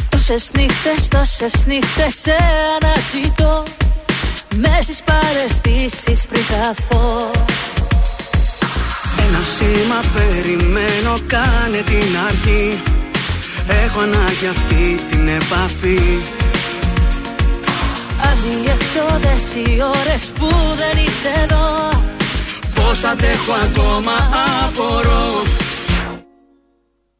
Τόσες 0.09 0.51
νύχτες, 0.57 1.07
τόσες 1.07 1.65
νύχτες 1.65 2.13
σε 2.21 2.35
αναζητώ. 2.75 3.63
Μες 4.55 4.83
στις 4.83 5.01
παρεστήσεις 5.03 6.25
πριν 6.29 6.43
χαθώ. 6.43 7.31
Ένα 9.25 9.41
σήμα 9.55 10.01
περιμένω 10.13 11.19
κάνε 11.27 11.81
την 11.85 12.17
αρχή. 12.27 12.79
Έχω 13.85 13.99
ανάγκη 13.99 14.47
αυτή 14.47 14.99
την 15.09 15.27
επαφή 15.27 16.01
Αδιεξόδες 18.43 19.45
οι 19.55 19.67
ώρες 19.99 20.23
που 20.37 20.49
δεν 20.81 20.95
είσαι 21.03 21.31
εδώ. 21.43 21.67
Πώς 22.75 23.03
αντέχω 23.11 23.53
ακόμα 23.67 24.15
απορώ. 24.63 25.27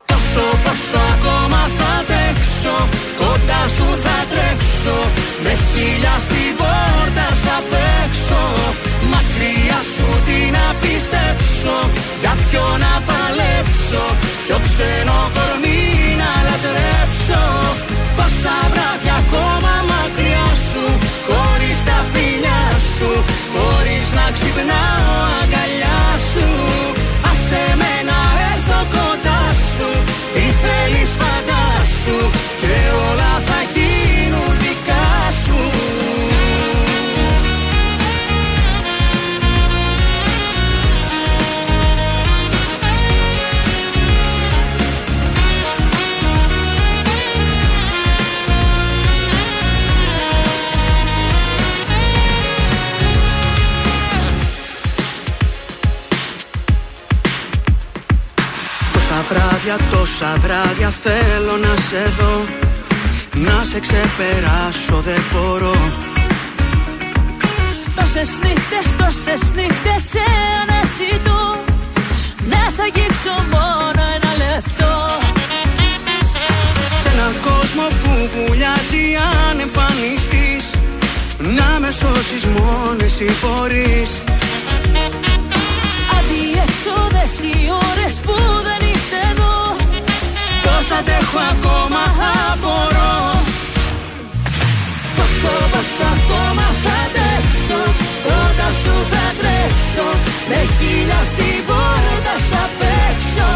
Πόσο 0.09 0.45
πόσο 0.63 0.99
ακόμα 1.13 1.61
θα 1.77 1.89
αντέξω 1.99 2.75
Κοντά 3.21 3.61
σου 3.75 3.87
θα 4.03 4.17
τρέξω. 4.31 4.97
Με 5.43 5.53
χίλια 5.69 6.15
στην 6.25 6.51
πόρτα 6.59 7.27
σου 7.41 7.51
απ' 7.59 7.75
έξω 8.03 8.41
Μακριά 9.11 9.79
σου 9.93 10.07
τι 10.25 10.39
να 10.55 10.65
πιστέψω 10.81 11.75
Για 12.21 12.33
ποιο 12.43 12.65
να 12.83 12.93
παλέψω. 13.07 14.03
Ποιο 14.45 14.57
ξένο 14.67 15.17
κορμί 15.35 15.81
να 16.21 16.31
λατρέψω. 16.47 17.43
Πόσα 18.17 18.55
βράδια 18.71 19.15
ακόμα 19.23 19.90
φιλιά 22.11 22.61
σου 22.95 23.09
Χωρίς 23.55 24.05
να 24.17 24.25
ξυπνάω 24.35 25.15
αγκαλιά 25.41 26.01
σου. 26.31 26.47
Άσε 27.31 27.63
με 27.79 27.90
βράδια, 59.71 59.97
τόσα 59.97 60.37
βράδια 60.37 60.89
θέλω 60.89 61.57
να 61.57 61.75
σε 61.87 62.13
δω. 62.17 62.45
Να 63.33 63.63
σε 63.63 63.79
ξεπεράσω 63.79 65.01
δεν 65.01 65.23
μπορώ. 65.31 65.75
Τόσες 67.95 68.29
νύχτες, 68.43 68.95
τόσες 68.97 69.53
νύχτες 69.53 70.01
σε 70.11 70.23
αναζητώ 70.61 71.59
Να 72.51 72.69
σ' 72.73 72.79
αγγίξω 72.79 73.35
μόνο 73.51 74.01
ένα 74.15 74.31
λεπτό. 74.43 74.93
Σε 77.01 77.09
έναν 77.13 77.33
κόσμο 77.47 77.85
που 78.01 78.11
βουλιάζει 78.33 79.03
αν 79.49 79.59
εμφανιστείς. 79.59 80.65
Να 81.57 81.79
με 81.79 81.91
σώσεις 81.91 82.45
μόνο 82.45 83.03
εσύ 83.03 83.25
μπορείς. 83.41 84.11
Αδιεξόδες 86.17 87.33
οι 87.47 87.55
ώρες 87.89 88.13
που 88.25 88.35
δεν 88.67 88.81
είσαι 88.89 89.19
εδώ 89.31 89.50
Πώς 90.81 90.97
αντέχω 90.99 91.39
ακόμα 91.53 92.03
απορώ 92.51 93.17
Πόσο, 95.17 95.53
πόσο 95.73 96.05
ακόμα 96.15 96.65
θα 96.83 96.95
αντέξω. 97.05 97.79
Κοντά 98.25 98.69
σου 98.81 98.93
θα 99.11 99.25
τρέξω. 99.39 100.07
Με 100.49 100.59
χίλια 100.75 101.21
στην 101.31 101.59
πόρτα 101.67 102.35
σου 102.45 102.57
απ' 102.65 102.83
έξω 103.07 103.47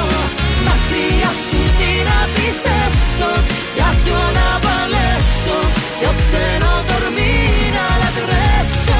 Μακριά 0.67 1.31
σου 1.45 1.59
τι 1.77 1.91
να 2.07 2.19
πιστέψω 2.35 3.29
Για 3.77 3.89
ποιο 4.01 4.21
να 4.37 4.47
παλέψω. 4.65 5.57
Ποιο 5.97 6.11
ξένο 6.19 6.73
κορμί 6.89 7.37
να 7.75 7.85
λατρέψω. 8.01 8.99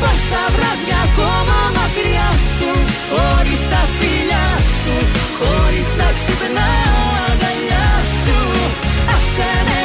Πόσα 0.00 0.42
βράδια 0.54 0.98
ακόμα 1.08 1.58
μακριά 1.76 2.30
σου. 2.54 2.70
Χωρίς 3.12 3.62
τα 3.72 3.82
φιλιά 3.96 4.46
σου. 4.78 4.94
Χωρίς 5.40 5.88
να 6.00 6.08
ξυπνάω. 6.16 6.88
αγκαλιά 6.88 7.06
σου 7.06 7.27
Άσε 9.40 9.77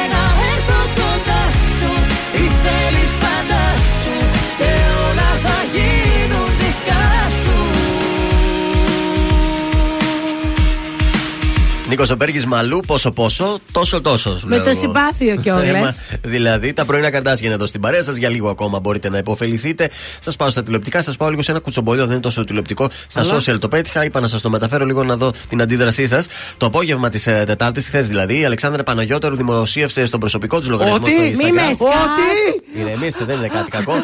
Νίκος 11.94 12.08
Ζομπέργη 12.08 12.46
Μαλού, 12.46 12.80
πόσο 12.86 13.10
πόσο, 13.10 13.58
τόσο 13.72 14.00
τόσο. 14.00 14.38
σου 14.38 14.48
Με 14.48 14.54
λέω 14.56 14.64
το 14.64 14.70
εγώ. 14.70 14.78
συμπάθειο 14.80 15.36
κιόλας. 15.42 15.64
Ε, 15.66 15.72
μα, 15.72 15.94
δηλαδή, 16.22 16.72
τα 16.72 16.84
πρωινά 16.84 17.10
καρτάσια 17.10 17.46
είναι 17.46 17.54
εδώ 17.54 17.66
στην 17.66 17.80
παρέα 17.80 18.02
σας. 18.02 18.16
Για 18.16 18.28
λίγο 18.28 18.48
ακόμα 18.48 18.78
μπορείτε 18.80 19.08
να 19.10 19.18
υποφεληθείτε. 19.18 19.90
Σας 20.18 20.36
πάω 20.36 20.50
στα 20.50 20.62
τηλεοπτικά, 20.62 21.02
σας 21.02 21.16
πάω 21.16 21.28
λίγο 21.28 21.42
σε 21.42 21.50
ένα 21.50 21.60
κουτσομπολιό, 21.60 22.02
δεν 22.04 22.12
είναι 22.12 22.20
τόσο 22.22 22.44
τηλεοπτικό. 22.44 22.88
Στα 23.06 23.20
Αλλά- 23.20 23.36
social 23.40 23.58
το 23.58 23.68
πέτυχα, 23.68 24.04
είπα 24.04 24.20
να 24.20 24.26
σας 24.26 24.40
το 24.40 24.50
μεταφέρω 24.50 24.84
λίγο 24.84 25.04
να 25.04 25.16
δω 25.16 25.32
την 25.48 25.62
αντίδρασή 25.62 26.06
σας. 26.06 26.26
Το 26.56 26.66
απόγευμα 26.66 27.08
της 27.08 27.26
ε, 27.26 27.44
Τετάρτης, 27.46 27.86
χθες 27.86 28.06
δηλαδή, 28.06 28.38
η 28.40 28.44
Αλεξάνδρα 28.44 28.82
Παναγιώτερου 28.82 29.36
δημοσίευσε 29.36 30.06
στον 30.06 30.20
προσωπικό 30.20 30.60
της 30.60 30.68
λογαριασμό 30.68 31.02
Ότι, 31.04 31.12
στο 31.12 31.20
μη 31.22 31.50
Instagram. 31.50 31.52
με 31.68 31.74
σκάς. 31.74 32.86
Ηρεμήστε, 32.86 33.24
δεν 33.24 33.36
είναι 33.36 33.48
κάτι 33.48 33.70
κακό. 33.70 33.94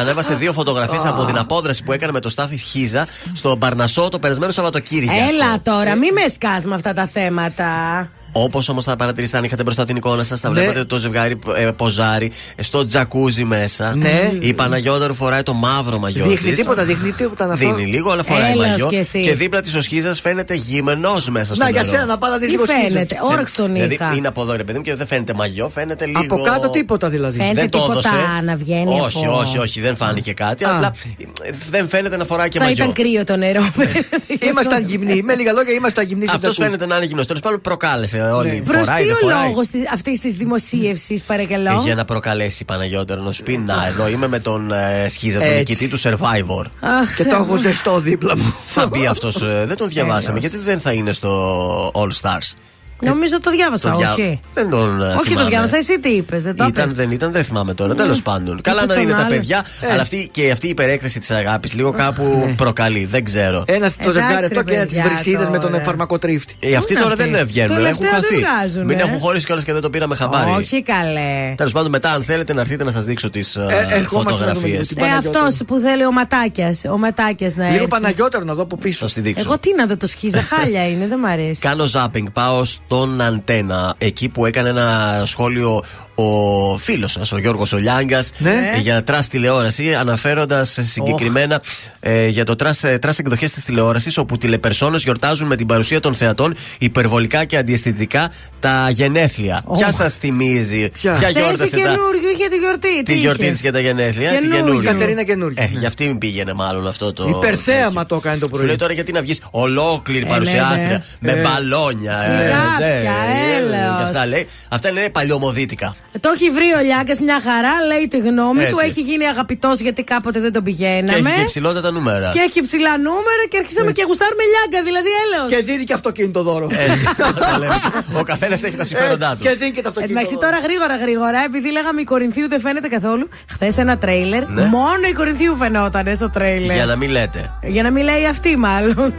Ανέβασε 0.00 0.34
δύο 0.34 0.52
φωτογραφίες 0.52 1.04
από 1.04 1.24
την 1.24 1.38
απόδραση 1.38 1.82
που 1.82 1.92
έκανε 1.92 2.12
με 2.12 2.20
το 2.20 2.28
Στάθη 2.28 2.56
Χίζα 2.56 3.06
στο 3.32 3.56
Μπαρνασό 3.56 4.08
το 4.08 4.18
περασμένο 4.18 4.52
Σαββατοκύριακο. 4.52 5.14
Έλα 5.28 5.60
τώρα, 5.62 5.94
μη 5.96 6.12
με 6.12 6.28
σκάς 6.34 6.64
με 6.64 6.74
αυτά 6.74 6.92
τα 6.92 7.06
θέματα. 7.12 7.39
mata. 7.40 8.19
Όπως 8.32 8.68
όμως 8.68 8.84
θα 8.84 8.96
παρατηρήσετε, 8.96 9.38
αν 9.38 9.44
είχατε 9.44 9.62
μπροστά 9.62 9.84
την 9.84 9.96
εικόνα 9.96 10.22
σας, 10.24 10.40
θα 10.40 10.48
Ναι. 10.50 10.60
βλέπετε 10.60 10.84
το 10.84 10.96
ζευγάρι 10.98 11.38
ε, 11.56 11.64
ποζάρι 11.76 12.30
ε, 12.56 12.62
στο 12.62 12.86
τζακούζι 12.86 13.44
μέσα. 13.44 13.96
Ναι. 13.96 14.32
Η 14.38 14.54
Παναγιώτερου 14.54 15.14
φοράει 15.14 15.42
το 15.42 15.52
μαύρο 15.52 15.98
μαγιό. 15.98 16.24
Δείχνει 16.26 16.50
της. 16.50 16.58
τίποτα, 16.58 16.84
δείχνει 16.84 17.12
τίποτα 17.12 17.46
να 17.46 17.54
Δίνει 17.54 17.84
λίγο, 17.86 18.10
αλλά 18.10 18.22
φοράει 18.22 18.50
Έλεος 18.50 18.68
μαγιό. 18.68 18.86
κι 18.86 18.96
εσύ. 18.96 19.20
Και 19.22 19.34
δίπλα 19.34 19.60
της 19.60 19.74
ο 19.74 19.82
Σχίζα 19.82 20.12
φαίνεται 20.14 20.54
γυμνός 20.54 21.28
μέσα 21.28 21.54
στο 21.54 21.64
Να 21.64 21.70
για 21.70 21.80
νερό. 21.82 21.92
σένα, 21.92 22.06
να 22.06 22.18
πάω 22.18 22.30
να 22.30 22.36
δεις 22.38 22.46
Τι 22.46 22.52
λίγο 22.52 22.66
σκίζα. 22.66 22.88
φαίνεται, 22.88 23.18
όρεξ 23.22 23.52
τον 23.52 23.72
Δηλαδή 23.72 23.94
είχα. 23.94 24.12
είναι 24.16 24.28
από 24.28 24.42
εδώ 24.42 24.56
ρε 24.56 24.64
παιδί 24.64 24.78
μου 24.78 24.84
και 24.84 24.94
δεν 24.94 25.06
φαίνεται 25.06 25.34
μαγιό, 25.34 25.68
φαίνεται 25.74 26.06
λίγο. 26.06 26.20
Από 26.20 26.42
κάτω 26.42 26.70
τίποτα 26.70 27.08
δηλαδή. 27.08 27.38
Φαίνεται 27.38 27.60
δεν 27.60 27.70
το 27.70 27.78
τίποτα 27.78 27.98
έδωσε. 27.98 28.42
να 28.44 28.56
βγαίνει 28.56 29.00
όχι, 29.00 29.24
από- 29.26 29.36
όχι, 29.38 29.58
όχι, 29.58 29.80
δεν 29.80 29.96
φάνηκε 29.96 30.32
κάτι. 30.32 30.64
Α. 30.64 30.74
Απλά 30.76 30.94
ε, 31.42 31.50
δεν 31.70 31.88
φαίνεται 31.88 32.16
να 32.16 32.24
φοράει 32.24 32.48
και 32.48 32.58
Θα 32.58 32.64
μαγιό. 32.64 32.82
ήταν 32.84 32.94
κρύο 33.04 33.24
το 33.24 33.36
νερό. 33.36 33.62
Ήμασταν 34.50 34.84
γυμνοί. 34.84 35.22
Με 35.22 35.34
λίγα 35.34 35.52
λόγια, 35.52 35.74
ήμασταν 35.74 36.04
γυμνοί 36.06 36.26
στο 36.26 36.34
Αυτό 36.36 36.48
τζακούζι. 36.48 36.68
φαίνεται 36.68 36.90
να 36.90 36.96
είναι 36.96 37.04
γυμνός. 37.06 37.26
Τέλος 37.26 37.42
πάντων 37.42 37.60
προκάλεσε 37.60 38.19
όλη. 38.20 38.62
Προ 38.66 38.78
Φοράει, 38.78 39.00
τι 39.02 39.06
δεν 39.06 39.16
ο 39.16 39.18
φοράει. 39.18 39.48
λόγος 39.48 39.66
αυτής 39.92 40.20
της 40.20 40.34
δημοσίευσης, 40.34 41.22
παρακαλώ. 41.22 41.70
Ε, 41.70 41.82
Για 41.84 41.94
να 41.94 42.04
προκαλέσει 42.04 42.64
Παναγιώτερο 42.64 43.22
να 43.22 43.32
σου 43.32 43.42
πει 43.42 43.56
Να, 43.58 43.86
εδώ 43.86 44.08
είμαι 44.08 44.28
με 44.28 44.38
τον 44.38 44.72
ε, 44.72 45.08
Σχίζα, 45.08 45.38
τον 45.38 45.46
Έτσι. 45.46 45.58
νικητή 45.58 45.88
του 45.88 46.00
Survivor. 46.00 46.64
Αχ, 46.80 47.16
Και 47.16 47.24
το 47.24 47.36
έχω 47.36 47.56
ζεστό 47.56 47.98
δίπλα 48.00 48.36
μου. 48.36 48.54
Θα 48.66 48.86
μπει 48.86 49.06
αυτός, 49.06 49.38
δεν 49.66 49.76
τον 49.76 49.88
διαβάσαμε. 49.88 50.38
Έλεος. 50.38 50.52
Γιατί 50.52 50.64
δεν 50.70 50.80
θα 50.80 50.92
είναι 50.92 51.12
στο 51.12 51.92
All 51.94 52.08
Stars. 52.20 52.56
Νομίζω 53.04 53.40
το 53.40 53.50
διάβασα, 53.50 53.90
Το 53.90 53.96
δια- 53.96 54.10
όχι; 54.12 54.40
Δεν 54.54 54.70
τον 54.70 55.02
ε, 55.02 55.06
Όχι, 55.06 55.16
το 55.16 55.22
θυμάμαι. 55.28 55.48
διάβασα. 55.48 55.76
Εσύ 55.76 56.00
τι 56.00 56.08
είπες, 56.08 56.42
δεν 56.42 56.56
το 56.56 56.64
Ήταν, 56.64 56.84
είπες; 56.84 56.94
δεν 56.96 57.10
ήταν, 57.10 57.32
δεν 57.32 57.44
θυμάμαι 57.44 57.74
τώρα. 57.74 57.94
Τέλος 57.94 58.22
πάντων. 58.22 58.60
Καλά 58.60 58.82
Είπες 58.82 58.88
να 58.88 58.94
τον 58.94 59.02
είναι 59.04 59.12
τα 59.12 59.18
άλλο. 59.24 59.28
παιδιά, 59.28 59.64
Ε. 59.80 59.92
αλλά 59.92 60.02
αυτή, 60.02 60.28
και 60.32 60.50
αυτή 60.50 60.66
η 60.66 60.70
υπερέκθεση 60.70 61.18
της 61.20 61.30
αγάπης 61.30 61.74
λίγο 61.74 61.90
κάπου 61.92 62.54
προκαλεί. 62.56 63.04
Δεν 63.04 63.24
ξέρω. 63.24 63.64
Ένα 63.66 63.78
το 63.90 64.10
Εντάξει, 64.10 64.12
ζευγάρι 64.12 64.40
ρε 64.40 64.46
αυτό 64.46 64.62
και 64.62 64.74
ένα 64.74 64.84
τη 64.84 64.94
παιδιά, 64.94 65.02
βρυσίδες 65.10 65.48
με 65.48 65.58
τον 65.58 65.70
τώρα. 65.70 65.84
φαρμακοτρίφτη. 65.84 66.54
Ε, 66.60 66.74
αυτοί 66.74 66.92
είναι 66.92 67.02
τώρα 67.02 67.14
αυτοί; 67.14 67.28
δεν 67.30 67.46
βγαίνουν, 67.46 67.70
έχουν 67.70 67.82
Τελευταία 67.82 68.10
δεν 68.10 68.20
χαθεί. 68.22 68.36
βγάζουν, 68.38 68.84
Μην 68.84 68.98
ε. 68.98 69.02
έχουν 69.02 69.18
χωρίσει 69.18 69.46
κιόλας 69.46 69.64
και 69.64 69.72
δεν 69.72 69.82
το 69.82 69.90
πήραμε 69.90 70.16
χαμπάρι. 70.16 70.50
Όχι 70.50 70.82
καλέ. 70.82 71.54
Τέλος 71.56 71.72
πάντων, 71.72 71.90
μετά, 71.90 72.10
αν 72.12 72.22
θέλετε 72.22 72.52
να 72.54 72.60
έρθετε 72.60 72.84
να 72.84 72.90
σας 72.90 73.04
δείξω 73.04 73.30
τις 73.30 73.56
Ε, 73.56 73.60
ερχόμαστε 73.90 74.00
να 74.06 74.12
δούμε 74.12 74.32
φωτογραφίες. 74.32 74.70
λίγο 74.72 74.82
την 74.86 74.96
Ε, 74.96 75.00
Παναγιώτερο. 75.00 75.44
αυτός 75.44 75.66
που 75.66 75.78
θέλει 75.78 76.04
ο 76.04 76.12
Ματάκιας. 76.12 76.82
Ο 76.92 76.98
Ματάκιας 76.98 77.54
να 77.56 77.64
Λίγο 77.64 77.74
έρθει. 77.76 77.88
Παναγιώτερο 77.88 78.44
να 78.44 78.54
δω 78.54 78.62
από 78.62 78.76
πίσω. 78.76 78.98
Θα 78.98 79.08
στη 79.08 79.20
δείξω. 79.20 79.44
Εγώ 79.46 79.58
τι 79.58 79.74
να 79.76 79.86
δω 79.86 79.96
το 79.96 80.06
σκίζα, 80.06 80.42
χάλια 80.42 80.88
είναι, 80.88 81.06
δεν 81.06 81.18
μ' 81.18 81.26
αρέσει. 81.26 81.60
Κάνω 81.60 81.84
ζάπινγκ, 81.84 82.26
πάω 82.32 82.62
στον 82.90 83.20
Αντένα, 83.20 83.94
εκεί 83.98 84.28
που 84.28 84.46
έκανε 84.46 84.68
ένα 84.68 85.22
σχόλιο 85.26 85.82
ο 86.20 86.76
φίλος 86.78 87.12
σας, 87.12 87.32
ο 87.32 87.38
Γιώργος 87.38 87.72
ο 87.72 87.78
Λιάγκας, 87.78 88.30
Ναι. 88.38 88.72
για 88.78 89.02
trash 89.04 89.28
τηλεόραση, 89.28 89.94
αναφέροντας 89.94 90.78
συγκεκριμένα 90.82 91.62
ε, 92.00 92.26
για 92.26 92.44
το 92.44 92.56
trash, 92.56 92.84
ε, 92.84 92.98
trash 92.98 93.18
εκδοχές 93.18 93.52
της 93.52 93.64
τηλεόρασης, 93.64 94.16
όπου 94.18 94.38
τηλεπερσόνες 94.38 95.02
γιορτάζουν 95.02 95.46
με 95.46 95.56
την 95.56 95.66
παρουσία 95.66 96.00
των 96.00 96.14
θεατών 96.14 96.54
υπερβολικά 96.78 97.44
και 97.44 97.56
αντιαισθητικά 97.56 98.30
τα 98.60 98.90
γενέθλια. 98.90 99.60
Ποια 99.76 99.92
σας 99.92 100.16
θυμίζει, 100.16 100.90
Ποια; 100.90 101.12
ποια 101.12 101.28
Χθε 101.28 101.40
γιόρτασε 101.40 101.70
τα. 101.70 101.76
καινούριο 101.76 102.30
είχε 102.34 102.48
τη 102.48 102.56
γιορτή. 102.56 102.96
Τη 102.96 103.02
τι 103.02 103.14
γιορτή 103.18 103.42
είχε; 103.42 103.50
της 103.52 103.60
και 103.60 103.70
τα 103.70 103.80
γενέθλια. 103.80 104.30
Καινούριο. 104.30 104.50
Την 104.50 104.58
καινούργια. 104.64 104.90
Η 104.90 104.92
Κατερίνα 104.92 105.22
Καινούργιου. 105.24 105.62
Ε, 105.62 105.68
Ναι. 105.72 105.78
γι' 105.78 105.86
αυτή 105.86 106.16
πήγαινε 106.20 106.52
μάλλον 106.54 106.86
αυτό 106.86 107.12
το. 107.12 107.28
Υπερθέαμα 107.28 108.06
το 108.06 108.14
έκανε 108.16 108.38
το 108.38 108.46
Σου 108.46 108.56
λέει 108.56 108.64
πρωί. 108.64 108.76
τώρα 108.76 108.92
γιατί 108.92 109.12
να 109.12 109.20
βγεις 109.20 109.40
ολόκληρη 109.50 110.22
ναι, 110.24 110.28
παρουσιάστρια 110.30 111.04
ναι. 111.18 111.32
με 111.32 111.38
Ε. 111.38 111.42
μπαλόνια. 111.42 112.18
Σιγά 112.18 112.40
ε, 112.40 113.00
πια, 113.00 113.12
ε, 113.52 113.56
έλεος. 113.58 113.96
και 113.98 114.02
Αυτά 114.04 114.26
λέει. 114.26 114.46
Αυτά 114.68 114.88
είναι 114.88 115.08
παλιομοδίτικα. 115.10 115.96
Το 116.20 116.28
έχει 116.34 116.50
βρει 116.50 116.68
ο 116.78 116.82
Λιάγκας 116.88 117.18
μια 117.20 117.38
χαρά, 117.46 117.74
λέει 117.90 118.04
τη 118.08 118.18
γνώμη 118.18 118.60
Έτσι. 118.62 118.72
του. 118.74 118.78
Έχει 118.88 119.00
γίνει 119.00 119.24
αγαπητός 119.26 119.78
γιατί 119.80 120.02
κάποτε 120.04 120.40
δεν 120.40 120.52
τον 120.52 120.64
Και 120.64 120.70
πηγαίναμε. 120.70 121.30
έχει 121.30 121.38
και 121.38 121.44
ψηλότερα 121.44 121.90
νούμερα. 121.90 122.30
Και 122.34 122.40
έχει 122.48 122.60
ψηλά 122.60 122.98
νούμερα 122.98 123.42
και 123.50 123.56
αρχίσαμε 123.56 123.92
και 123.92 124.04
γουστάρουμε 124.06 124.42
Λιάγκα, 124.52 124.80
δηλαδή 124.88 125.10
έλεος. 125.24 125.48
Και 125.52 125.58
δίνει 125.72 125.84
και 125.84 125.92
αυτοκίνητο 125.92 126.42
δώρο. 126.42 126.66
Έτσι. 126.70 127.04
τα 127.40 127.58
λέμε. 127.58 127.74
Ο 128.18 128.22
καθένας 128.22 128.62
έχει 128.62 128.76
τα 128.76 128.84
συμφέροντά 128.84 129.30
του. 129.36 129.42
Και 129.42 129.50
δίνει 129.50 129.70
και 129.70 129.82
το 129.82 129.88
αυτοκίνητο. 129.88 130.18
Εντάξει, 130.20 130.36
τώρα 130.44 130.58
γρήγορα 130.58 130.96
γρήγορα, 130.96 131.38
επειδή 131.44 131.70
λέγαμε 131.72 132.00
η 132.00 132.04
Κορινθίου 132.04 132.48
δεν 132.48 132.60
φαίνεται 132.60 132.88
καθόλου. 132.88 133.28
Χθες 133.50 133.78
ένα 133.78 133.98
τρέιλερ, 133.98 134.48
Ναι. 134.48 134.64
μόνο 134.64 135.04
η 135.10 135.12
Κορινθίου 135.12 135.56
φαινόταν 135.56 136.14
στο 136.14 136.30
τρέιλερ. 136.30 136.74
Για 136.76 136.86
να 136.86 136.96
μην 136.96 137.10
λέτε. 137.10 137.50
Για 137.62 137.82
να 137.82 137.90
μην 137.90 138.04
λέει 138.04 138.24
αυτή, 138.26 138.56
μάλλον. 138.56 139.14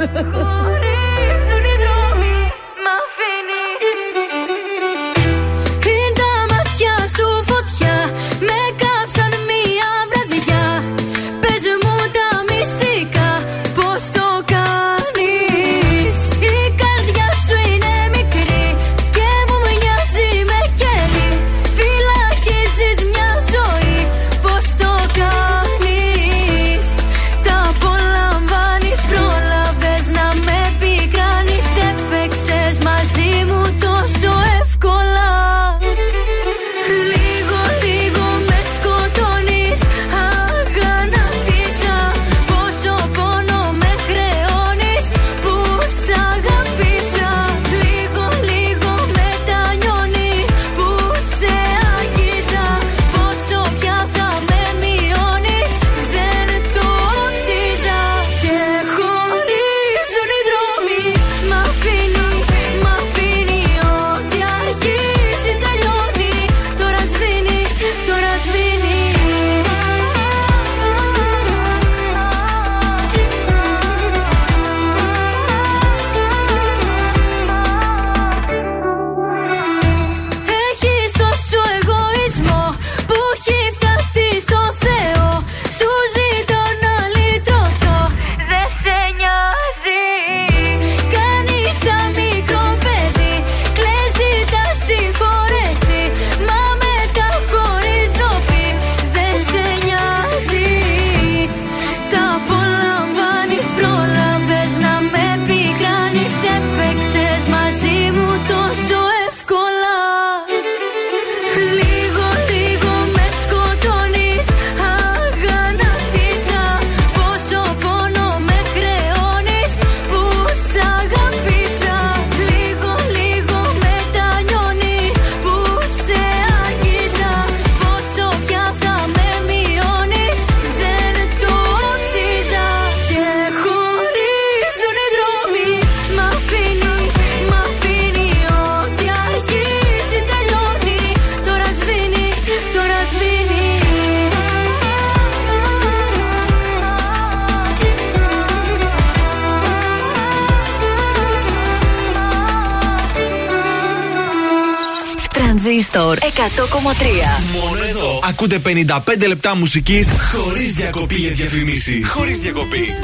Μόνο 157.54 157.84
εδώ. 157.90 158.20
Ακούτε 158.30 158.60
55 158.60 159.28
λεπτά 159.28 159.56
μουσικής 159.56 160.10
χωρίς 160.32 160.74
διακοπή 160.74 161.16
για 161.16 161.32
διαφημίσεις. 161.32 162.10
Χωρίς 162.10 162.40
διακοπή. 162.40 162.96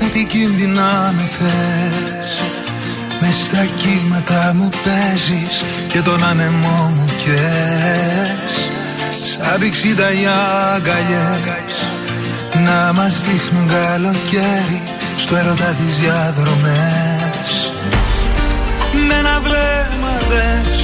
Επικίνδυνα 0.00 1.14
με 1.16 1.30
θες 1.38 2.16
μες 3.20 3.34
στα 3.46 3.66
κύματα 3.78 4.54
μου 4.54 4.68
παίζεις 4.84 5.64
Και 5.88 6.00
τον 6.00 6.24
άνεμό 6.24 6.92
μου 6.96 7.06
καίς 7.18 8.68
Σαν 9.30 9.60
πηξίδα 9.60 10.12
οι 10.12 10.26
αγκαλιές 10.74 11.74
Να 12.64 12.92
μας 12.92 13.20
δείχνουν 13.20 13.68
καλοκαίρι 13.68 14.82
Στο 15.16 15.36
έρωτα 15.36 15.64
τις 15.78 15.98
διαδρομές 16.00 17.72
Με 19.08 19.14
ένα 19.14 19.40
βλέμμα 19.40 20.12
δες 20.28 20.75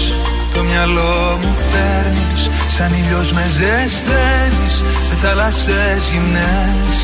Το 0.63 0.69
μυαλό 0.69 1.39
μου 1.43 1.57
παίρνεις 1.73 2.51
Σαν 2.69 2.93
ήλιος 2.93 3.33
με 3.33 3.45
ζεσταίνεις 3.57 4.75
Σε 5.09 5.15
θάλασσες 5.23 6.03
γυμνές. 6.11 6.95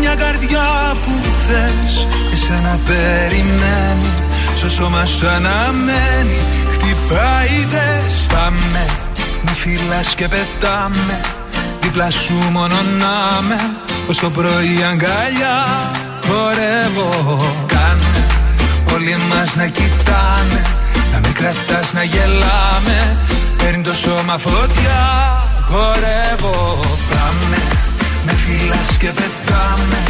Μια 0.00 0.14
καρδιά 0.14 0.96
που 1.04 1.12
θες 1.46 2.06
Εσένα 2.32 2.78
περιμένει 2.86 4.12
Στο 4.56 4.70
σώμα 4.70 5.04
σου 5.04 5.28
αναμένει. 5.28 6.40
Χτυπάει 6.72 7.66
δες 7.70 8.26
Πάμε 8.32 8.86
Με 9.42 9.50
φυλάς 9.50 10.14
και 10.14 10.28
πετάμε 10.28 11.20
Δίπλα 11.80 12.10
σου 12.10 12.34
μόνο 12.52 12.74
να 12.74 13.42
με. 13.48 13.60
Ως 14.08 14.18
το 14.18 14.30
πρωί 14.30 14.84
αγκαλιά 14.90 15.56
Χορεύω. 16.26 17.54
Κάνε 17.66 18.26
Όλοι 18.94 19.16
μας 19.28 19.56
να 19.56 19.66
κοιτάνε 19.66 19.98
Να 20.40 20.52
μην 20.52 20.87
κρατάς 21.40 21.92
να 21.92 22.02
γελάμε. 22.02 22.98
Παίρνει 23.56 23.82
το 23.82 23.94
σώμα 23.94 24.38
φωτιά. 24.38 25.02
Χορεύω 25.68 26.56
Πάμε. 27.10 27.60
Με 28.26 28.32
φυλάς 28.42 28.90
και 28.98 29.10
πετάμε. 29.18 30.00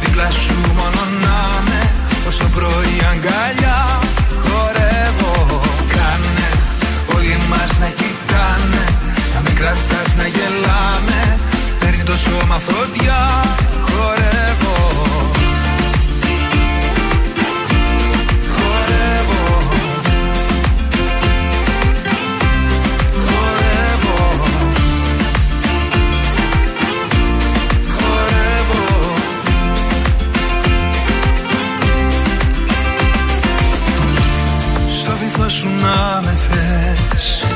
Δίπλα 0.00 0.30
σου 0.30 0.56
μόνο 0.78 1.02
να 1.24 1.38
με 1.68 1.80
Ως 2.28 2.36
το 2.36 2.48
πρωί 2.56 2.96
αγκαλιά 3.12 3.80
Χορεύω 4.46 5.34
Κάνε. 5.94 6.50
Όλοι 7.14 7.36
μας 7.50 7.72
να 7.82 7.88
κοιτάνε. 7.98 8.84
Να 9.34 9.40
μην 9.44 9.54
κρατάς 9.60 10.10
να 10.18 10.26
γελάμε. 10.34 11.20
Παίρνει 11.78 12.02
το 12.10 12.16
σώμα 12.24 12.58
φωτιά. 12.68 13.20
Χορεύω 13.88 13.88
Χορεύω 13.88 14.77
σου 35.48 35.68
να 35.82 36.22
με 36.22 36.36
θες. 36.48 37.46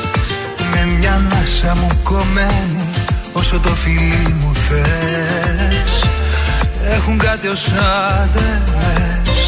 Με 0.70 0.84
μια 0.84 1.12
ανάσα 1.12 1.74
μου 1.74 2.00
κομμένη 2.02 2.84
Όσο 3.32 3.60
το 3.60 3.68
φιλί 3.68 4.36
μου 4.40 4.54
θες. 4.54 6.10
Έχουν 6.94 7.18
κάτι 7.18 7.46
ως 7.48 7.66
άντρες 7.66 9.40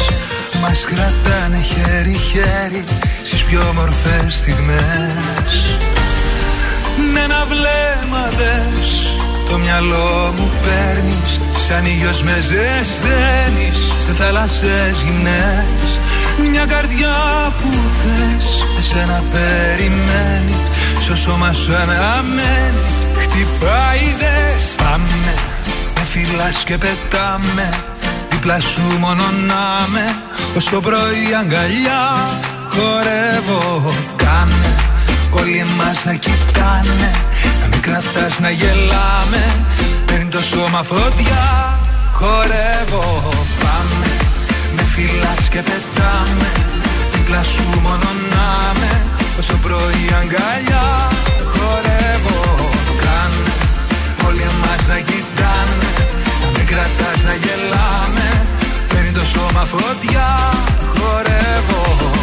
Μας 0.61 0.83
κρατάνε 0.85 1.61
χέρι-χέρι 1.61 2.83
Στις 3.23 3.43
πιο 3.43 3.61
όμορφες 3.69 4.33
στιγμές. 4.33 5.77
Με 7.13 7.19
ένα 7.19 7.45
βλέμμα 7.45 8.29
δες 8.37 9.17
Το 9.49 9.57
μυαλό 9.57 10.33
μου 10.37 10.49
παίρνεις 10.63 11.39
Σαν 11.67 11.85
ήλιος 11.85 12.23
με 12.23 12.35
ζεσταίνεις 12.39 13.77
Σε 14.05 14.11
θάλασσες 14.11 14.95
γυναίες 15.03 15.84
Μια 16.51 16.65
καρδιά 16.65 17.15
που 17.61 17.69
θες 17.97 18.45
Εσένα 18.77 19.23
περιμένει. 19.31 20.55
Στο 20.99 21.15
σώμα 21.15 21.53
σου 21.53 21.75
αναμένει 21.75 22.83
Χτυπάει 23.17 24.15
δες 24.19 24.75
Πάμε 24.77 25.33
Με 25.95 26.01
φυλάς 26.05 26.63
και 26.63 26.77
πετάμε. 26.77 27.69
Δίπλα 28.29 28.59
σου 28.59 28.81
μόνο 28.99 29.23
να 29.47 29.87
με 29.87 30.15
Ως 30.55 30.65
το 30.65 30.81
πρωί 30.81 31.33
αγκαλιά. 31.39 32.29
Χορεύω 32.69 33.93
Κάνε 34.15 34.75
Όλοι 35.39 35.57
εμάς 35.57 36.05
να 36.05 36.13
κοιτάνε. 36.13 37.11
Να 37.61 37.67
μην 37.67 37.81
κρατάς 37.81 38.39
να 38.39 38.49
γελάμε. 38.49 39.65
Παίρνει 40.05 40.29
το 40.29 40.41
σώμα 40.41 40.83
φωτιά. 40.83 41.79
Χορεύω. 42.13 43.31
Πάμε 43.31 43.41
Με 43.41 43.44
φυλάς 44.95 45.43
και 45.49 45.61
πετάμε 45.67 46.49
Δίπλα 47.11 47.43
σου 47.43 47.63
μόνο 47.85 48.09
να 48.31 48.49
με 48.79 48.91
Όσο 49.39 49.55
πρωί 49.63 50.05
αγκαλιά 50.19 50.87
Χορεύω 51.53 52.41
Κάνε. 53.03 53.53
Όλοι 54.27 54.41
εμάς 54.51 54.81
να 54.87 54.97
κοιτάνε. 55.07 55.89
Να 56.41 56.47
μην 56.57 56.65
κρατάς 56.71 57.19
να 57.27 57.33
γελάμε. 57.43 58.27
Παίρνει 58.87 59.11
το 59.11 59.25
σώμα 59.33 59.65
φωτιά 59.65 60.29
Χορεύω 60.97 62.14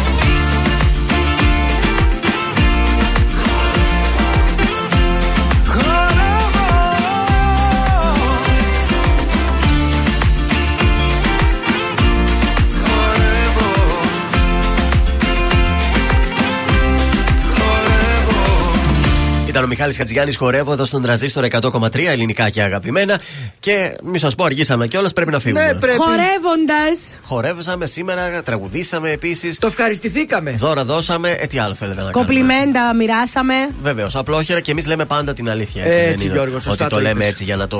Ήταν 19.53 19.65
ο 19.65 19.67
Μιχάλης 19.67 19.97
Χατζηγιάννης 19.97 20.37
χορεύω 20.37 20.71
εδώ 20.71 20.85
στον 20.85 21.01
τραζίστορ 21.01 21.45
100,3 21.61 21.95
ελληνικά 22.05 22.49
και 22.49 22.61
αγαπημένα. 22.61 23.19
Και 23.59 23.95
μη 24.03 24.17
σας 24.19 24.35
πω, 24.35 24.43
αργήσαμε 24.43 24.87
κιόλας, 24.87 25.13
πρέπει 25.13 25.31
να 25.31 25.39
φύγουμε. 25.39 25.65
Ναι, 25.65 25.73
πρέπει. 25.73 25.97
Χορεύοντας. 25.97 27.17
Χορεύσαμε 27.23 27.85
σήμερα, 27.85 28.43
τραγουδήσαμε 28.43 29.11
επίσης. 29.11 29.57
Το 29.59 29.67
ευχαριστηθήκαμε. 29.67 30.51
Δώρα 30.51 30.85
δώσαμε. 30.85 31.31
Ε, 31.31 31.45
τι 31.47 31.59
άλλο 31.59 31.73
θέλετε 31.73 32.01
να 32.01 32.11
κάνουμε; 32.11 32.25
Κοπλιμέντα 32.25 32.95
μοιράσαμε. 32.95 33.53
Βεβαίως, 33.81 34.15
απλόχερα 34.15 34.59
και 34.59 34.71
εμείς 34.71 34.87
λέμε 34.87 35.05
πάντα 35.05 35.33
την 35.33 35.49
αλήθεια. 35.49 35.83
Έτσι, 35.83 35.97
Έτσι, 35.99 36.15
δεν 36.15 36.25
είναι 36.25 36.33
Γιώργο, 36.33 36.59
σωστά 36.59 36.71
ότι 36.85 36.93
το, 36.93 36.99
το 36.99 37.01
λέμε 37.01 37.13
είπες. 37.19 37.27
έτσι 37.27 37.43
για 37.43 37.55
να 37.55 37.67
το 37.67 37.77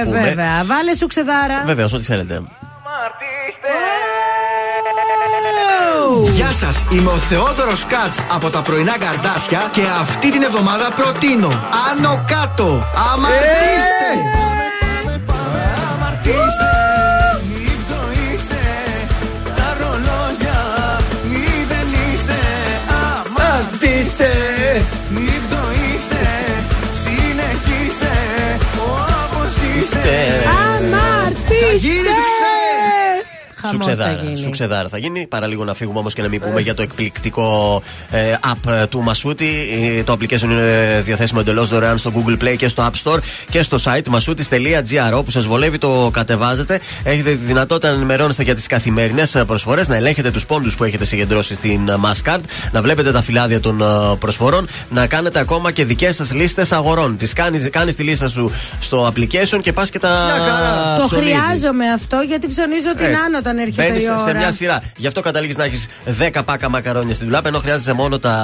Ε, 0.00 0.04
πούμε. 0.04 0.20
βέβαια. 0.20 0.64
Βάλε 0.64 0.96
σου 0.96 1.06
ξεδάρα. 1.06 1.62
Βεβαίως, 1.66 1.92
ό,τι 1.92 2.04
θέλετε. 2.04 2.42
Γεια 6.22 6.52
σας, 6.52 6.84
είμαι 6.90 7.10
ο 7.10 7.16
Θεόδωρος 7.16 7.84
Κάτς 7.86 8.18
από 8.30 8.50
τα 8.50 8.62
πρωινά 8.62 8.98
καρδάσια 8.98 9.68
και 9.72 9.82
αυτή 10.00 10.30
την 10.30 10.42
εβδομάδα 10.42 10.88
προτείνω 10.94 11.48
Άνω 11.90 12.24
κάτω, 12.26 12.86
αμαρτήστε! 13.12 14.10
Αμαρτήστε, 15.92 16.72
μην 17.48 17.76
πτωείστε 17.84 18.62
Τα 19.56 19.76
ρολόγια 19.80 20.60
μηδενίστε 21.30 22.40
Αμαρτήστε, 23.04 24.30
μην 25.14 25.40
πτωείστε 25.48 26.24
Συνεχίστε 27.02 28.14
όπως 28.86 29.54
είστε 29.56 30.16
Αμαρτήστε. 30.74 32.13
Θα 33.64 33.70
γίνει 33.70 33.82
σουξέ! 33.82 33.94
Χαμός 33.94 33.96
θα 33.96 34.02
Σουξεδάρα. 34.04 34.22
γίνει. 34.22 34.38
Σουξεδάρα 34.38 34.88
θα 34.88 34.98
γίνει. 34.98 35.26
Παραλίγο 35.26 35.64
να 35.64 35.74
φύγουμε 35.74 35.98
όμως 35.98 36.14
και 36.14 36.22
να 36.22 36.28
μην 36.28 36.40
πούμε 36.40 36.60
για 36.60 36.74
το 36.74 36.82
εκπληκτικό 36.82 37.82
ε, 38.10 38.32
app 38.52 38.70
ε, 38.72 38.86
του 38.86 39.02
Μασούτη. 39.02 39.48
Ε, 39.98 40.02
Το 40.02 40.12
application 40.12 40.40
είναι 40.42 41.00
διαθέσιμο 41.04 41.40
εντελώς 41.42 41.68
δωρεάν 41.68 41.98
στο 41.98 42.12
Google 42.14 42.42
Play 42.42 42.54
και 42.56 42.68
στο 42.68 42.90
App 42.92 43.02
Store 43.04 43.18
και 43.50 43.62
στο 43.62 43.78
site 43.84 44.14
masutis.gr. 44.14 45.12
Όπου 45.14 45.30
σας 45.30 45.46
βολεύει, 45.46 45.78
το 45.78 46.10
κατεβάζετε. 46.12 46.80
Έχετε 47.04 47.30
τη 47.30 47.36
δυνατότητα 47.44 47.88
να 47.88 47.94
ενημερώνεστε 47.96 48.42
για 48.42 48.54
τις 48.54 48.66
καθημερινές 48.66 49.42
προσφορές, 49.46 49.88
να 49.88 49.94
ελέγχετε 49.96 50.30
τους 50.30 50.46
πόντους 50.46 50.76
που 50.76 50.84
έχετε 50.84 51.04
συγκεντρώσει 51.04 51.54
στην 51.54 51.88
ε, 51.88 51.94
Mastercard, 52.04 52.40
να 52.72 52.82
βλέπετε 52.82 53.12
τα 53.12 53.22
φυλάδια 53.22 53.60
των 53.60 53.80
ε, 53.80 53.84
προσφορών, 54.18 54.68
να 54.90 55.06
κάνετε 55.06 55.38
ακόμα 55.38 55.70
και 55.72 55.84
δικές 55.84 56.14
σας 56.16 56.32
λίστες 56.32 56.72
αγορών. 56.72 57.16
Τις 57.16 57.32
κάνει 57.32 57.58
κάνεις 57.58 57.94
τη 57.94 58.02
λίστα 58.02 58.28
σου 58.28 58.50
στο 58.80 59.12
application 59.14 59.58
και 59.62 59.72
πας 59.72 59.90
και 59.90 59.98
τα. 59.98 60.28
Το 60.98 61.04
ψωνίζεις. 61.06 61.38
χρειάζομαι 61.38 61.88
αυτό 61.88 62.20
γιατί 62.26 62.48
ψωνίζω 62.48 62.94
την 62.96 63.04
Έτσι. 63.06 63.16
άνω 63.26 63.42
όταν 63.54 63.66
έρχεται 63.66 63.88
Μπαίνεις 63.88 64.02
η 64.06 64.10
ώρα. 64.10 64.18
σε 64.18 64.34
μια 64.34 64.52
σειρά. 64.52 64.82
Γι' 64.96 65.06
αυτό 65.06 65.20
καταλήγεις 65.20 65.56
να 65.56 65.64
έχεις 65.64 65.86
10 66.18 66.42
πάκα 66.44 66.68
μακαρόνια 66.68 67.14
στην 67.14 67.26
τουλάπα, 67.26 67.48
ενώ 67.48 67.58
χρειάζεσαι 67.58 67.92
μόνο 67.92 68.18
τα 68.18 68.34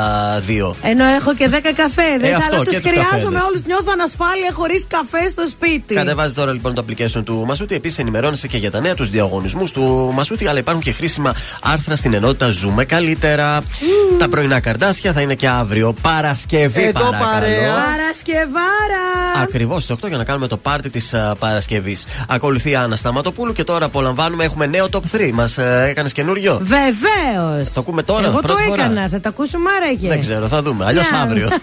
δύο. 0.46 0.74
Ενώ 0.82 1.04
έχω 1.04 1.34
και 1.34 1.48
10 1.48 1.72
καφέδε, 1.76 2.28
Ε, 2.28 2.34
αυτό, 2.34 2.54
αλλά 2.54 2.64
και 2.64 2.70
τους 2.70 2.80
τους 2.80 2.90
χρειάζομαι 2.90 3.18
καφέδες. 3.18 3.42
όλους. 3.48 3.62
Νιώθω 3.66 3.90
ανασφάλεια 3.92 4.50
χωρίς 4.52 4.84
καφέ 4.88 5.28
στο 5.28 5.46
σπίτι. 5.48 5.94
Κατεβάζεις 5.94 6.34
τώρα 6.34 6.52
λοιπόν 6.52 6.74
το 6.74 6.84
application 6.88 7.22
του 7.24 7.44
Μασούτη. 7.46 7.74
Επίσης 7.74 7.98
ενημερώνεσαι 7.98 8.46
και 8.48 8.56
για 8.56 8.70
τα 8.70 8.80
νέα 8.80 8.94
τους 8.94 9.10
διαγωνισμούς 9.10 9.72
του 9.72 10.10
Μασούτη, 10.14 10.46
αλλά 10.46 10.58
υπάρχουν 10.58 10.82
και 10.82 10.92
χρήσιμα 10.92 11.34
άρθρα 11.62 11.96
στην 11.96 12.14
ενότητα 12.14 12.48
Ζούμε 12.50 12.84
καλύτερα. 12.84 13.62
Τα 14.18 14.28
πρωινά 14.28 14.60
καρδάσια 14.60 15.12
θα 15.12 15.20
είναι 15.20 15.34
και 15.34 15.48
αύριο 15.48 15.94
Παρασκευή. 16.02 16.82
Εδώ 16.82 17.00
παρακαλώ. 17.00 17.30
παρέα. 17.32 17.74
Παρασκευάρα! 17.74 19.42
Ακριβώς 19.42 19.82
στις 19.82 19.96
8 20.02 20.08
για 20.08 20.16
να 20.16 20.24
κάνουμε 20.24 20.46
το 20.46 20.56
πάρτι 20.56 20.90
της 20.90 21.14
Παρασκευής. 21.38 22.04
Ακολουθεί 22.28 22.70
η 22.70 22.74
Άννα 22.74 22.96
Σταματοπούλου 22.96 23.52
και 23.52 23.64
τώρα 23.64 23.84
απολαμβάνουμε. 23.84 24.44
Έχουμε 24.44 24.66
νέο 24.66 24.88
top 25.00 25.16
3. 25.16 25.30
Μας 25.32 25.58
έκανες 25.88 26.12
καινούριο; 26.12 26.60
Βεβαίως. 26.62 27.72
Το 27.72 27.80
ακούμε 27.80 28.02
τώρα, 28.02 28.26
Εγώ 28.26 28.40
το 28.40 28.46
πρώτη 28.46 28.62
φορά. 28.62 28.82
έκανα, 28.82 29.08
θα 29.08 29.20
το 29.20 29.28
ακούσουμε 29.28 29.70
άραγε. 29.76 30.08
Δεν 30.08 30.20
ξέρω, 30.20 30.48
θα 30.48 30.62
δούμε. 30.62 30.84
Αλλιώς 30.86 31.10
Ναι. 31.10 31.18
αύριο. 31.18 31.48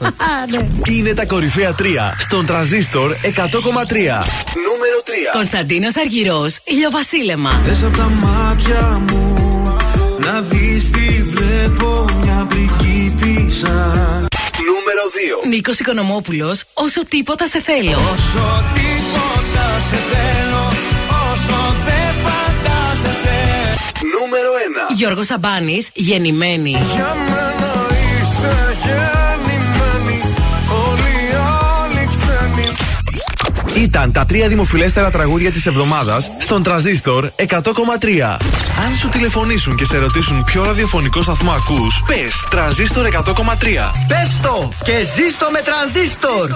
Ναι. 0.52 0.94
Είναι 0.94 1.14
τα 1.14 1.26
κορυφαία 1.26 1.74
3 1.80 2.14
στον 2.20 2.46
τραζίστορ 2.46 3.16
100,3. 3.22 4.24
Νούμερο 4.68 5.00
3. 5.06 5.32
Κωνσταντίνος 5.34 5.96
Αργυρός, 5.98 6.58
ηλιοβασίλεμα. 6.64 7.62
Θες 7.68 7.84
από 7.84 7.98
τα 7.98 8.04
μάτια 8.10 9.02
μου 9.12 9.62
Να 10.20 10.42
δεις 10.42 10.92
τι 10.92 11.20
βλέπω 11.22 12.06
μια 12.22 12.48
πριγκίπισσα 12.50 13.70
Νούμερο 14.70 15.04
2. 15.44 15.48
Νίκος 15.48 15.80
Οικονομόπουλος, 15.80 16.64
όσο 16.74 17.06
τίποτα 17.06 17.48
σε 17.48 17.62
θέλω. 17.62 17.90
Όσο 17.92 18.64
τίποτα 18.74 19.68
σε 19.90 19.96
θέλω 20.12 20.68
Όσο 21.10 21.76
δεν 21.86 21.98
φαντάζεσαι 22.98 23.30
Νούμερο 24.20 24.50
1. 24.92 24.96
Γιώργος 24.96 25.26
Σαμπάνης, 25.26 25.90
γεννημένη. 25.94 26.70
Για 26.70 27.16
μένα 27.16 27.74
είσαι 27.92 28.78
γεννημένη 28.84 30.20
Όλοι 30.88 31.12
οι 31.12 31.36
άλλοι 31.82 32.10
ξένοι 32.12 33.84
Ήταν 33.84 34.12
τα 34.12 34.26
τρία 34.26 34.48
δημοφιλέστερα 34.48 35.12
τραγούδια 35.12 35.52
της 35.52 35.66
εβδομάδας 35.66 36.30
στον 36.40 36.64
τραζίστορ 36.64 37.30
100,3. 37.36 38.38
Αν 38.86 38.96
σου 39.00 39.10
τηλεφωνήσουν 39.10 39.76
και 39.76 39.86
σε 39.86 39.98
ρωτήσουν 39.98 40.44
ποιο 40.44 40.64
ραδιοφωνικό 40.64 41.22
σταθμό 41.22 41.52
ακούς, 41.52 42.04
πες 42.08 42.48
τραζίστορ 42.50 43.06
100,3. 43.06 43.92
Πες 44.08 44.40
το 44.42 44.70
και 44.84 45.04
ζήστο 45.16 45.48
με 45.52 45.62
τρανζίστορ! 45.62 46.50